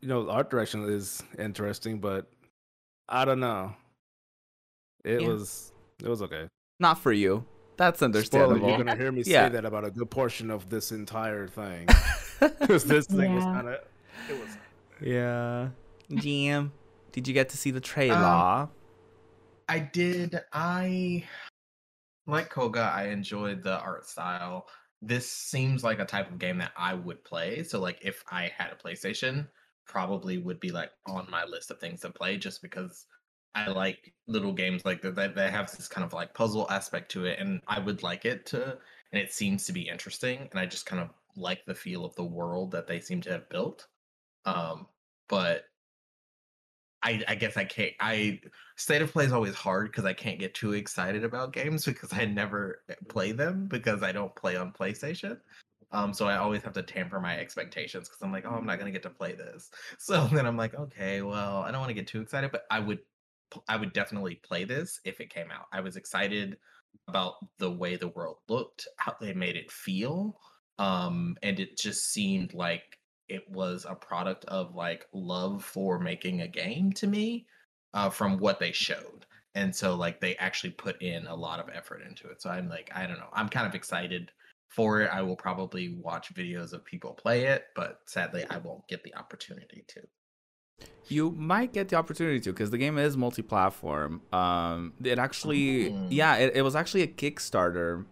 you 0.00 0.08
know, 0.08 0.28
art 0.28 0.50
direction 0.50 0.84
is 0.84 1.22
interesting, 1.38 1.98
but 2.00 2.26
I 3.08 3.24
don't 3.24 3.40
know. 3.40 3.72
It 5.04 5.20
Yeah. 5.20 5.28
was 5.28 5.72
it 6.02 6.08
was 6.08 6.22
okay. 6.22 6.48
Not 6.80 6.98
for 6.98 7.12
you. 7.12 7.44
That's 7.76 7.98
Spoiler, 7.98 8.08
understandable. 8.08 8.68
you're 8.68 8.78
gonna 8.78 8.96
hear 8.96 9.12
me 9.12 9.22
Yeah. 9.26 9.46
say 9.48 9.52
that 9.54 9.64
about 9.64 9.84
a 9.84 9.90
good 9.90 10.10
portion 10.10 10.50
of 10.50 10.70
this 10.70 10.92
entire 10.92 11.46
thing 11.48 11.86
because 12.60 12.84
this 12.84 13.06
thing 13.06 13.34
was 13.34 13.44
Yeah. 13.44 13.52
kind 13.54 13.68
of 13.68 13.74
it 14.28 14.40
was. 14.40 14.56
yeah. 15.00 15.68
Jam, 16.14 16.72
did 17.12 17.26
you 17.28 17.34
get 17.34 17.48
to 17.50 17.56
see 17.56 17.70
the 17.70 17.80
trailer? 17.80 18.16
Um, 18.16 18.70
I 19.68 19.78
did. 19.78 20.40
I 20.52 21.24
like 22.26 22.50
Koga. 22.50 22.92
I 22.94 23.08
enjoyed 23.08 23.62
the 23.62 23.78
art 23.80 24.06
style. 24.06 24.66
This 25.02 25.30
seems 25.30 25.82
like 25.84 25.98
a 25.98 26.04
type 26.04 26.30
of 26.30 26.38
game 26.38 26.58
that 26.58 26.72
I 26.76 26.94
would 26.94 27.24
play. 27.24 27.62
So, 27.62 27.80
like, 27.80 27.98
if 28.02 28.22
I 28.30 28.50
had 28.56 28.70
a 28.72 28.76
PlayStation, 28.76 29.48
probably 29.86 30.38
would 30.38 30.60
be 30.60 30.70
like 30.70 30.90
on 31.06 31.26
my 31.30 31.44
list 31.44 31.70
of 31.70 31.78
things 31.78 32.00
to 32.02 32.10
play, 32.10 32.36
just 32.36 32.62
because 32.62 33.06
I 33.54 33.68
like 33.68 34.12
little 34.26 34.52
games 34.52 34.84
like 34.84 35.02
that 35.02 35.16
that 35.16 35.50
have 35.52 35.70
this 35.70 35.88
kind 35.88 36.04
of 36.04 36.12
like 36.12 36.34
puzzle 36.34 36.70
aspect 36.70 37.10
to 37.12 37.26
it, 37.26 37.38
and 37.38 37.60
I 37.68 37.78
would 37.78 38.02
like 38.02 38.24
it 38.24 38.46
to. 38.46 38.78
And 39.12 39.22
it 39.22 39.32
seems 39.32 39.64
to 39.66 39.72
be 39.72 39.88
interesting, 39.88 40.48
and 40.50 40.58
I 40.58 40.66
just 40.66 40.86
kind 40.86 41.00
of 41.02 41.10
like 41.36 41.64
the 41.66 41.74
feel 41.74 42.04
of 42.04 42.14
the 42.16 42.24
world 42.24 42.72
that 42.72 42.86
they 42.86 43.00
seem 43.00 43.20
to 43.22 43.30
have 43.32 43.48
built. 43.48 43.86
Um, 44.44 44.86
but 45.28 45.64
I, 47.02 47.22
I 47.28 47.34
guess 47.34 47.56
I 47.56 47.64
can't. 47.64 47.92
I 48.00 48.40
state 48.76 49.02
of 49.02 49.12
play 49.12 49.26
is 49.26 49.32
always 49.32 49.54
hard 49.54 49.90
because 49.90 50.06
I 50.06 50.14
can't 50.14 50.38
get 50.38 50.54
too 50.54 50.72
excited 50.72 51.22
about 51.22 51.52
games 51.52 51.84
because 51.86 52.12
I 52.12 52.24
never 52.24 52.82
play 53.08 53.32
them 53.32 53.66
because 53.68 54.02
I 54.02 54.10
don't 54.12 54.34
play 54.34 54.56
on 54.56 54.72
PlayStation. 54.72 55.38
Um, 55.92 56.12
so 56.12 56.26
I 56.26 56.38
always 56.38 56.62
have 56.62 56.72
to 56.72 56.82
tamper 56.82 57.20
my 57.20 57.38
expectations 57.38 58.08
because 58.08 58.22
I'm 58.22 58.32
like, 58.32 58.44
oh, 58.46 58.54
I'm 58.54 58.66
not 58.66 58.78
gonna 58.78 58.90
get 58.90 59.02
to 59.04 59.10
play 59.10 59.34
this. 59.34 59.70
So 59.98 60.26
then 60.26 60.46
I'm 60.46 60.56
like, 60.56 60.74
okay, 60.74 61.22
well, 61.22 61.58
I 61.58 61.70
don't 61.70 61.80
want 61.80 61.90
to 61.90 61.94
get 61.94 62.06
too 62.08 62.20
excited, 62.20 62.50
but 62.50 62.64
I 62.70 62.80
would, 62.80 62.98
I 63.68 63.76
would 63.76 63.92
definitely 63.92 64.36
play 64.36 64.64
this 64.64 65.00
if 65.04 65.20
it 65.20 65.30
came 65.30 65.50
out. 65.50 65.66
I 65.72 65.80
was 65.80 65.96
excited 65.96 66.56
about 67.08 67.34
the 67.58 67.70
way 67.70 67.96
the 67.96 68.08
world 68.08 68.38
looked, 68.48 68.86
how 68.96 69.14
they 69.20 69.32
made 69.32 69.56
it 69.56 69.70
feel, 69.70 70.38
um, 70.78 71.36
and 71.42 71.60
it 71.60 71.78
just 71.78 72.12
seemed 72.12 72.54
like 72.54 72.98
it 73.28 73.48
was 73.50 73.86
a 73.88 73.94
product 73.94 74.44
of 74.46 74.74
like 74.74 75.06
love 75.12 75.64
for 75.64 75.98
making 75.98 76.42
a 76.42 76.48
game 76.48 76.92
to 76.92 77.06
me 77.06 77.46
uh, 77.94 78.10
from 78.10 78.38
what 78.38 78.58
they 78.58 78.72
showed. 78.72 79.26
And 79.54 79.74
so 79.74 79.94
like 79.94 80.20
they 80.20 80.36
actually 80.36 80.72
put 80.72 81.00
in 81.00 81.26
a 81.26 81.34
lot 81.34 81.60
of 81.60 81.70
effort 81.72 82.02
into 82.06 82.28
it. 82.28 82.42
So 82.42 82.50
i'm 82.50 82.68
like 82.68 82.90
i 82.94 83.06
don't 83.06 83.18
know. 83.18 83.30
I'm 83.32 83.48
kind 83.48 83.66
of 83.66 83.74
excited 83.74 84.30
for 84.68 85.00
it. 85.00 85.10
I 85.12 85.22
will 85.22 85.36
probably 85.36 85.96
watch 86.00 86.34
videos 86.34 86.72
of 86.72 86.84
people 86.84 87.12
play 87.14 87.46
it 87.46 87.66
but 87.74 88.00
sadly 88.06 88.44
i 88.50 88.58
won't 88.58 88.86
get 88.88 89.02
the 89.04 89.14
opportunity 89.14 89.84
to 89.88 90.00
You 91.08 91.32
might 91.32 91.72
get 91.72 91.90
the 91.90 91.96
opportunity 91.96 92.40
to 92.40 92.52
because 92.52 92.70
the 92.70 92.78
game 92.78 92.96
is 92.96 93.16
multi-platform. 93.16 94.22
Um, 94.32 94.94
it 95.02 95.18
actually, 95.18 95.90
Mm. 95.90 96.06
yeah, 96.10 96.36
it, 96.36 96.56
it 96.56 96.62
was 96.62 96.74
actually 96.74 97.02
a 97.02 97.06
Kickstarter. 97.06 98.06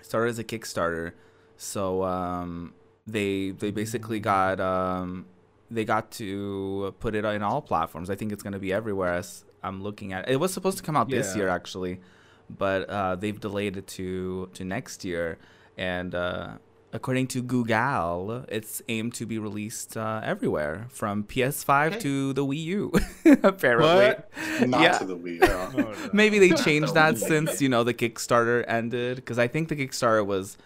Started 0.00 0.30
as 0.30 0.38
a 0.38 0.44
Kickstarter, 0.44 1.12
so 1.56 2.04
um, 2.04 2.72
they 3.06 3.50
they 3.50 3.72
basically 3.72 4.20
got 4.20 4.60
um, 4.60 5.26
they 5.72 5.84
got 5.84 6.12
to 6.12 6.94
put 7.00 7.16
it 7.16 7.24
in 7.24 7.42
all 7.42 7.60
platforms. 7.60 8.08
I 8.08 8.14
think 8.14 8.30
it's 8.30 8.44
gonna 8.44 8.60
be 8.60 8.72
everywhere. 8.72 9.14
As 9.14 9.44
I'm 9.62 9.82
looking 9.82 10.12
at, 10.12 10.28
it 10.28 10.34
it 10.34 10.36
was 10.36 10.52
supposed 10.54 10.76
to 10.78 10.84
come 10.84 10.96
out 10.96 11.10
this 11.10 11.34
year 11.34 11.48
actually, 11.48 12.00
but 12.48 12.88
uh, 12.88 13.16
they've 13.16 13.38
delayed 13.40 13.76
it 13.76 13.88
to 13.98 14.48
to 14.54 14.64
next 14.64 15.04
year. 15.04 15.36
And 15.76 16.14
uh, 16.14 16.58
according 16.92 17.26
to 17.28 17.42
Google, 17.42 18.44
it's 18.48 18.80
aimed 18.88 19.14
to 19.14 19.26
be 19.26 19.38
released 19.38 19.96
uh, 19.96 20.20
everywhere 20.24 20.86
from 20.90 21.22
PS5 21.24 21.86
Okay. 21.88 21.98
to 22.00 22.32
the 22.32 22.44
Wii 22.44 22.62
U. 22.64 22.92
apparently, 23.42 23.88
What? 23.88 24.30
Not 24.68 24.80
Yeah. 24.80 24.98
to 24.98 25.04
the 25.04 25.16
Wii. 25.16 25.40
yeah. 25.40 25.70
Oh, 25.76 25.80
no. 25.80 25.94
maybe 26.12 26.38
they 26.38 26.50
changed 26.50 26.94
that 26.94 27.14
Wii. 27.14 27.28
since 27.28 27.60
you 27.62 27.68
know 27.68 27.84
the 27.84 27.94
Kickstarter 27.94 28.64
ended 28.66 29.16
because 29.16 29.38
I 29.38 29.48
think 29.48 29.68
the 29.68 29.76
Kickstarter 29.76 30.24
was 30.24 30.56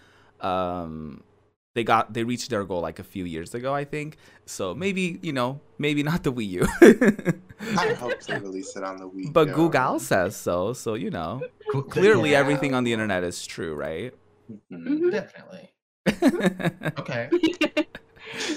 um 0.41 1.23
they 1.75 1.83
got 1.85 2.13
they 2.15 2.23
reached 2.25 2.51
their 2.51 2.65
goal 2.65 2.81
like 2.83 2.99
a 2.99 3.05
few 3.05 3.25
years 3.25 3.55
ago 3.55 3.75
I 3.75 3.85
think 3.85 4.17
so 4.47 4.75
maybe 4.75 5.19
you 5.23 5.33
know 5.33 5.61
maybe 5.79 6.03
not 6.03 6.23
the 6.23 6.33
Wii 6.33 6.49
U 6.61 6.67
I 7.77 7.95
hope 7.99 8.23
they 8.23 8.39
release 8.39 8.77
it 8.77 8.85
on 8.85 8.97
the 8.99 9.09
Wii. 9.09 9.25
U. 9.27 9.31
But 9.33 9.49
yeah. 9.49 9.55
Google 9.55 9.99
says 9.99 10.37
so 10.37 10.73
so 10.73 10.95
you 10.95 11.11
know 11.11 11.41
clearly 11.91 12.33
Yeah, 12.33 12.39
everything 12.41 12.75
on 12.75 12.85
the 12.85 12.93
internet 12.93 13.25
is 13.25 13.45
true 13.47 13.75
right 13.75 14.15
Mhm. 14.71 14.87
Mhm. 14.87 15.11
definitely 15.13 15.72
okay. 16.09 17.29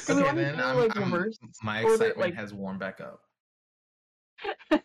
Do 0.07 0.13
okay 0.13 0.35
then 0.35 0.59
I'm, 0.59 0.77
like, 0.77 0.95
I'm- 0.95 1.31
my 1.63 1.83
order, 1.83 1.93
excitement 1.95 2.17
like- 2.19 2.33
has 2.35 2.53
warmed 2.53 2.79
back 2.79 3.01
up. 3.01 3.21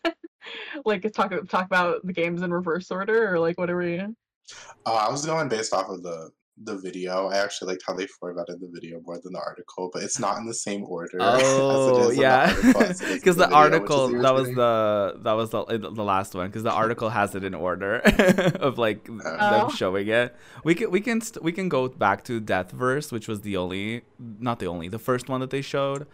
Like 0.85 1.09
talk 1.13 1.31
talk 1.49 1.65
about 1.67 2.05
the 2.05 2.13
games 2.13 2.41
in 2.41 2.51
reverse 2.51 2.89
order 2.89 3.31
or 3.31 3.39
like 3.39 3.59
what 3.59 3.69
are 3.69 3.77
we 3.77 4.01
Oh, 4.85 4.95
I 4.95 5.09
was 5.09 5.23
going 5.25 5.49
based 5.49 5.71
off 5.71 5.87
of 5.89 6.01
the 6.01 6.31
the 6.57 6.77
video. 6.77 7.27
I 7.27 7.37
actually 7.37 7.69
liked 7.73 7.83
how 7.87 7.93
they 7.93 8.07
formatted 8.19 8.59
the 8.59 8.69
video 8.73 8.99
more 9.05 9.19
than 9.23 9.33
the 9.33 9.39
article, 9.39 9.89
but 9.93 10.03
it's 10.03 10.19
not 10.19 10.37
in 10.37 10.45
the 10.45 10.53
same 10.53 10.83
order. 10.83 11.17
Oh 11.21 12.01
is 12.01 12.09
in 12.11 12.15
the 12.17 12.21
yeah, 12.21 12.53
article, 12.55 12.81
as 12.83 13.01
it 13.01 13.05
is 13.05 13.11
in 13.11 13.17
because 13.17 13.35
the, 13.37 13.45
video, 13.47 13.57
which 13.57 13.71
is 13.71 13.73
article 13.73 14.07
that 14.21 14.33
was 14.33 14.47
the 14.49 15.19
that 15.23 15.33
was 15.33 15.49
the 15.51 15.65
the 15.93 16.03
last 16.03 16.35
one 16.35 16.47
because 16.47 16.63
the 16.63 16.71
article 16.83 17.09
has 17.09 17.35
it 17.35 17.43
in 17.43 17.53
order 17.53 17.97
of 18.59 18.77
like 18.77 19.05
them 19.05 19.21
Oh. 19.25 19.69
showing 19.69 20.07
it. 20.07 20.35
We 20.63 20.75
can 20.75 20.91
we 20.91 21.01
can 21.01 21.21
st- 21.21 21.43
we 21.43 21.51
can 21.51 21.69
go 21.69 21.87
back 21.89 22.23
to 22.25 22.39
Deathverse, 22.41 23.11
which 23.11 23.27
was 23.27 23.41
the 23.41 23.57
only 23.57 24.03
not 24.19 24.59
the 24.59 24.67
only 24.67 24.87
the 24.87 24.99
first 24.99 25.29
one 25.29 25.41
that 25.41 25.49
they 25.49 25.61
showed. 25.61 26.05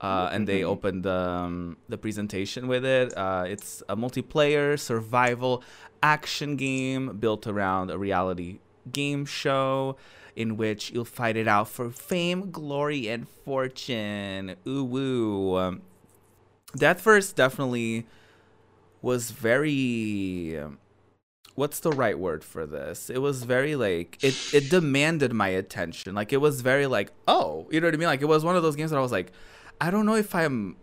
Uh, 0.00 0.30
and 0.32 0.46
they 0.46 0.62
opened 0.62 1.04
um, 1.08 1.76
the 1.88 1.98
presentation 1.98 2.68
with 2.68 2.84
it. 2.84 3.12
Uh, 3.18 3.42
it's 3.48 3.82
a 3.88 3.96
multiplayer 3.96 4.78
survival 4.78 5.60
action 6.04 6.54
game 6.54 7.16
built 7.18 7.48
around 7.48 7.90
a 7.90 7.98
reality 7.98 8.60
game 8.92 9.24
show 9.24 9.96
in 10.38 10.56
which 10.56 10.92
you'll 10.92 11.04
fight 11.04 11.36
it 11.36 11.48
out 11.48 11.68
for 11.68 11.90
fame, 11.90 12.50
glory, 12.50 13.08
and 13.08 13.28
fortune. 13.28 14.54
Ooh 14.66 14.84
woo. 14.84 15.56
Um, 15.56 15.82
Deathverse 16.76 17.34
definitely 17.34 18.06
was 19.02 19.30
very. 19.30 20.60
What's 21.54 21.80
the 21.80 21.90
right 21.90 22.16
word 22.16 22.44
for 22.44 22.66
this? 22.66 23.10
It 23.10 23.18
was 23.18 23.42
very 23.42 23.74
like 23.74 24.22
it. 24.22 24.36
It 24.54 24.70
demanded 24.70 25.32
my 25.32 25.48
attention. 25.48 26.14
Like 26.14 26.32
it 26.32 26.36
was 26.36 26.60
very 26.60 26.86
like 26.86 27.10
oh, 27.26 27.66
you 27.70 27.80
know 27.80 27.88
what 27.88 27.94
I 27.94 27.96
mean? 27.96 28.06
Like 28.06 28.22
it 28.22 28.28
was 28.28 28.44
one 28.44 28.54
of 28.54 28.62
those 28.62 28.76
games 28.76 28.92
that 28.92 28.96
I 28.96 29.02
was 29.02 29.12
like, 29.12 29.32
I 29.80 29.90
don't 29.90 30.06
know 30.06 30.14
if 30.14 30.34
I'm 30.36 30.76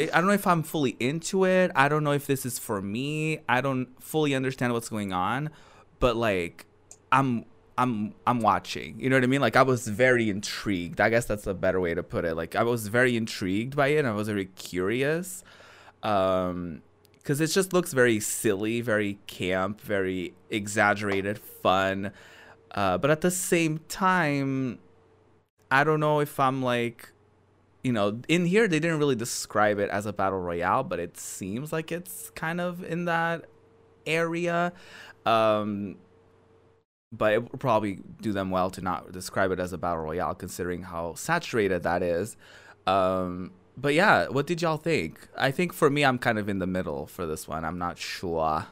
I 0.00 0.06
don't 0.06 0.26
know 0.26 0.32
if 0.32 0.46
I'm 0.46 0.62
fully 0.62 0.96
into 1.00 1.44
it. 1.44 1.70
I 1.74 1.88
don't 1.88 2.04
know 2.04 2.12
if 2.12 2.26
this 2.26 2.46
is 2.46 2.58
for 2.58 2.80
me. 2.80 3.40
I 3.48 3.60
don't 3.60 3.88
fully 4.00 4.34
understand 4.34 4.72
what's 4.72 4.88
going 4.88 5.12
on, 5.12 5.50
but 5.98 6.16
like 6.16 6.66
I'm 7.12 7.44
I'm 7.78 8.14
I'm 8.26 8.40
watching. 8.40 8.98
You 8.98 9.10
know 9.10 9.16
what 9.16 9.24
I 9.24 9.26
mean? 9.26 9.40
Like 9.40 9.56
I 9.56 9.62
was 9.62 9.86
very 9.86 10.28
intrigued. 10.30 11.00
I 11.00 11.10
guess 11.10 11.26
that's 11.26 11.46
a 11.46 11.54
better 11.54 11.80
way 11.80 11.94
to 11.94 12.02
put 12.02 12.24
it. 12.24 12.34
Like 12.34 12.56
I 12.56 12.62
was 12.62 12.88
very 12.88 13.16
intrigued 13.16 13.76
by 13.76 13.88
it 13.88 13.98
and 13.98 14.08
I 14.08 14.12
was 14.12 14.28
very 14.28 14.46
curious. 14.46 15.44
Um 16.02 16.82
cuz 17.24 17.40
it 17.40 17.48
just 17.48 17.72
looks 17.72 17.92
very 17.92 18.18
silly, 18.18 18.80
very 18.80 19.18
camp, 19.26 19.80
very 19.80 20.34
exaggerated, 20.50 21.38
fun. 21.38 22.12
Uh 22.72 22.98
but 22.98 23.10
at 23.10 23.20
the 23.20 23.30
same 23.30 23.80
time 23.88 24.78
I 25.70 25.84
don't 25.84 26.00
know 26.00 26.20
if 26.20 26.40
I'm 26.40 26.62
like 26.62 27.12
you 27.84 27.92
know, 27.92 28.20
in 28.28 28.46
here 28.46 28.68
they 28.68 28.78
didn't 28.78 28.98
really 28.98 29.16
describe 29.16 29.78
it 29.78 29.90
as 29.90 30.06
a 30.06 30.12
battle 30.12 30.38
royale, 30.38 30.84
but 30.84 31.00
it 31.00 31.16
seems 31.18 31.72
like 31.72 31.90
it's 31.90 32.30
kind 32.30 32.60
of 32.60 32.84
in 32.84 33.06
that 33.06 33.46
area. 34.06 34.72
Um, 35.26 35.96
but 37.12 37.32
it 37.34 37.52
would 37.52 37.60
probably 37.60 38.00
do 38.20 38.32
them 38.32 38.50
well 38.50 38.70
to 38.70 38.80
not 38.80 39.12
describe 39.12 39.50
it 39.50 39.60
as 39.60 39.72
a 39.72 39.78
battle 39.78 40.04
royale, 40.04 40.34
considering 40.34 40.82
how 40.82 41.14
saturated 41.14 41.82
that 41.82 42.02
is. 42.02 42.36
Um, 42.86 43.52
but 43.76 43.94
yeah, 43.94 44.28
what 44.28 44.46
did 44.46 44.62
y'all 44.62 44.78
think? 44.78 45.28
I 45.36 45.50
think 45.50 45.72
for 45.72 45.90
me, 45.90 46.04
I'm 46.04 46.18
kind 46.18 46.38
of 46.38 46.48
in 46.48 46.58
the 46.58 46.66
middle 46.66 47.06
for 47.06 47.26
this 47.26 47.46
one. 47.46 47.64
I'm 47.64 47.78
not 47.78 47.98
sure. 47.98 48.66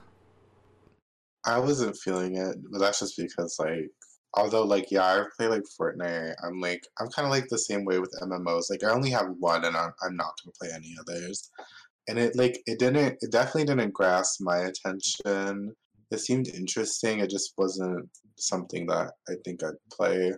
I 1.45 1.59
wasn't 1.59 1.97
feeling 1.97 2.37
it, 2.37 2.57
but 2.71 2.81
that's 2.81 3.01
just 3.01 3.17
because 3.17 3.57
like 3.59 3.91
although 4.35 4.65
like 4.65 4.91
yeah, 4.91 5.05
I 5.05 5.25
play 5.37 5.49
like 5.49 5.63
Fortnite. 5.81 6.35
I'm 6.45 6.61
like 6.61 6.83
I'm 6.99 7.09
kind 7.09 7.27
of 7.27 7.31
like 7.31 7.49
the 7.49 7.59
same 7.59 7.85
way 7.85 7.99
with 7.99 8.15
MMOs. 8.23 8.71
Like 8.71 8.85
I 8.85 8.91
only 8.91 9.11
have 9.11 9.29
one, 9.39 9.65
and 9.65 9.77
I'm 9.77 9.93
I'm 10.03 10.17
not 10.17 10.35
gonna 10.43 10.53
play 10.61 10.71
any 10.75 10.95
others. 11.01 11.51
And 12.09 12.19
it 12.19 12.37
like 12.37 12.63
it 12.67 12.79
didn't 12.79 13.19
it 13.21 13.33
definitely 13.33 13.65
didn't 13.65 13.95
grasp 13.95 14.41
my 14.41 14.59
attention. 14.59 15.75
It 16.11 16.19
seemed 16.19 16.49
interesting. 16.49 17.21
It 17.21 17.31
just 17.31 17.55
wasn't 17.57 18.09
something 18.41 18.87
that 18.87 19.13
I 19.29 19.35
think 19.45 19.63
I'd 19.63 19.75
play. 19.93 20.33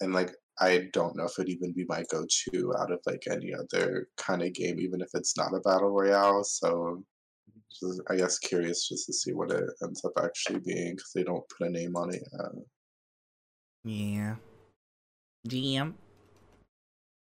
And 0.00 0.12
like 0.12 0.32
I 0.60 0.88
don't 0.92 1.16
know 1.16 1.24
if 1.24 1.38
it'd 1.38 1.48
even 1.48 1.72
be 1.72 1.84
my 1.88 2.04
go-to 2.10 2.74
out 2.78 2.92
of 2.92 3.00
like 3.06 3.24
any 3.30 3.52
other 3.54 4.08
kind 4.16 4.42
of 4.42 4.52
game, 4.52 4.78
even 4.78 5.00
if 5.00 5.08
it's 5.14 5.36
not 5.36 5.54
a 5.54 5.60
battle 5.60 5.90
royale. 5.90 6.44
So 6.44 7.02
just, 7.80 8.00
I 8.10 8.16
guess 8.16 8.38
curious 8.38 8.88
just 8.88 9.06
to 9.06 9.12
see 9.12 9.32
what 9.32 9.50
it 9.50 9.64
ends 9.82 10.04
up 10.04 10.12
actually 10.22 10.60
being 10.60 10.94
because 10.94 11.12
they 11.14 11.24
don't 11.24 11.48
put 11.48 11.68
a 11.68 11.70
name 11.70 11.96
on 11.96 12.14
it 12.14 12.22
yet. 12.32 12.64
Yeah. 13.84 14.36
DM. 15.48 15.94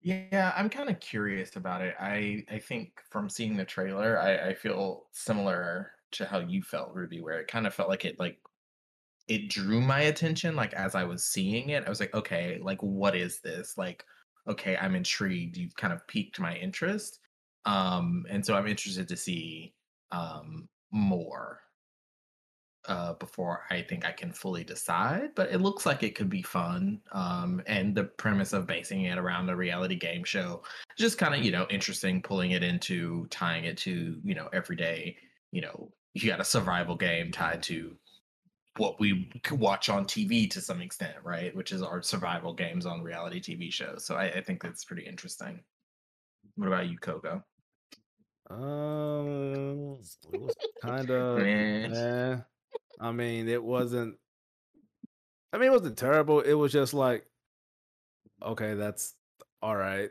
Yeah, 0.03 0.53
I'm 0.55 0.69
kind 0.69 0.91
of 0.91 1.01
curious 1.01 1.57
about 1.57 1.81
it. 1.81 1.95
I 1.99 2.45
I 2.51 2.59
think 2.59 3.01
from 3.11 3.31
seeing 3.31 3.57
the 3.57 3.65
trailer, 3.65 4.21
I, 4.21 4.51
I 4.51 4.55
feel 4.55 5.05
similar 5.13 5.93
to 6.13 6.27
how 6.27 6.41
you 6.41 6.63
felt, 6.63 6.95
Ruby, 6.95 7.23
where 7.23 7.41
it 7.41 7.49
kind 7.49 7.67
of 7.67 7.73
felt 7.73 7.89
like 7.89 8.05
it 8.05 8.21
like 8.21 8.39
it 9.29 9.49
drew 9.49 9.81
my 9.81 10.03
attention 10.03 10.55
like 10.55 10.75
as 10.75 10.95
I 10.95 11.05
was 11.05 11.25
seeing 11.25 11.71
it. 11.71 11.85
I 11.87 11.89
was 11.89 12.01
like, 12.01 12.15
okay, 12.15 12.59
like 12.63 12.83
what 12.83 13.17
is 13.17 13.41
this? 13.41 13.79
Like, 13.79 14.05
okay, 14.49 14.77
I'm 14.77 14.95
intrigued. 14.95 15.57
You've 15.57 15.77
kind 15.77 15.93
of 15.93 16.07
piqued 16.07 16.39
my 16.41 16.55
interest. 16.57 17.21
Um, 17.65 18.27
and 18.29 18.45
so 18.45 18.55
I'm 18.55 18.67
interested 18.67 19.09
to 19.09 19.17
see 19.17 19.75
um 20.13 20.69
more 20.93 21.61
uh 22.87 23.15
before 23.15 23.63
I 23.71 23.83
think 23.83 24.05
I 24.05 24.13
can 24.13 24.31
fully 24.33 24.63
decide, 24.63 25.31
but 25.35 25.51
it 25.51 25.61
looks 25.63 25.87
like 25.87 26.03
it 26.03 26.15
could 26.15 26.29
be 26.29 26.43
fun. 26.43 27.01
Um 27.13 27.63
and 27.67 27.95
the 27.95 28.05
premise 28.05 28.53
of 28.53 28.67
basing 28.67 29.05
it 29.05 29.19
around 29.19 29.49
a 29.49 29.57
reality 29.57 29.97
game 29.97 30.25
show 30.25 30.63
just 30.99 31.19
kind 31.19 31.35
of, 31.35 31.43
you 31.43 31.51
know, 31.51 31.67
interesting 31.71 32.21
pulling 32.23 32.51
it 32.53 32.63
into 32.63 33.27
tying 33.31 33.65
it 33.65 33.79
to, 33.79 34.21
you 34.23 34.35
know, 34.35 34.49
everyday, 34.53 35.17
you 35.51 35.63
know, 35.63 35.91
you 36.13 36.29
got 36.29 36.41
a 36.41 36.45
survival 36.45 36.97
game 36.97 37.33
tied 37.33 37.63
to 37.65 37.97
what 38.77 38.99
we 38.99 39.31
c- 39.47 39.55
watch 39.55 39.89
on 39.89 40.05
TV 40.05 40.51
to 40.51 40.61
some 40.61 40.81
extent, 40.81 41.15
right? 41.23 41.55
Which 41.55 41.73
is 41.73 41.83
our 41.83 42.03
survival 42.03 42.53
games 42.53 42.87
on 42.87 43.03
reality 43.03 43.41
TV 43.41 43.73
shows. 43.73 44.05
So 44.05 44.17
I, 44.17 44.25
I 44.27 44.41
think 44.43 44.63
that's 44.63 44.85
pretty 44.85 45.05
interesting. 45.07 45.61
What 46.57 46.67
about 46.69 46.89
you, 46.89 46.99
Koga? 46.99 47.45
Um, 48.51 49.99
it 50.33 50.41
was 50.41 50.55
kind 50.83 51.11
of. 51.11 51.39
Meh. 51.39 51.89
eh. 51.95 52.37
I 53.01 53.13
mean, 53.13 53.49
it 53.49 53.63
wasn't. 53.63 54.17
I 55.53 55.59
mean, 55.59 55.69
it 55.69 55.73
wasn't 55.73 55.97
terrible. 55.97 56.41
It 56.41 56.55
was 56.55 56.73
just 56.73 56.95
like, 56.95 57.25
okay, 58.43 58.75
that's 58.75 59.15
all 59.63 59.77
right. 59.77 60.11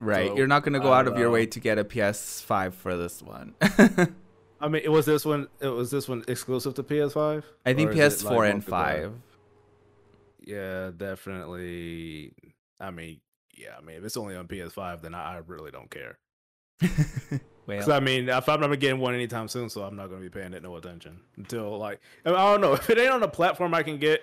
Right. 0.00 0.28
So, 0.28 0.36
You're 0.36 0.46
not 0.46 0.62
gonna 0.62 0.78
go 0.78 0.92
out 0.92 1.06
don't 1.06 1.14
of 1.14 1.20
your 1.20 1.30
way 1.30 1.46
to 1.46 1.58
get 1.60 1.76
a 1.78 1.84
PS5 1.84 2.72
for 2.72 2.96
this 2.96 3.20
one. 3.20 3.54
I 4.60 4.68
mean, 4.68 4.82
it 4.84 4.90
was 4.90 5.06
this 5.06 5.24
one. 5.24 5.48
It 5.60 5.68
was 5.68 5.90
this 5.90 6.08
one 6.08 6.24
exclusive 6.26 6.74
to 6.74 6.82
PS5. 6.82 7.42
I 7.64 7.74
think 7.74 7.90
Or 7.90 7.92
is 7.92 8.22
it, 8.22 8.26
PS4 8.26 8.36
like, 8.36 8.52
and 8.52 8.64
five. 8.64 9.12
Yeah, 10.40 10.90
definitely. 10.96 12.32
I 12.80 12.90
mean, 12.90 13.20
yeah. 13.56 13.74
I 13.78 13.82
mean, 13.82 13.96
if 13.96 14.04
it's 14.04 14.16
only 14.16 14.34
on 14.34 14.48
PS5, 14.48 15.02
then 15.02 15.14
I, 15.14 15.34
I 15.34 15.40
really 15.46 15.70
don't 15.70 15.90
care. 15.90 16.18
Because 16.80 17.40
well, 17.66 17.92
I 17.92 18.00
mean, 18.00 18.28
if 18.28 18.48
I'm 18.48 18.60
not 18.60 18.78
getting 18.78 19.00
one 19.00 19.14
anytime 19.14 19.48
soon, 19.48 19.68
so 19.68 19.82
I'm 19.82 19.96
not 19.96 20.08
going 20.08 20.22
to 20.22 20.28
be 20.28 20.30
paying 20.30 20.54
it 20.54 20.62
no 20.62 20.76
attention 20.76 21.20
until 21.36 21.76
like 21.78 22.00
I, 22.24 22.30
mean, 22.30 22.38
I 22.38 22.52
don't 22.52 22.60
know 22.60 22.72
if 22.74 22.88
it 22.90 22.98
ain't 22.98 23.10
on 23.10 23.22
a 23.22 23.28
platform 23.28 23.74
I 23.74 23.82
can 23.82 23.98
get. 23.98 24.22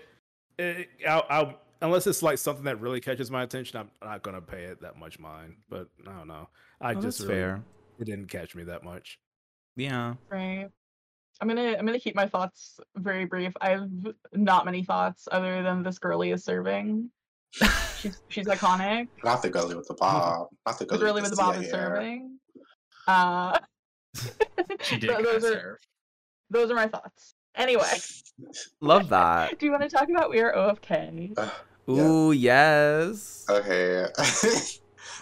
It, 0.58 0.90
I'll, 1.08 1.26
I'll 1.30 1.60
unless 1.82 2.08
it's 2.08 2.24
like 2.24 2.38
something 2.38 2.66
that 2.66 2.82
really 2.82 3.02
catches 3.02 3.30
my 3.30 3.44
attention, 3.44 3.80
I'm 3.80 3.90
not 4.02 4.24
going 4.24 4.36
to 4.36 4.42
pay 4.42 4.64
it 4.64 4.82
that 4.82 4.98
much 4.98 5.20
mind. 5.20 5.56
But 5.70 5.90
I 6.08 6.12
don't 6.12 6.28
know. 6.28 6.50
I 6.82 6.92
oh, 6.92 6.96
just 6.96 7.20
that's 7.20 7.30
really, 7.30 7.42
fair. 7.42 7.64
it 8.00 8.06
didn't 8.06 8.28
catch 8.28 8.56
me 8.56 8.64
that 8.64 8.84
much. 8.84 9.20
Yeah. 9.76 10.14
Right. 10.30 10.68
I'm 11.42 11.48
gonna 11.50 11.76
I'm 11.78 11.86
gonna 11.86 12.00
keep 12.00 12.16
my 12.16 12.28
thoughts 12.28 12.80
very 12.96 13.26
brief. 13.26 13.52
I 13.60 13.72
have 13.72 13.90
not 14.34 14.66
many 14.66 14.84
thoughts 14.84 15.28
other 15.32 15.62
than 15.64 15.84
this 15.84 16.00
girly 16.00 16.32
is 16.32 16.44
serving. 16.46 17.10
She's 17.98 18.22
she's 18.30 18.46
iconic. 18.48 19.08
Not 19.24 19.42
the 19.42 19.50
gully 19.50 19.76
with 19.76 19.88
the 19.88 19.96
bob. 19.96 20.48
Not 20.66 20.80
the 20.80 20.86
The 20.86 20.98
girly 20.98 21.22
with 21.22 21.32
the 21.32 21.36
bob 21.38 21.56
is 21.62 21.70
serving. 21.70 22.38
Uh, 23.08 23.60
She 24.82 24.98
did 25.00 25.10
those 25.10 25.44
are 25.44 25.52
serve. 25.54 25.78
those 26.50 26.72
are 26.72 26.76
my 26.76 26.88
thoughts. 26.88 27.36
Anyway, 27.56 27.84
Love 28.82 29.10
that. 29.10 29.60
do 29.60 29.66
you 29.66 29.72
want 29.72 29.84
to 29.84 29.90
talk 29.90 30.10
about 30.10 30.30
We 30.30 30.40
Are 30.40 30.54
OFK? 30.54 31.34
Ugh, 31.38 31.52
Yeah. 31.88 32.32
Yes. 32.32 33.46
Okay. 33.50 34.06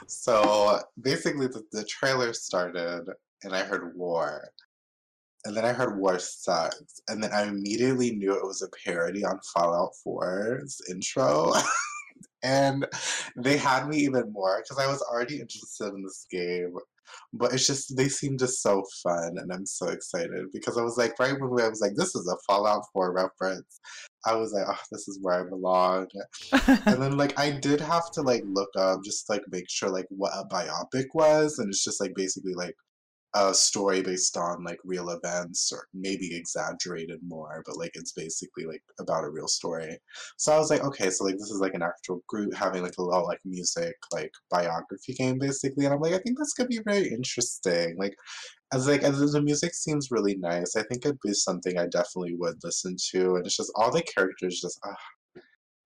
so 0.07 0.79
basically, 1.01 1.47
the, 1.47 1.63
the 1.71 1.83
trailer 1.85 2.33
started, 2.33 3.05
and 3.43 3.55
I 3.55 3.63
heard 3.63 3.95
war. 3.95 4.49
And 5.45 5.55
then 5.55 5.65
I 5.65 5.73
heard 5.73 5.97
war 5.97 6.19
sucks. 6.19 7.01
And 7.09 7.21
then 7.21 7.31
I 7.33 7.43
immediately 7.43 8.15
knew 8.15 8.33
it 8.33 8.45
was 8.45 8.61
a 8.61 8.69
parody 8.85 9.25
on 9.25 9.39
Fallout 9.53 9.91
4's 10.07 10.81
intro. 10.89 11.53
and 12.43 12.85
they 13.35 13.57
had 13.57 13.87
me 13.87 13.97
even 13.97 14.31
more 14.31 14.61
because 14.63 14.83
I 14.83 14.89
was 14.89 15.01
already 15.01 15.41
interested 15.41 15.93
in 15.93 16.03
this 16.03 16.25
game. 16.31 16.73
But 17.33 17.53
it's 17.53 17.67
just, 17.67 17.95
they 17.97 18.07
seem 18.07 18.37
just 18.37 18.61
so 18.61 18.83
fun. 19.03 19.35
And 19.37 19.51
I'm 19.51 19.65
so 19.65 19.89
excited 19.89 20.45
because 20.53 20.77
I 20.77 20.83
was 20.83 20.97
like, 20.97 21.19
right 21.19 21.33
when 21.39 21.61
I 21.61 21.69
was 21.69 21.81
like, 21.81 21.95
this 21.95 22.15
is 22.15 22.27
a 22.27 22.37
Fallout 22.47 22.85
4 22.93 23.13
reference, 23.13 23.81
I 24.25 24.35
was 24.35 24.53
like, 24.53 24.63
oh, 24.67 24.79
this 24.91 25.09
is 25.09 25.19
where 25.21 25.45
I 25.45 25.49
belong 25.49 26.07
and 26.85 27.01
then 27.01 27.17
like 27.17 27.37
I 27.39 27.51
did 27.51 27.81
have 27.81 28.11
to 28.11 28.21
like 28.21 28.43
look 28.45 28.69
up 28.77 29.03
just 29.03 29.29
like 29.29 29.41
make 29.51 29.69
sure 29.69 29.89
like 29.89 30.05
what 30.09 30.31
a 30.33 30.47
biopic 30.47 31.05
was, 31.13 31.59
and 31.59 31.69
it's 31.69 31.83
just 31.83 31.99
like 32.01 32.13
basically 32.15 32.53
like 32.53 32.75
a 33.35 33.53
story 33.53 34.01
based 34.01 34.37
on 34.37 34.63
like 34.63 34.79
real 34.85 35.09
events 35.09 35.71
or 35.71 35.87
maybe 35.93 36.35
exaggerated 36.35 37.19
more, 37.23 37.63
but 37.65 37.77
like 37.77 37.91
it's 37.95 38.11
basically 38.11 38.65
like 38.65 38.83
about 38.99 39.23
a 39.23 39.29
real 39.29 39.47
story. 39.47 39.97
So 40.37 40.53
I 40.53 40.57
was 40.59 40.69
like, 40.69 40.83
okay, 40.83 41.09
so 41.09 41.25
like 41.25 41.35
this 41.35 41.49
is 41.49 41.59
like 41.59 41.73
an 41.73 41.81
actual 41.81 42.21
group 42.27 42.53
having 42.53 42.83
like 42.83 42.97
a 42.97 43.01
little 43.01 43.25
like 43.25 43.39
music 43.45 43.95
like 44.11 44.31
biography 44.51 45.13
game 45.13 45.39
basically, 45.39 45.85
and 45.85 45.93
I'm 45.93 45.99
like, 46.01 46.13
I 46.13 46.19
think 46.19 46.37
this 46.37 46.53
could 46.53 46.67
be 46.67 46.81
very 46.85 47.07
interesting. 47.09 47.95
Like 47.97 48.15
as 48.73 48.87
like 48.87 49.03
as 49.03 49.19
the 49.31 49.41
music 49.41 49.73
seems 49.73 50.11
really 50.11 50.35
nice, 50.37 50.75
I 50.75 50.83
think 50.83 51.05
it'd 51.05 51.19
be 51.23 51.33
something 51.33 51.77
I 51.77 51.87
definitely 51.87 52.35
would 52.35 52.57
listen 52.63 52.95
to, 53.11 53.35
and 53.35 53.45
it's 53.45 53.57
just 53.57 53.71
all 53.75 53.91
the 53.91 54.03
characters 54.03 54.61
just. 54.61 54.79
ah, 54.85 54.95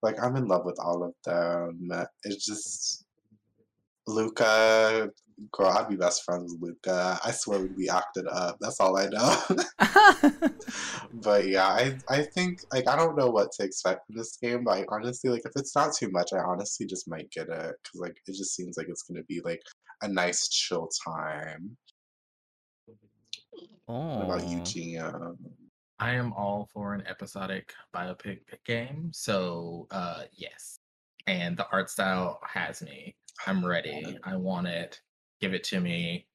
like 0.03 0.22
I'm 0.22 0.36
in 0.36 0.48
love 0.48 0.65
with 0.65 0.80
all 0.80 1.03
of 1.03 1.14
them. 1.26 1.91
It's 2.24 2.45
just 2.45 3.06
Luca, 4.07 5.10
girl, 5.51 5.69
I'd 5.69 5.89
be 5.89 5.95
best 5.95 6.23
friends 6.23 6.55
with 6.59 6.76
Luca. 6.85 7.19
I 7.23 7.31
swear 7.31 7.59
we'd 7.59 7.77
be 7.77 7.89
acted 7.89 8.26
up. 8.27 8.57
That's 8.59 8.80
all 8.80 8.97
I 8.97 9.07
know. 9.07 10.49
but 11.14 11.47
yeah, 11.47 11.68
I 11.68 11.97
I 12.09 12.23
think 12.23 12.61
like 12.73 12.88
I 12.88 12.95
don't 12.95 13.18
know 13.18 13.30
what 13.30 13.51
to 13.53 13.64
expect 13.64 14.05
from 14.05 14.18
this 14.18 14.38
game, 14.38 14.64
but 14.64 14.77
I 14.77 14.85
honestly 14.89 15.30
like 15.30 15.45
if 15.45 15.51
it's 15.55 15.76
not 15.76 15.93
too 15.95 16.09
much, 16.11 16.34
I 16.34 16.39
honestly 16.39 16.85
just 16.85 17.07
might 17.07 17.30
get 17.31 17.49
it 17.49 17.76
because 17.84 17.99
like 17.99 18.18
it 18.26 18.35
just 18.35 18.55
seems 18.55 18.77
like 18.77 18.88
it's 18.89 19.03
gonna 19.03 19.23
be 19.23 19.41
like 19.43 19.61
a 20.01 20.07
nice 20.07 20.47
chill 20.49 20.89
time. 21.05 21.77
What 23.85 24.26
about 24.26 24.47
you, 24.47 24.59
oh. 24.59 24.64
Gia? 24.64 25.31
I 25.99 26.11
am 26.11 26.34
all 26.34 26.69
for 26.73 26.93
an 26.93 27.03
episodic 27.07 27.73
biopic 27.95 28.39
game. 28.65 29.11
So 29.14 29.88
uh 29.91 30.23
yes. 30.34 30.80
And 31.27 31.57
the 31.57 31.68
art 31.72 31.89
style 31.89 32.39
has 32.47 32.81
me. 32.81 33.15
I'm 33.45 33.65
ready. 33.65 34.18
I 34.23 34.35
want 34.38 34.68
it. 34.68 35.01
Give 35.39 35.53
it 35.53 35.64
to 35.65 35.80
me. 35.80 36.26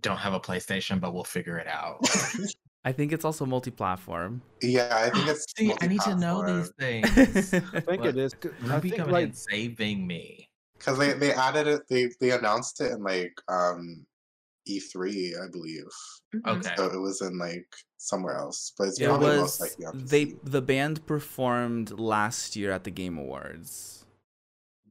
Don't 0.00 0.16
have 0.16 0.32
a 0.32 0.40
PlayStation, 0.40 1.00
but 1.00 1.12
we'll 1.12 1.24
figure 1.24 1.58
it 1.58 1.66
out. 1.66 1.98
I 2.84 2.92
think 2.92 3.12
it's 3.12 3.24
also 3.24 3.44
multi-platform. 3.44 4.40
Yeah, 4.62 4.88
I 4.92 5.10
think 5.10 5.28
it's 5.28 5.46
See, 5.56 5.72
I 5.80 5.86
need 5.88 6.00
to 6.02 6.14
know 6.14 6.42
these 6.46 6.70
things. 6.78 7.52
I 7.54 7.80
think 7.80 8.00
What? 8.00 8.06
it 8.10 8.16
is. 8.16 8.34
'cause 8.34 8.52
I 8.62 8.74
Ruby 8.74 8.88
think 8.90 9.00
coming 9.00 9.12
like 9.14 9.24
in 9.26 9.32
saving 9.34 10.06
me. 10.06 10.48
Because 10.78 10.98
they, 10.98 11.12
they 11.14 11.32
added 11.32 11.66
it, 11.66 11.82
they, 11.90 12.08
they 12.20 12.30
announced 12.30 12.80
it 12.80 12.92
in 12.92 13.02
like 13.02 13.34
um 13.48 14.06
E3, 14.68 15.34
I 15.42 15.48
believe. 15.50 15.84
Mhm. 16.34 16.58
Okay. 16.58 16.74
So 16.76 16.86
it 16.86 16.98
was 16.98 17.20
in 17.20 17.36
like 17.38 17.66
somewhere 17.98 18.36
else, 18.36 18.72
but 18.78 18.88
it's 18.88 19.00
it 19.00 19.06
probably 19.06 19.28
was 19.30 19.40
most 19.40 19.60
likely 19.60 19.84
on 19.86 20.06
they 20.06 20.26
PC. 20.26 20.38
the 20.44 20.62
band 20.62 21.06
performed 21.06 21.98
last 21.98 22.54
year 22.56 22.70
at 22.70 22.84
the 22.84 22.90
Game 22.92 23.18
Awards. 23.18 23.97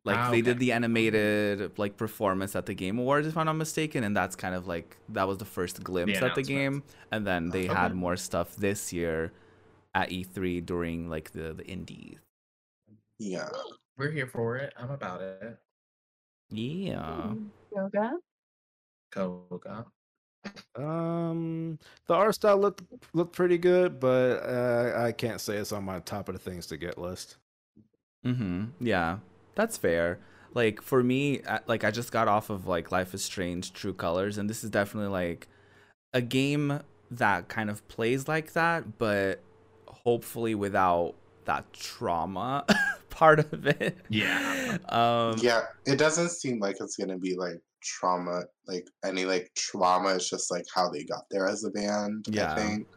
Like 0.08 0.18
Ah, 0.18 0.32
they 0.32 0.42
did 0.42 0.58
the 0.60 0.72
animated 0.72 1.78
like 1.78 1.98
performance 1.98 2.56
at 2.56 2.66
the 2.66 2.74
Game 2.74 2.98
Awards, 2.98 3.28
if 3.28 3.36
I'm 3.38 3.46
not 3.46 3.54
mistaken, 3.58 4.04
and 4.06 4.16
that's 4.16 4.36
kind 4.38 4.56
of 4.56 4.66
like 4.66 4.98
that 5.10 5.28
was 5.28 5.38
the 5.38 5.46
first 5.46 5.84
glimpse 5.84 6.22
at 6.22 6.34
the 6.36 6.44
game. 6.44 6.82
And 7.12 7.28
then 7.28 7.50
they 7.50 7.66
Okay. 7.66 7.74
had 7.74 7.94
more 7.94 8.16
stuff 8.16 8.56
this 8.56 8.94
year 8.94 9.34
at 9.94 10.10
E3 10.10 10.62
during 10.66 11.10
like 11.10 11.32
the 11.32 11.54
the 11.54 11.66
indies. 11.68 12.20
Yeah. 13.20 13.50
We're 13.98 14.12
here 14.12 14.28
for 14.28 14.56
it. 14.58 14.74
I'm 14.78 14.92
about 14.92 15.22
it. 15.22 15.58
Yeah. 16.52 17.34
Yoga. 17.76 18.14
Koga. 19.12 19.86
Um, 20.76 21.80
the 22.06 22.14
art 22.14 22.36
style 22.36 22.58
looked 22.58 22.84
looked 23.14 23.36
pretty 23.36 23.58
good, 23.58 24.00
but 24.00 24.40
uh, 24.44 24.94
I 24.96 25.12
can't 25.12 25.42
say 25.42 25.58
it's 25.58 25.74
on 25.74 25.84
my 25.84 26.00
top 26.00 26.30
of 26.30 26.36
the 26.36 26.40
things 26.40 26.68
to 26.68 26.78
get 26.78 26.98
list. 26.98 27.38
Mm-hmm. 28.26 28.66
Yeah, 28.80 29.18
that's 29.58 29.78
fair. 29.78 30.20
Like 30.54 30.82
for 30.82 31.04
me, 31.04 31.42
like 31.68 31.84
I 31.84 31.92
just 31.92 32.12
got 32.12 32.28
off 32.30 32.50
of 32.50 32.66
like 32.66 32.92
Life 32.92 33.14
is 33.14 33.24
Strange: 33.24 33.74
True 33.74 33.94
Colors, 33.94 34.38
and 34.38 34.50
this 34.50 34.64
is 34.64 34.70
definitely 34.70 35.12
like 35.12 35.48
a 36.14 36.22
game 36.22 36.80
that 37.12 37.48
kind 37.50 37.70
of 37.70 37.86
plays 37.88 38.28
like 38.28 38.54
that, 38.54 38.98
but 38.98 39.42
hopefully 39.88 40.56
without 40.56 41.16
that 41.46 41.72
trauma 41.74 42.66
part 43.10 43.40
of 43.40 43.68
it. 43.68 43.98
Yeah. 44.10 44.78
Um, 44.90 45.38
yeah, 45.40 45.62
it 45.86 45.98
doesn't 45.98 46.30
seem 46.30 46.60
like 46.60 46.78
it's 46.82 46.98
gonna 46.98 47.18
be 47.18 47.36
like 47.36 47.60
trauma, 47.82 48.44
like 48.68 48.86
any 49.04 49.26
like 49.26 49.50
trauma. 49.56 50.16
It's 50.16 50.30
just 50.30 50.52
like 50.52 50.66
how 50.74 50.90
they 50.90 51.04
got 51.04 51.24
there 51.32 51.48
as 51.48 51.64
a 51.64 51.70
band. 51.72 52.26
Yeah. 52.30 52.54
I 52.54 52.56
think. 52.56 52.88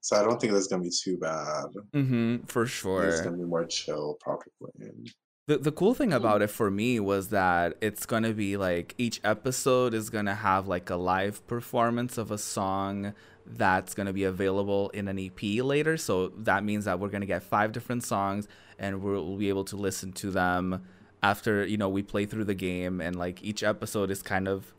So 0.00 0.16
I 0.16 0.24
don't 0.24 0.40
think 0.40 0.52
that's 0.52 0.66
gonna 0.66 0.82
be 0.82 0.90
too 0.90 1.18
bad. 1.18 1.66
Mm-hmm, 1.94 2.44
for 2.46 2.66
sure. 2.66 3.06
It's 3.06 3.20
gonna 3.20 3.36
be 3.36 3.44
more 3.44 3.64
chill, 3.64 4.18
probably. 4.20 5.14
The 5.50 5.58
the 5.58 5.72
cool 5.72 5.94
thing 5.94 6.10
hmm. 6.10 6.16
about 6.16 6.42
it 6.42 6.46
for 6.46 6.70
me 6.70 7.00
was 7.00 7.30
that 7.30 7.76
it's 7.80 8.06
gonna 8.06 8.32
be 8.32 8.56
like 8.56 8.94
each 8.98 9.20
episode 9.24 9.94
is 9.94 10.08
gonna 10.08 10.36
have 10.36 10.68
like 10.68 10.88
a 10.90 10.94
live 10.94 11.44
performance 11.48 12.18
of 12.18 12.30
a 12.30 12.38
song 12.38 13.14
that's 13.44 13.92
gonna 13.92 14.12
be 14.12 14.22
available 14.22 14.90
in 14.90 15.08
an 15.08 15.18
EP 15.18 15.42
later. 15.64 15.96
So 15.96 16.28
that 16.36 16.62
means 16.62 16.84
that 16.84 17.00
we're 17.00 17.08
gonna 17.08 17.26
get 17.26 17.42
five 17.42 17.72
different 17.72 18.04
songs 18.04 18.46
and 18.78 19.02
we'll, 19.02 19.36
be 19.36 19.48
able 19.48 19.64
to 19.64 19.76
listen 19.76 20.12
to 20.12 20.30
them 20.30 20.84
after 21.20 21.66
you 21.66 21.76
know 21.76 21.88
we 21.88 22.04
play 22.04 22.26
through 22.26 22.44
the 22.44 22.54
game 22.54 23.00
and 23.00 23.16
like 23.16 23.42
each 23.42 23.64
episode 23.64 24.12
is 24.12 24.22
kind 24.22 24.46
of 24.46 24.72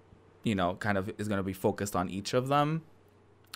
you 0.43 0.55
know 0.55 0.75
kind 0.75 0.97
of 0.97 1.11
is 1.17 1.27
gonna 1.27 1.43
be 1.43 1.51
focused 1.51 1.97
on 1.97 2.09
each 2.09 2.33
of 2.33 2.47
them, 2.47 2.81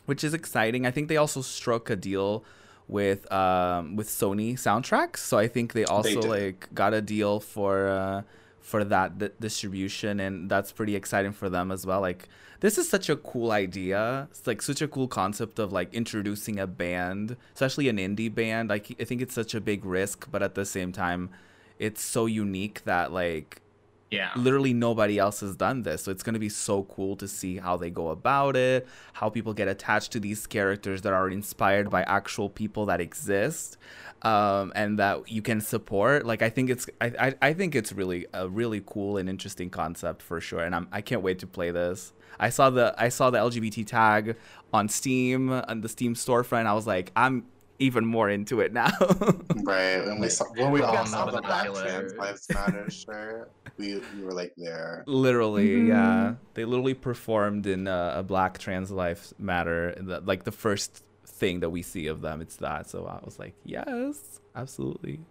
which 0.06 0.22
is 0.22 0.34
exciting. 0.34 0.86
I 0.86 0.92
think 0.92 1.08
they 1.08 1.16
also 1.16 1.42
struck 1.42 1.90
a 1.90 1.96
deal 1.96 2.44
with 2.88 3.32
um 3.32 3.96
with 3.96 4.08
Sony 4.08 4.54
soundtracks. 4.54 5.18
So 5.18 5.38
I 5.38 5.48
think 5.48 5.74
they 5.74 5.86
also 5.86 6.22
did. 6.22 6.30
like 6.30 6.74
got 6.74 6.94
a 6.94 7.02
deal 7.02 7.40
for 7.40 7.88
uh 7.88 8.22
for 8.60 8.84
that 8.84 9.18
d- 9.20 9.30
distribution 9.40 10.20
and 10.20 10.50
that's 10.50 10.72
pretty 10.72 10.96
exciting 10.96 11.32
for 11.34 11.50
them 11.50 11.72
as 11.72 11.86
well. 11.86 12.02
Like 12.02 12.28
this 12.60 12.78
is 12.78 12.90
such 12.90 13.10
a 13.10 13.16
cool 13.16 13.52
idea. 13.52 14.28
It's 14.32 14.48
like 14.48 14.62
such 14.62 14.82
a 14.82 14.88
cool 14.88 15.08
concept 15.08 15.60
of 15.60 15.72
like 15.72 15.94
introducing 15.94 16.60
a 16.60 16.68
band, 16.68 17.38
especially 17.54 17.90
an 17.90 17.98
indie 17.98 18.34
band. 18.34 18.70
Like 18.70 18.96
I 19.00 19.04
think 19.04 19.22
it's 19.22 19.36
such 19.36 19.54
a 19.54 19.62
big 19.62 19.86
risk, 19.86 20.28
but 20.32 20.42
at 20.42 20.56
the 20.56 20.66
same 20.66 20.92
time 20.92 21.30
it's 21.78 22.02
so 22.04 22.26
unique 22.26 22.84
that 22.86 23.12
like 23.12 23.62
Yeah. 24.16 24.32
literally 24.36 24.74
nobody 24.74 25.18
else 25.20 25.42
has 25.42 25.56
done 25.56 25.84
this. 25.84 26.04
So 26.04 26.12
it's 26.12 26.24
going 26.24 26.34
to 26.34 26.40
be 26.40 26.50
so 26.50 26.84
cool 26.84 27.16
to 27.18 27.28
see 27.28 27.58
how 27.58 27.78
they 27.78 27.90
go 27.90 28.10
about 28.10 28.56
it, 28.56 28.88
how 29.14 29.30
people 29.30 29.54
get 29.54 29.68
attached 29.68 30.12
to 30.14 30.20
these 30.20 30.48
characters 30.48 31.02
that 31.04 31.14
are 31.14 31.30
inspired 31.30 31.90
by 31.90 32.04
actual 32.04 32.50
people 32.50 32.86
that 32.88 33.02
exist. 33.02 33.78
Um, 34.22 34.72
and 34.76 34.98
that 34.98 35.30
you 35.30 35.44
can 35.44 35.62
support. 35.62 36.26
Like 36.26 36.42
I 36.42 36.50
think 36.50 36.72
it's 36.72 36.88
I, 37.00 37.12
I, 37.20 37.34
I 37.50 37.54
think 37.54 37.76
it's 37.76 37.92
really 37.92 38.26
a 38.34 38.48
really 38.50 38.82
cool 38.84 39.18
and 39.18 39.30
interesting 39.30 39.70
concept 39.70 40.24
for 40.24 40.42
sure. 40.42 40.62
And 40.62 40.74
I'm 40.74 40.88
I 40.92 41.02
can't 41.02 41.22
wait 41.22 41.38
to 41.40 41.48
play 41.48 41.70
this. 41.70 42.12
I 42.40 42.50
saw 42.50 42.72
the 42.72 42.96
I 42.98 43.10
saw 43.10 43.30
the 43.30 43.38
LGBT 43.38 43.86
tag 43.86 44.36
on 44.74 44.90
Steam 44.90 45.52
on 45.52 45.82
the 45.82 45.90
Steam 45.90 46.16
storefront. 46.16 46.66
I 46.66 46.74
was 46.74 46.88
like, 46.88 47.12
I'm 47.16 47.46
even 47.80 48.06
more 48.06 48.30
into 48.30 48.60
it 48.62 48.74
now. 48.74 48.92
Right. 49.64 50.06
When 50.06 50.20
we 50.20 50.30
saw 50.30 50.46
when 50.56 50.72
we 50.72 50.82
All 50.82 50.96
all 50.98 51.06
saw 51.06 51.26
know 51.26 51.32
the 51.32 51.38
the 51.38 51.48
Black 51.48 51.74
Trans 51.74 52.14
Lives 52.14 52.48
Matter 52.54 52.90
shirt, 52.92 53.52
we 53.78 54.00
we 54.16 54.24
were 54.24 54.34
like 54.34 54.54
there. 54.58 55.04
Literally, 55.08 55.88
yeah. 55.88 56.34
Mhm. 56.34 56.38
They 56.54 56.66
literally 56.66 56.94
performed 56.94 57.66
in 57.66 57.88
uh, 57.88 58.14
a 58.18 58.24
Black 58.24 58.60
Trans 58.60 58.92
Life 58.92 59.34
Matter, 59.40 59.96
the, 59.98 60.22
like 60.22 60.44
the 60.44 60.52
first 60.52 61.04
thing 61.26 61.62
that 61.62 61.70
we 61.70 61.82
see 61.82 62.08
of 62.08 62.22
them. 62.22 62.42
It's 62.42 62.58
that. 62.58 62.90
So 62.90 63.08
I 63.08 63.24
was 63.26 63.40
like, 63.40 63.56
yes, 63.64 64.40
absolutely. 64.56 65.22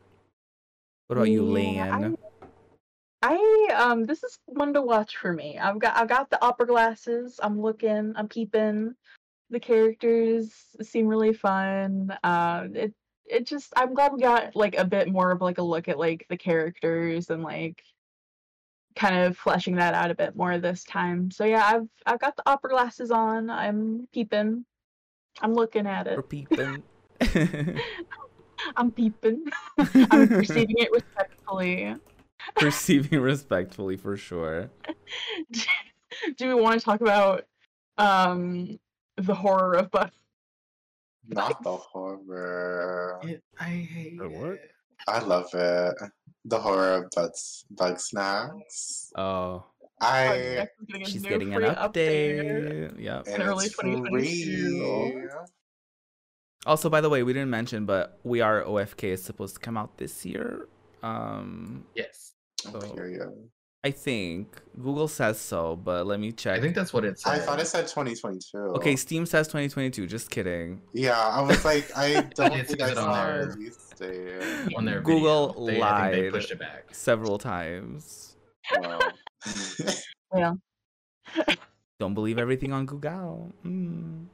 What 1.07 1.17
about 1.19 1.29
you, 1.31 1.47
Yeah, 1.57 1.97
Lan? 1.97 2.17
I 3.23 3.69
um 3.77 4.05
this 4.05 4.23
is 4.23 4.39
one 4.47 4.73
to 4.75 4.83
watch 4.83 5.17
for 5.17 5.33
me. 5.33 5.59
I've 5.59 5.79
got 5.79 5.97
I've 5.97 6.09
got 6.09 6.29
the 6.31 6.43
opera 6.45 6.67
glasses. 6.67 7.39
I'm 7.43 7.61
looking, 7.61 8.13
I'm 8.17 8.29
peeping. 8.29 8.95
The 9.55 9.61
characters 9.61 10.53
seem 10.83 11.07
really 11.07 11.33
fun. 11.33 12.13
Uh 12.25 12.67
it 12.75 12.93
it 13.25 13.47
just 13.47 13.73
I'm 13.77 13.95
glad 13.95 14.13
we 14.13 14.21
got 14.21 14.57
like 14.57 14.77
a 14.77 14.85
bit 14.85 15.09
more 15.09 15.31
of 15.31 15.41
like 15.41 15.59
a 15.59 15.63
look 15.63 15.89
at 15.89 15.97
like 15.97 16.27
the 16.29 16.37
characters 16.37 17.31
and 17.31 17.45
like 17.45 17.81
kind 18.97 19.17
of 19.17 19.37
fleshing 19.37 19.77
that 19.77 19.95
out 19.95 20.11
a 20.11 20.17
bit 20.17 20.35
more 20.35 20.59
this 20.59 20.83
time. 20.83 21.31
So 21.31 21.45
yeah, 21.45 21.65
I've 21.65 21.89
I've 22.05 22.19
got 22.19 22.35
the 22.35 22.43
opera 22.51 22.71
glasses 22.71 23.13
on. 23.13 23.49
I'm 23.49 24.09
peeping. 24.13 24.65
I'm 25.41 25.55
looking 25.55 25.87
at 25.87 26.09
it. 26.09 26.29
peeping. 26.29 26.83
I'm 28.77 28.91
peeping. 28.91 29.45
I'm 30.11 30.29
perceiving 30.29 30.79
it 30.79 30.91
respectfully. 30.91 31.95
Perceiving 32.57 33.21
respectfully 33.21 33.97
for 33.97 34.17
sure. 34.17 34.73
do 36.37 36.49
we 36.49 36.55
want 36.55 36.81
to 36.81 36.85
talk 36.85 37.01
about 37.01 37.45
um 37.99 38.81
the 39.17 39.35
horror 39.35 39.75
of 39.75 39.91
Buffy? 39.91 40.13
Not 41.29 41.63
the 41.63 41.73
horror. 41.77 43.21
It, 43.23 43.43
I 43.59 43.65
hate 43.65 44.19
Wait, 44.21 44.31
what? 44.31 44.51
it. 44.53 44.71
I 45.09 45.19
love 45.21 45.49
it. 45.55 45.95
The 46.45 46.59
horror 46.59 46.95
of 47.05 47.11
bugs, 47.17 47.65
Bugsnax. 47.75 49.11
Oh, 49.17 49.65
I 50.01 50.67
She's 51.07 51.23
getting 51.23 51.55
an 51.55 51.63
update. 51.63 53.01
Yep. 53.01 53.27
and 53.29 53.43
early 53.43 53.67
it's 53.67 53.77
2022. 53.77 55.13
free. 55.13 55.29
Also, 56.67 56.89
by 56.91 57.01
the 57.01 57.09
way, 57.09 57.23
we 57.23 57.33
didn't 57.33 57.51
mention, 57.51 57.87
but 57.87 58.19
We 58.25 58.41
Are 58.41 58.63
OFK 58.63 59.05
is 59.05 59.23
supposed 59.23 59.55
to 59.55 59.61
come 59.61 59.77
out 59.79 59.97
this 59.99 60.25
year. 60.27 60.69
Um, 61.03 61.85
Yes. 61.95 62.33
Oh, 62.67 62.81
So- 62.81 62.91
period. 62.95 63.51
I 63.85 63.91
think 63.91 64.63
Google 64.83 65.09
says 65.09 65.39
so, 65.39 65.77
but 65.77 66.07
let 66.07 66.19
me 66.19 66.33
check. 66.33 66.57
I 66.59 66.61
think 66.63 66.75
that's 66.75 66.93
what 66.95 67.05
it 67.05 67.19
said. 67.21 67.33
I 67.35 67.39
thought 67.39 67.61
it 67.61 67.67
said 67.67 67.83
2022. 67.87 68.57
Okay, 68.77 68.97
Steam 68.97 69.27
says 69.27 69.47
2022. 69.49 70.07
Just 70.07 70.31
kidding. 70.31 70.81
Yeah, 70.95 71.19
I 71.21 71.43
was 71.43 71.65
like, 71.67 71.91
I 71.95 72.23
don't 72.35 72.67
think 72.67 72.81
I 72.81 72.91
on 72.91 72.95
saw 72.97 73.13
a 73.13 73.27
their- 73.27 73.47
release 73.51 73.91
date. 73.99 74.75
on 74.77 74.87
their 74.87 75.01
Google 75.03 75.49
video. 75.53 75.67
They, 75.67 75.83
I 75.83 76.11
think 76.11 76.25
they 76.25 76.31
pushed 76.31 76.51
it 76.51 76.59
back. 76.59 76.87
several 76.95 77.39
times. 77.39 78.37
Well, 80.33 80.59
Don't 82.01 82.15
believe 82.15 82.39
everything 82.39 82.73
on 82.73 82.87
Google. 82.87 83.53
Mm. 83.65 84.25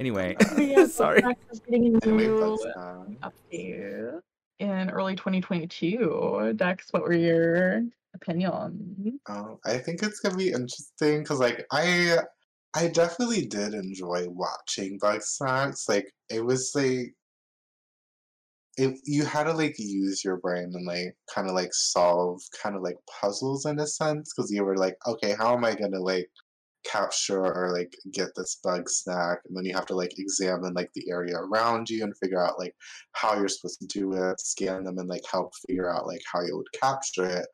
Anyway, 0.00 0.36
Yeah, 0.58 0.86
sorry. 0.86 1.22
Max 1.22 1.38
is 1.52 1.60
getting 1.60 1.94
a 1.94 1.98
anyway, 2.04 2.26
new 2.26 2.40
Bug 2.74 3.14
update 3.52 4.20
in 4.58 4.90
early 4.90 5.14
2022. 5.14 6.54
Dex, 6.56 6.88
what 6.90 7.02
were 7.02 7.12
your 7.12 7.82
opinions? 8.16 9.20
Oh, 9.28 9.58
I 9.64 9.78
think 9.78 10.02
it's 10.02 10.20
gonna 10.20 10.36
be 10.36 10.50
interesting 10.52 11.22
because, 11.22 11.40
like, 11.40 11.66
I 11.72 12.18
I 12.74 12.88
definitely 12.88 13.46
did 13.46 13.74
enjoy 13.74 14.28
watching 14.28 14.98
Bugsnax. 15.00 15.88
Like, 15.88 16.12
it 16.28 16.44
was 16.44 16.72
like 16.74 17.14
it 18.76 18.98
you 19.04 19.24
had 19.24 19.44
to 19.44 19.52
like 19.52 19.74
use 19.78 20.22
your 20.24 20.36
brain 20.38 20.70
and 20.74 20.86
like 20.86 21.16
kind 21.34 21.48
of 21.48 21.54
like 21.54 21.72
solve 21.72 22.40
kind 22.62 22.76
of 22.76 22.82
like 22.82 22.96
puzzles 23.20 23.64
in 23.66 23.78
a 23.80 23.86
sense 23.86 24.32
because 24.34 24.50
you 24.50 24.62
were 24.64 24.76
like, 24.76 24.96
okay, 25.06 25.34
how 25.38 25.54
am 25.54 25.64
I 25.64 25.74
gonna 25.74 26.00
like 26.00 26.28
capture 26.84 27.44
or 27.44 27.72
like 27.72 27.92
get 28.12 28.30
this 28.36 28.60
bug 28.62 28.88
snack 28.88 29.40
and 29.46 29.56
then 29.56 29.64
you 29.64 29.74
have 29.74 29.86
to 29.86 29.94
like 29.96 30.18
examine 30.18 30.72
like 30.74 30.90
the 30.94 31.04
area 31.10 31.36
around 31.36 31.90
you 31.90 32.04
and 32.04 32.16
figure 32.18 32.40
out 32.42 32.58
like 32.60 32.74
how 33.12 33.34
you're 33.36 33.48
supposed 33.48 33.80
to 33.80 33.86
do 33.88 34.12
it 34.14 34.40
scan 34.40 34.84
them 34.84 34.98
and 34.98 35.08
like 35.08 35.22
help 35.30 35.52
figure 35.68 35.90
out 35.92 36.06
like 36.06 36.22
how 36.32 36.40
you 36.42 36.56
would 36.56 36.72
capture 36.80 37.26
it 37.26 37.46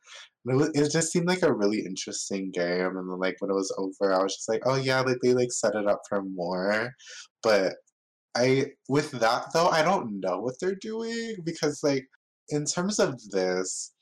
it, 0.46 0.54
was, 0.54 0.70
it 0.74 0.90
just 0.90 1.12
seemed 1.12 1.28
like 1.28 1.42
a 1.42 1.52
really 1.52 1.80
interesting 1.80 2.50
game 2.50 2.96
and 2.96 3.10
then 3.10 3.18
like 3.18 3.36
when 3.40 3.50
it 3.50 3.54
was 3.54 3.74
over 3.78 4.12
i 4.12 4.22
was 4.22 4.34
just 4.34 4.48
like 4.48 4.62
oh 4.66 4.76
yeah 4.76 5.00
like 5.00 5.18
they 5.22 5.34
like 5.34 5.52
set 5.52 5.74
it 5.74 5.86
up 5.86 6.00
for 6.08 6.22
more 6.22 6.92
but 7.42 7.74
i 8.36 8.66
with 8.88 9.10
that 9.12 9.46
though 9.52 9.68
i 9.68 9.82
don't 9.82 10.20
know 10.20 10.38
what 10.40 10.54
they're 10.60 10.74
doing 10.76 11.36
because 11.44 11.80
like 11.82 12.06
in 12.48 12.64
terms 12.64 12.98
of 12.98 13.20
this 13.30 13.92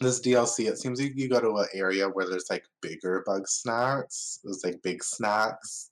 this 0.00 0.20
DLC, 0.20 0.66
it 0.66 0.78
seems 0.78 1.00
like 1.00 1.12
you 1.14 1.28
go 1.28 1.40
to 1.40 1.58
an 1.58 1.68
area 1.74 2.08
where 2.08 2.26
there's 2.26 2.48
like 2.48 2.64
bigger 2.80 3.22
bug 3.26 3.46
snacks. 3.46 4.40
There's 4.42 4.62
like 4.64 4.80
big 4.82 5.04
snacks. 5.04 5.90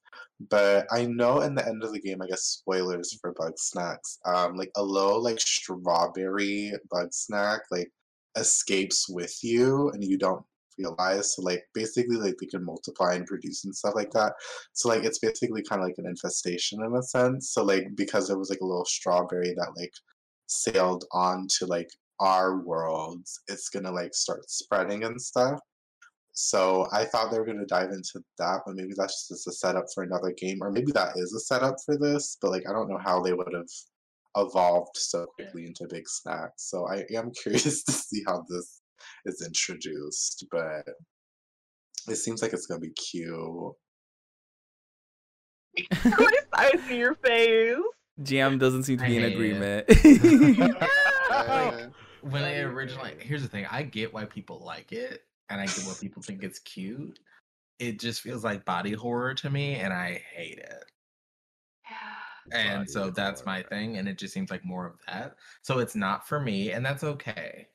But 0.50 0.86
I 0.90 1.04
know 1.04 1.40
in 1.40 1.54
the 1.54 1.66
end 1.66 1.82
of 1.82 1.92
the 1.92 2.00
game, 2.00 2.22
I 2.22 2.26
guess 2.26 2.42
spoilers 2.42 3.18
for 3.20 3.34
Bugsnax. 3.34 4.18
Um, 4.24 4.56
like 4.56 4.70
a 4.76 4.82
low 4.82 5.18
like 5.18 5.40
strawberry 5.40 6.72
bug 6.90 7.08
snack 7.12 7.62
like 7.70 7.90
escapes 8.38 9.08
with 9.08 9.36
you 9.42 9.90
and 9.90 10.02
you 10.02 10.18
don't 10.18 10.44
realize. 10.78 11.34
So 11.34 11.42
like 11.42 11.64
basically 11.74 12.16
like 12.16 12.36
they 12.40 12.46
can 12.46 12.64
multiply 12.64 13.14
and 13.14 13.26
produce 13.26 13.64
and 13.64 13.74
stuff 13.74 13.94
like 13.94 14.10
that. 14.12 14.32
So 14.72 14.88
like 14.88 15.04
it's 15.04 15.18
basically 15.18 15.62
kind 15.62 15.82
of 15.82 15.88
like 15.88 15.98
an 15.98 16.06
infestation 16.06 16.82
in 16.82 16.94
a 16.94 17.02
sense. 17.02 17.52
So 17.52 17.64
like 17.64 17.88
because 17.94 18.28
there 18.28 18.38
was 18.38 18.50
like 18.50 18.60
a 18.60 18.66
little 18.66 18.84
strawberry 18.84 19.54
that 19.56 19.72
like 19.76 19.92
sailed 20.46 21.04
on 21.12 21.46
to 21.58 21.66
like 21.66 21.90
our 22.20 22.58
worlds, 22.60 23.40
it's 23.48 23.68
gonna 23.68 23.92
like 23.92 24.14
start 24.14 24.48
spreading 24.50 25.04
and 25.04 25.20
stuff. 25.20 25.60
So 26.32 26.86
I 26.92 27.04
thought 27.04 27.32
they 27.32 27.40
were 27.40 27.46
to 27.46 27.66
dive 27.66 27.90
into 27.90 28.22
that, 28.38 28.60
but 28.64 28.76
maybe 28.76 28.92
that's 28.96 29.26
just 29.26 29.48
a 29.48 29.52
setup 29.52 29.86
for 29.92 30.04
another 30.04 30.32
game, 30.32 30.58
or 30.60 30.70
maybe 30.70 30.92
that 30.92 31.14
is 31.16 31.34
a 31.34 31.40
setup 31.40 31.74
for 31.84 31.98
this. 31.98 32.38
But 32.40 32.52
like, 32.52 32.62
I 32.68 32.72
don't 32.72 32.88
know 32.88 33.00
how 33.04 33.20
they 33.20 33.32
would 33.32 33.52
have 33.52 33.66
evolved 34.36 34.96
so 34.96 35.26
quickly 35.26 35.66
into 35.66 35.86
big 35.88 36.08
snacks. 36.08 36.70
So 36.70 36.86
I 36.88 37.04
am 37.14 37.30
curious 37.42 37.82
to 37.84 37.92
see 37.92 38.22
how 38.26 38.44
this 38.48 38.80
is 39.24 39.42
introduced, 39.44 40.46
but 40.50 40.84
it 42.08 42.16
seems 42.16 42.42
like 42.42 42.52
it's 42.52 42.66
going 42.66 42.80
to 42.80 42.86
be 42.86 42.94
cute. 42.94 43.72
I 46.52 46.72
see 46.88 46.98
your 46.98 47.14
face. 47.14 47.76
GM 48.22 48.58
doesn't 48.58 48.82
seem 48.82 48.98
to 48.98 49.04
I 49.04 49.08
be 49.08 49.16
in 49.18 49.24
agreement. 49.24 49.86
Uh, 51.30 51.88
when 52.22 52.42
I 52.42 52.60
originally 52.60 53.12
here's 53.20 53.42
the 53.42 53.48
thing, 53.48 53.66
I 53.70 53.82
get 53.82 54.14
why 54.14 54.24
people 54.24 54.62
like 54.64 54.92
it, 54.92 55.24
and 55.50 55.60
I 55.60 55.66
get 55.66 55.84
why 55.84 55.92
people 56.00 56.22
think 56.22 56.42
it's 56.42 56.58
cute. 56.58 57.18
It 57.78 58.00
just 58.00 58.22
feels 58.22 58.42
like 58.42 58.64
body 58.64 58.92
horror 58.92 59.34
to 59.34 59.50
me, 59.50 59.74
and 59.74 59.92
I 59.92 60.22
hate 60.34 60.58
it. 60.58 60.84
And 62.52 62.80
Body 62.80 62.90
so 62.90 63.10
that's 63.10 63.44
my 63.44 63.56
horror. 63.56 63.68
thing, 63.68 63.96
and 63.98 64.08
it 64.08 64.18
just 64.18 64.32
seems 64.34 64.50
like 64.50 64.64
more 64.64 64.86
of 64.86 64.94
that. 65.06 65.34
So 65.62 65.78
it's 65.78 65.94
not 65.94 66.26
for 66.28 66.40
me, 66.40 66.72
and 66.72 66.84
that's 66.84 67.04
okay. 67.04 67.66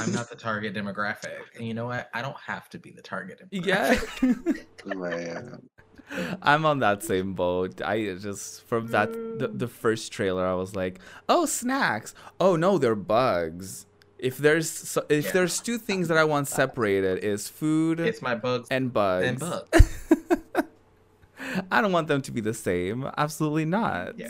I'm 0.00 0.12
not 0.12 0.28
the 0.30 0.36
target 0.38 0.74
demographic, 0.74 1.40
and 1.56 1.66
you 1.66 1.74
know 1.74 1.86
what? 1.86 2.08
I 2.14 2.22
don't 2.22 2.36
have 2.46 2.68
to 2.70 2.78
be 2.78 2.90
the 2.90 3.02
target 3.02 3.40
demographic. 3.50 4.64
yeah. 4.86 4.94
Man. 4.94 5.62
I'm 6.42 6.66
on 6.66 6.80
that 6.80 7.02
same 7.02 7.32
boat. 7.32 7.80
I 7.80 8.14
just 8.14 8.64
from 8.66 8.88
that 8.88 9.12
the, 9.12 9.48
the 9.48 9.68
first 9.68 10.12
trailer 10.12 10.46
I 10.46 10.54
was 10.54 10.76
like, 10.76 11.00
"Oh, 11.28 11.46
snacks. 11.46 12.14
Oh 12.38 12.54
no, 12.56 12.76
they're 12.78 12.94
bugs." 12.94 13.86
If 14.18 14.36
there's 14.38 14.68
so, 14.70 15.04
if 15.08 15.26
Yeah. 15.26 15.32
there's 15.32 15.58
two 15.60 15.78
things 15.78 16.08
that 16.08 16.18
I 16.18 16.24
want 16.24 16.46
separated 16.48 17.24
is 17.24 17.48
food 17.48 17.98
It's 17.98 18.22
my 18.22 18.34
bugs 18.36 18.68
and 18.70 18.92
bugs. 18.92 19.26
and 19.26 19.38
bugs. 19.40 19.68
I 21.70 21.80
don't 21.80 21.92
want 21.92 22.08
them 22.08 22.22
to 22.22 22.30
be 22.32 22.40
the 22.40 22.54
same. 22.54 23.08
Absolutely 23.16 23.64
not. 23.64 24.18
Yeah. 24.18 24.28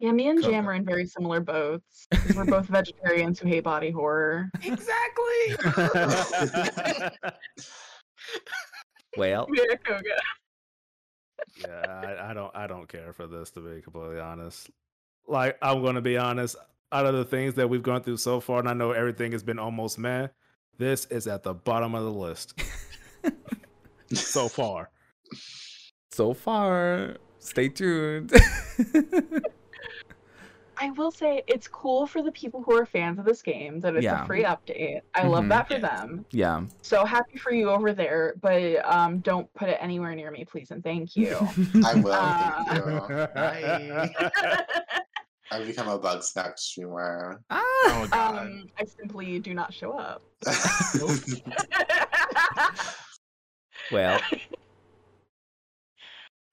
Yeah, 0.00 0.12
me 0.12 0.28
and 0.28 0.40
Coco. 0.40 0.52
Jam 0.52 0.68
are 0.68 0.74
in 0.74 0.84
very 0.84 1.06
similar 1.06 1.40
boats. 1.40 2.06
We're 2.36 2.44
both 2.44 2.66
vegetarians 2.68 3.38
who 3.38 3.48
hate 3.48 3.64
body 3.64 3.90
horror. 3.90 4.50
Exactly. 4.62 5.56
Well, 9.16 9.46
Yeah, 9.54 9.76
Koga. 9.86 10.08
yeah, 11.56 12.16
I, 12.18 12.30
I 12.30 12.34
don't 12.34 12.50
I 12.56 12.66
don't 12.66 12.88
care 12.88 13.12
for 13.12 13.26
this 13.28 13.50
to 13.52 13.60
be 13.60 13.80
completely 13.80 14.18
honest. 14.18 14.70
Like 15.28 15.56
I'm 15.62 15.82
gonna 15.84 16.00
be 16.00 16.16
honest, 16.16 16.56
out 16.90 17.06
of 17.06 17.14
the 17.14 17.24
things 17.24 17.54
that 17.54 17.68
we've 17.68 17.82
gone 17.82 18.02
through 18.02 18.16
so 18.16 18.40
far, 18.40 18.58
and 18.58 18.68
I 18.68 18.72
know 18.72 18.90
everything 18.90 19.30
has 19.32 19.42
been 19.44 19.58
almost 19.60 19.98
meh, 19.98 20.28
this 20.78 21.04
is 21.06 21.26
at 21.28 21.44
the 21.44 21.54
bottom 21.54 21.94
of 21.94 22.02
the 22.02 22.10
list 22.10 22.60
so 24.12 24.48
far. 24.48 24.90
So 26.10 26.34
far, 26.34 27.16
stay 27.38 27.68
tuned. 27.68 28.32
I 30.76 30.90
will 30.90 31.12
say 31.12 31.42
it's 31.46 31.68
cool 31.68 32.04
for 32.06 32.20
the 32.20 32.32
people 32.32 32.60
who 32.62 32.76
are 32.76 32.84
fans 32.84 33.20
of 33.20 33.24
this 33.24 33.42
game 33.42 33.78
that 33.80 33.94
it's 33.94 34.02
Yeah. 34.04 34.24
a 34.24 34.26
free 34.26 34.42
update. 34.42 35.02
I 35.14 35.24
love 35.28 35.44
Mhm. 35.44 35.48
that 35.50 35.68
for 35.68 35.78
them. 35.78 36.24
yeah. 36.32 36.64
So 36.82 37.04
happy 37.04 37.38
for 37.38 37.52
you 37.52 37.70
over 37.70 37.92
there, 37.92 38.34
but 38.42 38.84
um, 38.84 39.20
don't 39.20 39.52
put 39.54 39.68
it 39.68 39.78
anywhere 39.80 40.14
near 40.16 40.32
me, 40.32 40.44
please 40.44 40.72
and 40.72 40.82
thank 40.82 41.14
you. 41.14 41.36
I 41.86 41.94
will. 41.94 42.12
Uh, 42.12 43.26
Thank 43.28 43.84
you. 43.84 44.30
I've 45.52 45.66
become 45.66 45.88
a 45.88 45.96
bug 45.98 46.24
snack 46.24 46.58
streamer. 46.58 47.40
ah. 47.50 47.60
Oh 47.62 48.08
god. 48.10 48.38
um, 48.46 48.64
I 48.76 48.84
simply 48.84 49.38
do 49.38 49.54
not 49.54 49.72
show 49.72 49.92
up. 49.92 50.22
Well, 53.92 54.18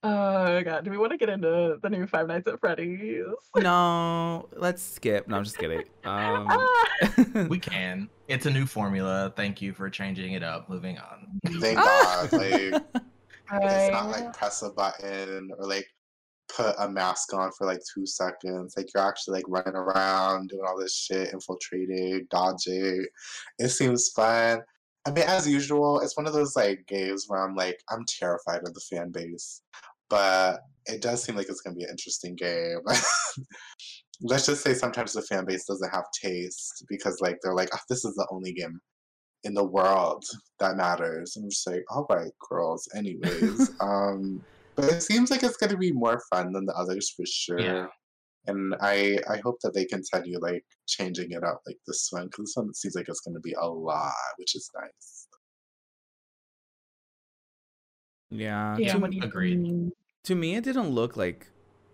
oh 0.02 0.62
god, 0.62 0.84
do 0.84 0.90
we 0.90 0.98
want 0.98 1.12
to 1.12 1.18
get 1.18 1.28
into 1.28 1.78
the 1.82 1.90
new 1.90 2.06
Five 2.06 2.26
Nights 2.26 2.48
at 2.48 2.60
Freddy's? 2.60 3.24
no, 3.56 4.48
let's 4.56 4.82
skip. 4.82 5.28
No, 5.28 5.36
I'm 5.36 5.44
just 5.44 5.58
kidding. 5.58 5.80
Um, 6.04 6.46
Ah, 6.50 7.14
we 7.48 7.58
can. 7.58 8.08
It's 8.28 8.46
a 8.46 8.50
new 8.50 8.66
formula. 8.66 9.32
Thank 9.36 9.60
you 9.62 9.72
for 9.72 9.88
changing 9.90 10.32
it 10.32 10.42
up. 10.42 10.68
Moving 10.68 10.98
on. 10.98 11.28
Thank 11.60 11.76
God. 11.78 12.32
Like 12.32 12.82
it's 13.52 13.92
not 13.92 14.08
like 14.10 14.36
press 14.36 14.62
a 14.62 14.70
button 14.70 15.50
or 15.58 15.66
like 15.66 15.86
put 16.54 16.74
a 16.78 16.88
mask 16.88 17.32
on 17.34 17.50
for 17.52 17.66
like 17.66 17.80
two 17.94 18.06
seconds. 18.06 18.74
Like 18.76 18.88
you're 18.94 19.06
actually 19.06 19.38
like 19.38 19.44
running 19.48 19.74
around 19.74 20.48
doing 20.48 20.62
all 20.66 20.78
this 20.78 20.96
shit, 20.96 21.32
infiltrating, 21.32 22.26
dodging. 22.30 23.04
It 23.58 23.68
seems 23.68 24.10
fun. 24.10 24.60
I 25.04 25.10
mean, 25.10 25.24
as 25.26 25.48
usual, 25.48 26.00
it's 26.00 26.16
one 26.16 26.26
of 26.26 26.32
those 26.32 26.54
like 26.54 26.86
games 26.86 27.24
where 27.26 27.42
I'm 27.44 27.56
like, 27.56 27.82
I'm 27.90 28.04
terrified 28.06 28.60
of 28.66 28.72
the 28.72 28.80
fan 28.80 29.10
base, 29.10 29.62
but 30.12 30.60
it 30.84 31.00
does 31.00 31.24
seem 31.24 31.36
like 31.36 31.48
it's 31.48 31.62
gonna 31.62 31.74
be 31.74 31.84
an 31.84 31.90
interesting 31.90 32.36
game. 32.36 32.80
Let's 34.20 34.44
just 34.44 34.62
say 34.62 34.74
sometimes 34.74 35.14
the 35.14 35.22
fan 35.22 35.46
base 35.46 35.64
doesn't 35.64 35.90
have 35.90 36.04
taste 36.22 36.84
because 36.88 37.18
like 37.22 37.38
they're 37.42 37.54
like, 37.54 37.70
oh, 37.74 37.78
this 37.88 38.04
is 38.04 38.14
the 38.14 38.28
only 38.30 38.52
game 38.52 38.78
in 39.44 39.54
the 39.54 39.64
world 39.64 40.22
that 40.60 40.76
matters. 40.76 41.34
I'm 41.34 41.48
just 41.48 41.66
like, 41.66 41.82
all 41.88 42.06
right, 42.10 42.30
girls. 42.46 42.86
Anyways, 42.94 43.70
um, 43.80 44.44
but 44.76 44.84
it 44.84 45.02
seems 45.02 45.30
like 45.30 45.42
it's 45.42 45.56
gonna 45.56 45.78
be 45.78 45.92
more 45.92 46.20
fun 46.30 46.52
than 46.52 46.66
the 46.66 46.74
others 46.74 47.08
for 47.16 47.24
sure. 47.26 47.58
Yeah. 47.58 47.86
And 48.46 48.74
I 48.82 49.18
I 49.30 49.38
hope 49.38 49.60
that 49.62 49.72
they 49.72 49.86
continue 49.86 50.38
like 50.40 50.64
changing 50.86 51.30
it 51.30 51.42
up 51.42 51.62
like 51.66 51.78
this 51.86 52.08
one 52.10 52.26
because 52.26 52.44
this 52.44 52.56
one 52.56 52.74
seems 52.74 52.96
like 52.96 53.08
it's 53.08 53.20
gonna 53.20 53.40
be 53.40 53.54
a 53.54 53.66
lot, 53.66 54.12
which 54.36 54.54
is 54.56 54.68
nice. 54.78 55.26
yeah. 58.32 58.76
yeah, 58.78 58.92
to, 58.92 58.98
what 58.98 59.14
agreed. 59.22 59.92
To 60.24 60.34
me, 60.34 60.56
it 60.56 60.64
didn't 60.64 60.90
look 60.90 61.16
like 61.16 61.48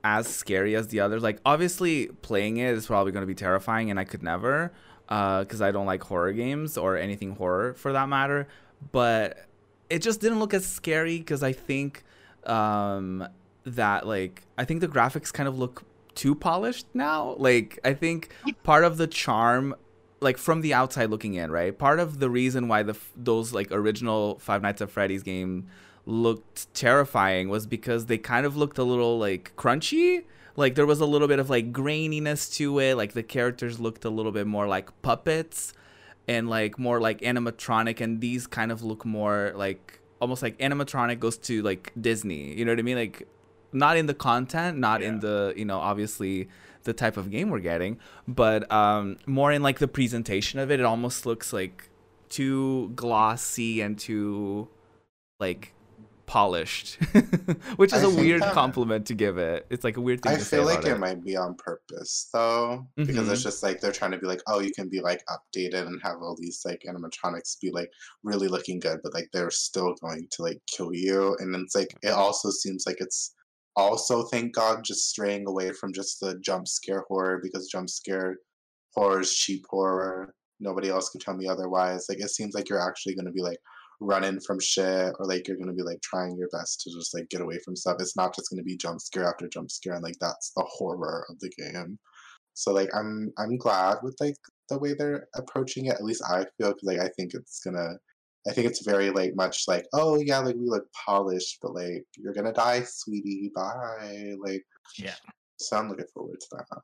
as 0.05 0.27
scary 0.27 0.77
as 0.77 0.89
the 0.89 1.01
others. 1.01 1.23
Like, 1.23 1.41
obviously, 1.45 2.07
playing 2.07 2.59
it 2.59 2.75
is 2.75 2.87
probably 2.87 3.13
going 3.13 3.23
to 3.23 3.27
be 3.27 3.35
terrifying, 3.35 3.91
and 3.91 3.99
I 3.99 4.05
could 4.05 4.23
never, 4.23 4.73
because 5.07 5.63
I 5.63 5.71
don't 5.71 5.87
like 5.87 6.03
horror 6.03 6.33
games 6.33 6.77
or 6.77 6.97
anything 6.97 7.37
horror 7.37 7.75
for 7.75 7.93
that 7.93 8.09
matter. 8.09 8.49
But 8.93 9.47
it 9.91 10.03
just 10.03 10.21
didn't 10.21 10.41
look 10.41 10.55
as 10.55 10.67
scary 10.67 11.19
because 11.19 11.43
I 11.43 11.53
think 11.53 12.05
um, 12.45 13.27
that 13.65 14.07
like 14.07 14.43
I 14.57 14.65
think 14.65 14.81
the 14.81 14.89
graphics 14.89 15.33
kind 15.33 15.49
of 15.49 15.59
look 15.59 15.85
too 16.15 16.35
polished 16.35 16.87
now. 16.95 17.35
Like, 17.39 17.79
I 17.85 17.95
think 17.95 18.31
part 18.63 18.85
of 18.85 18.99
the 18.99 19.07
charm 19.07 19.75
like 20.21 20.37
from 20.37 20.61
the 20.61 20.75
outside 20.75 21.11
looking 21.11 21.35
in, 21.35 21.51
right? 21.51 21.77
Part 21.77 22.01
of 22.01 22.19
the 22.19 22.29
reason 22.29 22.69
why 22.69 22.83
the 22.83 22.97
those 23.17 23.53
like 23.53 23.71
original 23.71 24.39
Five 24.39 24.63
Nights 24.63 24.83
at 24.83 24.91
Freddy's 24.91 25.23
game 25.23 25.69
looked 26.09 26.73
terrifying 26.73 27.51
was 27.51 27.67
because 27.67 28.07
they 28.07 28.17
kind 28.17 28.47
of 28.47 28.57
looked 28.57 28.79
a 28.79 28.83
little 28.83 29.19
like 29.19 29.53
crunchy. 29.57 30.25
Like 30.57 30.75
there 30.75 30.87
was 30.87 31.01
a 31.01 31.07
little 31.07 31.29
bit 31.29 31.39
of 31.39 31.51
like 31.51 31.71
graininess 31.71 32.53
to 32.57 32.79
it. 32.79 32.97
Like 32.97 33.13
the 33.13 33.23
characters 33.23 33.79
looked 33.79 34.07
a 34.07 34.11
little 34.11 34.33
bit 34.33 34.47
more 34.47 34.67
like 34.67 35.03
puppets 35.03 35.75
and 36.27 36.49
like 36.49 36.79
more 36.79 36.99
like 36.99 37.21
animatronic 37.21 38.01
and 38.01 38.23
these 38.23 38.47
kind 38.47 38.73
of 38.73 38.83
look 38.83 39.05
more 39.05 39.53
like 39.55 40.01
almost 40.19 40.43
like 40.43 40.59
animatronic 40.59 41.21
goes 41.21 41.37
to 41.37 41.61
like 41.63 41.93
Disney. 42.01 42.55
You 42.55 42.65
know 42.65 42.73
what 42.73 42.79
I 42.79 42.83
mean? 42.83 42.97
Like 42.97 43.29
not 43.73 43.99
in 43.99 44.07
the 44.07 44.15
content, 44.15 44.79
not 44.79 45.03
in 45.03 45.21
the, 45.21 45.53
you 45.59 45.67
know, 45.67 45.79
obviously 45.79 46.49
the 46.85 46.95
type 46.95 47.19
of 47.19 47.31
game 47.31 47.51
we're 47.51 47.61
getting, 47.61 47.99
but 48.27 48.71
um 48.73 49.19
more 49.27 49.53
in 49.53 49.63
like 49.63 49.79
the 49.79 49.89
presentation 49.89 50.59
of 50.59 50.71
it. 50.71 50.81
It 50.81 50.87
almost 50.87 51.27
looks 51.27 51.53
like 51.53 51.91
too 52.31 52.93
glossy 52.97 53.83
and 53.83 53.99
too 53.99 54.69
like 55.39 55.75
polished, 56.29 56.95
which 57.77 57.93
is 57.93 58.05
I 58.05 58.07
a 58.07 58.11
weird 58.11 58.43
that- 58.43 58.53
compliment 58.53 59.07
to 59.07 59.15
give 59.15 59.39
it. 59.39 59.67
It's 59.71 59.83
like 59.83 59.97
a 59.97 60.01
weird 60.01 60.23
thing 60.23 60.33
I 60.33 60.37
to 60.37 60.45
say 60.45 60.59
feel 60.59 60.67
like 60.67 60.81
it. 60.85 60.93
it. 60.93 60.99
might 60.99 61.25
be 61.25 61.37
on 61.37 61.57
purpose 61.57 62.29
though, 62.33 62.87
because 62.97 63.29
it's 63.29 63.41
Mhm. 63.41 63.45
just 63.45 63.63
like 63.65 63.81
they're 63.81 63.91
trying 63.93 64.13
to 64.13 64.19
be 64.19 64.27
like, 64.27 64.43
oh, 64.47 64.61
you 64.61 64.71
can 64.71 64.89
be 64.89 65.01
like 65.01 65.23
updated 65.29 65.87
and 65.87 66.01
have 66.05 66.19
all 66.23 66.37
these 66.39 66.61
like 66.65 66.83
animatronics 66.89 67.59
be 67.61 67.71
like 67.73 67.91
really 68.23 68.47
looking 68.47 68.79
good, 68.79 69.01
but 69.03 69.15
like 69.15 69.29
they're 69.33 69.51
still 69.51 69.95
going 70.03 70.29
to 70.33 70.43
like 70.43 70.61
kill 70.67 70.91
you. 70.95 71.35
And 71.41 71.57
it's 71.57 71.75
like 71.75 71.93
it 72.03 72.11
also 72.13 72.51
seems 72.51 72.85
like 72.87 72.97
it's 73.01 73.35
also 73.75 74.25
thank 74.25 74.55
God 74.55 74.85
just 74.85 75.09
straying 75.09 75.47
away 75.49 75.73
from 75.73 75.93
just 75.93 76.21
the 76.21 76.39
jump 76.41 76.69
scare 76.69 77.05
horror 77.09 77.41
because 77.43 77.69
jump 77.69 77.89
scare 77.89 78.37
horror 78.95 79.21
is 79.21 79.35
cheap 79.35 79.65
horror. 79.71 80.35
Nobody 80.61 80.89
else 80.91 81.09
could 81.11 81.21
tell 81.21 81.37
me 81.37 81.49
otherwise. 81.49 82.07
Like 82.09 82.19
it 82.21 82.31
seems 82.31 82.55
like 82.55 82.69
you're 82.69 82.87
actually 82.87 83.15
gonna 83.15 83.31
be 83.33 83.43
like 83.43 83.59
running 84.01 84.41
from 84.41 84.61
shit 84.61 85.13
or 85.19 85.27
like 85.27 85.49
you're 85.49 85.57
gonna 85.57 85.73
be 85.73 85.83
like 85.83 86.01
trying 86.03 86.37
your 86.37 86.49
best 86.53 86.81
to 86.83 86.91
just 86.91 87.15
like 87.15 87.29
get 87.31 87.41
away 87.41 87.59
from 87.65 87.77
stuff. 87.77 87.97
It's 88.01 88.17
not 88.17 88.35
just 88.35 88.51
gonna 88.51 88.63
be 88.63 88.77
jump 88.77 89.01
scare 89.01 89.29
after 89.29 89.49
jump 89.49 89.71
scare 89.71 89.95
and 89.95 90.03
like 90.03 90.19
that's 90.21 90.53
the 90.57 90.65
horror 90.69 91.27
of 91.29 91.39
the 91.41 91.51
game. 91.51 91.99
So 92.55 92.73
like 92.73 92.91
I'm 92.95 93.33
I'm 93.39 93.57
glad 93.57 93.99
with 94.03 94.17
like 94.21 94.37
the 94.69 94.79
way 94.79 94.95
they're 94.95 95.27
approaching 95.35 95.87
it. 95.87 95.95
At 95.95 96.05
least 96.05 96.23
I 96.25 96.45
feel 96.59 96.69
because 96.69 96.83
like 96.85 97.01
I 97.01 97.09
think 97.17 97.35
it's 97.35 97.61
gonna 97.65 97.95
I 98.49 98.53
think 98.53 98.67
it's 98.69 98.85
very 98.85 99.11
like 99.11 99.35
much 99.35 99.65
like 99.69 99.87
oh 99.93 100.17
yeah 100.21 100.39
like 100.39 100.57
we 100.57 100.69
look 100.69 100.87
polished 100.93 101.59
but 101.61 101.75
like 101.75 102.05
you're 102.17 102.33
gonna 102.35 102.53
die 102.53 102.83
sweetie 102.85 103.51
bye 103.55 104.35
like 104.45 104.65
Yeah. 104.97 105.15
so 105.59 105.77
I'm 105.77 105.89
looking 105.89 106.07
forward 106.15 106.41
to 106.41 106.47
that. 106.53 106.81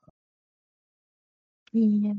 Yeah. 1.73 2.13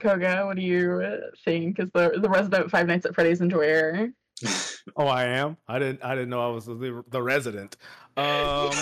Koga, 0.00 0.44
what 0.46 0.56
do 0.56 0.62
you 0.62 1.00
uh, 1.00 1.30
think? 1.44 1.78
Is 1.78 1.88
the 1.94 2.18
the 2.20 2.28
resident 2.28 2.70
Five 2.70 2.86
Nights 2.88 3.06
at 3.06 3.14
Freddy's 3.14 3.40
enjoyer? 3.40 4.08
Oh, 4.96 5.06
I 5.06 5.24
am. 5.24 5.56
I 5.68 5.78
didn't. 5.78 6.04
I 6.04 6.14
didn't 6.14 6.30
know 6.30 6.44
I 6.44 6.52
was 6.52 6.66
the, 6.66 7.04
the 7.08 7.22
resident. 7.22 7.76
Um, 8.16 8.24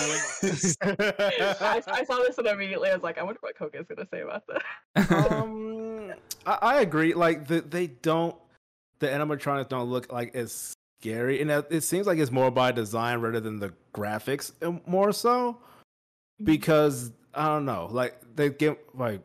I, 0.81 1.81
I 1.87 2.03
saw 2.05 2.17
this 2.17 2.37
and 2.37 2.47
immediately 2.47 2.89
I 2.89 2.95
was 2.95 3.03
like, 3.03 3.17
I 3.17 3.23
wonder 3.23 3.39
what 3.41 3.55
Koga 3.55 3.79
is 3.79 3.85
gonna 3.87 4.07
say 4.11 4.21
about 4.21 4.43
this. 4.47 5.11
um, 5.31 6.11
I, 6.45 6.57
I 6.61 6.81
agree. 6.81 7.13
Like 7.13 7.47
the, 7.47 7.61
they 7.61 7.87
don't. 7.87 8.35
The 8.99 9.07
animatronics 9.07 9.69
don't 9.69 9.89
look 9.89 10.11
like 10.11 10.35
as 10.35 10.73
scary, 10.99 11.41
and 11.41 11.49
it 11.49 11.67
it 11.69 11.81
seems 11.81 12.07
like 12.07 12.17
it's 12.17 12.31
more 12.31 12.51
by 12.51 12.71
design 12.71 13.19
rather 13.19 13.39
than 13.39 13.59
the 13.59 13.73
graphics, 13.93 14.51
more 14.87 15.11
so. 15.11 15.59
Because 16.43 17.11
I 17.33 17.45
don't 17.45 17.65
know, 17.65 17.87
like 17.91 18.19
they 18.35 18.49
get 18.49 18.79
like. 18.95 19.21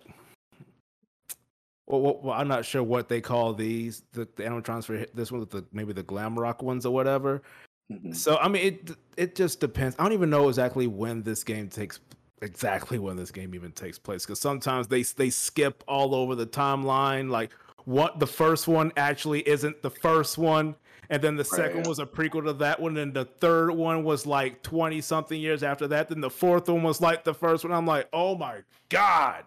Well, 1.87 2.01
well, 2.01 2.21
well, 2.23 2.35
I'm 2.35 2.49
not 2.49 2.65
sure 2.65 2.83
what 2.83 3.09
they 3.09 3.21
call 3.21 3.55
these 3.55 4.03
the, 4.13 4.27
the 4.37 4.43
animatronics 4.43 4.85
for 4.85 5.05
this 5.15 5.31
one 5.31 5.41
with 5.41 5.51
the 5.51 5.65
maybe 5.73 5.93
the 5.93 6.03
glam 6.03 6.39
rock 6.39 6.63
ones 6.63 6.85
or 6.85 6.93
whatever. 6.93 7.43
Mhm. 7.93 8.15
So 8.15 8.37
I 8.39 8.49
mean, 8.49 8.63
it 8.67 8.91
it 9.17 9.35
just 9.37 9.61
depends. 9.61 9.95
I 9.99 10.03
don't 10.03 10.13
even 10.13 10.31
know 10.31 10.49
exactly 10.49 10.87
when 10.89 11.23
this 11.23 11.45
game 11.45 11.69
takes 11.69 12.01
exactly 12.43 12.99
when 12.99 13.17
this 13.17 13.31
game 13.31 13.55
even 13.55 13.73
takes 13.73 13.99
place 13.99 14.27
because 14.27 14.41
sometimes 14.41 14.89
they 14.89 15.03
they 15.03 15.31
skip 15.31 15.85
all 15.87 16.15
over 16.15 16.35
the 16.35 16.47
timeline. 16.47 17.31
Like 17.31 17.53
what 17.85 18.19
the 18.19 18.27
first 18.27 18.67
one 18.67 18.91
actually 18.97 19.49
isn't 19.49 19.81
the 19.83 19.91
first 19.91 20.37
one, 20.39 20.75
and 21.09 21.23
then 21.23 21.37
the 21.37 21.45
second 21.45 21.79
Right. 21.79 21.87
was 21.87 22.01
a 22.01 22.07
prequel 22.07 22.45
to 22.47 22.53
that 22.55 22.81
one, 22.81 22.97
and 22.97 23.15
the 23.15 23.27
third 23.27 23.71
one 23.71 24.03
was 24.03 24.27
like 24.27 24.61
twenty 24.65 25.01
something 25.01 25.41
years 25.41 25.63
after 25.63 25.87
that. 25.87 26.09
Then 26.09 26.21
the 26.21 26.31
fourth 26.31 26.69
one 26.69 26.83
was 26.83 27.01
like 27.01 27.23
the 27.23 27.35
first 27.35 27.63
one. 27.63 27.73
I'm 27.73 27.87
like, 27.87 28.09
oh 28.13 28.37
my 28.37 28.63
god. 28.89 29.45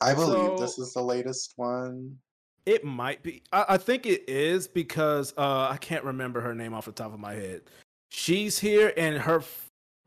I 0.00 0.14
believe 0.14 0.56
So- 0.56 0.56
this 0.58 0.78
is 0.78 0.92
the 0.94 1.02
latest 1.02 1.54
one. 1.56 2.18
It 2.66 2.84
might 2.84 3.22
be. 3.22 3.42
I, 3.52 3.64
I 3.70 3.76
think 3.78 4.04
it 4.06 4.28
is 4.28 4.68
because 4.68 5.32
uh, 5.36 5.68
I 5.70 5.78
can't 5.78 6.04
remember 6.04 6.40
her 6.42 6.54
name 6.54 6.74
off 6.74 6.84
the 6.84 6.92
top 6.92 7.12
of 7.12 7.18
my 7.18 7.32
head. 7.32 7.62
She's 8.10 8.58
here, 8.58 8.92
and 8.96 9.16
her 9.16 9.42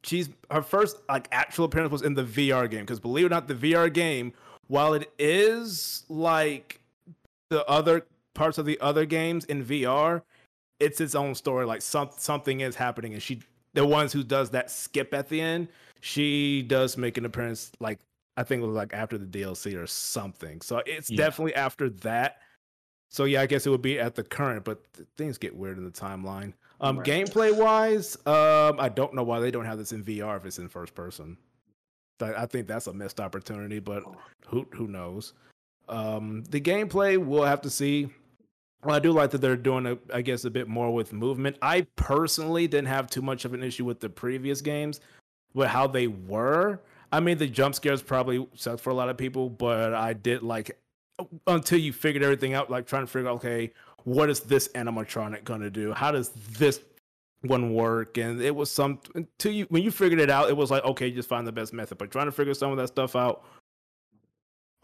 she's 0.04 0.30
her 0.52 0.62
first 0.62 0.98
like 1.10 1.28
actual 1.32 1.66
appearance 1.66 1.92
was 1.92 2.04
in 2.04 2.14
the 2.14 2.24
VR 2.24 2.70
game. 2.70 2.82
Because 2.82 3.00
believe 3.00 3.26
it 3.26 3.28
or 3.28 3.30
not, 3.30 3.48
the 3.48 3.56
VR 3.56 3.92
game, 3.92 4.34
while 4.68 4.94
it 4.94 5.12
is 5.18 6.04
like 6.10 6.80
the 7.50 7.66
other 7.66 8.06
parts 8.36 8.58
of 8.60 8.66
the 8.66 8.80
other 8.80 9.06
games 9.06 9.46
in 9.46 9.66
VR, 9.66 10.22
it's 10.80 11.02
its 11.02 11.16
own 11.16 11.34
story. 11.34 11.66
Like 11.66 11.82
some 11.82 12.12
something 12.18 12.62
is 12.62 12.76
happening, 12.76 13.14
and 13.14 13.22
she 13.22 13.42
the 13.74 13.86
ones 13.86 14.14
who 14.14 14.24
does 14.24 14.52
that 14.52 14.70
skip 14.70 15.14
at 15.14 15.28
the 15.28 15.42
end. 15.42 15.70
She 16.02 16.62
does 16.62 16.98
make 16.98 17.18
an 17.18 17.26
appearance 17.26 17.72
like 17.80 18.00
I 18.38 18.44
think 18.44 18.64
it 18.64 18.66
was 18.66 18.76
like 18.76 18.94
after 18.94 19.18
the 19.18 19.26
DLC 19.26 19.76
or 19.82 19.88
something. 19.88 20.62
So 20.62 20.82
it's 20.86 21.10
Yeah. 21.10 21.18
definitely 21.18 21.56
after 21.56 21.90
that. 21.90 22.38
So 23.10 23.26
yeah, 23.26 23.42
I 23.42 23.46
guess 23.46 23.68
it 23.68 23.70
would 23.70 23.82
be 23.82 24.00
at 24.00 24.16
the 24.16 24.24
current, 24.24 24.64
but 24.66 24.92
th- 24.94 25.08
things 25.18 25.38
get 25.38 25.56
weird 25.56 25.78
in 25.78 25.86
the 25.86 25.92
timeline. 25.92 26.54
Um, 26.82 26.98
Right. 26.98 27.08
gameplay 27.08 27.56
wise, 27.56 28.16
um, 28.26 28.80
I 28.80 28.90
don't 28.90 29.14
know 29.14 29.24
why 29.24 29.40
they 29.40 29.52
don't 29.52 29.66
have 29.66 29.78
this 29.78 29.92
in 29.92 30.04
VR 30.04 30.36
if 30.38 30.46
it's 30.46 30.58
in 30.58 30.68
first 30.68 30.96
person. 30.96 31.38
I, 32.22 32.44
I 32.44 32.46
think 32.48 32.68
that's 32.68 32.88
a 32.88 32.94
missed 32.94 33.20
opportunity, 33.20 33.80
but 33.80 34.04
who 34.48 34.66
who 34.74 34.88
knows? 34.88 35.34
Um, 35.90 36.44
the 36.46 36.60
gameplay 36.62 37.18
we'll 37.24 37.44
have 37.44 37.62
to 37.62 37.70
see. 37.70 38.10
Well, 38.84 38.96
I 38.96 39.00
do 39.00 39.12
like 39.12 39.32
that 39.32 39.38
they're 39.40 39.56
doing, 39.56 39.86
a, 39.86 39.98
I 40.14 40.22
guess, 40.22 40.44
a 40.44 40.50
bit 40.50 40.68
more 40.68 40.94
with 40.94 41.14
movement. 41.14 41.58
I 41.62 41.82
personally 41.96 42.68
didn't 42.68 42.88
have 42.88 43.10
too 43.10 43.22
much 43.22 43.46
of 43.46 43.54
an 43.54 43.64
issue 43.64 43.86
with 43.86 44.00
the 44.02 44.10
previous 44.10 44.60
games, 44.62 45.00
with 45.54 45.70
how 45.70 45.88
they 45.88 46.08
were. 46.08 46.82
I 47.14 47.20
mean, 47.20 47.38
the 47.38 47.46
jump 47.46 47.76
scares 47.76 48.02
probably 48.02 48.48
sucked 48.56 48.82
for 48.82 48.90
a 48.90 48.94
lot 48.96 49.08
of 49.08 49.18
people, 49.18 49.48
but 49.48 49.94
I 49.94 50.14
did 50.14 50.42
like 50.42 50.80
until 51.46 51.78
you 51.78 51.94
figured 51.94 52.24
everything 52.24 52.56
out, 52.56 52.72
like 52.72 52.88
trying 52.88 53.04
to 53.04 53.08
figure 53.08 53.30
out, 53.30 53.36
okay, 53.36 53.72
what 54.04 54.32
is 54.32 54.40
this 54.40 54.68
animatronic 54.70 55.44
gonna 55.44 55.70
do? 55.70 55.94
How 55.94 56.12
does 56.12 56.30
this 56.30 56.82
one 57.42 57.76
work? 57.76 58.18
And 58.18 58.42
it 58.42 58.56
was 58.56 58.72
some 58.72 59.00
until 59.14 59.52
you 59.52 59.68
when 59.70 59.84
you 59.84 59.92
figured 59.92 60.20
it 60.20 60.32
out, 60.32 60.50
it 60.50 60.58
was 60.58 60.72
like, 60.72 60.84
okay, 60.86 61.12
just 61.12 61.30
find 61.30 61.46
the 61.46 61.52
best 61.52 61.72
method. 61.72 62.00
But 62.00 62.10
trying 62.10 62.26
to 62.26 62.32
figure 62.32 62.56
some 62.56 62.72
of 62.72 62.78
that 62.78 62.88
stuff 62.88 63.16
out. 63.16 63.44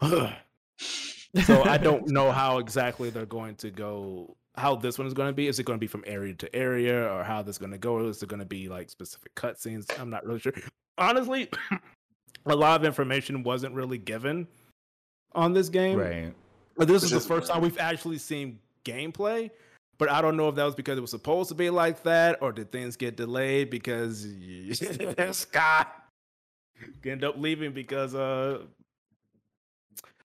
so 0.00 1.64
I 1.64 1.78
don't 1.78 2.10
know 2.10 2.30
how 2.40 2.58
exactly 2.58 3.10
they're 3.10 3.26
going 3.26 3.56
to 3.56 3.72
go. 3.72 4.36
How 4.54 4.76
this 4.76 4.98
one 4.98 5.08
is 5.08 5.14
going 5.14 5.30
to 5.30 5.32
be? 5.32 5.48
Is 5.48 5.58
it 5.58 5.64
going 5.64 5.78
to 5.78 5.80
be 5.80 5.88
from 5.88 6.04
area 6.06 6.34
to 6.34 6.54
area, 6.54 7.12
or 7.12 7.24
how 7.24 7.42
this 7.42 7.54
is 7.54 7.58
going 7.58 7.72
to 7.72 7.78
go? 7.78 8.06
Is 8.06 8.22
it 8.22 8.28
going 8.28 8.38
to 8.38 8.46
be 8.46 8.68
like 8.68 8.88
specific 8.88 9.34
cutscenes? 9.34 9.86
I'm 9.98 10.10
not 10.10 10.24
really 10.24 10.38
sure. 10.38 10.52
Honestly, 10.96 11.48
a 12.46 12.54
lot 12.56 12.80
of 12.80 12.86
information 12.86 13.42
wasn't 13.42 13.74
really 13.74 13.98
given 13.98 14.46
on 15.34 15.52
this 15.52 15.68
game. 15.68 15.98
right. 15.98 16.32
But 16.76 16.88
this 16.88 17.02
Which 17.02 17.12
is 17.12 17.22
the 17.22 17.28
first 17.28 17.50
time 17.50 17.60
we've 17.62 17.78
actually 17.78 18.18
seen 18.18 18.58
gameplay. 18.84 19.50
But 19.98 20.10
I 20.10 20.22
don't 20.22 20.36
know 20.38 20.48
if 20.48 20.54
that 20.54 20.64
was 20.64 20.74
because 20.74 20.96
it 20.96 21.02
was 21.02 21.10
supposed 21.10 21.50
to 21.50 21.54
be 21.54 21.68
like 21.68 22.02
that, 22.04 22.38
or 22.40 22.52
did 22.52 22.72
things 22.72 22.96
get 22.96 23.16
delayed 23.16 23.68
because 23.68 24.26
Scott 25.32 25.94
ended 27.04 27.24
up 27.24 27.34
leaving 27.36 27.72
because 27.72 28.14
uh 28.14 28.62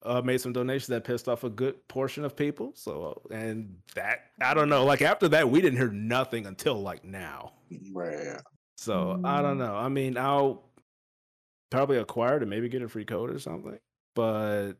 uh 0.03 0.23
made 0.23 0.41
some 0.41 0.55
donations 0.55 0.87
that 0.87 1.05
pissed 1.05 1.29
off 1.29 1.45
a 1.45 1.51
good 1.51 1.87
portion 1.89 2.25
of 2.25 2.35
people. 2.35 2.73
So 2.75 3.21
and 3.31 3.77
that 3.95 4.31
I 4.41 4.55
don't 4.55 4.71
know. 4.71 4.87
Like 4.87 5.03
after 5.03 5.29
that, 5.29 5.51
we 5.51 5.61
didn't 5.61 5.79
hear 5.79 5.91
nothing 5.93 6.47
until 6.47 6.81
like 6.81 7.05
now. 7.05 7.53
Right. 7.93 8.39
So 8.79 9.21
I 9.25 9.43
don't 9.43 9.57
Mm. 9.57 9.67
know. 9.67 9.75
I 9.77 9.91
mean, 9.91 10.17
I'll 10.17 10.70
probably 11.71 11.97
acquire 11.99 12.37
it 12.37 12.43
and 12.43 12.51
maybe 12.51 12.69
get 12.69 12.83
a 12.83 12.89
free 12.89 13.05
code 13.05 13.31
or 13.31 13.39
something. 13.39 13.79
But 14.15 14.75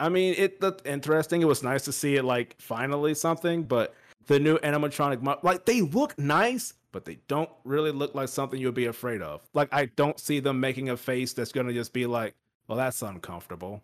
I 0.00 0.08
mean, 0.08 0.34
it 0.38 0.60
looked 0.60 0.86
interesting. 0.86 1.42
It 1.42 1.46
was 1.46 1.62
nice 1.62 1.84
to 1.84 1.92
see 1.92 2.16
it 2.16 2.24
like 2.24 2.56
finally 2.58 3.14
something. 3.14 3.64
But 3.64 3.94
the 4.26 4.38
new 4.38 4.58
animatronic, 4.58 5.22
mo- 5.22 5.38
like 5.42 5.64
they 5.66 5.82
look 5.82 6.18
nice, 6.18 6.74
but 6.92 7.04
they 7.04 7.18
don't 7.28 7.50
really 7.64 7.90
look 7.92 8.14
like 8.14 8.28
something 8.28 8.60
you'll 8.60 8.72
be 8.72 8.86
afraid 8.86 9.22
of. 9.22 9.42
Like 9.54 9.68
I 9.72 9.86
don't 9.86 10.18
see 10.18 10.40
them 10.40 10.60
making 10.60 10.88
a 10.90 10.96
face 10.96 11.32
that's 11.32 11.52
gonna 11.52 11.72
just 11.72 11.92
be 11.92 12.06
like, 12.06 12.34
well, 12.66 12.78
that's 12.78 13.02
uncomfortable. 13.02 13.82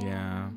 Yeah. 0.00 0.50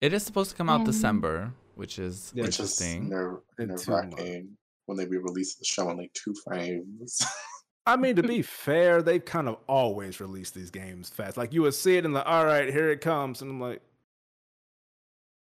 It 0.00 0.12
is 0.12 0.22
supposed 0.22 0.50
to 0.50 0.56
come 0.56 0.68
out 0.68 0.80
Um, 0.80 0.86
December, 0.86 1.52
which 1.74 1.98
is 1.98 2.32
Yeah, 2.34 2.42
Which 2.44 2.60
is 2.60 2.80
interesting. 2.80 3.08
nerve 3.08 3.40
Bit 3.56 3.68
nerve 3.68 3.88
wracking 3.88 4.56
when 4.86 4.98
they 4.98 5.06
re-release 5.06 5.54
the 5.54 5.64
show 5.64 5.90
in 5.90 5.96
like 5.96 6.12
two 6.12 6.34
frames. 6.44 7.24
I 7.86 7.96
mean, 7.96 8.16
to 8.16 8.22
be 8.26 8.42
fair, 8.42 9.02
they've 9.02 9.24
kind 9.24 9.48
of 9.48 9.58
always 9.68 10.20
released 10.20 10.54
these 10.54 10.70
games 10.70 11.10
fast. 11.10 11.36
Like 11.36 11.52
you 11.52 11.62
would 11.62 11.74
see 11.74 11.96
it 11.96 12.04
and 12.04 12.14
like, 12.14 12.26
all 12.26 12.44
right, 12.46 12.72
here 12.72 12.90
it 12.90 13.00
comes, 13.00 13.42
and 13.42 13.50
I'm 13.50 13.60
like, 13.60 13.82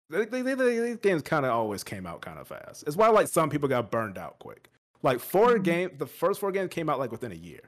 they, 0.10 0.26
they, 0.26 0.42
they, 0.42 0.54
they- 0.56 0.80
these 0.80 0.98
games 0.98 1.22
kind 1.22 1.46
of 1.46 1.52
always 1.52 1.84
came 1.84 2.06
out 2.06 2.22
kind 2.22 2.38
of 2.40 2.48
fast. 2.48 2.84
It's 2.88 2.96
why 2.98 3.08
like 3.10 3.28
some 3.28 3.50
people 3.50 3.70
got 3.70 3.92
burned 3.92 4.18
out 4.18 4.40
quick. 4.40 4.70
Like 5.04 5.20
four 5.20 5.56
Mhm. 5.58 5.64
game, 5.64 5.90
the 5.98 6.06
first 6.06 6.40
four 6.40 6.52
games 6.52 6.70
came 6.70 6.90
out 6.90 7.00
like 7.00 7.12
within 7.12 7.32
a 7.32 7.36
year. 7.36 7.62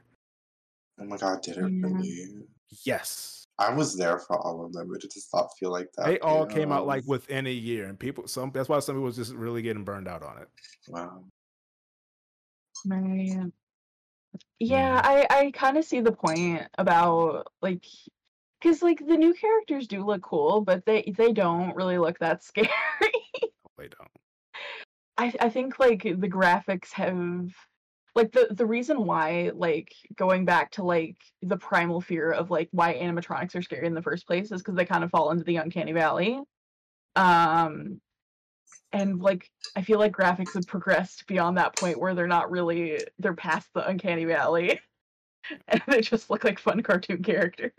oh 1.00 1.04
my 1.04 1.16
god, 1.16 1.42
did 1.42 1.56
it 1.56 1.60
Yeah. 1.72 1.86
really? 1.88 2.46
Yes, 2.84 3.44
I 3.58 3.72
was 3.72 3.96
there 3.96 4.18
for 4.18 4.36
all 4.38 4.64
of 4.64 4.72
them, 4.72 4.88
but 4.90 5.02
it 5.04 5.10
does 5.12 5.28
not 5.32 5.48
feel 5.58 5.70
like 5.70 5.88
that. 5.96 6.06
they 6.06 6.18
all 6.20 6.44
came 6.46 6.70
out 6.72 6.86
like 6.86 7.04
within 7.06 7.46
a 7.46 7.52
year, 7.52 7.86
and 7.86 7.98
people 7.98 8.26
some 8.28 8.50
that's 8.52 8.68
why 8.68 8.78
some 8.80 8.94
people 8.96 9.04
was 9.04 9.16
just 9.16 9.32
really 9.34 9.62
getting 9.62 9.84
burned 9.84 10.06
out 10.08 10.22
on 10.22 10.38
it. 10.38 10.48
wow. 10.88 11.24
Right. 12.86 13.50
Yeah, 14.60 15.00
I 15.02 15.26
I 15.30 15.50
kind 15.50 15.76
of 15.76 15.84
see 15.84 16.00
the 16.00 16.12
point 16.12 16.62
about 16.78 17.48
like 17.60 17.84
because 18.60 18.82
like 18.82 18.98
the 19.06 19.16
new 19.16 19.34
characters 19.34 19.86
do 19.86 20.04
look 20.04 20.22
cool, 20.22 20.60
but 20.62 20.84
they 20.86 21.12
they 21.16 21.32
don't 21.32 21.74
really 21.76 21.98
look 21.98 22.18
that 22.20 22.42
scary. 22.44 22.70
They 23.76 23.88
don't. 23.88 24.10
I 25.16 25.32
I 25.40 25.48
think 25.48 25.78
like 25.78 26.02
the 26.02 26.28
graphics 26.28 26.92
have 26.92 27.50
like 28.14 28.32
the 28.32 28.48
the 28.50 28.66
reason 28.66 29.04
why 29.04 29.50
like 29.54 29.92
going 30.16 30.44
back 30.44 30.70
to 30.72 30.84
like 30.84 31.16
the 31.42 31.56
primal 31.56 32.00
fear 32.00 32.30
of 32.30 32.50
like 32.50 32.68
why 32.70 32.94
animatronics 32.94 33.54
are 33.56 33.62
scary 33.62 33.86
in 33.86 33.94
the 33.94 34.02
first 34.02 34.26
place 34.26 34.52
is 34.52 34.62
because 34.62 34.76
they 34.76 34.84
kind 34.84 35.04
of 35.04 35.10
fall 35.10 35.30
into 35.30 35.44
the 35.44 35.56
uncanny 35.56 35.92
valley. 35.92 36.40
Um 37.16 38.00
and 38.94 39.20
like 39.20 39.50
I 39.76 39.82
feel 39.82 39.98
like 39.98 40.12
graphics 40.12 40.54
have 40.54 40.66
progressed 40.66 41.26
beyond 41.26 41.58
that 41.58 41.74
point 41.78 41.98
where 42.00 42.14
they're 42.14 42.28
not 42.28 42.50
really 42.50 43.06
they're 43.18 43.34
past 43.34 43.68
the 43.74 43.86
uncanny 43.86 44.24
valley 44.24 44.80
and 45.68 45.82
they 45.88 46.00
just 46.00 46.30
look 46.30 46.44
like 46.44 46.58
fun 46.60 46.82
cartoon 46.82 47.22
characters. 47.22 47.72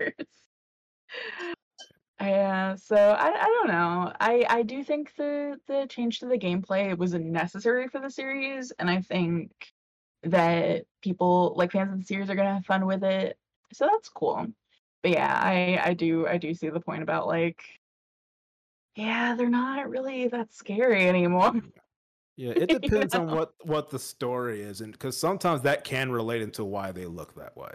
Yeah, 2.20 2.76
so 2.76 2.96
I, 2.96 3.28
I 3.28 3.46
don't 3.46 3.68
know. 3.68 4.14
I, 4.20 4.46
I 4.50 4.64
do 4.64 4.84
think 4.84 5.14
the 5.16 5.60
the 5.68 5.86
change 5.90 6.20
to 6.20 6.28
the 6.28 6.38
gameplay 6.38 6.98
was 6.98 7.14
necessary 7.14 7.88
for 7.90 8.00
the 8.00 8.10
series, 8.10 8.72
and 8.72 8.90
I 8.90 9.02
think 9.02 9.52
that 10.24 10.86
people 11.02 11.54
like 11.58 11.72
fans 11.72 11.94
of 11.94 12.00
the 12.00 12.06
series 12.06 12.30
are 12.30 12.36
gonna 12.36 12.56
have 12.56 12.66
fun 12.66 12.86
with 12.86 13.04
it. 13.04 13.38
So 13.74 13.88
that's 13.92 14.10
cool. 14.10 14.48
But 15.04 15.12
yeah, 15.12 15.34
I 15.42 15.80
I 15.90 15.94
do 15.94 16.26
I 16.28 16.38
do 16.38 16.54
see 16.54 16.70
the 16.70 16.80
point 16.80 17.04
about 17.04 17.28
like 17.28 17.64
yeah, 18.96 19.36
they're 19.36 19.50
not 19.50 19.90
really 19.90 20.28
that 20.30 20.54
scary 20.54 21.08
anymore. 21.08 21.54
Yeah, 22.38 22.52
it 22.52 22.70
You 22.72 22.80
depends 22.80 23.16
on 23.16 23.28
what 23.28 23.54
what 23.64 23.90
the 23.90 24.00
story 24.00 24.62
is, 24.62 24.82
and 24.82 24.92
because 24.92 25.18
sometimes 25.18 25.62
that 25.62 25.84
can 25.84 26.12
relate 26.12 26.42
into 26.42 26.64
why 26.64 26.92
they 26.92 27.06
look 27.06 27.36
that 27.36 27.56
way. 27.56 27.74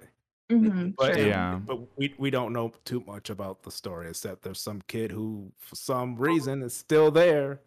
Mhm, 0.50 0.94
But 0.98 1.14
sure. 1.14 1.26
Yeah. 1.26 1.60
but 1.64 1.78
we 1.96 2.14
we 2.18 2.30
don't 2.30 2.52
know 2.52 2.72
too 2.84 3.04
much 3.06 3.30
about 3.30 3.62
the 3.62 3.70
story 3.70 4.08
except 4.08 4.42
there's 4.42 4.60
some 4.60 4.82
kid 4.88 5.12
who 5.12 5.52
for 5.58 5.76
some 5.76 6.16
reason 6.16 6.62
is 6.62 6.74
still 6.74 7.10
there 7.12 7.60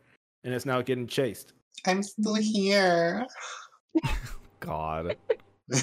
and 0.43 0.53
it's 0.53 0.65
now 0.65 0.81
getting 0.81 1.07
chased. 1.07 1.53
I'm 1.87 2.03
still 2.03 2.35
here. 2.35 3.25
God. 4.59 5.15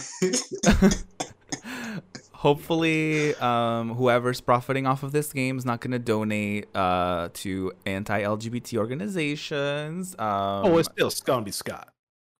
Hopefully, 2.41 3.35
um, 3.35 3.91
whoever's 3.97 4.41
profiting 4.41 4.87
off 4.87 5.03
of 5.03 5.12
this 5.12 5.31
game 5.31 5.59
is 5.59 5.67
not 5.67 5.81
going 5.81 5.91
to 5.91 5.99
donate 5.99 6.75
uh, 6.75 7.29
to 7.35 7.71
anti-LGBT 7.85 8.79
organizations. 8.79 10.15
Um, 10.19 10.65
oh, 10.65 10.79
it's 10.79 10.89
still 10.91 11.11
Scumby 11.11 11.53
Scott. 11.53 11.93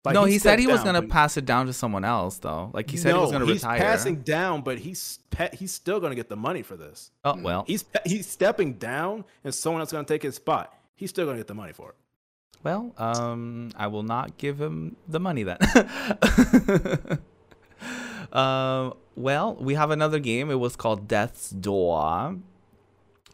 Like, 0.03 0.15
no, 0.15 0.25
he 0.25 0.39
said 0.39 0.53
stepped 0.53 0.61
he 0.61 0.67
was 0.69 0.83
going 0.83 0.95
to 0.95 1.07
pass 1.07 1.37
it 1.37 1.45
down 1.45 1.67
to 1.67 1.75
someone 1.75 2.07
else, 2.07 2.39
though. 2.39 2.71
Like 2.73 2.91
he 2.91 2.97
said 2.97 3.13
he 3.13 3.21
was 3.21 3.31
going 3.31 3.47
to 3.47 3.53
he's 3.53 3.63
retire. 3.63 3.79
passing 3.79 4.23
down, 4.23 4.63
but 4.63 4.79
he's 4.79 5.19
pe- 5.29 5.55
he's 5.55 5.73
still 5.73 6.01
going 6.01 6.13
to 6.13 6.17
get 6.17 6.31
the 6.31 6.37
money 6.37 6.63
for 6.63 6.79
this. 6.79 7.11
Oh 7.23 7.37
well, 7.39 7.65
He's 7.67 7.83
pe- 7.83 8.01
he's 8.07 8.27
stepping 8.27 8.79
down, 8.79 9.27
and 9.45 9.55
someone 9.55 9.83
else 9.83 9.93
going 9.93 10.07
to 10.07 10.11
take 10.15 10.23
his 10.23 10.37
spot. 10.37 10.73
He's 10.97 11.11
still 11.11 11.27
going 11.27 11.37
to 11.37 11.41
get 11.41 11.49
the 11.49 11.55
money 11.55 11.75
for 11.75 11.91
it. 11.91 11.97
well. 12.63 12.95
Um, 12.97 13.73
I 13.77 13.89
will 13.89 14.03
not 14.03 14.39
give 14.39 14.59
him 14.59 14.97
the 15.07 15.21
money 15.21 15.43
then. 15.43 15.59
um, 18.33 18.95
well, 19.17 19.57
we 19.57 19.75
have 19.75 19.91
another 19.91 20.19
game. 20.19 20.51
It 20.51 20.57
was 20.61 20.77
called 20.77 21.09
Death's 21.09 21.51
Door. 21.51 22.39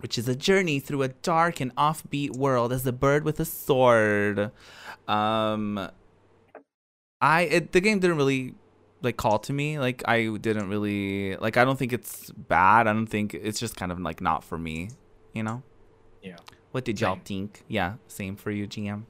which 0.01 0.18
is 0.18 0.28
a 0.28 0.36
journey 0.36 0.78
through 0.78 1.02
a 1.02 1.09
dark 1.09 1.60
and 1.60 1.74
offbeat 1.77 2.36
world 2.36 2.73
as 2.73 2.86
a 2.86 2.93
bird 2.93 3.24
with 3.24 3.40
a 3.40 3.44
sword. 3.47 4.51
Um, 5.09 5.89
I 7.20 7.43
it, 7.43 7.73
the 7.73 7.81
game 7.81 7.98
didn't 8.01 8.16
really 8.18 8.55
like 9.02 9.16
call 9.16 9.39
to 9.40 9.52
me. 9.52 9.78
Like 9.78 10.02
I 10.06 10.36
didn't 10.36 10.68
really 10.68 11.36
like. 11.36 11.56
I 11.56 11.64
don't 11.64 11.78
think 11.78 11.93
it's 11.93 12.31
bad. 12.32 12.86
I 12.86 12.93
don't 12.93 13.06
think 13.06 13.35
it's 13.35 13.59
just 13.59 13.77
kind 13.77 13.90
of 13.93 13.98
like 14.01 14.20
not 14.20 14.44
for 14.44 14.59
me. 14.59 14.90
You 15.32 15.43
know. 15.44 15.62
Yeah. 16.23 16.36
What 16.73 16.85
did 16.85 17.01
y'all 17.01 17.14
Same. 17.16 17.23
think? 17.24 17.64
Yeah, 17.68 17.94
same 18.06 18.36
for 18.36 18.51
you, 18.51 18.66
GM. 18.66 19.05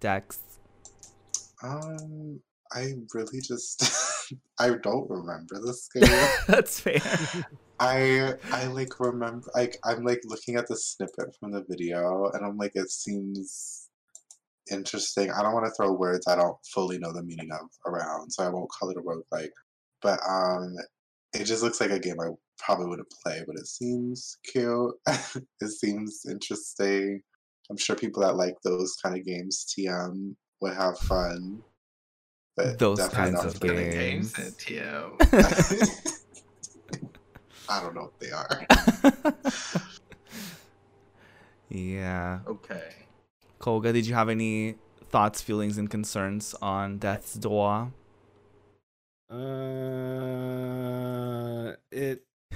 Dex. 0.00 0.40
Um, 1.62 2.40
I 2.74 2.94
really 3.14 3.40
just 3.40 4.32
I 4.58 4.70
don't 4.82 5.08
remember 5.10 5.60
this 5.64 5.88
game. 5.94 6.28
That's 6.46 6.80
fair. 6.80 7.00
I 7.80 8.34
I 8.50 8.66
like 8.66 8.98
remember 9.00 9.46
like 9.54 9.78
I'm 9.84 10.04
like 10.04 10.20
looking 10.24 10.56
at 10.56 10.68
the 10.68 10.76
snippet 10.76 11.34
from 11.38 11.52
the 11.52 11.64
video 11.68 12.30
and 12.32 12.44
I'm 12.44 12.56
like 12.56 12.72
it 12.74 12.90
seems 12.90 13.88
interesting. 14.70 15.30
I 15.30 15.42
don't 15.42 15.54
want 15.54 15.66
to 15.66 15.72
throw 15.72 15.92
words 15.92 16.26
I 16.26 16.36
don't 16.36 16.56
fully 16.72 16.98
know 16.98 17.12
the 17.12 17.22
meaning 17.22 17.50
of 17.52 17.68
around, 17.86 18.30
so 18.30 18.44
I 18.44 18.48
won't 18.48 18.70
call 18.70 18.90
it 18.90 18.96
a 18.96 19.00
roguelike. 19.00 19.50
But 20.00 20.20
um 20.28 20.74
it 21.34 21.44
just 21.44 21.62
looks 21.62 21.80
like 21.80 21.90
a 21.90 21.98
game 21.98 22.20
I 22.20 22.28
probably 22.58 22.86
wouldn't 22.86 23.12
play, 23.24 23.42
but 23.46 23.56
it 23.56 23.66
seems 23.66 24.36
cute. 24.44 24.94
it 25.06 25.68
seems 25.68 26.22
interesting. 26.28 27.22
I'm 27.70 27.76
sure 27.76 27.96
people 27.96 28.22
that 28.22 28.36
like 28.36 28.56
those 28.64 28.96
kind 29.02 29.16
of 29.16 29.24
games, 29.24 29.66
TM, 29.66 30.34
would 30.60 30.74
have 30.74 30.98
fun. 30.98 31.62
But 32.56 32.78
Those 32.78 33.08
kinds 33.08 33.42
of 33.44 33.54
for 33.58 33.66
me. 33.66 33.74
The 33.74 33.90
games 33.92 34.32
Games. 34.34 34.38
at 34.38 34.58
TM. 34.58 36.18
I 37.68 37.80
don't 37.80 37.94
know 37.94 38.10
what 38.10 38.20
they 38.20 38.30
are. 38.30 38.66
yeah. 41.70 42.40
Okay. 42.46 42.92
Koga, 43.58 43.92
did 43.92 44.06
you 44.06 44.14
have 44.14 44.28
any 44.28 44.74
thoughts, 45.10 45.40
feelings, 45.40 45.78
and 45.78 45.88
concerns 45.88 46.54
on 46.60 46.98
Death's 46.98 47.34
Door? 47.34 47.92
Uh, 49.30 49.36
it, 51.90 52.22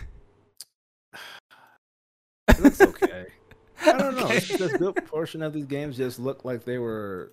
it 2.48 2.60
looks 2.60 2.81
okay. 2.82 3.27
I 3.86 3.93
don't 3.93 4.16
know. 4.16 4.27
It's 4.28 4.51
Okay. 4.51 4.59
just 4.59 4.74
a 4.74 4.78
good 4.78 4.97
portion 5.06 5.43
of 5.43 5.52
these 5.55 5.64
games 5.66 5.97
just 5.97 6.18
look 6.18 6.44
like 6.44 6.64
they 6.64 6.77
were 6.78 7.32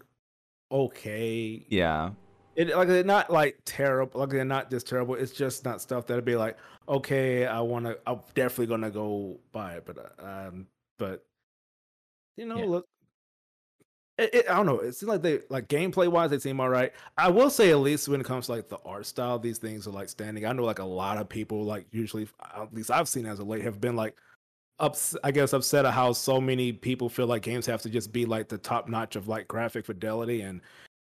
okay. 0.71 1.65
Yeah. 1.69 2.11
It 2.55 2.75
like 2.75 2.87
they're 2.87 3.03
not 3.03 3.31
like 3.31 3.59
terrible. 3.65 4.19
Like 4.19 4.29
they're 4.29 4.45
not 4.45 4.69
just 4.69 4.87
terrible. 4.87 5.15
It's 5.15 5.31
just 5.31 5.65
not 5.65 5.81
stuff 5.81 6.05
that'd 6.05 6.25
be 6.25 6.35
like, 6.35 6.57
okay, 6.87 7.45
I 7.45 7.59
want 7.61 7.85
to. 7.85 7.97
I'm 8.05 8.19
definitely 8.35 8.67
gonna 8.67 8.91
go 8.91 9.39
buy 9.51 9.75
it. 9.75 9.85
But 9.85 10.13
uh, 10.19 10.47
um, 10.47 10.67
but 10.99 11.25
you 12.37 12.45
know, 12.45 12.57
Yeah. 12.57 12.65
look. 12.65 12.85
It, 14.19 14.35
it, 14.35 14.49
I 14.49 14.55
don't 14.55 14.67
know. 14.67 14.77
It 14.77 14.93
seems 14.93 15.09
like 15.09 15.23
they 15.23 15.39
like 15.49 15.67
gameplay 15.67 16.07
wise, 16.07 16.29
they 16.29 16.37
seem 16.37 16.59
all 16.59 16.69
right. 16.69 16.93
I 17.17 17.29
will 17.31 17.49
say 17.49 17.71
at 17.71 17.79
least 17.79 18.07
when 18.07 18.21
it 18.21 18.27
comes 18.27 18.45
to 18.45 18.51
like 18.51 18.69
the 18.69 18.77
art 18.85 19.07
style, 19.07 19.39
these 19.39 19.57
things 19.57 19.87
are 19.87 19.91
like 19.91 20.07
standing. 20.07 20.45
I 20.45 20.53
know 20.53 20.63
like 20.63 20.77
a 20.77 20.83
lot 20.83 21.17
of 21.17 21.27
people 21.27 21.63
like 21.63 21.87
usually, 21.91 22.27
at 22.55 22.71
least 22.71 22.91
I've 22.91 23.07
seen 23.09 23.25
as 23.25 23.39
of 23.39 23.47
late, 23.47 23.63
have 23.63 23.81
been 23.81 23.95
like 23.95 24.15
ups. 24.77 25.15
I 25.23 25.31
guess 25.31 25.51
upset 25.53 25.85
at 25.85 25.93
how 25.93 26.13
so 26.13 26.39
many 26.39 26.71
people 26.71 27.09
feel 27.09 27.25
like 27.25 27.41
games 27.41 27.65
have 27.65 27.81
to 27.81 27.89
just 27.89 28.13
be 28.13 28.27
like 28.27 28.49
the 28.49 28.59
top 28.59 28.87
notch 28.87 29.15
of 29.15 29.27
like 29.27 29.47
graphic 29.47 29.83
fidelity 29.87 30.41
and 30.41 30.61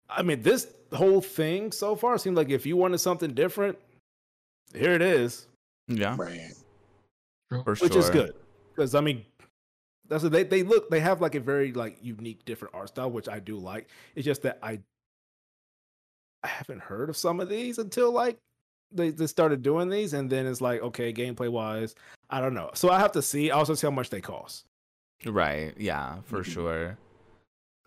I 0.08 0.22
mean, 0.22 0.42
this 0.42 0.68
whole 0.92 1.20
thing 1.20 1.72
so 1.72 1.96
far 1.96 2.18
seemed 2.18 2.36
like 2.36 2.50
if 2.50 2.66
you 2.66 2.76
wanted 2.76 2.98
something 2.98 3.34
different, 3.34 3.78
here 4.74 4.92
it 4.92 5.02
is, 5.02 5.46
Yeah. 5.88 6.16
right. 6.18 6.52
For 7.64 7.76
sure. 7.76 7.86
which 7.88 7.96
is 7.96 8.10
good. 8.10 8.34
Because 8.74 8.94
I 8.94 9.00
mean, 9.00 9.24
that's 10.08 10.22
what 10.22 10.32
they 10.32 10.42
they 10.42 10.62
look. 10.62 10.90
They 10.90 11.00
have 11.00 11.20
like 11.20 11.34
a 11.34 11.40
very 11.40 11.72
like 11.72 11.98
unique, 12.02 12.44
different 12.44 12.74
art 12.74 12.88
style, 12.88 13.10
which 13.10 13.28
I 13.28 13.38
do 13.38 13.56
like. 13.56 13.88
It's 14.14 14.24
just 14.24 14.42
that 14.42 14.58
I 14.62 14.80
I 16.42 16.48
haven't 16.48 16.80
heard 16.80 17.08
of 17.08 17.16
some 17.16 17.40
of 17.40 17.48
these 17.48 17.78
until 17.78 18.10
like 18.12 18.36
they, 18.92 19.10
they 19.10 19.26
started 19.26 19.62
doing 19.62 19.88
these, 19.88 20.12
and 20.12 20.28
then 20.28 20.46
it's 20.46 20.60
like 20.60 20.82
okay, 20.82 21.12
gameplay 21.12 21.48
wise, 21.48 21.94
I 22.30 22.40
don't 22.40 22.54
know. 22.54 22.70
So 22.74 22.90
I 22.90 22.98
have 22.98 23.12
to 23.12 23.22
see. 23.22 23.50
I 23.50 23.56
also 23.58 23.74
see 23.74 23.86
how 23.86 23.90
much 23.92 24.10
they 24.10 24.20
cost. 24.20 24.64
Right. 25.24 25.74
Yeah, 25.78 26.20
for 26.22 26.40
Mhm. 26.40 26.44
sure. 26.52 26.98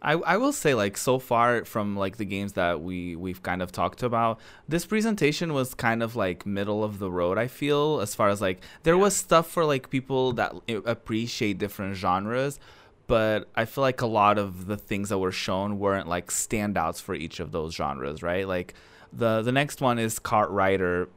I 0.01 0.13
I 0.13 0.37
will 0.37 0.53
say 0.53 0.73
like 0.75 0.95
so 0.97 1.17
far 1.17 1.65
from 1.65 1.95
like 1.95 2.17
the 2.17 2.25
games 2.25 2.53
that 2.53 2.81
we 2.81 3.15
we've 3.15 3.41
kind 3.41 3.61
of 3.61 3.71
talked 3.71 4.03
about, 4.03 4.39
this 4.67 4.85
presentation 4.85 5.53
was 5.53 5.73
kind 5.73 6.03
of 6.03 6.15
like 6.15 6.45
middle 6.45 6.83
of 6.83 6.99
the 6.99 7.09
road, 7.09 7.37
I 7.37 7.47
feel, 7.47 7.99
as 7.99 8.13
far 8.13 8.29
as 8.29 8.39
like 8.39 8.61
there 8.83 8.97
was 8.97 9.15
stuff 9.15 9.49
for 9.49 9.65
like 9.65 9.89
people 9.89 10.33
that 10.33 10.53
eh, 10.67 10.79
appreciate 10.85 11.57
different 11.57 11.95
genres, 11.95 12.59
but 13.07 13.47
I 13.55 13.65
feel 13.65 13.81
like 13.81 14.01
a 14.01 14.07
lot 14.07 14.37
of 14.37 14.67
the 14.67 14.77
things 14.77 15.09
that 15.09 15.17
were 15.17 15.31
shown 15.31 15.79
weren't 15.79 16.07
like 16.07 16.27
standouts 16.27 17.01
for 17.01 17.15
each 17.15 17.39
of 17.39 17.51
those 17.51 17.73
genres, 17.73 18.21
right? 18.21 18.47
Like 18.47 18.75
the 19.11 19.41
the 19.41 19.51
next 19.51 19.81
one 19.81 19.97
is 19.97 20.19
KartRider 20.19 21.07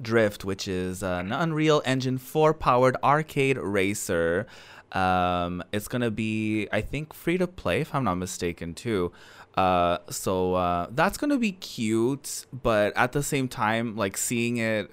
Drift, 0.00 0.44
which 0.44 0.66
is 0.66 1.02
an 1.02 1.30
Unreal 1.32 1.82
Engine 1.84 2.18
4 2.18 2.54
powered 2.54 2.96
arcade 3.04 3.58
racer. 3.58 4.46
Um, 4.92 5.62
it's 5.72 5.88
gonna 5.88 6.10
be, 6.10 6.68
I 6.70 6.80
think, 6.82 7.14
free 7.14 7.38
to 7.38 7.46
play 7.46 7.80
if 7.80 7.94
I'm 7.94 8.04
not 8.04 8.16
mistaken, 8.16 8.74
too. 8.74 9.12
Uh, 9.56 9.98
so 10.08 10.54
uh, 10.54 10.86
that's 10.90 11.18
gonna 11.18 11.38
be 11.38 11.52
cute, 11.52 12.46
but 12.52 12.96
at 12.96 13.12
the 13.12 13.22
same 13.22 13.48
time, 13.48 13.96
like 13.96 14.16
seeing 14.16 14.58
it, 14.58 14.90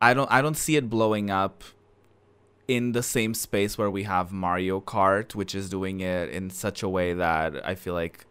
I 0.00 0.14
don't, 0.14 0.30
I 0.30 0.42
don't 0.42 0.56
see 0.56 0.76
it 0.76 0.90
blowing 0.90 1.30
up 1.30 1.62
in 2.68 2.92
the 2.92 3.02
same 3.02 3.34
space 3.34 3.76
where 3.76 3.90
we 3.90 4.04
have 4.04 4.32
Mario 4.32 4.80
Kart, 4.80 5.34
which 5.34 5.54
is 5.54 5.68
doing 5.68 6.00
it 6.00 6.28
in 6.30 6.50
such 6.50 6.82
a 6.82 6.88
way 6.88 7.12
that 7.14 7.66
I 7.66 7.74
feel 7.74 7.94
like 7.94 8.26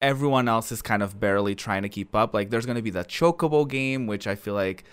everyone 0.00 0.48
else 0.48 0.72
is 0.72 0.82
kind 0.82 1.02
of 1.02 1.20
barely 1.20 1.54
trying 1.54 1.82
to 1.82 1.88
keep 1.88 2.14
up. 2.14 2.32
Like 2.32 2.50
there's 2.50 2.66
gonna 2.66 2.82
be 2.82 2.90
the 2.90 3.04
Chocobo 3.04 3.68
game, 3.68 4.06
which 4.06 4.26
I 4.26 4.34
feel 4.34 4.54
like 4.54 4.84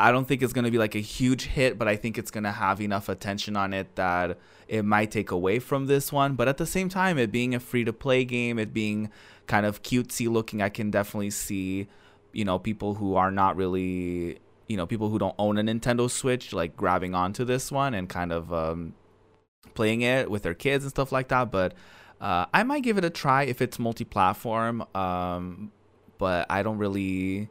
I 0.00 0.12
don't 0.12 0.26
think 0.26 0.42
it's 0.42 0.52
gonna 0.52 0.70
be 0.70 0.78
like 0.78 0.94
a 0.94 1.00
huge 1.00 1.44
hit, 1.44 1.78
but 1.78 1.86
I 1.86 1.96
think 1.96 2.16
it's 2.16 2.30
gonna 2.30 2.52
have 2.52 2.80
enough 2.80 3.08
attention 3.08 3.56
on 3.56 3.74
it 3.74 3.94
that 3.96 4.38
it 4.66 4.84
might 4.84 5.10
take 5.10 5.30
away 5.30 5.58
from 5.58 5.86
this 5.86 6.10
one. 6.10 6.36
But 6.36 6.48
at 6.48 6.56
the 6.56 6.66
same 6.66 6.88
time, 6.88 7.18
it 7.18 7.30
being 7.30 7.54
a 7.54 7.60
free 7.60 7.84
to 7.84 7.92
play 7.92 8.24
game, 8.24 8.58
it 8.58 8.72
being 8.72 9.10
kind 9.46 9.66
of 9.66 9.82
cutesy 9.82 10.26
looking, 10.30 10.62
I 10.62 10.70
can 10.70 10.90
definitely 10.90 11.30
see, 11.30 11.88
you 12.32 12.44
know, 12.44 12.58
people 12.58 12.94
who 12.94 13.14
are 13.14 13.30
not 13.30 13.56
really, 13.56 14.38
you 14.68 14.76
know, 14.76 14.86
people 14.86 15.10
who 15.10 15.18
don't 15.18 15.34
own 15.38 15.58
a 15.58 15.62
Nintendo 15.62 16.08
Switch 16.10 16.52
like 16.52 16.76
grabbing 16.76 17.14
onto 17.14 17.44
this 17.44 17.70
one 17.70 17.92
and 17.92 18.08
kind 18.08 18.32
of 18.32 18.52
um, 18.52 18.94
playing 19.74 20.00
it 20.02 20.30
with 20.30 20.44
their 20.44 20.54
kids 20.54 20.84
and 20.84 20.90
stuff 20.90 21.12
like 21.12 21.28
that. 21.28 21.50
But 21.50 21.74
uh, 22.20 22.46
I 22.54 22.62
might 22.62 22.82
give 22.82 22.96
it 22.96 23.04
a 23.04 23.10
try 23.10 23.42
if 23.42 23.60
it's 23.60 23.78
multi-platform. 23.78 24.86
Um, 24.94 25.72
but 26.16 26.46
I 26.48 26.62
don't 26.62 26.78
really, 26.78 27.48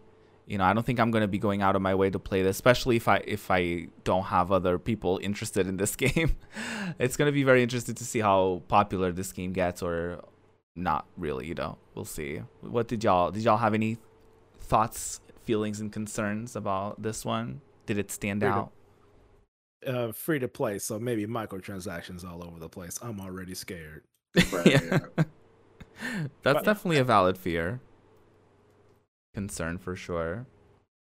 you 0.50 0.58
know, 0.58 0.66
I 0.66 0.74
don't 0.74 0.86
think 0.86 1.00
I'm 1.00 1.12
gonna 1.12 1.28
be 1.28 1.38
going 1.38 1.62
out 1.62 1.76
of 1.76 1.82
my 1.82 1.94
way 1.96 2.10
to 2.10 2.20
play 2.20 2.42
this, 2.42 2.58
especially 2.58 2.96
if 2.98 3.08
I 3.08 3.18
if 3.26 3.50
I 3.52 3.88
don't 4.04 4.24
have 4.26 4.52
other 4.52 4.78
people 4.80 5.20
interested 5.24 5.68
in 5.68 5.78
this 5.78 5.96
game. 6.06 6.36
it's 7.00 7.16
gonna 7.16 7.32
be 7.32 7.44
very 7.44 7.62
interesting 7.64 7.96
to 7.96 8.04
see 8.04 8.20
how 8.20 8.64
popular 8.68 9.12
this 9.12 9.32
game 9.32 9.54
gets, 9.54 9.82
or 9.84 10.24
not 10.76 11.06
really. 11.18 11.46
You 11.48 11.54
know, 11.56 11.78
we'll 11.96 12.06
see. 12.06 12.42
What 12.62 12.88
did 12.88 13.04
y'all 13.04 13.32
did 13.32 13.44
y'all 13.44 13.58
have 13.58 13.74
any 13.76 13.98
thoughts, 14.60 15.22
feelings, 15.44 15.80
and 15.80 15.92
concerns 15.94 16.56
about 16.56 17.02
this 17.02 17.24
one? 17.24 17.62
Did 17.86 17.98
it 17.98 18.12
stand 18.12 18.42
Free 18.42 18.50
to- 18.50 18.56
out? 18.56 18.72
Uh, 19.88 20.12
free 20.12 20.40
to 20.40 20.48
play, 20.50 20.78
so 20.78 21.00
maybe 21.00 21.26
microtransactions 21.26 22.26
all 22.30 22.44
over 22.46 22.60
the 22.60 22.68
place. 22.68 23.00
I'm 23.02 23.22
already 23.22 23.54
scared. 23.56 24.04
Right. 24.52 24.66
yeah. 24.68 25.00
That's 25.20 26.30
But- 26.44 26.66
definitely 26.66 26.98
a 26.98 27.04
valid 27.04 27.38
fear. 27.38 27.80
Concern 29.40 29.78
for 29.78 29.95
sure. 29.95 30.45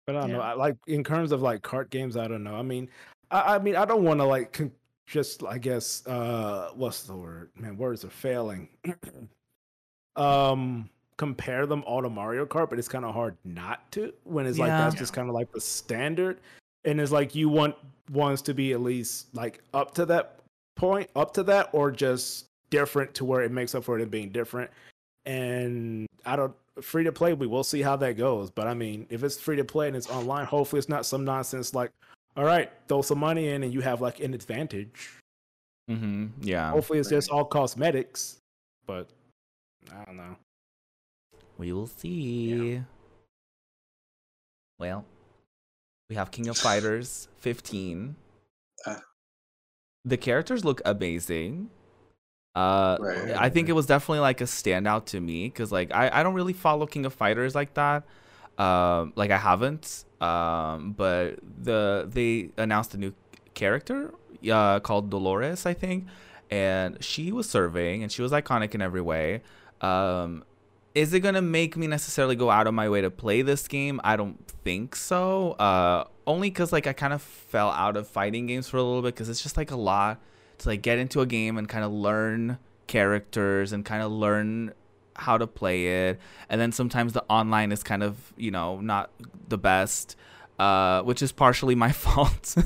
But 0.04 0.16
I 0.16 0.20
don't 0.22 0.32
know. 0.32 0.40
I, 0.40 0.54
like 0.54 0.76
in 0.88 1.04
terms 1.04 1.30
of 1.30 1.42
like 1.42 1.62
cart 1.62 1.90
games, 1.90 2.16
I 2.16 2.26
don't 2.26 2.42
know. 2.42 2.56
I 2.56 2.62
mean, 2.62 2.88
I, 3.30 3.54
I 3.54 3.58
mean, 3.60 3.76
I 3.76 3.84
don't 3.84 4.02
want 4.02 4.18
to 4.18 4.24
like 4.24 4.52
con- 4.52 4.72
just, 5.06 5.44
I 5.44 5.58
guess, 5.58 6.04
uh, 6.08 6.70
what's 6.74 7.04
the 7.04 7.14
word? 7.14 7.50
Man, 7.56 7.76
words 7.76 8.04
are 8.04 8.10
failing. 8.10 8.68
um, 10.16 10.90
compare 11.18 11.66
them 11.66 11.84
all 11.86 12.02
to 12.02 12.10
Mario 12.10 12.44
Kart, 12.46 12.68
but 12.68 12.80
it's 12.80 12.88
kind 12.88 13.04
of 13.04 13.14
hard 13.14 13.36
not 13.44 13.88
to 13.92 14.12
when 14.24 14.44
it's 14.44 14.58
like 14.58 14.70
Yeah. 14.70 14.78
that's 14.78 14.96
just 14.96 15.12
kind 15.12 15.28
of 15.28 15.34
like 15.36 15.52
the 15.52 15.60
standard, 15.60 16.40
and 16.84 17.00
it's 17.00 17.12
like 17.12 17.36
you 17.36 17.48
want 17.48 17.76
ones 18.10 18.42
to 18.42 18.54
be 18.54 18.72
at 18.72 18.80
least 18.80 19.32
like 19.36 19.62
up 19.72 19.94
to 19.94 20.06
that 20.06 20.40
point, 20.74 21.08
up 21.14 21.32
to 21.34 21.44
that, 21.44 21.68
or 21.70 21.92
just 21.92 22.46
different 22.70 23.14
to 23.14 23.24
where 23.24 23.42
it 23.42 23.52
makes 23.52 23.76
up 23.76 23.84
for 23.84 23.96
it 24.00 24.10
being 24.10 24.30
different. 24.30 24.68
And 25.26 26.08
I 26.24 26.34
don't 26.34 26.54
free 26.82 27.04
to 27.04 27.12
play. 27.12 27.34
We 27.34 27.46
will 27.46 27.64
see 27.64 27.82
how 27.82 27.96
that 27.96 28.16
goes. 28.16 28.50
But 28.50 28.66
I 28.66 28.74
mean, 28.74 29.06
if 29.10 29.22
it's 29.22 29.38
free 29.38 29.56
to 29.56 29.64
play 29.64 29.88
and 29.88 29.96
it's 29.96 30.08
online, 30.10 30.46
hopefully 30.46 30.78
it's 30.78 30.88
not 30.88 31.06
some 31.06 31.24
nonsense 31.24 31.74
like, 31.74 31.90
all 32.36 32.44
right, 32.44 32.70
throw 32.88 33.02
some 33.02 33.18
money 33.18 33.48
in 33.48 33.62
and 33.62 33.72
you 33.72 33.80
have 33.80 34.00
like 34.00 34.20
an 34.20 34.34
advantage. 34.34 35.20
Mm-hmm. 35.90 36.26
Yeah. 36.42 36.70
Hopefully 36.70 36.98
it's 36.98 37.08
just 37.08 37.30
all 37.30 37.44
cosmetics. 37.44 38.38
But 38.86 39.08
I 39.92 40.04
don't 40.04 40.16
know. 40.16 40.36
We 41.58 41.72
will 41.72 41.86
see. 41.86 42.82
Well, 44.78 45.04
we 46.10 46.16
have 46.16 46.30
King 46.30 46.48
of 46.48 46.58
Fighters 46.58 47.28
15. 47.38 48.14
Uh. 48.84 48.96
The 50.04 50.16
characters 50.16 50.64
look 50.64 50.82
amazing. 50.84 51.70
Uh, 52.56 52.96
Right. 52.98 53.30
I 53.36 53.50
think 53.50 53.68
it 53.68 53.74
was 53.74 53.86
definitely 53.86 54.20
like 54.20 54.40
a 54.40 54.44
standout 54.44 55.04
to 55.06 55.20
me 55.20 55.44
because 55.48 55.70
like 55.70 55.94
I, 55.94 56.10
I 56.20 56.22
don't 56.22 56.34
really 56.34 56.54
follow 56.54 56.86
King 56.86 57.04
of 57.06 57.12
Fighters 57.14 57.54
like 57.54 57.74
that. 57.74 58.04
Um, 58.58 59.12
like 59.14 59.30
I 59.30 59.36
haven't. 59.36 60.04
Um, 60.20 60.92
but 60.92 61.38
the 61.62 62.08
they 62.10 62.50
announced 62.56 62.94
a 62.94 62.96
new 62.98 63.12
character 63.52 64.14
uh, 64.50 64.80
called 64.80 65.10
Dolores, 65.10 65.66
I 65.66 65.74
think, 65.74 66.06
and 66.50 67.02
she 67.04 67.32
was 67.32 67.48
serving 67.48 68.02
and 68.02 68.10
she 68.10 68.22
was 68.22 68.32
iconic 68.32 68.74
in 68.74 68.80
every 68.80 69.02
way. 69.02 69.42
Um, 69.82 70.42
is 70.94 71.12
it 71.12 71.20
gonna 71.20 71.42
make 71.42 71.76
me 71.76 71.86
necessarily 71.86 72.36
go 72.36 72.50
out 72.50 72.66
of 72.66 72.72
my 72.72 72.88
way 72.88 73.02
to 73.02 73.10
play 73.10 73.42
this 73.42 73.68
game? 73.68 74.00
I 74.02 74.16
don't 74.16 74.38
think 74.64 74.96
so. 74.96 75.52
Uh, 75.52 76.04
only 76.26 76.48
because 76.48 76.72
like 76.72 76.86
I 76.86 76.94
kind 76.94 77.12
of 77.12 77.20
fell 77.20 77.68
out 77.70 77.98
of 77.98 78.08
fighting 78.08 78.46
games 78.46 78.66
for 78.68 78.78
a 78.78 78.82
little 78.82 79.02
bit 79.02 79.14
because 79.14 79.28
it's 79.28 79.42
just 79.42 79.58
like 79.58 79.70
a 79.70 79.76
lot 79.76 80.18
to 80.58 80.68
like 80.68 80.82
get 80.82 80.98
into 80.98 81.20
a 81.20 81.26
game 81.26 81.58
and 81.58 81.68
kind 81.68 81.84
of 81.84 81.92
learn 81.92 82.58
characters 82.86 83.72
and 83.72 83.84
kind 83.84 84.02
of 84.02 84.12
learn 84.12 84.72
how 85.14 85.38
to 85.38 85.46
play 85.46 86.08
it. 86.08 86.20
And 86.48 86.60
then 86.60 86.72
sometimes 86.72 87.12
the 87.12 87.24
online 87.28 87.72
is 87.72 87.82
kind 87.82 88.02
of 88.02 88.32
you 88.36 88.50
know 88.50 88.80
not 88.80 89.10
the 89.48 89.58
best 89.58 90.16
uh, 90.58 91.02
which 91.02 91.22
is 91.22 91.32
partially 91.32 91.74
my 91.74 91.92
fault 92.04 92.56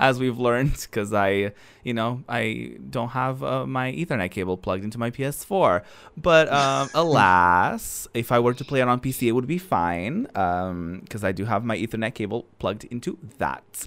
as 0.00 0.18
we've 0.18 0.38
learned 0.38 0.72
because 0.72 1.12
i 1.12 1.52
you 1.82 1.92
know 1.92 2.22
i 2.26 2.74
don't 2.88 3.10
have 3.10 3.42
uh, 3.42 3.66
my 3.66 3.92
ethernet 3.92 4.30
cable 4.30 4.56
plugged 4.56 4.82
into 4.82 4.98
my 4.98 5.10
ps4 5.10 5.82
but 6.16 6.50
um, 6.50 6.88
alas 6.94 8.08
if 8.14 8.32
i 8.32 8.38
were 8.38 8.54
to 8.54 8.64
play 8.64 8.80
it 8.80 8.88
on 8.88 8.98
pc 8.98 9.28
it 9.28 9.32
would 9.32 9.46
be 9.46 9.58
fine 9.58 10.22
because 10.22 11.22
i 11.22 11.32
do 11.32 11.44
have 11.44 11.64
my 11.64 11.76
ethernet 11.76 12.14
cable 12.14 12.46
plugged 12.58 12.84
into 12.84 13.18
that 13.36 13.86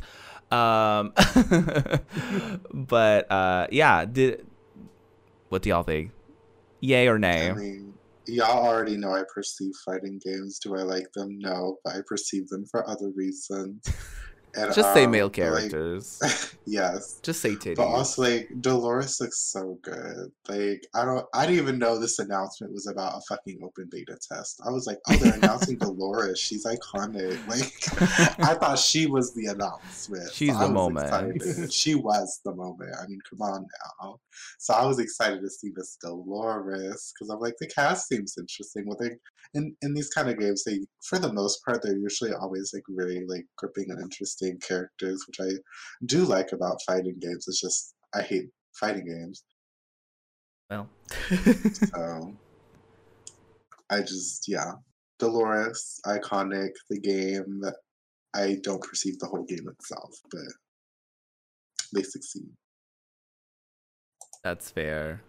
um, 0.52 1.14
but 2.74 3.32
uh, 3.32 3.68
yeah, 3.72 4.06
did 4.06 4.45
what 5.49 5.61
do 5.61 5.69
y'all 5.69 5.84
think? 5.84 6.11
Yay 6.80 7.07
or 7.07 7.18
nay? 7.18 7.49
I 7.49 7.53
mean, 7.53 7.94
y'all 8.26 8.65
already 8.65 8.98
know 8.98 9.14
I 9.14 9.24
perceive 9.34 9.72
fighting 9.86 10.19
games. 10.24 10.60
Do 10.60 10.76
I 10.76 10.84
like 10.84 11.11
them? 11.14 11.38
No, 11.40 11.78
but 11.84 11.95
I 11.95 11.99
perceive 12.07 12.48
them 12.49 12.65
for 12.69 12.88
other 12.90 13.11
reasons. 13.15 13.84
And, 14.56 14.74
Just 14.74 14.94
say 14.94 15.06
um, 15.06 15.11
male 15.11 15.26
like- 15.26 15.34
characters. 15.34 16.19
yes. 16.65 17.19
Just 17.22 17.41
say 17.41 17.52
titties. 17.52 17.76
But 17.76 17.88
also, 17.88 18.24
like 18.24 18.49
Dolores 18.61 19.19
looks 19.22 19.40
so 19.40 19.78
good. 19.84 20.32
Like 20.48 20.84
I 20.95 21.06
don't, 21.06 21.26
I 21.34 21.45
didn't 21.45 21.61
even 21.61 21.80
know 21.80 21.99
this 21.99 22.19
announcement 22.19 22.74
was 22.74 22.88
about 22.88 23.18
a 23.18 23.22
fucking 23.30 23.60
open 23.64 23.88
beta 23.91 24.18
test. 24.32 24.61
I 24.65 24.72
was 24.72 24.88
like, 24.88 24.98
oh, 25.10 25.15
they're 25.18 25.34
announcing 25.36 25.78
Dolores. 25.80 26.40
She's 26.40 26.65
iconic. 26.65 27.38
Like 27.48 28.40
I 28.40 28.56
thought 28.56 28.80
she 28.80 29.06
was 29.06 29.34
the 29.34 29.48
announcement. 29.48 30.32
She's 30.34 30.56
I 30.56 30.68
the 30.68 30.74
moment. 30.74 31.72
She 31.72 31.95
was 31.95 32.41
the 32.44 32.53
moment. 32.53 32.95
I 33.02 33.07
mean, 33.07 33.19
come 33.30 33.41
on 33.41 33.65
now. 34.02 34.19
So 34.60 34.74
I 34.74 34.86
was 34.86 34.99
excited 34.99 35.41
to 35.41 35.49
see 35.49 35.72
this 35.76 35.98
Dolores 36.02 37.14
because 37.14 37.30
I'm 37.30 37.40
like, 37.40 37.56
the 37.60 37.68
cast 37.68 38.07
seems 38.07 38.36
interesting. 38.38 38.86
Well, 38.86 38.98
they 38.99 39.11
in 39.53 39.76
in 39.82 39.94
these 39.94 40.10
kind 40.10 40.30
of 40.30 40.40
games, 40.40 40.64
they 40.64 40.80
for 41.03 41.19
the 41.19 41.32
most 41.32 41.64
part, 41.64 41.82
they're 41.82 41.98
usually 41.98 42.34
always 42.34 42.72
like 42.74 42.84
really 42.90 43.26
like 43.28 43.45
gripping 43.57 43.90
and 43.90 44.02
interesting 44.02 44.47
characters, 44.56 45.26
which 45.28 45.38
I 45.41 45.52
do 46.06 46.24
like 46.26 46.52
about 46.53 46.82
fighting 46.86 47.18
games. 47.19 47.45
It's 47.48 47.61
just 47.61 47.95
I 48.14 48.22
hate 48.22 48.49
fighting 48.80 49.06
games. 49.06 49.44
well, 50.69 50.90
So 51.74 52.34
I 53.90 53.99
just 54.02 54.48
yeah. 54.48 54.74
Dolores, 55.19 55.99
iconic, 56.06 56.69
the 56.90 56.99
game 56.99 57.60
that 57.61 57.76
I 58.36 58.57
don't 58.61 58.84
perceive 58.84 59.18
the 59.19 59.26
whole 59.28 59.45
game 59.45 59.68
itself, 59.68 60.11
but 60.32 60.41
they 61.94 62.03
succeed. 62.03 62.49
that's 64.44 64.69
fair. 64.69 65.22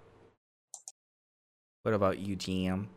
What 1.83 1.95
about 1.95 2.19
you, 2.19 2.37
Jam? 2.37 2.89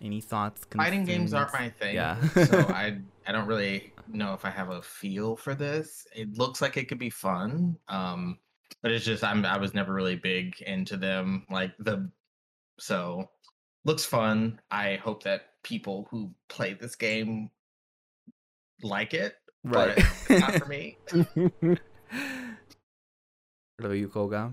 Any 0.00 0.20
thoughts? 0.20 0.66
Fighting 0.74 1.04
games 1.04 1.34
aren't 1.34 1.52
my 1.52 1.70
thing. 1.70 1.94
Yeah. 1.94 2.20
so 2.30 2.58
I 2.68 2.98
I 3.26 3.32
don't 3.32 3.46
really 3.46 3.92
know 4.06 4.32
if 4.34 4.44
I 4.44 4.50
have 4.50 4.70
a 4.70 4.80
feel 4.80 5.36
for 5.36 5.54
this. 5.54 6.06
It 6.14 6.38
looks 6.38 6.62
like 6.62 6.76
it 6.76 6.88
could 6.88 6.98
be 6.98 7.10
fun. 7.10 7.76
Um 7.88 8.38
but 8.82 8.92
it's 8.92 9.04
just 9.04 9.24
I'm 9.24 9.44
I 9.44 9.58
was 9.58 9.74
never 9.74 9.92
really 9.92 10.16
big 10.16 10.60
into 10.62 10.96
them. 10.96 11.46
Like 11.50 11.72
the 11.78 12.10
so 12.78 13.28
looks 13.84 14.04
fun. 14.04 14.60
I 14.70 14.96
hope 14.96 15.24
that 15.24 15.42
people 15.64 16.06
who 16.10 16.32
play 16.48 16.74
this 16.74 16.94
game 16.94 17.50
like 18.82 19.14
it. 19.14 19.34
Right. 19.64 19.98
But 20.28 20.38
not 20.38 20.54
for 20.54 20.66
me. 20.66 20.96
what 21.10 21.80
about 23.80 23.92
you, 23.92 24.08
Koga? 24.08 24.52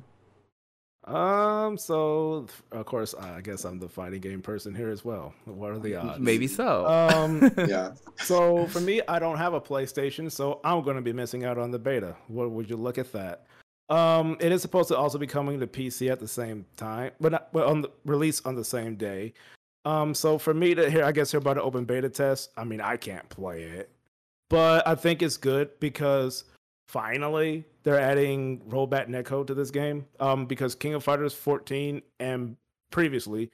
Um. 1.06 1.78
So 1.78 2.48
of 2.72 2.86
course, 2.86 3.14
I 3.14 3.42
guess 3.42 3.64
I'm 3.64 3.80
the 3.80 3.88
fighting 3.90 4.22
game 4.22 4.42
person 4.42 4.74
here 4.74 4.90
as 4.90 5.06
well. 5.06 5.34
What 5.46 5.72
are 5.72 5.80
the 5.80 5.96
odds? 5.96 6.20
Maybe 6.20 6.48
so. 6.48 6.86
Um. 6.88 7.52
Yeah. 7.68 7.94
so 8.18 8.68
for 8.68 8.80
me, 8.80 9.02
I 9.08 9.20
don't 9.20 9.38
have 9.38 9.54
a 9.54 9.62
PlayStation, 9.62 10.32
so 10.32 10.60
I'm 10.64 10.84
going 10.84 10.96
to 10.96 11.02
be 11.02 11.14
missing 11.14 11.46
out 11.46 11.58
on 11.58 11.72
the 11.72 11.80
beta. 11.80 12.16
What 12.28 12.52
would 12.52 12.70
you 12.70 12.76
look 12.78 12.98
at 12.98 13.12
that? 13.14 13.46
Um, 13.90 14.38
it 14.40 14.52
is 14.52 14.62
supposed 14.62 14.88
to 14.90 14.98
also 14.98 15.18
be 15.18 15.28
coming 15.28 15.60
to 15.60 15.68
PC 15.68 16.12
at 16.12 16.20
the 16.20 16.28
same 16.28 16.66
time, 16.76 17.12
but 17.20 17.32
not, 17.32 17.54
but 17.54 17.68
on 17.68 17.82
the 17.82 17.92
release 18.04 18.42
on 18.46 18.56
the 18.56 18.64
same 18.64 18.96
day. 18.96 19.34
Um, 19.86 20.16
so 20.16 20.40
for 20.40 20.54
me 20.54 20.74
to 20.74 20.90
hear, 20.90 21.04
I 21.04 21.12
guess 21.12 21.32
hear 21.32 21.38
about 21.38 21.58
an 21.58 21.64
open 21.64 21.86
beta 21.86 22.10
test. 22.10 22.50
I 22.58 22.64
mean, 22.64 22.82
I 22.82 22.98
can't 22.98 23.28
play 23.30 23.62
it, 23.64 23.92
but 24.50 24.88
I 24.88 24.96
think 24.96 25.22
it's 25.22 25.38
good 25.38 25.80
because 25.80 26.46
finally 26.88 27.66
they're 27.84 28.00
adding 28.00 28.60
rollback 28.62 29.08
netcode 29.08 29.48
to 29.48 29.54
this 29.54 29.72
game. 29.72 30.06
Um, 30.20 30.46
because 30.46 30.76
King 30.76 30.96
of 30.96 31.04
Fighters 31.04 31.34
14 31.34 32.02
and 32.20 32.58
previously 32.92 33.52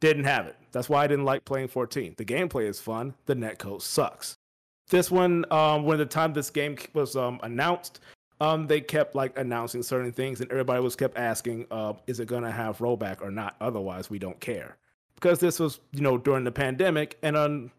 didn't 0.00 0.24
have 0.24 0.46
it. 0.46 0.56
That's 0.72 0.88
why 0.88 1.04
I 1.04 1.06
didn't 1.06 1.24
like 1.24 1.44
playing 1.44 1.68
14. 1.68 2.14
The 2.16 2.24
gameplay 2.24 2.66
is 2.66 2.80
fun. 2.80 3.14
The 3.26 3.34
netcode 3.34 3.82
sucks. 3.82 4.36
This 4.88 5.10
one, 5.10 5.44
um, 5.52 5.84
when 5.84 5.98
the 5.98 6.06
time 6.06 6.32
this 6.32 6.50
game 6.50 6.76
was 6.94 7.14
um, 7.14 7.38
announced, 7.42 8.00
um, 8.40 8.66
they 8.66 8.80
kept 8.80 9.14
like 9.14 9.38
announcing 9.38 9.82
certain 9.82 10.10
things, 10.10 10.40
and 10.40 10.50
everybody 10.50 10.82
was 10.82 10.96
kept 10.96 11.16
asking, 11.16 11.66
uh, 11.70 11.92
"Is 12.06 12.18
it 12.18 12.26
gonna 12.26 12.50
have 12.50 12.78
rollback 12.78 13.22
or 13.22 13.30
not?" 13.30 13.54
Otherwise, 13.60 14.10
we 14.10 14.18
don't 14.18 14.40
care 14.40 14.78
because 15.14 15.38
this 15.38 15.60
was, 15.60 15.78
you 15.92 16.00
know, 16.00 16.18
during 16.18 16.42
the 16.42 16.50
pandemic, 16.50 17.18
and 17.22 17.36
un- 17.36 17.70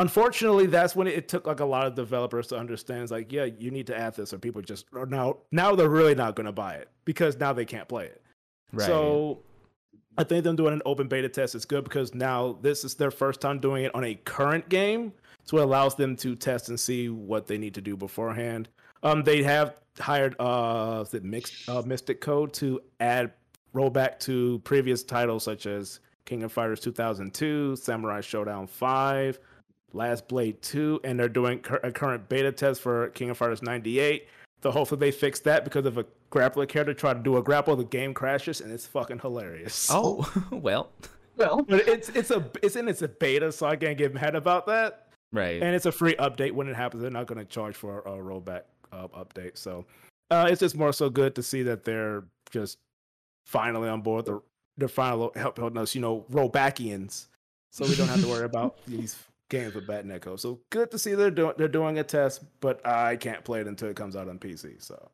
unfortunately, 0.00 0.66
that's 0.66 0.96
when 0.96 1.06
it, 1.06 1.28
took 1.28 1.46
like 1.46 1.60
a 1.60 1.64
lot 1.64 1.86
of 1.86 1.94
developers 1.94 2.48
to 2.48 2.56
understand, 2.56 3.02
it's 3.02 3.12
like, 3.12 3.30
yeah, 3.30 3.44
you 3.44 3.70
need 3.70 3.86
to 3.86 3.96
add 3.96 4.14
this, 4.14 4.32
or 4.32 4.38
people 4.38 4.62
just 4.62 4.86
or 4.92 5.06
now 5.06 5.38
now 5.52 5.74
they're 5.74 5.88
really 5.88 6.14
not 6.14 6.34
gonna 6.34 6.52
buy 6.52 6.74
it 6.74 6.88
because 7.04 7.38
now 7.38 7.52
they 7.52 7.64
can't 7.64 7.88
play 7.88 8.06
it. 8.06 8.22
right. 8.72 8.86
So 8.86 9.42
I 10.18 10.24
think 10.24 10.44
them 10.44 10.56
doing 10.56 10.72
an 10.72 10.82
open 10.84 11.08
beta 11.08 11.28
test 11.28 11.54
is 11.54 11.64
good 11.64 11.84
because 11.84 12.14
now 12.14 12.58
this 12.62 12.84
is 12.84 12.94
their 12.94 13.10
first 13.10 13.40
time 13.40 13.58
doing 13.60 13.84
it 13.84 13.94
on 13.94 14.04
a 14.04 14.14
current 14.14 14.68
game. 14.68 15.12
So 15.44 15.58
it 15.58 15.62
allows 15.62 15.94
them 15.94 16.16
to 16.16 16.36
test 16.36 16.68
and 16.68 16.78
see 16.78 17.08
what 17.08 17.46
they 17.46 17.58
need 17.58 17.74
to 17.74 17.80
do 17.80 17.96
beforehand. 17.96 18.68
Um, 19.02 19.22
they 19.22 19.42
have 19.42 19.76
hired 19.98 20.36
uh, 20.38 21.04
is 21.06 21.14
it 21.14 21.24
mixed 21.24 21.68
uh, 21.68 21.82
Mystic 21.82 22.20
Code 22.20 22.52
to 22.54 22.80
add 23.00 23.32
rollback 23.74 24.18
to 24.20 24.60
previous 24.64 25.02
titles 25.02 25.44
such 25.44 25.66
as 25.66 26.00
King 26.24 26.42
of 26.42 26.52
Fighters 26.52 26.80
2002, 26.80 27.76
Samurai 27.76 28.20
Shodown 28.20 28.68
5, 28.68 29.38
Last 29.92 30.28
Blade 30.28 30.60
2, 30.62 31.00
and 31.04 31.18
they're 31.18 31.28
doing 31.28 31.58
cur- 31.60 31.80
a 31.82 31.90
current 31.92 32.28
beta 32.28 32.52
test 32.52 32.80
for 32.80 33.08
King 33.10 33.30
of 33.30 33.38
Fighters 33.38 33.62
98. 33.62 34.26
So 34.62 34.70
hopefully 34.70 35.00
they 35.00 35.10
fix 35.10 35.40
that 35.40 35.64
because 35.64 35.86
if 35.86 35.96
a 35.96 36.04
grappler 36.30 36.68
character 36.68 36.92
try 36.94 37.14
to 37.14 37.20
do 37.20 37.36
a 37.38 37.42
grapple, 37.42 37.76
the 37.76 37.84
game 37.84 38.12
crashes 38.12 38.60
and 38.60 38.70
it's 38.70 38.86
fucking 38.86 39.20
hilarious. 39.20 39.88
oh 39.90 40.30
well. 40.50 40.90
Well, 41.36 41.62
But 41.62 41.88
it's 41.88 42.10
it's 42.10 42.30
a 42.30 42.44
it's 42.62 42.76
in 42.76 42.86
its 42.86 43.00
a 43.00 43.08
beta, 43.08 43.50
so 43.52 43.66
I 43.66 43.76
can't 43.76 43.96
get 43.96 44.12
mad 44.12 44.34
about 44.34 44.66
that. 44.66 45.06
Right. 45.32 45.62
And 45.62 45.74
it's 45.74 45.86
a 45.86 45.92
free 45.92 46.14
update 46.16 46.52
when 46.52 46.68
it 46.68 46.76
happens. 46.76 47.00
They're 47.00 47.10
not 47.10 47.26
going 47.26 47.38
to 47.38 47.46
charge 47.46 47.76
for 47.76 48.00
a 48.00 48.10
rollback 48.10 48.62
uh, 48.92 49.08
update. 49.08 49.56
So 49.56 49.86
uh, 50.30 50.48
it's 50.50 50.60
just 50.60 50.76
more 50.76 50.92
so 50.92 51.08
good 51.08 51.34
to 51.36 51.42
see 51.42 51.62
that 51.62 51.84
they're 51.84 52.24
just 52.50 52.78
finally 53.46 53.88
on 53.88 54.02
board. 54.02 54.26
They're, 54.26 54.40
they're 54.76 54.88
finally 54.88 55.30
helping 55.36 55.78
us, 55.78 55.94
you 55.94 56.02
know, 56.02 56.26
rollbackians, 56.30 57.28
so 57.70 57.86
we 57.86 57.94
don't 57.96 58.08
have 58.08 58.20
to 58.20 58.28
worry 58.28 58.44
about 58.44 58.76
these 58.86 59.16
games 59.50 59.74
with 59.74 59.86
bad 59.86 60.10
echo. 60.10 60.36
So 60.36 60.60
good 60.70 60.90
to 60.92 60.98
see 60.98 61.14
they're 61.14 61.30
doing 61.30 61.52
they're 61.58 61.68
doing 61.68 61.98
a 61.98 62.04
test, 62.04 62.42
but 62.60 62.84
I 62.86 63.16
can't 63.16 63.44
play 63.44 63.60
it 63.60 63.66
until 63.66 63.90
it 63.90 63.96
comes 63.96 64.16
out 64.16 64.28
on 64.28 64.38
PC. 64.38 64.82
So 64.82 65.10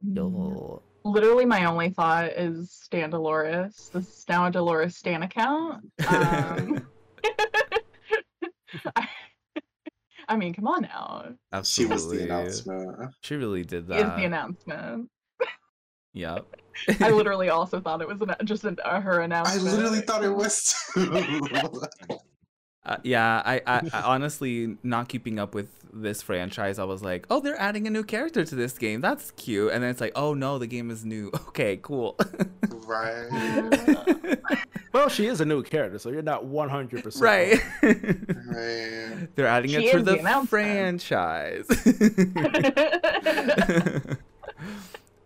Yo. 0.00 0.82
literally 1.04 1.44
my 1.44 1.66
only 1.66 1.90
thought 1.90 2.30
is 2.30 2.72
Stan 2.72 3.10
Dolores. 3.10 3.90
This 3.92 4.08
is 4.08 4.24
now 4.28 4.46
a 4.46 4.50
Dolores 4.50 4.96
Stan 4.96 5.22
account. 5.22 5.84
Um, 6.08 6.86
I, 8.96 9.08
I 10.28 10.36
mean, 10.36 10.54
come 10.54 10.66
on 10.66 10.82
now. 10.82 11.24
She 11.28 11.36
Absolutely. 11.52 11.94
was 11.94 12.08
the 12.08 12.24
announcement. 12.24 13.14
She 13.20 13.34
really 13.36 13.64
did 13.64 13.82
Is 13.82 13.88
that. 13.88 14.16
the 14.16 14.24
announcement. 14.24 15.10
Yep. 16.14 16.46
I 17.00 17.10
literally 17.10 17.48
also 17.48 17.80
thought 17.80 18.00
it 18.00 18.08
was 18.08 18.20
an, 18.20 18.34
just 18.44 18.64
an, 18.64 18.78
uh, 18.84 19.00
her 19.00 19.20
announcement. 19.20 19.66
I 19.66 19.70
literally 19.70 20.00
thought 20.00 20.24
it 20.24 20.34
was 20.34 20.74
too. 20.94 21.82
Uh, 22.84 22.96
yeah, 23.04 23.40
I, 23.44 23.62
I, 23.64 23.88
I 23.92 24.00
honestly 24.02 24.76
not 24.82 25.08
keeping 25.08 25.38
up 25.38 25.54
with 25.54 25.68
this 25.92 26.20
franchise. 26.20 26.80
I 26.80 26.84
was 26.84 27.00
like, 27.00 27.26
oh, 27.30 27.38
they're 27.38 27.56
adding 27.56 27.86
a 27.86 27.90
new 27.90 28.02
character 28.02 28.44
to 28.44 28.54
this 28.56 28.76
game. 28.76 29.00
That's 29.00 29.30
cute. 29.32 29.72
And 29.72 29.84
then 29.84 29.90
it's 29.90 30.00
like, 30.00 30.10
oh 30.16 30.34
no, 30.34 30.58
the 30.58 30.66
game 30.66 30.90
is 30.90 31.04
new. 31.04 31.30
Okay, 31.52 31.78
cool. 31.82 32.18
right. 32.86 33.28
well, 34.92 35.08
she 35.08 35.26
is 35.26 35.40
a 35.40 35.44
new 35.44 35.62
character, 35.62 35.98
so 36.00 36.08
you're 36.08 36.22
not 36.22 36.46
one 36.46 36.68
hundred 36.68 37.04
percent 37.04 37.22
right. 37.22 37.60
Right. 37.82 39.28
they're 39.36 39.46
adding 39.46 39.70
She 39.70 39.86
it 39.86 39.92
for 39.92 39.98
is 39.98 40.04
the 40.04 40.16
the 40.16 40.46
franchise. 40.48 41.66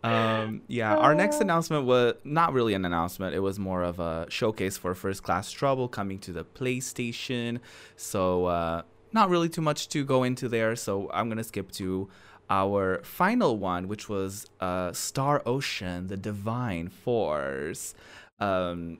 Um, 0.06 0.62
yeah, 0.68 0.96
our 0.96 1.14
next 1.14 1.40
announcement 1.40 1.84
was 1.84 2.14
not 2.24 2.52
really 2.52 2.74
an 2.74 2.84
announcement. 2.84 3.34
It 3.34 3.40
was 3.40 3.58
more 3.58 3.82
of 3.82 3.98
a 3.98 4.26
showcase 4.28 4.76
for 4.76 4.94
First 4.94 5.22
Class 5.22 5.50
Trouble 5.50 5.88
coming 5.88 6.18
to 6.20 6.32
the 6.32 6.44
PlayStation. 6.44 7.58
So, 7.96 8.46
uh, 8.46 8.82
not 9.12 9.30
really 9.30 9.48
too 9.48 9.62
much 9.62 9.88
to 9.88 10.04
go 10.04 10.22
into 10.22 10.48
there. 10.48 10.76
So, 10.76 11.10
I'm 11.12 11.28
going 11.28 11.38
to 11.38 11.44
skip 11.44 11.72
to 11.72 12.08
our 12.48 13.02
final 13.02 13.58
one, 13.58 13.88
which 13.88 14.08
was 14.08 14.46
uh, 14.60 14.92
Star 14.92 15.42
Ocean, 15.44 16.06
the 16.06 16.16
Divine 16.16 16.88
Force. 16.88 17.94
Um, 18.38 18.98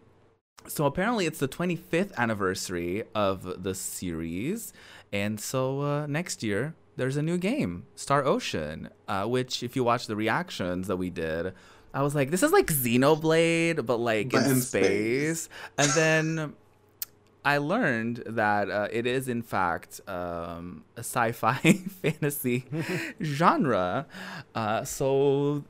so 0.67 0.85
apparently 0.85 1.27
it's 1.27 1.39
the 1.39 1.47
25th 1.47 2.13
anniversary 2.17 3.05
of 3.15 3.63
the 3.63 3.73
series 3.73 4.73
and 5.13 5.39
so 5.39 5.81
uh, 5.83 6.07
next 6.09 6.43
year 6.43 6.75
there's 6.97 7.17
a 7.17 7.23
new 7.23 7.39
game 7.39 7.85
star 7.95 8.25
ocean 8.25 8.89
uh, 9.09 9.25
which 9.25 9.63
if 9.63 9.77
you 9.77 9.85
watch 9.85 10.07
the 10.07 10.17
reactions 10.17 10.87
that 10.89 10.97
we 10.97 11.11
did 11.11 11.53
i 11.95 12.03
was 12.03 12.15
like 12.15 12.31
this 12.31 12.43
is 12.43 12.53
like 12.53 12.67
xenoblade 12.67 13.85
but 13.87 13.99
like 13.99 14.31
But 14.31 14.45
in, 14.45 14.51
in 14.53 14.61
space. 14.61 15.43
space. 15.43 15.49
and 15.79 15.91
then 15.93 16.55
i 17.45 17.59
learned 17.59 18.23
that 18.27 18.71
uh, 18.71 18.89
it 18.91 19.07
is 19.07 19.29
in 19.29 19.43
fact 19.43 20.01
um, 20.09 20.85
a 20.97 21.01
sci-fi 21.01 21.55
fantasy 22.03 22.65
genre 23.23 24.07
uh, 24.55 24.83
so 24.85 25.63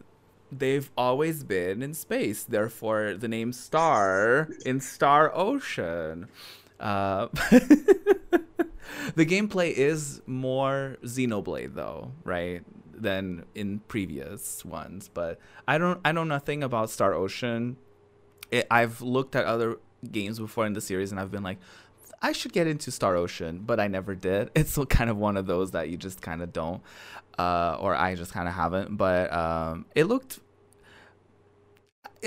they've 0.53 0.91
always 0.97 1.43
been 1.43 1.83
in 1.83 1.93
space. 1.93 2.45
Therefore, 2.45 3.15
the 3.15 3.27
name 3.27 3.53
Star 3.53 4.49
in 4.65 4.81
Star 4.81 5.33
Ocean. 5.35 6.29
Uh, 6.81 7.29
the 9.15 9.27
gameplay 9.27 9.73
is 9.73 10.23
more 10.27 10.97
Xenoblade, 11.03 11.75
though, 11.75 12.13
right? 12.25 12.63
Than 12.95 13.45
in 13.55 13.81
previous 13.89 14.65
ones. 14.65 15.09
But 15.13 15.39
I 15.67 15.79
don't, 15.79 16.01
I 16.05 16.13
know 16.13 16.25
nothing 16.25 16.63
about 16.63 16.91
Star 16.91 17.15
Ocean. 17.15 17.77
It, 18.51 18.67
I've 18.71 19.03
looked 19.03 19.37
at 19.37 19.45
other 19.45 19.79
games 20.11 20.39
before 20.39 20.67
in 20.67 20.73
the 20.73 20.81
series, 20.81 21.11
and 21.11 21.21
I've 21.21 21.31
been 21.31 21.43
like, 21.43 21.59
I 22.23 22.33
should 22.33 22.53
get 22.53 22.67
into 22.67 22.91
Star 22.91 23.17
Ocean, 23.17 23.63
but 23.65 23.79
I 23.79 23.89
never 23.89 24.15
did. 24.15 24.51
It's 24.57 24.79
kind 24.89 25.11
of 25.11 25.17
one 25.17 25.37
of 25.37 25.47
those 25.47 25.73
that 25.73 25.89
you 25.89 25.97
just 25.97 26.23
kind 26.23 26.43
of 26.43 26.53
don't, 26.53 26.83
uh, 27.39 27.77
or 27.79 27.95
I 27.95 28.15
just 28.15 28.33
kind 28.33 28.49
of 28.49 28.55
haven't. 28.55 28.97
But 28.97 29.33
um, 29.33 29.87
it 29.95 30.05
looked, 30.05 30.41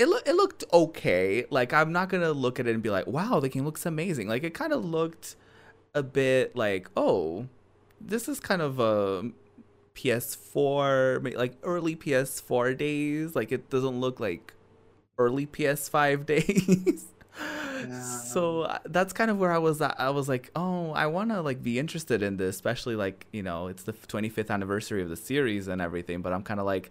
it 0.00 0.08
looked, 0.08 0.28
it 0.28 0.34
looked 0.34 0.64
okay. 0.72 1.44
Like 1.50 1.72
I'm 1.72 1.92
not 1.92 2.08
gonna 2.08 2.32
look 2.32 2.58
at 2.58 2.66
it 2.66 2.74
and 2.74 2.82
be 2.82 2.90
like, 2.90 3.06
wow, 3.06 3.38
the 3.38 3.48
game 3.48 3.64
looks 3.64 3.84
amazing. 3.84 4.28
Like 4.28 4.42
it 4.42 4.54
kind 4.54 4.72
of 4.72 4.84
looked 4.84 5.36
a 5.94 6.02
bit 6.02 6.56
like, 6.56 6.88
oh, 6.96 7.46
this 8.00 8.28
is 8.28 8.40
kind 8.40 8.62
of 8.62 8.78
a 8.78 9.30
PS4, 9.94 11.36
like 11.36 11.54
early 11.62 11.94
PS4 11.96 12.76
days. 12.78 13.36
Like 13.36 13.52
it 13.52 13.68
doesn't 13.68 14.00
look 14.00 14.18
like 14.20 14.54
early 15.18 15.46
PS5 15.46 16.26
days. 16.26 17.04
So 18.24 18.62
uh, 18.62 18.78
that's 18.86 19.12
kind 19.12 19.30
of 19.30 19.38
where 19.38 19.52
I 19.52 19.58
was 19.58 19.80
at. 19.82 19.98
I 19.98 20.10
was 20.10 20.28
like, 20.28 20.50
oh, 20.56 20.92
I 20.92 21.06
want 21.06 21.30
to 21.30 21.40
like 21.42 21.62
be 21.62 21.78
interested 21.78 22.22
in 22.22 22.36
this, 22.36 22.54
especially 22.54 22.96
like, 22.96 23.26
you 23.32 23.42
know, 23.42 23.66
it's 23.68 23.82
the 23.82 23.92
25th 23.92 24.50
anniversary 24.50 25.02
of 25.02 25.08
the 25.08 25.16
series 25.16 25.68
and 25.68 25.80
everything, 25.80 26.22
but 26.22 26.32
I'm 26.32 26.42
kind 26.42 26.60
of 26.60 26.66
like 26.66 26.90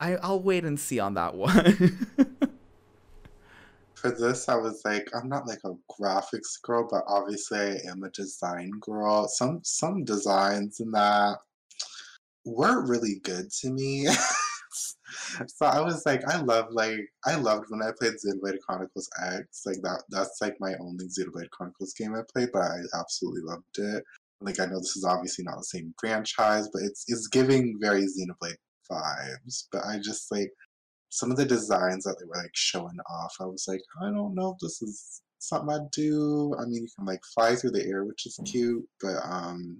I 0.00 0.16
I'll 0.16 0.40
wait 0.40 0.64
and 0.64 0.78
see 0.78 1.00
on 1.00 1.14
that 1.14 1.34
one. 1.34 2.08
For 3.94 4.10
this, 4.10 4.48
I 4.50 4.56
was 4.56 4.82
like, 4.84 5.08
I'm 5.14 5.28
not 5.30 5.46
like 5.46 5.60
a 5.64 5.74
graphics 5.90 6.60
girl, 6.62 6.86
but 6.90 7.04
obviously 7.06 7.58
I 7.58 7.78
am 7.90 8.02
a 8.02 8.10
design 8.10 8.70
girl. 8.80 9.28
Some 9.28 9.60
some 9.62 10.04
designs 10.04 10.80
in 10.80 10.90
that 10.90 11.38
weren't 12.44 12.88
really 12.88 13.20
good 13.22 13.50
to 13.50 13.70
me. 13.70 14.06
so 15.46 15.66
I 15.66 15.80
was 15.80 16.04
like, 16.06 16.22
I 16.28 16.40
love 16.40 16.66
like 16.70 17.00
I 17.24 17.36
loved 17.36 17.66
when 17.68 17.82
I 17.82 17.90
played 17.98 18.14
Xenoblade 18.14 18.60
Chronicles 18.66 19.08
X. 19.22 19.62
Like 19.64 19.80
that 19.82 20.02
that's 20.10 20.38
like 20.40 20.56
my 20.60 20.74
only 20.80 21.06
Xenoblade 21.06 21.50
Chronicles 21.50 21.94
game 21.94 22.14
I 22.14 22.22
played, 22.32 22.50
but 22.52 22.62
I 22.62 22.78
absolutely 22.98 23.42
loved 23.42 23.78
it. 23.78 24.04
Like 24.40 24.60
I 24.60 24.66
know 24.66 24.78
this 24.78 24.96
is 24.96 25.04
obviously 25.04 25.44
not 25.44 25.58
the 25.58 25.64
same 25.64 25.94
franchise, 25.98 26.68
but 26.72 26.82
it's 26.82 27.04
it's 27.08 27.28
giving 27.28 27.78
very 27.80 28.02
Xenoblade 28.02 28.56
vibes. 28.90 29.64
But 29.72 29.82
I 29.84 29.98
just 29.98 30.30
like 30.30 30.50
some 31.10 31.30
of 31.30 31.36
the 31.36 31.44
designs 31.44 32.04
that 32.04 32.16
they 32.18 32.26
were 32.26 32.42
like 32.42 32.54
showing 32.54 32.98
off, 33.08 33.34
I 33.40 33.44
was 33.44 33.66
like, 33.68 33.82
I 34.02 34.10
don't 34.10 34.34
know 34.34 34.52
if 34.52 34.58
this 34.60 34.82
is 34.82 35.22
something 35.38 35.74
I'd 35.74 35.90
do. 35.90 36.54
I 36.58 36.64
mean, 36.64 36.82
you 36.82 36.88
can 36.96 37.06
like 37.06 37.20
fly 37.34 37.54
through 37.54 37.72
the 37.72 37.86
air, 37.86 38.04
which 38.04 38.26
is 38.26 38.38
cute, 38.44 38.84
but 39.00 39.16
um, 39.24 39.78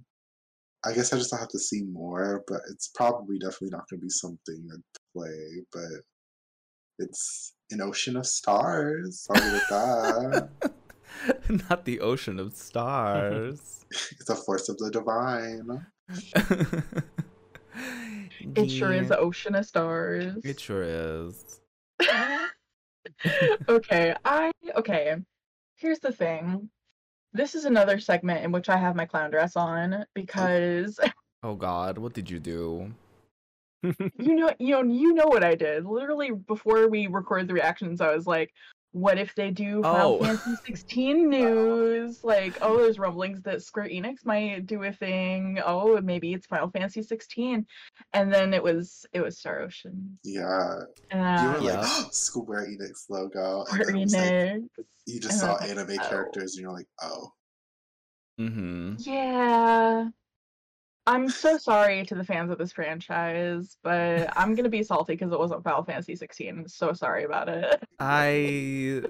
I 0.85 0.93
guess 0.93 1.13
I 1.13 1.19
just 1.19 1.35
have 1.35 1.49
to 1.49 1.59
see 1.59 1.83
more. 1.85 2.45
But 2.47 2.61
it's 2.71 2.89
probably 2.95 3.39
definitely 3.39 3.71
not 3.71 3.89
going 3.89 4.01
to 4.01 4.07
be 4.07 4.11
something 4.11 4.69
I'd 4.73 5.01
play. 5.13 5.65
But 5.73 6.03
it's 6.99 7.55
an 7.71 7.81
ocean 7.81 8.17
of 8.17 8.27
stars. 8.27 9.27
I'll 9.31 9.53
leave 9.53 9.63
that. 9.71 10.49
not 11.69 11.85
the 11.85 12.01
ocean 12.01 12.39
of 12.39 12.55
stars. 12.55 13.81
It's 14.19 14.29
a 14.29 14.35
force 14.35 14.69
of 14.69 14.77
the 14.79 14.91
divine. 14.91 15.87
It 18.57 18.71
sure 18.71 18.93
is 18.93 19.09
the 19.09 19.19
ocean 19.19 19.55
of 19.55 19.67
stars. 19.67 20.37
It 20.45 20.61
sure 20.61 20.83
is. 20.83 21.61
okay, 23.69 24.15
I 24.25 24.51
okay. 24.77 25.17
Here's 25.77 25.99
the 25.99 26.13
thing. 26.13 26.71
This 27.33 27.55
is 27.55 27.65
another 27.65 27.99
segment 27.99 28.45
in 28.45 28.53
which 28.53 28.69
I 28.69 28.77
have 28.77 28.97
my 28.97 29.07
clown 29.07 29.31
dress 29.31 29.57
on 29.57 29.95
oh. 29.95 30.05
because 30.15 30.99
Oh 31.43 31.55
God, 31.55 31.99
what 31.99 32.15
did 32.15 32.31
you 32.31 32.39
do? 32.39 32.93
you 33.83 34.35
know 34.35 34.51
you 34.59 34.71
know 34.71 34.83
you 34.83 35.13
know 35.13 35.27
what 35.27 35.45
I 35.45 35.55
did. 35.55 35.85
Literally 35.85 36.31
before 36.31 36.89
we 36.89 37.07
recorded 37.07 37.49
the 37.49 37.55
reactions, 37.55 38.01
I 38.01 38.15
was 38.15 38.27
like, 38.27 38.53
what 38.95 39.19
if 39.19 39.35
they 39.35 39.51
do 39.51 39.83
Final 39.83 40.15
Oh. 40.21 40.25
Fantasy 40.25 40.55
16 40.67 41.29
news? 41.37 42.23
Like, 42.23 42.57
oh, 42.63 42.79
there's 42.79 42.99
rumblings 42.99 43.43
that 43.43 43.61
Square 43.63 43.89
Enix 43.89 44.25
might 44.25 44.67
do 44.67 44.85
a 44.85 44.93
thing. 44.93 45.59
Oh, 45.65 46.01
maybe 46.01 46.33
it's 46.33 46.47
Final 46.47 46.71
Fantasy 46.71 47.03
16. 47.03 47.67
And 48.13 48.33
then 48.33 48.55
it 48.55 48.63
was 48.63 49.05
it 49.13 49.21
was 49.21 49.37
Star 49.39 49.61
Ocean. 49.63 50.17
Yeah, 50.23 50.79
you 51.13 51.19
Uh, 51.19 51.53
were 51.61 51.67
Yeah. 51.67 51.81
like 51.81 52.07
Square 52.13 52.69
Enix 52.69 53.11
logo, 53.11 53.65
Square 53.65 53.87
then 53.87 53.97
it 53.97 54.01
like, 54.13 54.23
Enix. 54.23 54.69
you 55.07 55.21
just 55.21 55.33
and 55.33 55.41
saw 55.41 55.53
was 55.55 55.61
like, 55.63 55.71
anime 55.71 55.99
oh. 56.01 56.09
characters, 56.09 56.55
and 56.57 56.63
you're 56.63 56.73
like, 56.73 56.89
oh. 57.03 57.33
Mm-hmm. 58.41 58.95
Yeah. 58.99 60.09
I'm 61.07 61.29
so 61.29 61.59
sorry 61.59 62.05
to 62.07 62.15
the 62.15 62.25
fans 62.25 62.51
of 62.51 62.57
this 62.59 62.73
franchise, 62.73 63.77
but 63.83 64.33
I'm 64.37 64.55
gonna 64.55 64.71
be 64.71 64.83
salty 64.83 65.15
because 65.15 65.33
it 65.33 65.39
wasn't 65.39 65.63
Final 65.63 65.85
Fantasy 65.85 66.17
16. 66.17 66.67
So 66.69 66.93
sorry 66.95 67.25
about 67.25 67.49
it. 67.49 67.83
I 68.01 69.03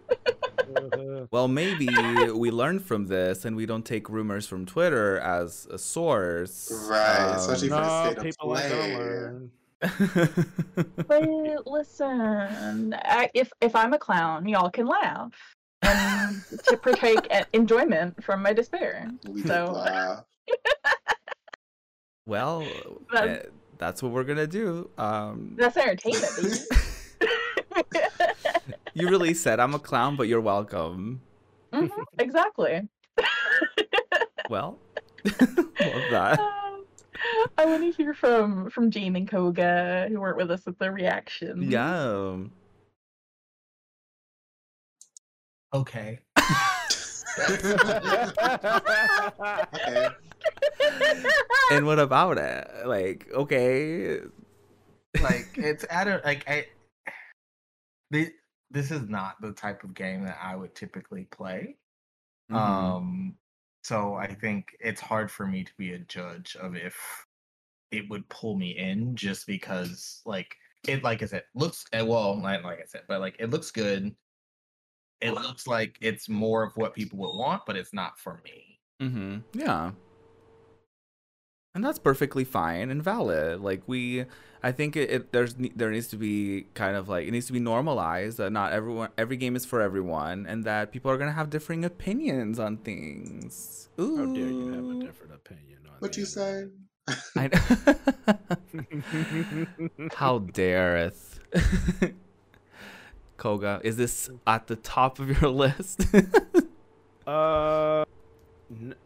well 1.31 1.47
maybe 1.47 1.87
we 2.33 2.51
learn 2.51 2.79
from 2.81 3.07
this 3.07 3.45
and 3.45 3.55
we 3.55 3.65
don't 3.67 3.85
take 3.85 4.09
rumors 4.09 4.47
from 4.47 4.67
Twitter 4.67 5.19
as 5.19 5.67
a 5.71 5.79
source. 5.79 6.71
Right, 6.89 7.35
especially 7.37 7.71
Um, 7.71 7.79
for 7.79 7.87
no, 7.87 8.05
state 8.05 8.19
of 8.19 8.25
people 8.25 8.53
aren't 8.53 8.69
gonna 8.69 8.83
play. 8.83 8.97
learn. 8.97 9.51
But 11.07 11.67
listen, 11.67 12.95
I, 13.05 13.31
if 13.35 13.53
if 13.61 13.77
I'm 13.77 13.93
a 13.93 13.99
clown, 13.99 14.49
y'all 14.49 14.71
can 14.71 14.87
laugh 14.87 15.33
and 15.83 16.43
to 16.69 16.77
partake 16.77 17.27
at 17.31 17.49
enjoyment 17.53 18.23
from 18.25 18.43
my 18.43 18.53
despair. 18.53 19.11
We 19.29 19.43
So 19.43 19.67
laugh. 19.73 20.25
Well, 22.27 22.67
That's- 23.13 23.47
uh, 23.47 23.49
that's 23.79 24.03
what 24.03 24.13
we're 24.13 24.25
gonna 24.25 24.47
do. 24.47 24.89
Um, 24.99 25.55
that's 25.57 25.77
entertainment. 25.77 26.31
baby. 26.41 26.57
you 28.95 29.09
really 29.09 29.35
said 29.35 29.59
I'm 29.61 29.75
a 29.75 29.79
clown, 29.79 30.17
but 30.17 30.29
you're 30.29 30.41
welcome. 30.41 31.21
Mhm, 31.73 31.91
exactly. 32.19 32.89
Well, 34.51 34.79
love 35.25 35.71
that. 36.11 36.39
Um, 36.39 36.85
I 37.57 37.65
want 37.65 37.83
to 37.83 37.91
hear 37.91 38.13
from 38.13 38.69
from 38.69 38.91
Jane 38.91 39.17
and 39.17 39.27
Koga 39.27 40.07
who 40.11 40.21
weren't 40.21 40.37
with 40.37 40.51
us 40.51 40.67
with 40.67 40.79
the 40.79 40.93
reaction. 40.93 41.63
Yeah. 41.71 42.37
Okay. 45.73 46.19
okay. 49.75 50.09
And 51.71 51.87
what 51.87 51.99
about 51.99 52.39
it? 52.39 52.87
Like, 52.87 53.29
okay. 53.33 54.21
like 55.23 55.49
it's 55.57 55.85
at 55.89 56.09
a 56.09 56.21
like 56.25 56.49
I 56.49 56.67
this, 58.11 58.31
this 58.71 58.91
is 58.91 59.09
not 59.09 59.41
the 59.41 59.53
type 59.53 59.83
of 59.85 59.95
game 59.95 60.25
that 60.25 60.39
I 60.43 60.57
would 60.57 60.75
typically 60.75 61.25
play. 61.31 61.77
Mhm. 62.51 62.57
Um 62.57 63.37
so 63.83 64.15
I 64.15 64.33
think 64.33 64.77
it's 64.81 65.01
hard 65.01 65.31
for 65.31 65.47
me 65.47 65.65
to 65.65 65.73
be 65.79 65.93
a 65.93 65.99
judge 65.99 66.57
of 66.57 66.75
if 66.77 66.97
it 67.91 68.09
would 68.11 68.29
pull 68.29 68.57
me 68.57 68.71
in 68.71 69.15
just 69.17 69.47
because 69.47 70.21
like 70.27 70.55
it 70.87 71.03
like 71.03 71.23
I 71.23 71.27
said 71.27 71.45
looks 71.55 71.85
eh, 71.93 72.03
well 72.03 72.37
not 72.37 72.63
like 72.63 72.81
I 72.81 72.87
said 72.87 73.03
but 73.09 73.21
like 73.21 73.37
it 73.39 73.51
looks 73.51 73.71
good. 73.71 74.15
It 75.21 75.33
looks 75.33 75.67
like 75.67 75.97
it's 76.03 76.29
more 76.29 76.63
of 76.63 76.77
what 76.77 76.95
people 76.95 77.19
would 77.21 77.37
want, 77.37 77.63
but 77.67 77.77
it's 77.77 77.95
not 77.95 78.19
for 78.19 78.43
me. 78.45 78.79
Mm-hmm. 79.01 79.39
Yeah. 79.59 79.93
And 81.75 81.85
that's 81.85 81.99
perfectly 81.99 82.45
fine 82.45 82.91
and 82.91 83.03
valid. 83.03 83.61
Like 83.61 83.83
we, 83.87 84.27
I 84.63 84.71
think 84.71 84.97
it, 84.97 85.11
it 85.11 85.33
there's 85.33 85.55
there 85.55 85.91
needs 85.91 86.07
to 86.09 86.17
be 86.17 86.67
kind 86.75 86.97
of 86.97 87.09
like 87.09 87.27
it 87.27 87.33
needs 87.33 87.47
to 87.47 87.53
be 87.53 87.59
normalized 87.61 88.39
that 88.39 88.51
not 88.51 88.73
everyone 88.73 89.09
every 89.19 89.37
game 89.37 89.57
is 89.57 89.65
for 89.65 89.81
everyone 89.81 90.47
and 90.47 90.63
that 90.65 90.93
people 90.93 91.11
are 91.11 91.19
gonna 91.19 91.33
have 91.33 91.51
differing 91.51 91.85
opinions 91.85 92.61
on 92.61 92.77
things. 92.77 93.89
Ooh. 94.01 94.17
How 94.17 94.27
dare 94.33 94.47
you 94.47 94.73
have 94.73 95.03
a 95.03 95.05
different 95.05 95.35
opinion 95.35 95.79
on 95.87 95.95
that? 95.95 96.01
What 96.01 96.13
the 96.13 96.21
you 96.21 96.27
say? 96.27 96.69
I 97.37 97.45
internet? 97.47 97.99
How 100.15 100.39
dareth. 100.39 101.41
Koga, 103.37 103.81
is 103.83 103.97
this 103.97 104.31
at 104.47 104.69
the 104.69 104.77
top 104.77 105.19
of 105.19 105.41
your 105.41 105.51
list? 105.51 106.07
Uh, 107.27 108.03
n- 108.03 108.07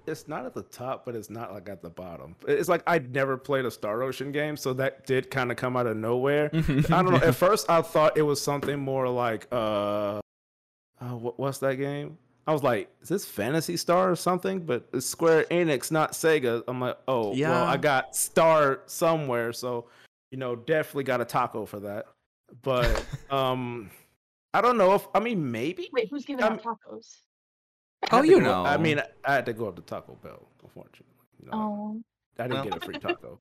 it's 0.06 0.28
not 0.28 0.47
at 0.47 0.55
the 0.55 0.62
top, 0.62 1.05
but 1.05 1.14
it's 1.14 1.30
not 1.30 1.52
like 1.52 1.68
at 1.68 1.82
the 1.82 1.90
bottom. 1.90 2.36
It's 2.47 2.68
like 2.68 2.82
I'd 2.86 3.12
never 3.14 3.36
played 3.36 3.64
a 3.64 3.70
Star 3.70 4.02
Ocean 4.02 4.32
game, 4.32 4.56
so 4.56 4.72
that 4.74 5.06
did 5.06 5.30
kind 5.30 5.51
of 5.51 5.56
come 5.56 5.76
out 5.76 5.86
of 5.86 5.97
nowhere. 5.97 6.51
I 6.55 6.59
don't 7.02 7.10
know. 7.10 7.16
At 7.16 7.35
first, 7.35 7.68
I 7.70 7.82
thought 7.82 8.16
it 8.16 8.22
was 8.22 8.40
something 8.40 8.78
more 8.78 9.09
like 9.09 9.47
uh, 9.52 10.20
uh 11.01 11.09
what, 11.10 11.39
what's 11.39 11.59
that 11.59 11.76
game? 11.76 12.18
I 12.47 12.52
was 12.52 12.62
like, 12.62 12.89
is 13.02 13.09
this 13.10 13.26
Phantasy 13.26 13.76
Star 13.76 14.10
or 14.10 14.16
something? 14.16 14.60
But 14.64 14.89
it's 14.94 15.05
Square 15.05 15.44
Enix, 15.51 15.90
not 15.93 16.12
Sega. 16.12 16.62
I'm 16.66 16.80
like, 16.80 16.97
oh, 17.06 17.28
well, 17.28 17.35
Yeah. 17.35 17.62
I 17.64 17.76
got 17.76 18.16
Star 18.16 18.80
somewhere, 18.86 19.52
so 19.52 19.86
you 20.30 20.39
know, 20.39 20.56
definitely 20.56 21.05
got 21.05 21.20
a 21.20 21.24
taco 21.24 21.66
for 21.66 21.80
that. 21.80 22.06
But 22.62 23.05
um, 23.30 23.90
I 24.55 24.60
don't 24.62 24.78
know 24.78 24.94
if 24.94 25.06
I 25.14 25.20
mean 25.20 25.51
maybe. 25.51 25.90
Wait, 25.93 26.09
who's 26.10 26.24
giving 26.24 26.44
Um, 26.44 26.55
out 26.55 26.62
tacos? 26.62 27.18
I 28.02 28.08
Oh, 28.12 28.16
had 28.16 28.22
to 28.22 28.28
you 28.28 28.38
go- 28.40 28.44
know. 28.44 28.64
I 28.64 28.76
mean, 28.76 29.00
I 29.24 29.34
had 29.34 29.46
to 29.46 29.52
go 29.52 29.68
up 29.68 29.76
to 29.76 29.82
Taco 29.82 30.16
Bell, 30.22 30.46
unfortunately. 30.62 31.04
You 31.42 31.50
know, 31.50 31.52
Oh, 31.54 32.02
I 32.38 32.42
didn't 32.44 32.54
Well. 32.54 32.64
get 32.64 32.76
a 32.76 32.80
free 32.80 32.98
taco. 32.98 33.40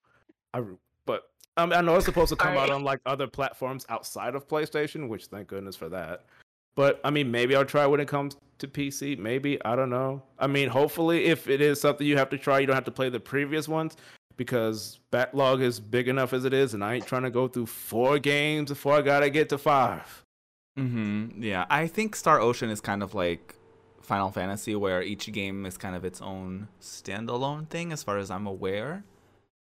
I, 0.54 0.58
re- 0.60 0.76
but 1.06 1.30
um, 1.58 1.72
I 1.74 1.82
know 1.82 1.96
it's 1.96 2.06
supposed 2.06 2.30
to 2.30 2.36
come 2.36 2.54
out 2.54 2.58
Alright. 2.58 2.72
on 2.72 2.84
like 2.84 3.00
other 3.06 3.28
platforms 3.28 3.86
outside 3.90 4.36
of 4.36 4.48
PlayStation, 4.48 5.08
which 5.10 5.26
thank 5.28 5.48
goodness 5.48 5.76
for 5.76 5.90
that. 5.90 6.26
But 6.76 7.00
I 7.04 7.10
mean, 7.10 7.32
maybe 7.32 7.56
I'll 7.56 7.66
try 7.66 7.86
when 7.88 8.00
it 8.00 8.08
comes 8.08 8.38
to 8.60 8.68
PC. 8.68 9.18
Maybe 9.18 9.64
I 9.66 9.76
don't 9.76 9.90
know. 9.90 10.22
I 10.40 10.48
mean, 10.48 10.70
hopefully, 10.70 11.26
if 11.26 11.48
it 11.48 11.62
is 11.62 11.82
something 11.82 12.06
you 12.06 12.18
have 12.18 12.30
to 12.30 12.38
try, 12.38 12.60
you 12.60 12.68
don't 12.68 12.76
have 12.76 12.86
to 12.86 12.92
play 12.92 13.10
the 13.10 13.20
previous 13.20 13.68
ones 13.68 13.98
because 14.38 15.00
backlog 15.10 15.62
is 15.62 15.80
big 15.80 16.08
enough 16.08 16.34
as 16.34 16.46
it 16.46 16.54
is, 16.54 16.74
and 16.76 16.84
I 16.84 16.96
ain't 16.96 17.08
trying 17.08 17.24
to 17.24 17.32
go 17.32 17.48
through 17.48 17.66
four 17.66 18.20
games 18.20 18.70
before 18.70 18.94
I 18.94 19.02
gotta 19.02 19.30
get 19.32 19.50
to 19.50 19.58
five. 19.58 20.24
Mm-hmm. 20.78 21.42
Yeah, 21.42 21.66
I 21.70 21.88
think 21.88 22.16
Star 22.16 22.40
Ocean 22.40 22.70
is 22.70 22.80
kind 22.82 23.02
of 23.02 23.16
like 23.16 23.56
Final 24.08 24.32
Fantasy, 24.32 24.74
where 24.74 25.04
each 25.04 25.30
game 25.34 25.66
is 25.66 25.78
kind 25.78 25.94
of 25.96 26.06
its 26.06 26.22
own 26.22 26.70
standalone 26.82 27.68
thing, 27.70 27.92
as 27.92 28.02
far 28.04 28.18
as 28.18 28.32
I'm 28.32 28.48
aware. 28.48 29.04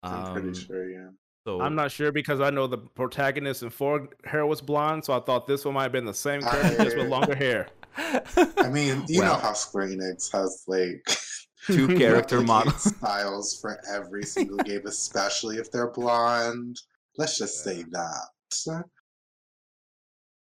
I'm 0.02 0.24
Um, 0.24 0.32
pretty 0.32 0.58
sure, 0.58 0.90
yeah. 0.90 1.08
So 1.46 1.60
I'm 1.60 1.76
not 1.76 1.92
sure 1.92 2.10
because 2.10 2.40
I 2.40 2.50
know 2.50 2.66
the 2.66 2.78
protagonist 2.78 3.62
in 3.62 3.70
four 3.70 4.08
hair 4.24 4.44
was 4.44 4.60
blonde, 4.60 5.04
so 5.04 5.12
I 5.12 5.20
thought 5.20 5.46
this 5.46 5.64
one 5.64 5.74
might 5.74 5.84
have 5.84 5.92
been 5.92 6.04
the 6.04 6.12
same 6.12 6.40
character 6.42 6.82
just 6.84 6.96
with 6.96 7.06
longer 7.08 7.34
hair. 7.36 7.68
I 7.96 8.68
mean, 8.70 9.04
you 9.08 9.20
know 9.20 9.34
how 9.34 9.52
Square 9.52 9.88
Enix 9.90 10.32
has 10.32 10.64
like 10.66 11.06
two 11.66 11.86
character 11.98 12.40
models. 12.40 12.82
styles 12.96 13.58
for 13.60 13.78
every 13.88 14.24
single 14.24 14.56
game, 14.64 14.82
especially 14.86 15.58
if 15.58 15.70
they're 15.70 15.90
blonde. 15.92 16.76
Let's 17.18 17.38
just 17.38 17.62
say 17.62 17.84
that. 17.92 18.84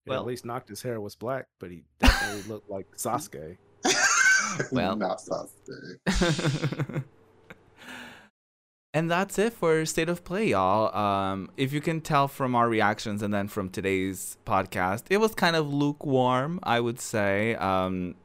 Well- 0.07 0.21
at 0.21 0.25
least 0.25 0.45
Noctis' 0.45 0.81
hair 0.81 1.01
was 1.01 1.15
black, 1.15 1.47
but 1.59 1.71
he 1.71 1.83
definitely 1.99 2.43
looked 2.49 2.69
like 2.69 2.87
Sasuke. 2.95 3.57
Well. 4.71 4.95
not 4.95 5.19
Sasuke. 5.19 7.03
and 8.93 9.09
that's 9.09 9.37
it 9.39 9.53
for 9.53 9.85
State 9.85 10.09
of 10.09 10.23
Play, 10.23 10.49
y'all. 10.49 10.95
Um, 10.95 11.49
if 11.57 11.73
you 11.73 11.81
can 11.81 12.01
tell 12.01 12.27
from 12.27 12.55
our 12.55 12.69
reactions 12.69 13.21
and 13.21 13.33
then 13.33 13.47
from 13.47 13.69
today's 13.69 14.37
podcast, 14.45 15.03
it 15.09 15.17
was 15.17 15.33
kind 15.33 15.55
of 15.55 15.73
lukewarm, 15.73 16.59
I 16.63 16.79
would 16.79 16.99
say. 16.99 17.55
Um, 17.55 18.15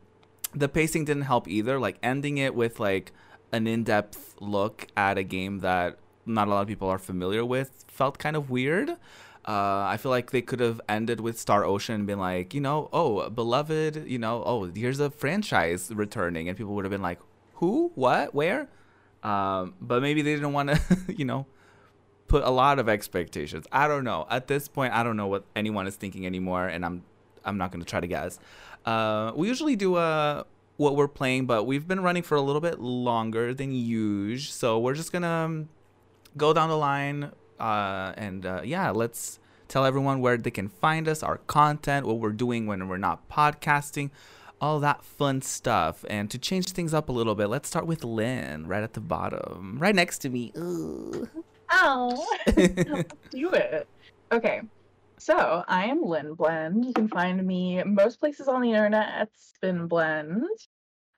the 0.55 0.69
pacing 0.69 1.05
didn't 1.05 1.25
help 1.25 1.49
either. 1.49 1.79
Like 1.79 1.99
ending 2.03 2.39
it 2.39 2.55
with 2.55 2.81
like 2.81 3.13
an 3.53 3.67
in-depth 3.67 4.37
look 4.41 4.87
at 4.97 5.19
a 5.19 5.23
game 5.23 5.61
that 5.61 5.99
not 6.25 6.49
a 6.49 6.51
lot 6.51 6.63
of 6.63 6.69
people 6.69 6.89
are 6.89 6.99
familiar 6.99 7.45
with 7.45 7.85
felt 7.89 8.19
kind 8.19 8.37
of 8.37 8.51
weird. 8.51 8.97
Uh, 9.47 9.87
I 9.87 9.97
feel 9.97 10.11
like 10.11 10.33
they 10.33 10.43
could 10.43 10.59
have 10.59 10.81
ended 10.89 11.21
with 11.21 11.39
Star 11.39 11.65
Ocean 11.65 11.95
and 11.95 12.07
been 12.07 12.19
like, 12.19 12.53
you 12.53 12.61
know, 12.61 12.89
oh, 12.93 13.31
beloved, 13.31 14.05
you 14.07 14.19
know, 14.19 14.43
oh, 14.45 14.65
here's 14.65 14.99
a 14.99 15.09
franchise 15.09 15.93
returning, 15.95 16.49
and 16.49 16.59
people 16.59 16.75
would 16.75 16.85
have 16.85 16.91
been 16.91 17.03
like, 17.03 17.21
who, 17.55 17.93
what, 17.95 18.35
where? 18.35 18.69
Um, 19.23 19.75
but 19.81 20.03
maybe 20.03 20.23
they 20.23 20.35
didn't 20.35 20.53
want 20.53 20.71
to, 20.71 20.81
you 21.17 21.25
know, 21.25 21.47
put 22.29 22.43
a 22.45 22.51
lot 22.51 22.79
of 22.79 22.89
expectations. 22.89 23.67
I 23.71 23.89
don't 23.89 24.05
know. 24.05 24.27
At 24.31 24.49
this 24.49 24.69
point, 24.69 24.93
I 24.93 25.03
don't 25.03 25.17
know 25.17 25.29
what 25.29 25.45
anyone 25.55 25.87
is 25.87 25.97
thinking 25.97 26.27
anymore, 26.27 26.67
and 26.67 26.85
I'm 26.85 27.03
I'm 27.45 27.59
not 27.59 27.71
going 27.71 27.85
to 27.85 27.89
try 27.89 28.01
to 28.01 28.07
guess. 28.07 28.41
Uh, 28.85 29.33
we 29.37 29.47
usually 29.47 29.77
do 29.77 29.95
uh, 29.95 30.43
what 30.77 30.97
we're 30.97 31.09
playing, 31.09 31.47
but 31.47 31.65
we've 31.65 31.87
been 31.87 32.01
running 32.01 32.23
for 32.23 32.37
a 32.37 32.41
little 32.41 32.61
bit 32.61 32.81
longer 32.81 33.55
than 33.55 33.73
usual, 33.73 34.53
so 34.53 34.79
we're 34.79 34.95
just 34.95 35.13
gonna 35.13 35.29
um, 35.29 35.69
go 36.37 36.53
down 36.53 36.69
the 36.69 36.77
line. 36.77 37.33
Uh, 37.59 38.13
and 38.17 38.47
uh, 38.47 38.61
yeah, 38.65 38.91
let's 38.91 39.39
tell 39.69 39.85
everyone 39.85 40.21
where 40.21 40.37
they 40.37 40.51
can 40.51 40.69
find 40.69 41.09
us, 41.09 41.23
our 41.23 41.39
content, 41.47 42.07
what 42.07 42.19
we're 42.19 42.31
doing 42.31 42.67
when 42.67 42.89
we're 42.89 42.97
not 42.97 43.29
podcasting, 43.29 44.11
all 44.61 44.81
that 44.81 45.05
fun 45.05 45.43
stuff. 45.43 46.05
And 46.09 46.31
to 46.31 46.39
change 46.39 46.71
things 46.71 46.95
up 46.95 47.09
a 47.09 47.13
little 47.13 47.35
bit, 47.35 47.49
let's 47.49 47.69
start 47.69 47.87
with 47.87 48.05
Lynn, 48.05 48.67
right 48.67 48.83
at 48.83 48.95
the 48.95 49.01
bottom, 49.01 49.79
right 49.79 49.95
next 49.95 50.19
to 50.19 50.29
me. 50.29 50.53
Ooh. 50.57 51.29
ow. 51.73 52.27
do 52.47 53.51
it. 53.51 53.89
Okay. 54.33 54.63
So 55.19 55.65
I 55.67 55.87
am 55.87 56.03
Lynn 56.03 56.35
Blend. 56.35 56.85
You 56.85 56.93
can 56.93 57.09
find 57.09 57.45
me 57.45 57.83
most 57.85 58.21
places 58.21 58.49
on 58.49 58.61
the 58.61 58.71
internet 58.71 59.09
at 59.09 59.29
Spin 59.35 59.87
Blend. 59.87 60.45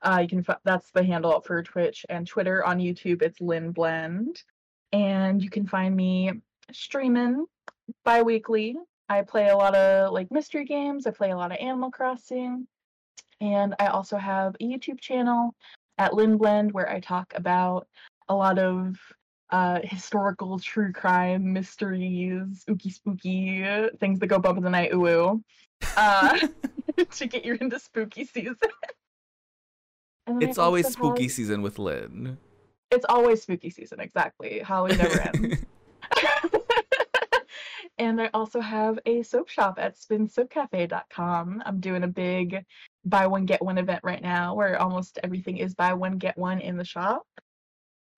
Uh, 0.03 0.21
you 0.23 0.29
can 0.29 0.45
fi- 0.45 0.57
that's 0.65 0.91
the 0.93 1.03
handle 1.03 1.41
for 1.41 1.63
Twitch 1.63 2.07
and 2.09 2.27
Twitter. 2.27 2.65
On 2.65 2.79
YouTube, 2.79 3.23
it's 3.23 3.41
Lynn 3.41 3.73
Blend, 3.73 4.43
and 4.93 5.43
you 5.43 5.51
can 5.51 5.67
find 5.67 5.95
me 5.95 6.33
streaming 6.73 7.47
bi-weekly. 8.05 8.77
I 9.09 9.23
play 9.23 9.49
a 9.49 9.57
lot 9.57 9.75
of 9.75 10.13
like 10.13 10.31
mystery 10.31 10.65
games. 10.65 11.07
I 11.07 11.11
play 11.11 11.31
a 11.31 11.37
lot 11.37 11.51
of 11.53 11.59
Animal 11.59 11.91
Crossing, 11.91 12.67
and 13.41 13.75
I 13.79 13.87
also 13.87 14.17
have 14.19 14.55
a 14.61 14.65
YouTube 14.65 15.01
channel 15.01 15.55
at 15.97 16.15
Lynn 16.15 16.37
Blend 16.37 16.73
where 16.73 16.89
I 16.89 17.01
talk 17.01 17.33
about 17.35 17.87
a 18.29 18.35
lot 18.35 18.59
of 18.59 18.97
uh, 19.51 19.81
historical 19.83 20.59
true 20.59 20.93
crime 20.93 21.53
mysteries, 21.55 22.65
ooky 22.69 22.93
spooky 22.93 23.65
things 23.99 24.19
that 24.21 24.27
go 24.27 24.39
bump 24.39 24.59
in 24.59 24.65
the 24.65 24.69
night, 24.71 24.93
ooh, 24.93 25.07
ooh, 25.09 25.43
uh, 25.97 26.39
to 27.13 27.27
get 27.27 27.45
you 27.47 27.57
into 27.61 27.79
spooky 27.81 28.27
season. 28.27 28.57
And 30.27 30.43
then 30.43 30.49
I 30.49 30.51
It's 30.51 30.59
always 30.59 30.87
spooky 30.89 31.23
have- 31.25 31.33
season 31.33 31.63
with 31.63 31.79
Lynn. 31.79 32.37
It's 32.91 33.07
always 33.09 33.43
spooky 33.43 33.71
season, 33.71 34.01
exactly. 34.01 34.61
Halloween 34.61 34.99
never 34.99 35.21
ends. 35.21 35.65
and 37.99 38.21
I 38.21 38.31
also 38.33 38.61
have 38.61 38.99
a 39.07 39.23
soap 39.23 39.49
shop 39.49 39.79
at 39.79 39.97
spinsoapcafe.com. 39.97 41.63
I'm 41.67 41.81
doing 41.81 42.05
a 42.05 42.09
big 42.09 42.65
buy 43.05 43.27
one 43.27 43.47
get 43.47 43.63
one 43.63 43.79
event 43.79 44.01
right 44.03 44.23
now 44.23 44.55
where 44.55 44.81
almost 44.81 45.19
everything 45.23 45.59
is 45.59 45.75
buy 45.75 45.95
one 45.95 46.19
get 46.19 46.37
one 46.39 46.61
in 46.61 46.77
the 46.77 46.85
shop. 46.85 47.27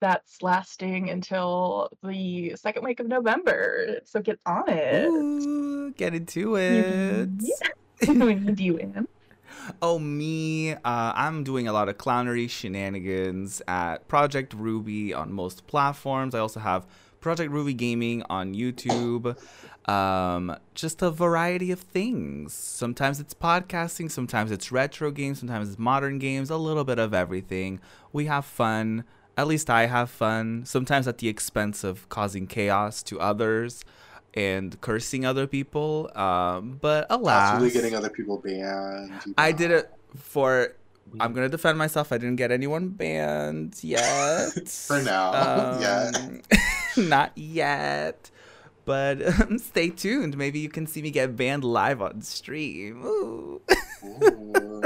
That's 0.01 0.41
lasting 0.41 1.11
until 1.11 1.91
the 2.03 2.55
second 2.57 2.85
week 2.85 3.01
of 3.01 3.09
November. 3.09 4.01
So 4.05 4.21
get 4.21 4.39
on 4.47 4.69
it. 4.69 5.07
Ooh, 5.07 5.93
get 5.93 6.15
into 6.15 6.57
it. 6.57 7.29
we 8.09 8.35
need 8.35 8.61
you 8.61 8.79
in. 8.79 9.07
Oh, 9.82 9.99
me. 9.99 10.73
Uh, 10.73 10.78
I'm 10.85 11.45
doing 11.45 11.69
a 11.69 11.73
lot 11.73 11.89
of 11.89 11.99
clownery 11.99 12.49
shenanigans 12.49 13.62
at 13.69 14.09
Project 14.09 14.55
Ruby 14.55 15.15
on 15.15 15.32
most 15.32 15.66
platforms. 15.66 16.35
I 16.35 16.39
also 16.39 16.61
have 16.61 16.87
Project 17.20 17.51
Ruby 17.51 17.74
Gaming 17.74 18.23
on 18.31 18.55
YouTube. 18.55 19.37
Um, 19.89 20.57
just 20.74 21.03
a 21.03 21.11
variety 21.11 21.70
of 21.70 21.81
things. 21.81 22.53
Sometimes 22.53 23.20
it's 23.20 23.35
podcasting, 23.35 24.11
sometimes 24.11 24.51
it's 24.51 24.70
retro 24.70 25.11
games, 25.11 25.41
sometimes 25.41 25.69
it's 25.69 25.78
modern 25.78 26.19
games, 26.19 26.51
a 26.51 26.57
little 26.57 26.85
bit 26.85 26.99
of 26.99 27.12
everything. 27.12 27.81
We 28.12 28.27
have 28.27 28.45
fun. 28.45 29.05
At 29.37 29.47
least 29.47 29.70
I 29.70 29.87
have 29.87 30.11
fun. 30.11 30.65
Sometimes 30.66 31.09
at 31.09 31.19
the 31.19 31.28
expense 31.28 31.82
of 31.82 32.09
causing 32.09 32.47
chaos 32.47 33.03
to 33.05 33.20
others 33.20 33.85
and 34.35 34.81
cursing 34.81 35.24
other 35.24 35.47
people. 35.47 36.11
Um, 36.15 36.78
but 36.81 37.07
alas, 37.11 37.51
Possibly 37.52 37.70
getting 37.70 37.94
other 37.94 38.11
people 38.11 38.39
banned. 38.39 39.12
you 39.27 39.35
I 39.39 39.52
did 39.52 39.70
it 39.70 39.90
for. 40.16 40.74
I'm 41.19 41.32
gonna 41.32 41.48
defend 41.48 41.77
myself. 41.77 42.12
I 42.12 42.19
didn't 42.19 42.36
get 42.36 42.52
anyone 42.52 42.89
banned 42.90 43.77
yet. 43.82 44.69
For 44.69 45.02
now, 45.02 45.32
yeah. 45.81 46.12
Um, 46.15 46.43
not 47.09 47.32
yet. 47.36 48.31
But 48.85 49.40
um, 49.40 49.59
stay 49.59 49.90
tuned. 49.90 50.36
Maybe 50.39 50.59
you 50.61 50.69
can 50.69 50.86
see 50.86 51.02
me 51.02 51.11
get 51.11 51.36
banned 51.36 51.65
live 51.65 52.01
on 52.01 52.23
stream. 52.23 53.05
Ooh, 53.05 53.61
Ooh. 54.05 54.82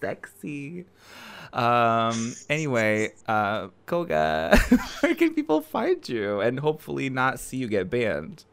sexy. 0.00 0.86
Um. 1.52 2.34
Anyway, 2.48 3.12
uh, 3.28 3.68
Koga, 3.86 4.56
where 5.00 5.14
can 5.14 5.34
people 5.34 5.60
find 5.60 6.06
you 6.08 6.40
and 6.40 6.60
hopefully 6.60 7.10
not 7.10 7.38
see 7.40 7.56
you 7.58 7.68
get 7.68 7.90
banned? 7.90 8.44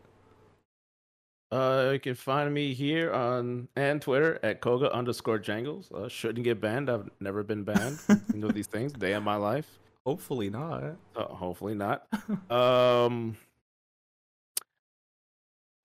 Uh, 1.50 1.92
you 1.94 2.00
can 2.00 2.16
find 2.16 2.54
me 2.54 2.74
here 2.74 3.12
on 3.14 3.70
and 3.76 4.02
Twitter 4.02 4.38
at 4.44 4.60
Koga 4.60 4.92
underscore 4.92 5.40
Jangles. 5.40 5.90
Uh, 5.92 6.10
shouldn't 6.10 6.44
get 6.44 6.60
banned. 6.60 6.90
I've 6.90 7.10
never 7.20 7.42
been 7.44 7.64
banned. 7.64 8.00
you 8.34 8.40
know 8.40 8.50
these 8.50 8.68
things. 8.68 8.92
Day 8.92 9.14
of 9.14 9.24
my 9.24 9.36
life. 9.36 9.80
Hopefully 10.06 10.50
not. 10.50 10.84
Uh, 11.16 11.24
hopefully 11.24 11.74
not. 11.74 12.08
um, 12.52 13.38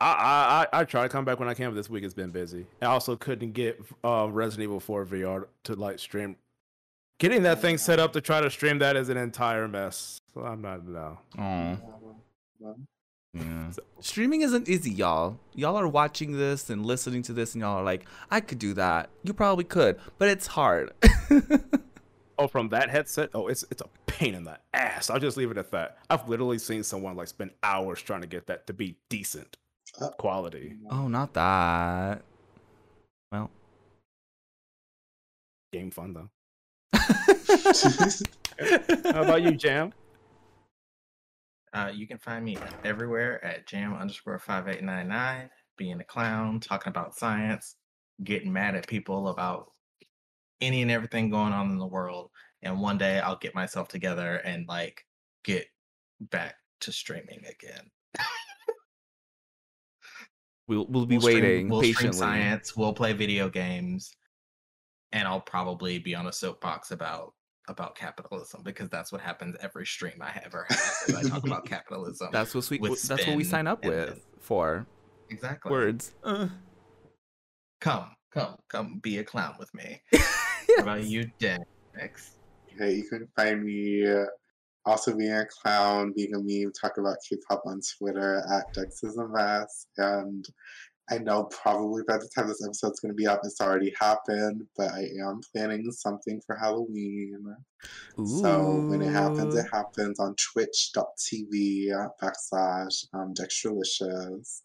I, 0.01 0.13
I 0.13 0.67
I 0.73 0.81
I 0.81 0.85
tried 0.85 1.05
to 1.05 1.09
come 1.11 1.25
back 1.25 1.39
when 1.39 1.49
I 1.49 1.55
can, 1.55 1.71
but 1.71 1.77
this 1.77 1.89
week 1.89 2.03
has 2.03 2.15
been 2.15 2.31
busy. 2.31 2.67
I 2.81 2.87
also 2.87 3.15
couldn't 3.15 3.53
get 3.53 3.81
uh, 4.03 4.29
Resident 4.31 4.65
Evil 4.65 4.81
4 4.81 5.07
VR 5.07 5.47
to 5.65 5.75
like 5.75 6.01
stream. 6.01 6.37
Getting 7.19 7.45
that 7.45 7.61
thing 7.61 7.79
set 7.79 8.01
up 8.01 8.13
to 8.15 8.21
try 8.21 8.41
to 8.41 8.51
stream 8.51 8.81
that 8.81 8.97
is 8.97 9.09
an 9.11 9.17
entire 9.17 9.69
mess. 9.69 10.21
So 10.35 10.41
I'm 10.41 10.61
not 10.61 10.85
no. 10.85 11.19
Oh. 11.39 11.79
Yeah. 13.35 13.71
Streaming 14.01 14.43
isn't 14.43 14.69
easy, 14.69 14.91
y'all. 14.91 15.39
Y'all 15.55 15.77
are 15.77 15.89
watching 15.89 16.33
this 16.37 16.69
and 16.69 16.85
listening 16.85 17.23
to 17.23 17.33
this, 17.33 17.55
and 17.55 17.63
y'all 17.63 17.79
are 17.79 17.83
like, 17.85 18.05
I 18.31 18.41
could 18.41 18.59
do 18.59 18.75
that. 18.75 19.09
You 19.23 19.33
probably 19.33 19.65
could, 19.65 19.99
but 20.19 20.29
it's 20.29 20.47
hard. 20.49 20.93
Oh, 22.39 22.49
from 22.49 22.71
that 22.71 22.89
headset? 22.91 23.29
Oh, 23.35 23.47
it's 23.47 23.63
it's 23.71 23.83
a 23.83 23.89
pain 24.07 24.35
in 24.35 24.43
the 24.45 24.59
ass. 24.73 25.11
I'll 25.11 25.21
just 25.21 25.37
leave 25.37 25.51
it 25.51 25.59
at 25.59 25.71
that. 25.73 25.99
I've 26.11 26.27
literally 26.29 26.59
seen 26.59 26.83
someone 26.83 27.15
like 27.15 27.29
spend 27.29 27.51
hours 27.63 28.01
trying 28.03 28.23
to 28.23 28.27
get 28.27 28.47
that 28.47 28.67
to 28.67 28.73
be 28.73 28.97
decent 29.11 29.59
Uh, 30.01 30.09
quality. 30.09 30.75
oh, 30.91 31.07
not 31.09 31.35
that. 31.35 32.23
Well. 33.31 33.51
Game 35.73 35.91
fun 35.93 36.15
though. 36.15 36.31
How 39.13 39.23
about 39.23 39.43
you, 39.43 39.53
Jam? 39.53 39.93
Uh, 41.75 41.91
you 41.95 42.07
can 42.07 42.19
find 42.19 42.45
me 42.45 42.57
everywhere 42.85 43.43
at 43.45 43.67
jam 43.67 43.95
underscore 43.95 44.39
five 44.39 44.69
eight 44.69 44.83
nine 44.83 45.09
nine. 45.09 45.49
Being 45.79 46.01
a 46.01 46.05
clown, 46.05 46.61
talking 46.61 46.91
about 46.91 47.15
science, 47.15 47.77
getting 48.23 48.53
mad 48.53 48.75
at 48.75 48.87
people 48.87 49.29
about 49.29 49.73
any 50.61 50.83
and 50.83 50.91
everything 50.91 51.31
going 51.31 51.53
on 51.53 51.71
in 51.71 51.79
the 51.79 51.87
world. 51.87 52.31
And 52.61 52.81
one 52.81 52.99
day 52.99 53.19
I'll 53.19 53.39
get 53.39 53.55
myself 53.55 53.89
together 53.89 54.37
and 54.37 54.69
like 54.69 55.05
get 55.45 55.65
back 56.21 56.55
to 56.83 56.93
streaming 56.93 57.41
again. 57.49 57.91
We'll, 60.69 60.87
we'll 60.89 61.07
be 61.07 61.17
We'll 61.17 61.23
stream- 61.23 61.43
waiting 61.43 61.69
we'll 61.69 61.81
stream 61.81 61.95
patiently. 61.95 62.19
science. 62.19 62.77
We'll 62.77 62.93
play 62.95 63.13
video 63.15 63.49
games, 63.49 64.15
and 65.11 65.27
I'll 65.27 65.41
probably 65.41 65.99
be 65.99 66.15
on 66.15 66.29
a 66.29 66.33
soapbox 66.33 66.93
about 66.93 67.35
about 67.69 67.95
capitalism 67.95 68.63
because 68.65 68.89
that's 68.91 69.13
what 69.13 69.21
happens 69.21 69.57
every 69.61 69.87
stream 69.87 70.21
I 70.21 70.41
ever 70.45 70.67
have. 70.69 71.17
I 71.17 71.23
talk 71.23 71.45
about 71.47 71.65
capitalism. 71.69 72.29
That's 72.33 72.55
what 72.55 72.69
we. 72.71 72.79
That's 72.79 73.27
what 73.27 73.37
we 73.37 73.45
sign 73.45 73.67
up 73.67 73.85
with 73.85 74.09
then- 74.09 74.21
for 74.41 74.87
exactly 75.31 75.71
words. 75.71 76.13
Uh, 76.25 76.49
Come, 77.81 78.15
come, 78.33 78.55
come, 78.69 79.01
be 79.03 79.19
a 79.19 79.25
clown 79.25 79.57
with 79.59 79.75
me. 79.75 80.01
yes. 80.13 80.53
What 80.69 80.81
about 80.83 81.03
you, 81.05 81.29
Dex? 81.41 82.37
Hey, 82.79 82.95
you 82.95 83.09
can 83.09 83.27
find 83.35 83.65
me 83.65 84.07
uh, 84.07 84.27
also 84.85 85.17
being 85.17 85.33
a 85.33 85.45
clown, 85.47 86.13
being 86.17 86.33
a 86.35 86.39
meme, 86.39 86.73
talk 86.81 86.99
about 86.99 87.17
K-pop 87.29 87.63
on 87.67 87.81
Twitter 87.99 88.45
at 88.53 88.73
Dex 88.73 89.03
is 89.03 89.17
a 89.17 89.27
mess. 89.27 89.89
And 89.97 90.47
I 91.11 91.19
know 91.19 91.45
probably 91.45 92.03
by 92.07 92.17
the 92.17 92.29
time 92.35 92.49
this 92.49 92.65
episode's 92.65 93.01
going 93.01 93.11
to 93.11 93.17
be 93.17 93.27
up, 93.27 93.41
it's 93.45 93.61
already 93.61 93.93
happened, 94.01 94.63
but 94.77 94.93
I 94.93 95.09
am 95.27 95.41
planning 95.53 95.91
something 95.91 96.41
for 96.47 96.57
Halloween. 96.57 97.55
So 98.25 98.87
when 98.89 99.03
it 99.03 99.11
happens, 99.13 99.55
it 99.57 99.67
happens 99.73 100.21
on 100.21 100.35
twitch.tv 100.53 101.93
uh, 101.93 102.09
backslash 102.23 103.07
um, 103.15 103.35
Dextralicious. 103.35 104.63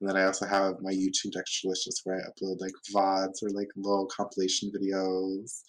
And 0.00 0.08
then 0.08 0.16
I 0.16 0.24
also 0.24 0.46
have 0.46 0.80
my 0.80 0.92
YouTube 0.92 1.32
Dextralicious 1.34 2.00
where 2.04 2.16
I 2.16 2.30
upload 2.30 2.60
like 2.60 2.72
VODs 2.94 3.42
or 3.42 3.50
like 3.50 3.68
little 3.76 4.06
compilation 4.06 4.70
videos. 4.70 5.62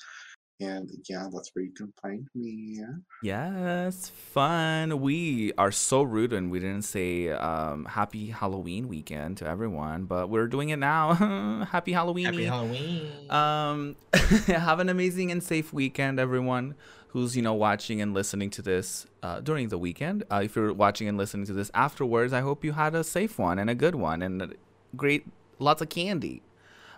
And 0.61 0.91
yeah, 1.09 1.27
that's 1.33 1.49
where 1.53 1.65
you 1.65 1.71
can 1.71 1.91
find 2.01 2.27
me. 2.35 2.79
Yes, 3.23 4.09
fun. 4.09 5.01
We 5.01 5.53
are 5.57 5.71
so 5.71 6.03
rude 6.03 6.33
and 6.33 6.51
we 6.51 6.59
didn't 6.59 6.83
say 6.83 7.29
um, 7.29 7.85
happy 7.85 8.27
Halloween 8.27 8.87
weekend 8.87 9.37
to 9.37 9.47
everyone, 9.47 10.05
but 10.05 10.29
we're 10.29 10.47
doing 10.47 10.69
it 10.69 10.77
now. 10.77 11.65
happy 11.71 11.93
Halloween. 11.93 12.25
Happy 12.25 12.45
Halloween. 12.45 13.31
Um, 13.31 13.95
have 14.45 14.79
an 14.79 14.89
amazing 14.89 15.31
and 15.31 15.41
safe 15.41 15.73
weekend, 15.73 16.19
everyone 16.19 16.75
who's 17.07 17.35
you 17.35 17.41
know 17.41 17.53
watching 17.53 17.99
and 17.99 18.13
listening 18.13 18.49
to 18.51 18.61
this 18.61 19.07
uh, 19.23 19.39
during 19.39 19.69
the 19.69 19.79
weekend. 19.79 20.23
Uh, 20.31 20.41
if 20.43 20.55
you're 20.55 20.73
watching 20.73 21.07
and 21.07 21.17
listening 21.17 21.45
to 21.47 21.53
this 21.53 21.71
afterwards, 21.73 22.33
I 22.33 22.41
hope 22.41 22.63
you 22.63 22.73
had 22.73 22.93
a 22.93 23.03
safe 23.03 23.39
one 23.39 23.57
and 23.57 23.69
a 23.69 23.75
good 23.75 23.95
one 23.95 24.21
and 24.21 24.41
a 24.41 24.49
great, 24.95 25.25
lots 25.57 25.81
of 25.81 25.89
candy. 25.89 26.43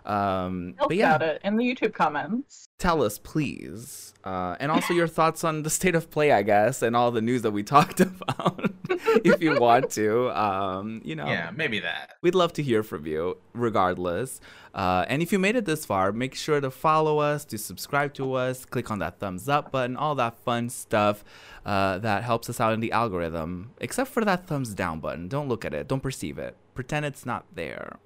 Um, 0.04 0.74
Tell 0.78 0.88
but 0.88 0.96
yeah, 0.96 1.16
about 1.16 1.28
it 1.28 1.40
in 1.44 1.56
the 1.56 1.64
YouTube 1.64 1.94
comments. 1.94 2.66
tell 2.78 3.02
us 3.02 3.18
please, 3.18 4.12
uh, 4.24 4.54
and 4.60 4.70
also 4.70 4.92
your 4.92 5.06
thoughts 5.08 5.44
on 5.44 5.62
the 5.62 5.70
state 5.70 5.94
of 5.94 6.10
play, 6.10 6.30
I 6.30 6.42
guess, 6.42 6.82
and 6.82 6.94
all 6.94 7.10
the 7.10 7.22
news 7.22 7.42
that 7.42 7.52
we 7.52 7.62
talked 7.76 8.00
about, 8.00 8.70
if 9.24 9.40
you 9.42 9.58
want 9.58 9.90
to. 9.92 10.30
Um, 10.38 11.00
you 11.04 11.14
know, 11.16 11.26
yeah, 11.26 11.50
maybe 11.54 11.80
that. 11.80 12.14
We'd 12.20 12.34
love 12.34 12.52
to 12.54 12.62
hear 12.62 12.82
from 12.82 13.06
you, 13.06 13.38
regardless. 13.54 14.40
Uh, 14.74 15.04
and 15.08 15.22
if 15.22 15.32
you 15.32 15.38
made 15.38 15.56
it 15.56 15.64
this 15.64 15.86
far, 15.86 16.12
make 16.12 16.34
sure 16.34 16.60
to 16.60 16.70
follow 16.70 17.18
us, 17.20 17.44
to 17.46 17.56
subscribe 17.56 18.12
to 18.14 18.34
us, 18.34 18.64
click 18.64 18.90
on 18.90 18.98
that 18.98 19.20
thumbs 19.20 19.48
up 19.48 19.70
button, 19.70 19.96
all 19.96 20.14
that 20.16 20.36
fun 20.44 20.68
stuff 20.68 21.24
uh, 21.64 21.96
that 21.98 22.24
helps 22.24 22.50
us 22.50 22.60
out 22.60 22.72
in 22.72 22.80
the 22.80 22.90
algorithm. 22.92 23.70
Except 23.80 24.10
for 24.10 24.24
that 24.24 24.46
thumbs 24.46 24.74
down 24.74 25.00
button. 25.00 25.28
Don't 25.28 25.48
look 25.48 25.64
at 25.64 25.72
it. 25.72 25.86
Don't 25.88 26.02
perceive 26.02 26.38
it. 26.38 26.56
Pretend 26.74 27.06
it's 27.06 27.24
not 27.24 27.44
there. 27.54 27.98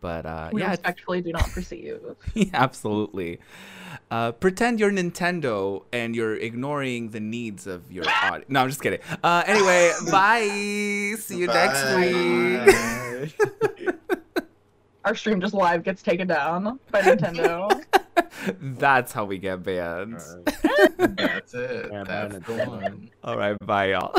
But 0.00 0.26
uh, 0.26 0.50
We 0.52 0.60
yeah, 0.60 0.72
it's- 0.72 0.78
respectfully 0.78 1.20
do 1.22 1.32
not 1.32 1.48
perceive. 1.50 1.98
yeah, 2.34 2.44
absolutely. 2.54 3.40
Uh, 4.10 4.32
pretend 4.32 4.78
you're 4.80 4.92
Nintendo 4.92 5.82
and 5.92 6.14
you're 6.14 6.36
ignoring 6.36 7.10
the 7.10 7.20
needs 7.20 7.66
of 7.66 7.90
your 7.90 8.04
audience. 8.08 8.44
No, 8.48 8.60
I'm 8.62 8.68
just 8.68 8.80
kidding. 8.82 9.00
Uh, 9.24 9.42
anyway, 9.46 9.92
bye. 10.10 11.14
See 11.18 11.38
you 11.38 11.46
next 11.48 11.96
week. 11.96 13.34
Our 15.04 15.14
stream 15.14 15.40
just 15.40 15.54
live 15.54 15.84
gets 15.84 16.02
taken 16.02 16.26
down 16.28 16.78
by 16.90 17.00
Nintendo. 17.02 17.82
That's 18.60 19.12
how 19.12 19.24
we 19.24 19.38
get 19.38 19.62
banned. 19.62 20.20
That's 20.98 21.54
it. 21.54 21.88
Yeah, 21.90 22.04
That's 22.04 22.32
man, 22.34 22.42
the 22.46 22.52
it's- 22.54 22.68
one. 22.68 23.10
All 23.24 23.36
right, 23.38 23.56
bye, 23.64 23.90
y'all. 23.92 24.14